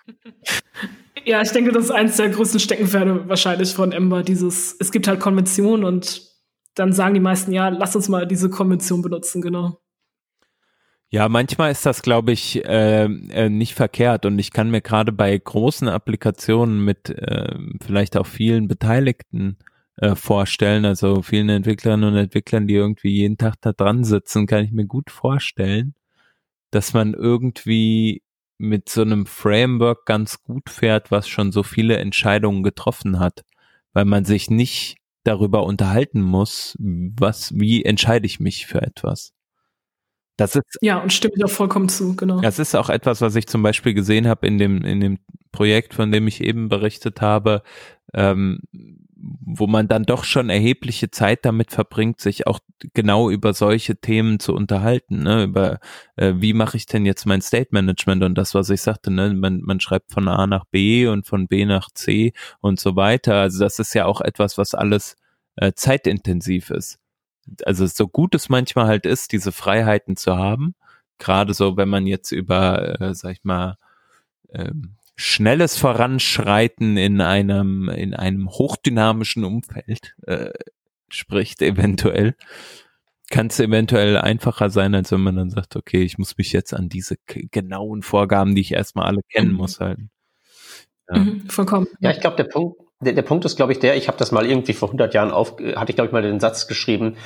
ja, 1.26 1.42
ich 1.42 1.50
denke, 1.50 1.72
das 1.72 1.84
ist 1.84 1.90
eines 1.90 2.16
der 2.16 2.30
größten 2.30 2.60
Steckenpferde 2.60 3.28
wahrscheinlich 3.28 3.74
von 3.74 3.92
Ember, 3.92 4.22
dieses, 4.22 4.76
es 4.80 4.92
gibt 4.92 5.08
halt 5.08 5.20
Konventionen 5.20 5.84
und 5.84 6.22
dann 6.74 6.92
sagen 6.94 7.14
die 7.14 7.20
meisten, 7.20 7.52
ja, 7.52 7.68
lass 7.68 7.94
uns 7.94 8.08
mal 8.08 8.26
diese 8.26 8.48
Konvention 8.48 9.02
benutzen, 9.02 9.42
genau. 9.42 9.78
Ja, 11.12 11.28
manchmal 11.28 11.72
ist 11.72 11.84
das, 11.86 12.02
glaube 12.02 12.30
ich, 12.30 12.64
äh, 12.64 13.04
äh, 13.04 13.48
nicht 13.48 13.74
verkehrt. 13.74 14.26
Und 14.26 14.38
ich 14.38 14.52
kann 14.52 14.70
mir 14.70 14.80
gerade 14.80 15.10
bei 15.10 15.36
großen 15.36 15.88
Applikationen 15.88 16.84
mit 16.84 17.10
äh, 17.10 17.58
vielleicht 17.82 18.16
auch 18.16 18.26
vielen 18.28 18.68
Beteiligten 18.68 19.58
äh, 19.96 20.14
vorstellen, 20.14 20.84
also 20.84 21.22
vielen 21.22 21.48
Entwicklerinnen 21.48 22.12
und 22.12 22.16
Entwicklern, 22.16 22.68
die 22.68 22.74
irgendwie 22.74 23.10
jeden 23.10 23.38
Tag 23.38 23.56
da 23.60 23.72
dran 23.72 24.04
sitzen, 24.04 24.46
kann 24.46 24.64
ich 24.64 24.70
mir 24.70 24.86
gut 24.86 25.10
vorstellen, 25.10 25.94
dass 26.70 26.94
man 26.94 27.14
irgendwie 27.14 28.22
mit 28.58 28.88
so 28.88 29.02
einem 29.02 29.26
Framework 29.26 30.06
ganz 30.06 30.42
gut 30.44 30.70
fährt, 30.70 31.10
was 31.10 31.28
schon 31.28 31.52
so 31.52 31.62
viele 31.64 31.96
Entscheidungen 31.98 32.62
getroffen 32.62 33.18
hat, 33.18 33.44
weil 33.94 34.04
man 34.04 34.24
sich 34.24 34.50
nicht 34.50 34.98
darüber 35.24 35.64
unterhalten 35.64 36.20
muss, 36.20 36.76
was, 36.80 37.52
wie 37.58 37.84
entscheide 37.84 38.26
ich 38.26 38.40
mich 38.40 38.66
für 38.66 38.82
etwas. 38.82 39.34
Das 40.40 40.56
ist, 40.56 40.78
ja, 40.80 40.98
und 40.98 41.12
stimme 41.12 41.34
ich 41.36 41.44
auch 41.44 41.50
vollkommen 41.50 41.90
zu, 41.90 42.16
genau. 42.16 42.40
Das 42.40 42.58
ist 42.58 42.74
auch 42.74 42.88
etwas, 42.88 43.20
was 43.20 43.36
ich 43.36 43.46
zum 43.46 43.62
Beispiel 43.62 43.92
gesehen 43.92 44.26
habe 44.26 44.46
in 44.46 44.56
dem, 44.56 44.82
in 44.84 45.00
dem 45.00 45.18
Projekt, 45.52 45.92
von 45.92 46.10
dem 46.10 46.26
ich 46.28 46.42
eben 46.42 46.70
berichtet 46.70 47.20
habe, 47.20 47.62
ähm, 48.14 48.60
wo 48.72 49.66
man 49.66 49.86
dann 49.86 50.04
doch 50.04 50.24
schon 50.24 50.48
erhebliche 50.48 51.10
Zeit 51.10 51.44
damit 51.44 51.72
verbringt, 51.72 52.20
sich 52.20 52.46
auch 52.46 52.58
genau 52.94 53.28
über 53.28 53.52
solche 53.52 53.96
Themen 53.96 54.40
zu 54.40 54.54
unterhalten, 54.54 55.24
ne? 55.24 55.42
über 55.42 55.78
äh, 56.16 56.32
wie 56.36 56.54
mache 56.54 56.78
ich 56.78 56.86
denn 56.86 57.04
jetzt 57.04 57.26
mein 57.26 57.42
State 57.42 57.68
Management 57.72 58.22
und 58.22 58.38
das, 58.38 58.54
was 58.54 58.70
ich 58.70 58.80
sagte, 58.80 59.10
ne? 59.10 59.34
man, 59.34 59.60
man 59.60 59.78
schreibt 59.78 60.10
von 60.10 60.26
A 60.26 60.46
nach 60.46 60.64
B 60.64 61.06
und 61.06 61.26
von 61.26 61.48
B 61.48 61.66
nach 61.66 61.90
C 61.90 62.32
und 62.62 62.80
so 62.80 62.96
weiter. 62.96 63.34
Also 63.34 63.62
das 63.62 63.78
ist 63.78 63.92
ja 63.92 64.06
auch 64.06 64.22
etwas, 64.22 64.56
was 64.56 64.72
alles 64.72 65.16
äh, 65.56 65.72
zeitintensiv 65.74 66.70
ist 66.70 66.98
also 67.64 67.86
so 67.86 68.08
gut 68.08 68.34
es 68.34 68.48
manchmal 68.48 68.86
halt 68.86 69.06
ist, 69.06 69.32
diese 69.32 69.52
Freiheiten 69.52 70.16
zu 70.16 70.36
haben, 70.36 70.74
gerade 71.18 71.54
so, 71.54 71.76
wenn 71.76 71.88
man 71.88 72.06
jetzt 72.06 72.32
über, 72.32 73.00
äh, 73.00 73.14
sag 73.14 73.32
ich 73.32 73.44
mal, 73.44 73.76
ähm, 74.52 74.96
schnelles 75.16 75.76
Voranschreiten 75.76 76.96
in 76.96 77.20
einem, 77.20 77.88
in 77.88 78.14
einem 78.14 78.48
hochdynamischen 78.48 79.44
Umfeld 79.44 80.16
äh, 80.26 80.50
spricht, 81.08 81.62
eventuell, 81.62 82.36
kann 83.30 83.46
es 83.46 83.60
eventuell 83.60 84.16
einfacher 84.16 84.70
sein, 84.70 84.94
als 84.94 85.12
wenn 85.12 85.20
man 85.20 85.36
dann 85.36 85.50
sagt, 85.50 85.76
okay, 85.76 86.02
ich 86.02 86.18
muss 86.18 86.36
mich 86.36 86.52
jetzt 86.52 86.74
an 86.74 86.88
diese 86.88 87.16
genauen 87.26 88.02
Vorgaben, 88.02 88.54
die 88.54 88.62
ich 88.62 88.72
erstmal 88.72 89.06
alle 89.06 89.20
kennen 89.28 89.52
mhm. 89.52 89.56
muss, 89.56 89.78
halten. 89.78 90.10
Ja. 91.08 91.18
Mhm, 91.18 91.48
vollkommen. 91.48 91.86
Ja, 92.00 92.10
ich 92.10 92.20
glaube, 92.20 92.36
der 92.36 92.44
Punkt, 92.44 92.80
der, 93.00 93.14
der 93.14 93.22
Punkt 93.22 93.44
ist, 93.44 93.56
glaube 93.56 93.72
ich, 93.72 93.78
der, 93.78 93.96
ich 93.96 94.08
habe 94.08 94.18
das 94.18 94.32
mal 94.32 94.46
irgendwie 94.46 94.74
vor 94.74 94.88
100 94.88 95.14
Jahren 95.14 95.30
auf, 95.30 95.56
hatte 95.74 95.90
ich, 95.90 95.96
glaube 95.96 96.06
ich, 96.06 96.12
mal 96.12 96.22
den 96.22 96.40
Satz 96.40 96.66
geschrieben, 96.66 97.16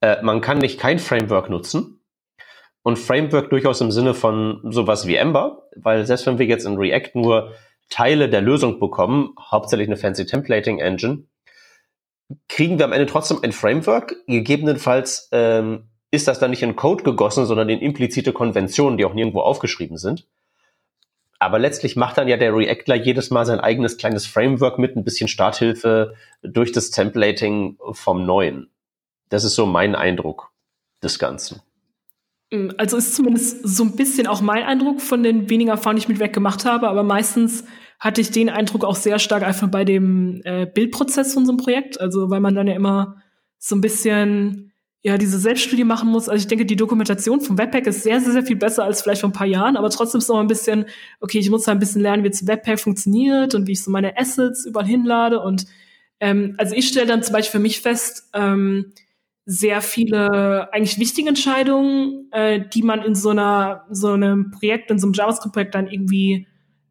äh, 0.00 0.22
man 0.22 0.40
kann 0.40 0.58
nicht 0.58 0.78
kein 0.78 0.98
Framework 0.98 1.50
nutzen. 1.50 1.98
Und 2.84 2.98
Framework 2.98 3.48
durchaus 3.50 3.80
im 3.80 3.92
Sinne 3.92 4.12
von 4.12 4.60
sowas 4.64 5.06
wie 5.06 5.14
Ember, 5.14 5.68
weil 5.76 6.04
selbst 6.04 6.26
wenn 6.26 6.38
wir 6.38 6.46
jetzt 6.46 6.66
in 6.66 6.76
React 6.76 7.10
nur 7.14 7.52
Teile 7.90 8.28
der 8.28 8.40
Lösung 8.40 8.80
bekommen, 8.80 9.34
hauptsächlich 9.38 9.88
eine 9.88 9.96
fancy 9.96 10.26
Templating 10.26 10.80
Engine, 10.80 11.24
kriegen 12.48 12.78
wir 12.78 12.86
am 12.86 12.92
Ende 12.92 13.06
trotzdem 13.06 13.38
ein 13.42 13.52
Framework. 13.52 14.16
Gegebenenfalls 14.26 15.28
ähm, 15.30 15.90
ist 16.10 16.26
das 16.26 16.40
dann 16.40 16.50
nicht 16.50 16.62
in 16.62 16.74
Code 16.74 17.04
gegossen, 17.04 17.46
sondern 17.46 17.68
in 17.68 17.80
implizite 17.80 18.32
Konventionen, 18.32 18.98
die 18.98 19.04
auch 19.04 19.14
nirgendwo 19.14 19.40
aufgeschrieben 19.40 19.96
sind. 19.96 20.26
Aber 21.42 21.58
letztlich 21.58 21.96
macht 21.96 22.18
dann 22.18 22.28
ja 22.28 22.36
der 22.36 22.54
Reactler 22.54 22.94
jedes 22.94 23.30
Mal 23.30 23.44
sein 23.44 23.58
eigenes 23.58 23.96
kleines 23.96 24.28
Framework 24.28 24.78
mit 24.78 24.96
ein 24.96 25.02
bisschen 25.02 25.26
Starthilfe 25.26 26.14
durch 26.42 26.70
das 26.70 26.92
Templating 26.92 27.78
vom 27.90 28.24
Neuen. 28.24 28.70
Das 29.28 29.42
ist 29.42 29.56
so 29.56 29.66
mein 29.66 29.96
Eindruck 29.96 30.52
des 31.02 31.18
Ganzen. 31.18 31.60
Mm, 32.52 32.68
also 32.78 32.96
ist 32.96 33.16
zumindest 33.16 33.66
so 33.66 33.82
ein 33.82 33.96
bisschen 33.96 34.28
auch 34.28 34.40
mein 34.40 34.62
Eindruck 34.62 35.00
von 35.00 35.24
den 35.24 35.50
wenigen 35.50 35.70
Erfahrungen, 35.70 35.96
die 35.96 36.04
ich 36.04 36.08
mit 36.08 36.20
Weg 36.20 36.32
gemacht 36.32 36.64
habe, 36.64 36.88
aber 36.88 37.02
meistens 37.02 37.64
hatte 37.98 38.20
ich 38.20 38.30
den 38.30 38.48
Eindruck 38.48 38.84
auch 38.84 38.94
sehr 38.94 39.18
stark 39.18 39.42
einfach 39.42 39.68
bei 39.68 39.84
dem 39.84 40.42
äh, 40.44 40.66
Bildprozess 40.66 41.34
von 41.34 41.44
so 41.44 41.50
einem 41.50 41.58
Projekt. 41.58 42.00
Also 42.00 42.30
weil 42.30 42.40
man 42.40 42.54
dann 42.54 42.68
ja 42.68 42.74
immer 42.74 43.16
so 43.58 43.74
ein 43.74 43.80
bisschen 43.80 44.71
ja, 45.04 45.18
diese 45.18 45.38
Selbststudie 45.38 45.84
machen 45.84 46.08
muss. 46.10 46.28
Also 46.28 46.42
ich 46.42 46.46
denke, 46.46 46.64
die 46.64 46.76
Dokumentation 46.76 47.40
vom 47.40 47.58
Webpack 47.58 47.86
ist 47.88 48.04
sehr, 48.04 48.20
sehr, 48.20 48.32
sehr 48.32 48.44
viel 48.44 48.56
besser 48.56 48.84
als 48.84 49.02
vielleicht 49.02 49.20
vor 49.22 49.30
ein 49.30 49.34
paar 49.34 49.48
Jahren, 49.48 49.76
aber 49.76 49.90
trotzdem 49.90 50.20
ist 50.20 50.28
noch 50.28 50.38
ein 50.38 50.46
bisschen, 50.46 50.86
okay, 51.20 51.38
ich 51.38 51.50
muss 51.50 51.64
da 51.64 51.72
ein 51.72 51.80
bisschen 51.80 52.02
lernen, 52.02 52.22
wie 52.22 52.28
jetzt 52.28 52.46
Webpack 52.46 52.78
funktioniert 52.78 53.54
und 53.54 53.66
wie 53.66 53.72
ich 53.72 53.82
so 53.82 53.90
meine 53.90 54.16
Assets 54.16 54.64
überall 54.64 54.86
hinlade. 54.86 55.40
Und 55.40 55.66
ähm, 56.20 56.54
also 56.58 56.76
ich 56.76 56.86
stelle 56.86 57.06
dann 57.06 57.24
zum 57.24 57.32
Beispiel 57.32 57.58
für 57.58 57.62
mich 57.62 57.80
fest, 57.80 58.30
ähm, 58.32 58.92
sehr 59.44 59.82
viele 59.82 60.72
eigentlich 60.72 61.00
wichtige 61.00 61.28
Entscheidungen, 61.28 62.28
äh, 62.30 62.60
die 62.72 62.82
man 62.82 63.02
in 63.02 63.16
so 63.16 63.30
einer 63.30 63.86
so 63.90 64.12
einem 64.12 64.52
Projekt, 64.52 64.92
in 64.92 65.00
so 65.00 65.08
einem 65.08 65.14
JavaScript-Projekt 65.14 65.74
dann 65.74 65.88
irgendwie 65.88 66.46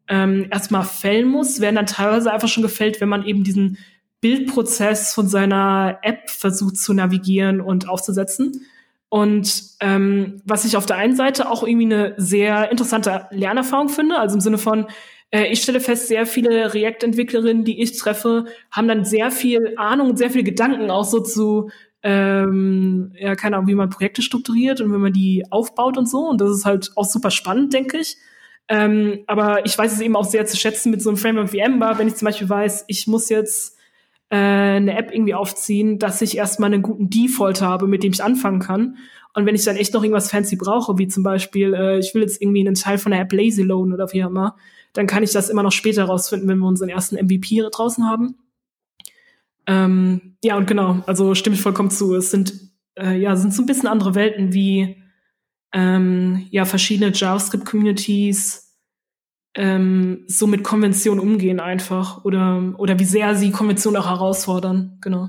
ähm, 0.06 0.48
erstmal 0.50 0.84
fällen 0.84 1.28
muss, 1.28 1.60
werden 1.62 1.76
dann 1.76 1.86
teilweise 1.86 2.30
einfach 2.30 2.48
schon 2.48 2.62
gefällt, 2.62 3.00
wenn 3.00 3.08
man 3.08 3.24
eben 3.24 3.42
diesen 3.42 3.78
Bildprozess 4.22 5.12
von 5.12 5.28
seiner 5.28 5.98
App 6.00 6.30
versucht 6.30 6.78
zu 6.78 6.94
navigieren 6.94 7.60
und 7.60 7.88
aufzusetzen. 7.88 8.64
Und 9.10 9.62
ähm, 9.80 10.40
was 10.46 10.64
ich 10.64 10.78
auf 10.78 10.86
der 10.86 10.96
einen 10.96 11.16
Seite 11.16 11.50
auch 11.50 11.66
irgendwie 11.66 11.92
eine 11.92 12.14
sehr 12.16 12.70
interessante 12.70 13.26
Lernerfahrung 13.30 13.90
finde, 13.90 14.16
also 14.16 14.36
im 14.36 14.40
Sinne 14.40 14.56
von, 14.56 14.86
äh, 15.30 15.48
ich 15.48 15.60
stelle 15.60 15.80
fest, 15.80 16.06
sehr 16.06 16.24
viele 16.24 16.72
React-Entwicklerinnen, 16.72 17.64
die 17.64 17.82
ich 17.82 17.98
treffe, 17.98 18.46
haben 18.70 18.88
dann 18.88 19.04
sehr 19.04 19.30
viel 19.30 19.74
Ahnung 19.76 20.10
und 20.10 20.16
sehr 20.16 20.30
viele 20.30 20.44
Gedanken 20.44 20.90
auch 20.90 21.04
so 21.04 21.20
zu, 21.20 21.70
ähm, 22.02 23.12
ja, 23.18 23.34
keine 23.34 23.56
Ahnung, 23.56 23.68
wie 23.68 23.74
man 23.74 23.90
Projekte 23.90 24.22
strukturiert 24.22 24.80
und 24.80 24.92
wie 24.92 24.98
man 24.98 25.12
die 25.12 25.44
aufbaut 25.50 25.98
und 25.98 26.08
so. 26.08 26.28
Und 26.28 26.40
das 26.40 26.50
ist 26.50 26.64
halt 26.64 26.92
auch 26.94 27.04
super 27.04 27.30
spannend, 27.30 27.74
denke 27.74 27.98
ich. 27.98 28.16
Ähm, 28.68 29.24
aber 29.26 29.66
ich 29.66 29.76
weiß 29.76 29.92
es 29.92 30.00
eben 30.00 30.16
auch 30.16 30.24
sehr 30.24 30.46
zu 30.46 30.56
schätzen 30.56 30.90
mit 30.90 31.02
so 31.02 31.10
einem 31.10 31.18
Framework 31.18 31.52
wie 31.52 31.58
Ember, 31.58 31.98
wenn 31.98 32.06
ich 32.06 32.14
zum 32.14 32.26
Beispiel 32.26 32.48
weiß, 32.48 32.84
ich 32.86 33.06
muss 33.08 33.28
jetzt 33.28 33.76
äh, 34.32 34.36
eine 34.36 34.96
App 34.96 35.12
irgendwie 35.12 35.34
aufziehen, 35.34 35.98
dass 35.98 36.22
ich 36.22 36.38
erstmal 36.38 36.72
einen 36.72 36.80
guten 36.80 37.10
Default 37.10 37.60
habe, 37.60 37.86
mit 37.86 38.02
dem 38.02 38.12
ich 38.12 38.24
anfangen 38.24 38.60
kann. 38.60 38.96
Und 39.34 39.44
wenn 39.44 39.54
ich 39.54 39.64
dann 39.64 39.76
echt 39.76 39.92
noch 39.92 40.02
irgendwas 40.02 40.30
fancy 40.30 40.56
brauche, 40.56 40.96
wie 40.96 41.06
zum 41.06 41.22
Beispiel, 41.22 41.74
äh, 41.74 41.98
ich 41.98 42.14
will 42.14 42.22
jetzt 42.22 42.40
irgendwie 42.40 42.66
einen 42.66 42.74
Teil 42.74 42.96
von 42.96 43.12
der 43.12 43.20
App 43.20 43.32
lazy 43.32 43.60
loaden 43.60 43.92
oder 43.92 44.10
wie 44.10 44.24
auch 44.24 44.30
immer, 44.30 44.56
dann 44.94 45.06
kann 45.06 45.22
ich 45.22 45.32
das 45.32 45.50
immer 45.50 45.62
noch 45.62 45.72
später 45.72 46.04
rausfinden, 46.04 46.48
wenn 46.48 46.58
wir 46.58 46.66
unseren 46.66 46.88
ersten 46.88 47.16
MVP 47.16 47.62
draußen 47.70 48.08
haben. 48.08 48.36
Ähm, 49.66 50.36
ja, 50.42 50.56
und 50.56 50.66
genau, 50.66 51.02
also 51.06 51.34
stimme 51.34 51.56
ich 51.56 51.62
vollkommen 51.62 51.90
zu. 51.90 52.14
Es 52.14 52.30
sind, 52.30 52.54
äh, 52.98 53.18
ja, 53.18 53.36
sind 53.36 53.52
so 53.52 53.62
ein 53.62 53.66
bisschen 53.66 53.88
andere 53.88 54.14
Welten 54.14 54.54
wie 54.54 54.96
ähm, 55.74 56.46
ja, 56.50 56.64
verschiedene 56.64 57.12
JavaScript-Communities 57.12 58.71
ähm, 59.54 60.24
so 60.28 60.46
mit 60.46 60.64
Konventionen 60.64 61.20
umgehen 61.20 61.60
einfach 61.60 62.24
oder, 62.24 62.74
oder 62.78 62.98
wie 62.98 63.04
sehr 63.04 63.34
sie 63.34 63.50
Konventionen 63.50 64.00
auch 64.00 64.08
herausfordern, 64.08 64.98
genau. 65.00 65.28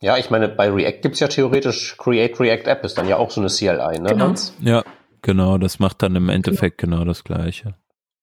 Ja, 0.00 0.16
ich 0.16 0.30
meine, 0.30 0.48
bei 0.48 0.70
React 0.70 1.00
gibt's 1.02 1.20
ja 1.20 1.28
theoretisch 1.28 1.96
Create 1.98 2.38
React 2.38 2.70
App, 2.70 2.84
ist 2.84 2.98
dann 2.98 3.08
ja 3.08 3.16
auch 3.16 3.30
so 3.30 3.40
eine 3.40 3.50
CLI, 3.50 3.98
ne? 4.00 4.10
Genau. 4.10 4.34
Ja, 4.60 4.84
genau, 5.22 5.58
das 5.58 5.80
macht 5.80 6.02
dann 6.02 6.14
im 6.14 6.28
Endeffekt 6.28 6.78
genau, 6.78 6.98
genau 6.98 7.06
das 7.06 7.24
Gleiche. 7.24 7.74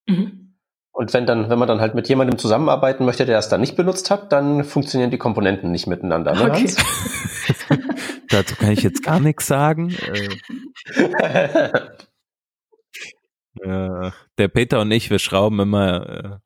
Mhm. 0.07 0.53
Und 0.91 1.13
wenn 1.13 1.25
dann, 1.25 1.49
wenn 1.49 1.59
man 1.59 1.67
dann 1.67 1.81
halt 1.81 1.93
mit 1.93 2.07
jemandem 2.07 2.37
zusammenarbeiten 2.37 3.03
möchte, 3.03 3.25
der 3.25 3.35
das 3.35 3.49
dann 3.49 3.59
nicht 3.59 3.75
benutzt 3.75 4.09
hat, 4.09 4.31
dann 4.31 4.63
funktionieren 4.63 5.11
die 5.11 5.17
Komponenten 5.17 5.69
nicht 5.71 5.87
miteinander. 5.87 6.33
Ne, 6.33 6.49
okay. 6.49 6.69
Dazu 8.29 8.55
kann 8.55 8.71
ich 8.71 8.81
jetzt 8.81 9.03
gar 9.03 9.19
nichts 9.19 9.45
sagen. 9.45 9.93
Äh. 13.61 14.11
Der 14.37 14.47
Peter 14.47 14.81
und 14.81 14.91
ich, 14.91 15.09
wir 15.09 15.19
schrauben 15.19 15.59
immer 15.59 16.09
äh, 16.09 16.37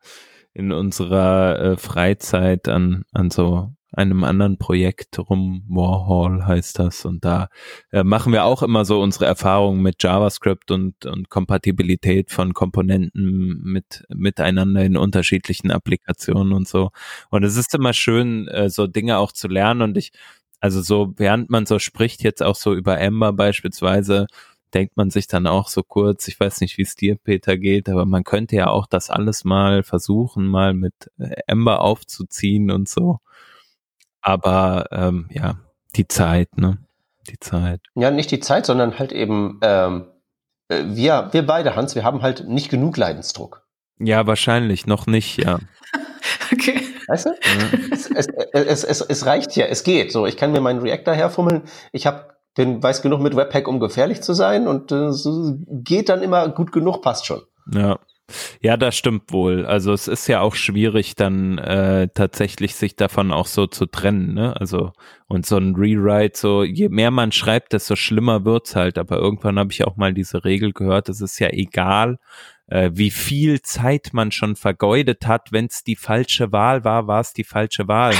in 0.53 0.72
unserer 0.72 1.60
äh, 1.60 1.77
Freizeit 1.77 2.68
an, 2.68 3.03
an 3.11 3.30
so 3.30 3.73
einem 3.91 4.23
anderen 4.23 4.57
Projekt 4.57 5.18
rum, 5.18 5.64
Warhol 5.68 6.45
heißt 6.45 6.77
das, 6.80 7.06
und 7.06 7.26
da 7.26 7.49
äh, 7.91 8.03
machen 8.03 8.31
wir 8.31 8.44
auch 8.44 8.61
immer 8.61 8.86
so 8.86 9.02
unsere 9.02 9.26
Erfahrungen 9.26 9.81
mit 9.81 10.03
JavaScript 10.03 10.69
und, 10.72 11.06
und 11.06 11.30
Kompatibilität 11.30 12.31
von 12.31 12.53
Komponenten 12.53 13.61
mit 13.64 14.06
miteinander 14.10 14.84
in 14.84 14.95
unterschiedlichen 14.95 15.72
Applikationen 15.72 16.53
und 16.53 16.68
so. 16.68 16.91
Und 17.31 17.44
es 17.44 17.57
ist 17.57 17.73
immer 17.73 17.94
schön, 17.94 18.48
äh, 18.49 18.69
so 18.69 18.86
Dinge 18.86 19.18
auch 19.18 19.31
zu 19.31 19.48
lernen 19.48 19.81
und 19.81 19.98
ich, 19.98 20.11
also 20.60 20.81
so, 20.81 21.14
während 21.18 21.49
man 21.49 21.65
so 21.65 21.80
spricht, 21.80 22.23
jetzt 22.23 22.44
auch 22.44 22.56
so 22.56 22.73
über 22.76 22.99
Ember 22.99 23.34
beispielsweise, 23.34 24.27
denkt 24.74 24.98
man 24.98 25.10
sich 25.10 25.28
dann 25.28 25.48
auch 25.48 25.68
so 25.68 25.84
kurz, 25.84 26.28
ich 26.28 26.40
weiß 26.40 26.62
nicht, 26.62 26.78
wie 26.78 26.84
es 26.84 26.96
dir, 26.96 27.16
Peter, 27.16 27.58
geht, 27.58 27.90
aber 27.90 28.06
man 28.06 28.24
könnte 28.24 28.56
ja 28.56 28.68
auch 28.68 28.88
das 28.88 29.10
alles 29.10 29.44
mal 29.44 29.84
versuchen, 29.84 30.46
mal 30.48 30.74
mit 30.74 30.94
äh, 31.20 31.36
Ember 31.48 31.82
aufzuziehen 31.82 32.72
und 32.72 32.88
so. 32.88 33.20
Aber 34.22 34.88
ähm, 34.91 35.28
ja, 35.32 35.60
die 35.96 36.08
Zeit, 36.08 36.58
ne? 36.58 36.78
Die 37.30 37.40
Zeit. 37.40 37.82
Ja, 37.96 38.12
nicht 38.12 38.32
die 38.32 38.40
Zeit, 38.40 38.66
sondern 38.66 38.98
halt 39.00 39.12
eben 39.12 39.60
ähm, 39.62 40.06
äh, 40.70 40.84
wir, 40.86 41.30
wir 41.32 41.46
beide, 41.46 41.76
Hans, 41.76 41.96
wir 41.96 42.04
haben 42.04 42.22
halt 42.22 42.48
nicht 42.48 42.70
genug 42.70 42.96
Leidensdruck. 42.96 43.66
Ja, 44.00 44.26
wahrscheinlich, 44.28 44.88
noch 44.88 45.08
nicht, 45.08 45.38
ja. 45.44 45.60
okay. 46.54 46.82
Weißt 47.08 47.26
du? 47.26 47.30
Ja. 47.30 47.80
Es, 47.91 48.10
es, 48.10 48.28
es, 48.54 48.84
es, 48.84 49.02
es 49.02 49.26
reicht 49.26 49.56
ja, 49.56 49.66
es 49.66 49.84
geht. 49.84 50.12
So, 50.12 50.26
ich 50.26 50.38
kann 50.38 50.52
mir 50.52 50.62
meinen 50.62 50.80
Reactor 50.80 51.14
herfummeln. 51.14 51.64
Ich 51.91 52.06
habe 52.06 52.36
bin, 52.60 52.84
weiß 52.84 53.02
genug 53.02 53.22
mit 53.22 53.38
Webpack, 53.38 53.69
um 53.69 53.80
gefährlich 53.80 54.22
zu 54.22 54.34
sein 54.34 54.68
und 54.68 54.91
äh, 54.91 55.14
so 55.14 55.56
geht 55.69 56.10
dann 56.10 56.22
immer 56.22 56.49
gut 56.49 56.73
genug, 56.73 57.02
passt 57.02 57.26
schon. 57.26 57.41
Ja. 57.73 57.99
Ja, 58.61 58.76
das 58.76 58.98
stimmt 58.98 59.31
wohl. 59.31 59.65
Also 59.65 59.94
es 59.94 60.10
ist 60.10 60.27
ja 60.27 60.41
auch 60.41 60.56
schwierig, 60.56 61.15
dann 61.15 61.57
äh, 61.57 62.10
tatsächlich 62.14 62.76
sich 62.76 62.98
davon 62.98 63.31
auch 63.31 63.48
so 63.48 63.65
zu 63.65 63.86
trennen. 63.86 64.34
Ne? 64.34 64.60
Also 64.60 64.91
und 65.27 65.45
so 65.45 65.57
ein 65.57 65.73
Rewrite, 65.73 66.38
so 66.38 66.64
je 66.64 66.90
mehr 66.90 67.10
man 67.11 67.31
schreibt, 67.31 67.72
desto 67.72 67.95
schlimmer 67.95 68.44
wird's 68.44 68.76
halt. 68.76 68.98
Aber 68.99 69.18
irgendwann 69.18 69.57
habe 69.57 69.72
ich 69.72 69.88
auch 69.88 69.95
mal 69.95 70.14
diese 70.14 70.44
Regel 70.44 70.73
gehört. 70.73 71.10
Es 71.10 71.22
ist 71.22 71.40
ja 71.40 71.48
egal, 71.49 72.19
äh, 72.68 72.91
wie 72.94 73.10
viel 73.10 73.61
Zeit 73.61 74.10
man 74.11 74.31
schon 74.31 74.56
vergeudet 74.57 75.26
hat. 75.26 75.52
Wenn 75.52 75.65
es 75.65 75.84
die 75.84 75.95
falsche 75.95 76.52
Wahl 76.52 76.84
war, 76.84 77.07
war 77.07 77.22
es 77.22 77.34
die 77.34 77.45
falsche 77.45 77.88
Wahl. 77.88 78.14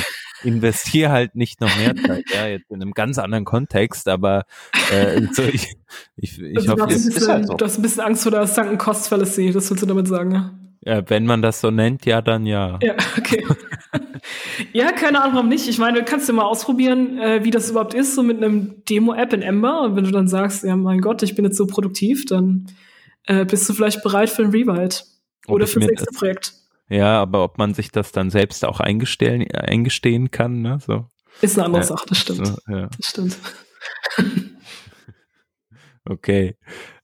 Investier 0.44 1.12
halt 1.12 1.36
nicht 1.36 1.62
noch 1.62 1.76
mehr 1.78 1.96
Zeit, 1.96 2.26
ja, 2.34 2.48
jetzt 2.48 2.70
in 2.72 2.82
einem 2.82 2.92
ganz 2.92 3.18
anderen 3.18 3.46
Kontext, 3.46 4.08
aber 4.08 4.46
äh, 4.92 5.22
so 5.34 5.44
ich, 5.44 5.76
ich, 6.16 6.42
ich 6.42 6.58
also 6.58 6.72
hoffe, 6.74 6.88
du, 6.88 6.94
hast 6.94 7.06
ein 7.06 7.14
bisschen, 7.14 7.28
halt 7.32 7.48
so. 7.48 7.54
du 7.56 7.66
hast 7.66 7.78
ein 7.78 7.82
bisschen 7.82 8.02
Angst 8.02 8.24
vor 8.24 8.32
der 8.32 8.48
Sunken 8.48 8.78
Cost 8.78 9.10
Fallacy, 9.10 9.52
das 9.52 9.70
willst 9.70 9.84
du 9.84 9.88
damit 9.88 10.08
sagen, 10.08 10.32
ja? 10.32 10.54
ja, 10.82 11.10
wenn 11.10 11.26
man 11.26 11.42
das 11.42 11.62
so 11.62 11.72
nennt, 11.72 12.06
ja, 12.06 12.22
dann 12.22 12.46
ja. 12.46 12.80
Ja, 12.82 12.96
okay. 13.18 13.46
ja, 14.74 14.92
keine 14.92 15.22
Ahnung, 15.22 15.36
warum 15.36 15.50
nicht. 15.50 15.68
Ich 15.68 15.78
meine, 15.78 16.00
du 16.00 16.06
kannst 16.06 16.28
ja 16.28 16.34
mal 16.34 16.46
ausprobieren, 16.46 17.18
äh, 17.20 17.44
wie 17.44 17.52
das 17.52 17.70
überhaupt 17.70 17.94
ist, 17.94 18.16
so 18.16 18.24
mit 18.24 18.38
einem 18.38 18.84
Demo-App 18.90 19.34
in 19.34 19.42
Ember. 19.42 19.82
Und 19.82 19.96
wenn 19.96 20.06
du 20.06 20.12
dann 20.12 20.28
sagst, 20.28 20.64
ja, 20.64 20.76
mein 20.76 21.02
Gott, 21.02 21.22
ich 21.22 21.36
bin 21.36 21.46
jetzt 21.46 21.58
so 21.58 21.68
produktiv, 21.68 22.26
dann 22.26 22.68
äh, 23.26 23.46
bist 23.46 23.68
du 23.68 23.74
vielleicht 23.74 24.04
bereit 24.04 24.30
für 24.30 24.44
ein 24.44 24.52
Rewrite. 24.52 25.04
Oder 25.48 25.68
fürs 25.68 25.84
mir 25.84 25.92
nächste 25.92 26.08
das- 26.08 26.18
Projekt. 26.18 26.54
Ja, 26.90 27.22
aber 27.22 27.44
ob 27.44 27.58
man 27.58 27.74
sich 27.74 27.92
das 27.92 28.12
dann 28.12 28.30
selbst 28.32 28.66
auch 28.66 28.80
eingestehen, 28.80 29.50
eingestehen 29.52 30.32
kann, 30.32 30.62
ne? 30.62 30.80
So. 30.86 31.06
Ist 31.42 31.58
eine 31.58 31.66
andere 31.68 31.82
Ja, 31.84 31.88
Sache, 31.88 32.06
das 32.10 32.18
stimmt. 32.20 32.48
so 32.48 32.58
ja. 32.68 32.90
Das 32.98 33.06
stimmt. 33.10 33.38
Okay. 36.06 36.56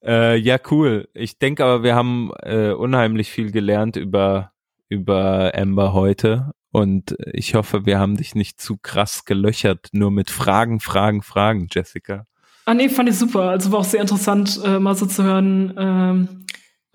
Äh, 0.04 0.38
ja, 0.38 0.58
cool. 0.72 1.08
Ich 1.14 1.38
denke 1.38 1.64
aber, 1.64 1.84
wir 1.84 1.96
haben 1.96 2.32
äh, 2.42 2.72
unheimlich 2.72 3.30
viel 3.30 3.52
gelernt 3.52 3.98
über, 3.98 4.52
über 4.90 5.52
Amber 5.56 5.94
heute. 5.94 6.54
Und 6.72 7.16
ich 7.32 7.56
hoffe, 7.56 7.86
wir 7.86 8.00
haben 8.00 8.18
dich 8.18 8.36
nicht 8.36 8.60
zu 8.60 8.78
krass 8.78 9.26
gelöchert, 9.26 9.90
nur 9.92 10.12
mit 10.12 10.30
Fragen, 10.32 10.80
Fragen, 10.80 11.22
Fragen, 11.22 11.68
Jessica. 11.72 12.26
Ah, 12.66 12.74
nee, 12.74 12.90
fand 12.90 13.08
ich 13.10 13.18
super. 13.18 13.50
Also 13.50 13.72
war 13.72 13.80
auch 13.80 13.86
sehr 13.86 14.02
interessant, 14.02 14.60
äh, 14.66 14.80
mal 14.80 14.96
so 14.96 15.06
zu 15.06 15.24
hören, 15.24 15.74
ähm, 15.78 16.46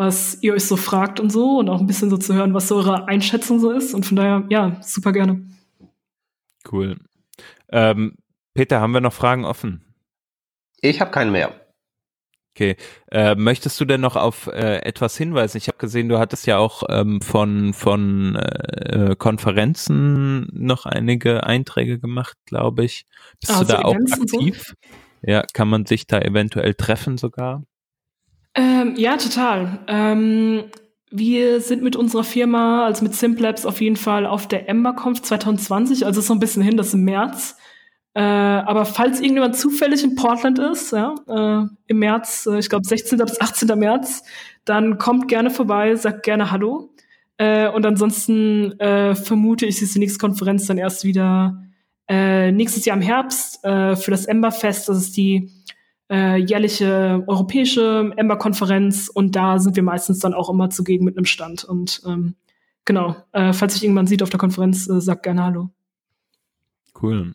was 0.01 0.39
ihr 0.41 0.55
euch 0.55 0.65
so 0.65 0.77
fragt 0.77 1.21
und 1.21 1.31
so 1.31 1.59
und 1.59 1.69
auch 1.69 1.79
ein 1.79 1.87
bisschen 1.87 2.09
so 2.09 2.17
zu 2.17 2.33
hören, 2.33 2.55
was 2.55 2.69
so 2.69 2.77
eure 2.77 3.07
Einschätzung 3.07 3.61
so 3.61 3.71
ist. 3.71 3.93
Und 3.93 4.07
von 4.07 4.17
daher, 4.17 4.45
ja, 4.49 4.79
super 4.81 5.13
gerne. 5.13 5.47
Cool. 6.73 6.97
Ähm, 7.71 8.17
Peter, 8.55 8.81
haben 8.81 8.95
wir 8.95 9.03
noch 9.03 9.13
Fragen 9.13 9.45
offen? 9.45 9.85
Ich 10.81 11.03
habe 11.03 11.11
keinen 11.11 11.33
mehr. 11.33 11.53
Okay. 12.57 12.77
Äh, 13.11 13.35
möchtest 13.35 13.79
du 13.79 13.85
denn 13.85 14.01
noch 14.01 14.17
auf 14.17 14.47
äh, 14.47 14.79
etwas 14.79 15.19
hinweisen? 15.19 15.59
Ich 15.59 15.69
habe 15.69 15.77
gesehen, 15.77 16.09
du 16.09 16.19
hattest 16.19 16.47
ja 16.47 16.57
auch 16.57 16.83
ähm, 16.89 17.21
von, 17.21 17.75
von 17.75 18.37
äh, 18.37 19.15
Konferenzen 19.19 20.49
noch 20.53 20.87
einige 20.87 21.45
Einträge 21.45 21.99
gemacht, 21.99 22.39
glaube 22.47 22.85
ich. 22.85 23.05
Bist 23.39 23.53
Ah, 23.53 23.59
du 23.61 23.67
so 23.67 23.73
da 23.75 23.83
auch 23.83 23.95
und 23.95 24.09
so? 24.09 24.39
aktiv? 24.39 24.75
Ja, 25.21 25.45
kann 25.53 25.69
man 25.69 25.85
sich 25.85 26.07
da 26.07 26.19
eventuell 26.21 26.73
treffen 26.73 27.19
sogar? 27.19 27.65
Ähm, 28.55 28.95
ja, 28.97 29.17
total. 29.17 29.81
Ähm, 29.87 30.65
wir 31.11 31.61
sind 31.61 31.83
mit 31.83 31.97
unserer 31.97 32.25
Firma, 32.25 32.85
also 32.85 33.05
mit 33.05 33.15
Simplabs, 33.15 33.67
auf 33.67 33.81
jeden 33.81 33.97
Fall 33.97 34.27
auf 34.27 34.47
der 34.47 34.69
EmberConf 34.69 35.23
2020, 35.23 36.07
also 36.07 36.21
ist 36.21 36.27
so 36.27 36.35
ein 36.35 36.41
bisschen 36.41 36.63
hin, 36.63 36.77
das 36.77 36.89
ist 36.89 36.95
im 36.95 37.05
März. 37.05 37.57
Äh, 38.15 38.23
aber 38.23 38.87
falls 38.87 39.21
irgendjemand 39.21 39.57
zufällig 39.57 40.03
in 40.03 40.17
Portland 40.17 40.59
ist, 40.59 40.93
ja, 40.93 41.15
äh, 41.29 41.67
im 41.87 41.99
März, 41.99 42.47
äh, 42.47 42.59
ich 42.59 42.69
glaube 42.69 42.87
16. 42.87 43.19
bis 43.19 43.41
18. 43.41 43.79
März, 43.79 44.25
dann 44.65 44.99
kommt 44.99 45.29
gerne 45.29 45.51
vorbei, 45.51 45.95
sagt 45.95 46.25
gerne 46.25 46.51
Hallo. 46.51 46.93
Äh, 47.39 47.69
und 47.71 47.87
ansonsten 47.87 48.79
äh, 48.81 49.15
vermute 49.15 49.67
ich, 49.67 49.81
ist 49.81 49.95
die 49.95 50.01
nächste 50.01 50.19
Konferenz 50.19 50.67
dann 50.67 50.79
erst 50.79 51.05
wieder 51.05 51.63
äh, 52.09 52.51
nächstes 52.53 52.85
Jahr 52.85 52.97
im 52.97 53.03
Herbst 53.03 53.61
für 53.63 54.11
das 54.11 54.27
Emberfest. 54.27 54.89
Das 54.89 54.99
ist 54.99 55.17
die 55.17 55.51
äh, 56.11 56.37
jährliche 56.37 57.23
europäische 57.27 58.13
Ember-Konferenz 58.17 59.09
und 59.09 59.37
da 59.37 59.59
sind 59.59 59.77
wir 59.77 59.83
meistens 59.83 60.19
dann 60.19 60.35
auch 60.35 60.51
immer 60.51 60.69
zugegen 60.71 61.05
mit 61.05 61.17
einem 61.17 61.25
Stand. 61.25 61.65
Und 61.65 62.03
ähm, 62.07 62.35
genau, 62.85 63.17
äh, 63.33 63.53
falls 63.53 63.75
sich 63.75 63.85
irgendwann 63.85 64.07
sieht 64.07 64.23
auf 64.23 64.31
der 64.31 64.41
Konferenz, 64.41 64.89
äh, 64.89 65.01
sagt 65.01 65.23
gerne 65.23 65.45
Hallo. 65.45 65.71
Cool. 67.01 67.35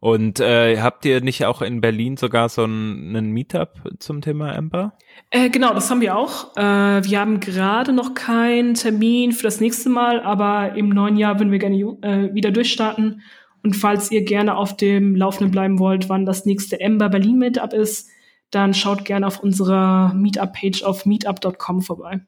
Und 0.00 0.40
äh, 0.40 0.80
habt 0.80 1.04
ihr 1.04 1.20
nicht 1.20 1.44
auch 1.44 1.62
in 1.62 1.80
Berlin 1.80 2.16
sogar 2.16 2.48
so 2.48 2.64
einen, 2.64 3.14
einen 3.14 3.30
Meetup 3.30 3.82
zum 4.00 4.20
Thema 4.20 4.52
Ember? 4.52 4.98
Äh, 5.30 5.48
genau, 5.48 5.74
das 5.74 5.90
haben 5.90 6.00
wir 6.00 6.16
auch. 6.16 6.56
Äh, 6.56 7.04
wir 7.04 7.20
haben 7.20 7.38
gerade 7.38 7.92
noch 7.92 8.14
keinen 8.14 8.74
Termin 8.74 9.30
für 9.30 9.44
das 9.44 9.60
nächste 9.60 9.90
Mal, 9.90 10.20
aber 10.20 10.74
im 10.74 10.88
neuen 10.88 11.16
Jahr 11.16 11.38
würden 11.38 11.52
wir 11.52 11.60
gerne 11.60 11.76
äh, 12.02 12.34
wieder 12.34 12.50
durchstarten. 12.50 13.22
Und 13.62 13.76
falls 13.76 14.10
ihr 14.10 14.24
gerne 14.24 14.56
auf 14.56 14.76
dem 14.76 15.14
Laufenden 15.14 15.52
bleiben 15.52 15.78
wollt, 15.78 16.08
wann 16.08 16.26
das 16.26 16.46
nächste 16.46 16.80
Ember 16.80 17.08
Berlin 17.08 17.38
Meetup 17.38 17.72
ist, 17.72 18.10
dann 18.52 18.74
schaut 18.74 19.04
gerne 19.04 19.26
auf 19.26 19.40
unserer 19.40 20.14
Meetup-Page 20.14 20.84
auf 20.84 21.06
meetup.com 21.06 21.82
vorbei. 21.82 22.20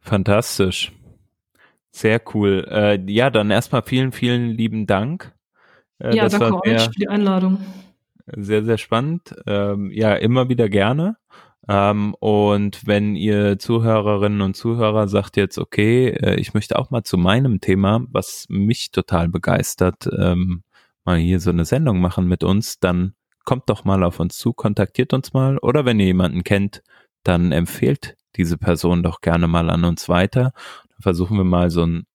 Fantastisch. 0.00 0.92
Sehr 1.92 2.20
cool. 2.34 2.66
Äh, 2.70 3.00
ja, 3.10 3.30
dann 3.30 3.50
erstmal 3.50 3.82
vielen, 3.82 4.12
vielen 4.12 4.50
lieben 4.50 4.86
Dank. 4.86 5.34
Äh, 5.98 6.16
ja, 6.16 6.28
danke 6.28 6.62
euch 6.64 6.82
für 6.82 6.90
die 6.90 7.08
Einladung. 7.08 7.58
sehr, 8.26 8.64
sehr 8.64 8.78
spannend. 8.78 9.34
Ähm, 9.46 9.90
ja, 9.92 10.14
immer 10.14 10.48
wieder 10.48 10.68
gerne. 10.68 11.16
Ähm, 11.68 12.14
und 12.20 12.86
wenn 12.86 13.16
ihr 13.16 13.58
Zuhörerinnen 13.58 14.40
und 14.40 14.54
Zuhörer 14.54 15.08
sagt 15.08 15.36
jetzt, 15.36 15.58
okay, 15.58 16.08
äh, 16.08 16.36
ich 16.36 16.54
möchte 16.54 16.78
auch 16.78 16.90
mal 16.90 17.02
zu 17.02 17.18
meinem 17.18 17.60
Thema, 17.60 18.04
was 18.10 18.46
mich 18.48 18.92
total 18.92 19.28
begeistert, 19.28 20.08
ähm, 20.16 20.62
mal 21.04 21.18
hier 21.18 21.40
so 21.40 21.50
eine 21.50 21.64
Sendung 21.64 22.00
machen 22.00 22.28
mit 22.28 22.44
uns, 22.44 22.78
dann 22.78 23.15
kommt 23.46 23.70
doch 23.70 23.84
mal 23.84 24.04
auf 24.04 24.20
uns 24.20 24.36
zu, 24.36 24.52
kontaktiert 24.52 25.14
uns 25.14 25.32
mal 25.32 25.56
oder 25.58 25.86
wenn 25.86 25.98
ihr 25.98 26.06
jemanden 26.06 26.44
kennt, 26.44 26.82
dann 27.22 27.52
empfehlt 27.52 28.16
diese 28.36 28.58
Person 28.58 29.02
doch 29.02 29.22
gerne 29.22 29.48
mal 29.48 29.70
an 29.70 29.84
uns 29.84 30.10
weiter. 30.10 30.52
Dann 30.90 31.00
versuchen 31.00 31.38
wir 31.38 31.44
mal 31.44 31.70
so 31.70 31.86
ein, 31.86 32.06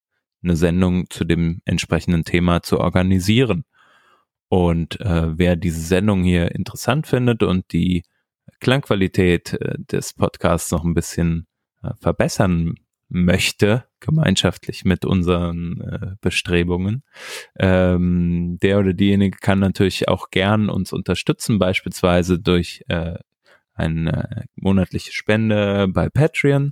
eine 0.44 0.56
Sendung 0.56 1.10
zu 1.10 1.24
dem 1.26 1.62
entsprechenden 1.66 2.24
Thema 2.24 2.62
zu 2.62 2.80
organisieren. 2.80 3.64
Und 4.50 5.00
äh, 5.00 5.38
wer 5.38 5.56
diese 5.56 5.82
Sendung 5.82 6.24
hier 6.24 6.54
interessant 6.54 7.08
findet 7.08 7.42
und 7.42 7.72
die 7.72 8.04
Klangqualität 8.60 9.54
äh, 9.54 9.76
des 9.80 10.14
Podcasts 10.14 10.72
noch 10.72 10.84
ein 10.84 10.94
bisschen 10.94 11.48
äh, 11.82 11.92
verbessern 12.00 12.76
möchte, 13.12 13.86
gemeinschaftlich 14.00 14.86
mit 14.86 15.06
unseren 15.06 15.82
äh, 15.82 16.16
Bestrebungen, 16.22 17.04
ähm, 17.60 18.58
der 18.62 18.80
oder 18.80 18.94
diejenige 18.94 19.38
kann 19.40 19.60
natürlich 19.60 20.08
auch 20.08 20.30
gern 20.30 20.70
uns 20.70 20.94
unterstützen, 20.94 21.60
beispielsweise 21.60 22.40
durch 22.40 22.84
äh, 22.88 23.20
eine 23.74 24.46
monatliche 24.56 25.12
Spende 25.12 25.88
bei 25.90 26.10
Patreon 26.10 26.72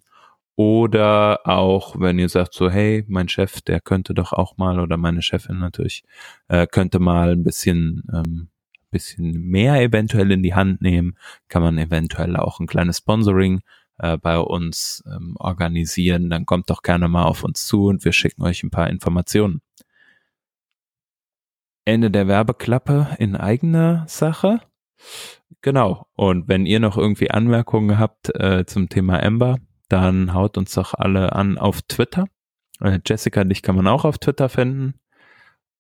oder 0.56 1.42
auch, 1.46 2.00
wenn 2.00 2.20
ihr 2.20 2.30
sagt 2.30 2.54
so, 2.54 2.70
hey, 2.70 3.06
mein 3.08 3.30
Chef, 3.30 3.62
der 3.62 3.80
könnte 3.82 4.14
doch 4.14 4.34
auch 4.34 4.58
mal 4.58 4.80
oder 4.80 4.98
meine 4.98 5.22
Chefin 5.22 5.60
natürlich 5.60 6.04
äh, 6.48 6.68
könnte 6.68 7.00
mal 7.00 7.32
ein 7.32 7.44
bisschen 7.44 8.04
ähm, 8.14 8.50
bisschen 8.92 9.32
mehr 9.32 9.82
eventuell 9.82 10.32
in 10.32 10.44
die 10.44 10.56
Hand 10.56 10.82
nehmen, 10.82 11.16
kann 11.48 11.62
man 11.62 11.78
eventuell 11.78 12.36
auch 12.36 12.60
ein 12.60 12.68
kleines 12.68 12.98
Sponsoring 12.98 13.62
äh, 14.00 14.18
bei 14.18 14.38
uns 14.40 15.04
ähm, 15.06 15.36
organisieren. 15.38 16.30
Dann 16.30 16.46
kommt 16.46 16.70
doch 16.70 16.82
gerne 16.82 17.08
mal 17.08 17.24
auf 17.24 17.44
uns 17.44 17.66
zu 17.66 17.86
und 17.86 18.04
wir 18.06 18.14
schicken 18.14 18.44
euch 18.44 18.64
ein 18.64 18.72
paar 18.72 18.90
Informationen. 18.90 19.62
Ende 21.86 22.12
der 22.12 22.28
Werbeklappe 22.28 23.16
in 23.18 23.36
eigener 23.36 24.06
Sache. 24.08 24.62
Genau. 25.62 26.08
Und 26.16 26.48
wenn 26.48 26.66
ihr 26.66 26.80
noch 26.80 26.98
irgendwie 26.98 27.32
Anmerkungen 27.32 27.98
habt 27.98 28.34
äh, 28.36 28.66
zum 28.66 28.90
Thema 28.90 29.18
Ember, 29.18 29.58
dann 29.90 30.34
haut 30.34 30.58
uns 30.58 30.74
doch 30.74 30.94
alle 30.94 31.34
an 31.34 31.58
auf 31.58 31.82
Twitter. 31.82 32.28
Äh, 32.80 33.00
Jessica, 33.06 33.44
dich 33.44 33.62
kann 33.62 33.76
man 33.76 33.88
auch 33.88 34.06
auf 34.06 34.20
Twitter 34.20 34.50
finden. 34.50 34.94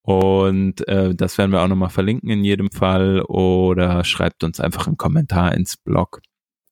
Und 0.02 0.88
äh, 0.88 1.14
das 1.14 1.38
werden 1.38 1.52
wir 1.52 1.62
auch 1.62 1.68
nochmal 1.68 1.90
verlinken 1.90 2.30
in 2.30 2.44
jedem 2.44 2.72
Fall. 2.72 3.22
Oder 3.22 4.04
schreibt 4.04 4.44
uns 4.44 4.60
einfach 4.60 4.88
einen 4.88 4.98
Kommentar 4.98 5.54
ins 5.54 5.78
Blog. 5.78 6.22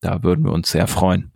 Da 0.02 0.24
würden 0.24 0.46
wir 0.46 0.52
uns 0.52 0.72
sehr 0.72 0.88
freuen. 0.88 1.32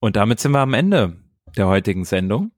Und 0.00 0.16
damit 0.16 0.40
sind 0.40 0.52
wir 0.52 0.60
am 0.60 0.74
Ende 0.74 1.16
der 1.56 1.66
heutigen 1.68 2.04
Sendung. 2.04 2.52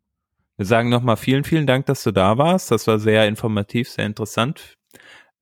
Wir 0.57 0.67
sagen 0.67 0.91
nochmal 0.91 1.17
vielen, 1.17 1.45
vielen 1.45 1.67
Dank, 1.67 1.87
dass 1.87 2.03
du 2.03 2.13
da 2.13 2.37
warst. 2.37 2.71
Das 2.71 2.87
war 2.87 2.99
sehr 2.99 3.27
informativ, 3.27 3.89
sehr 3.89 4.05
interessant. 4.05 4.77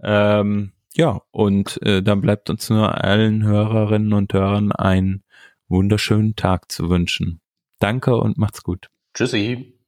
Ähm, 0.00 0.72
ja, 0.94 1.22
und 1.32 1.82
äh, 1.82 2.02
dann 2.02 2.20
bleibt 2.20 2.50
uns 2.50 2.70
nur 2.70 3.02
allen 3.04 3.44
Hörerinnen 3.44 4.12
und 4.12 4.32
Hörern 4.32 4.72
einen 4.72 5.24
wunderschönen 5.68 6.36
Tag 6.36 6.70
zu 6.70 6.88
wünschen. 6.88 7.40
Danke 7.78 8.16
und 8.16 8.38
macht's 8.38 8.62
gut. 8.62 8.90
Tschüssi. 9.14 9.78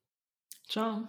Ciao. 0.68 1.08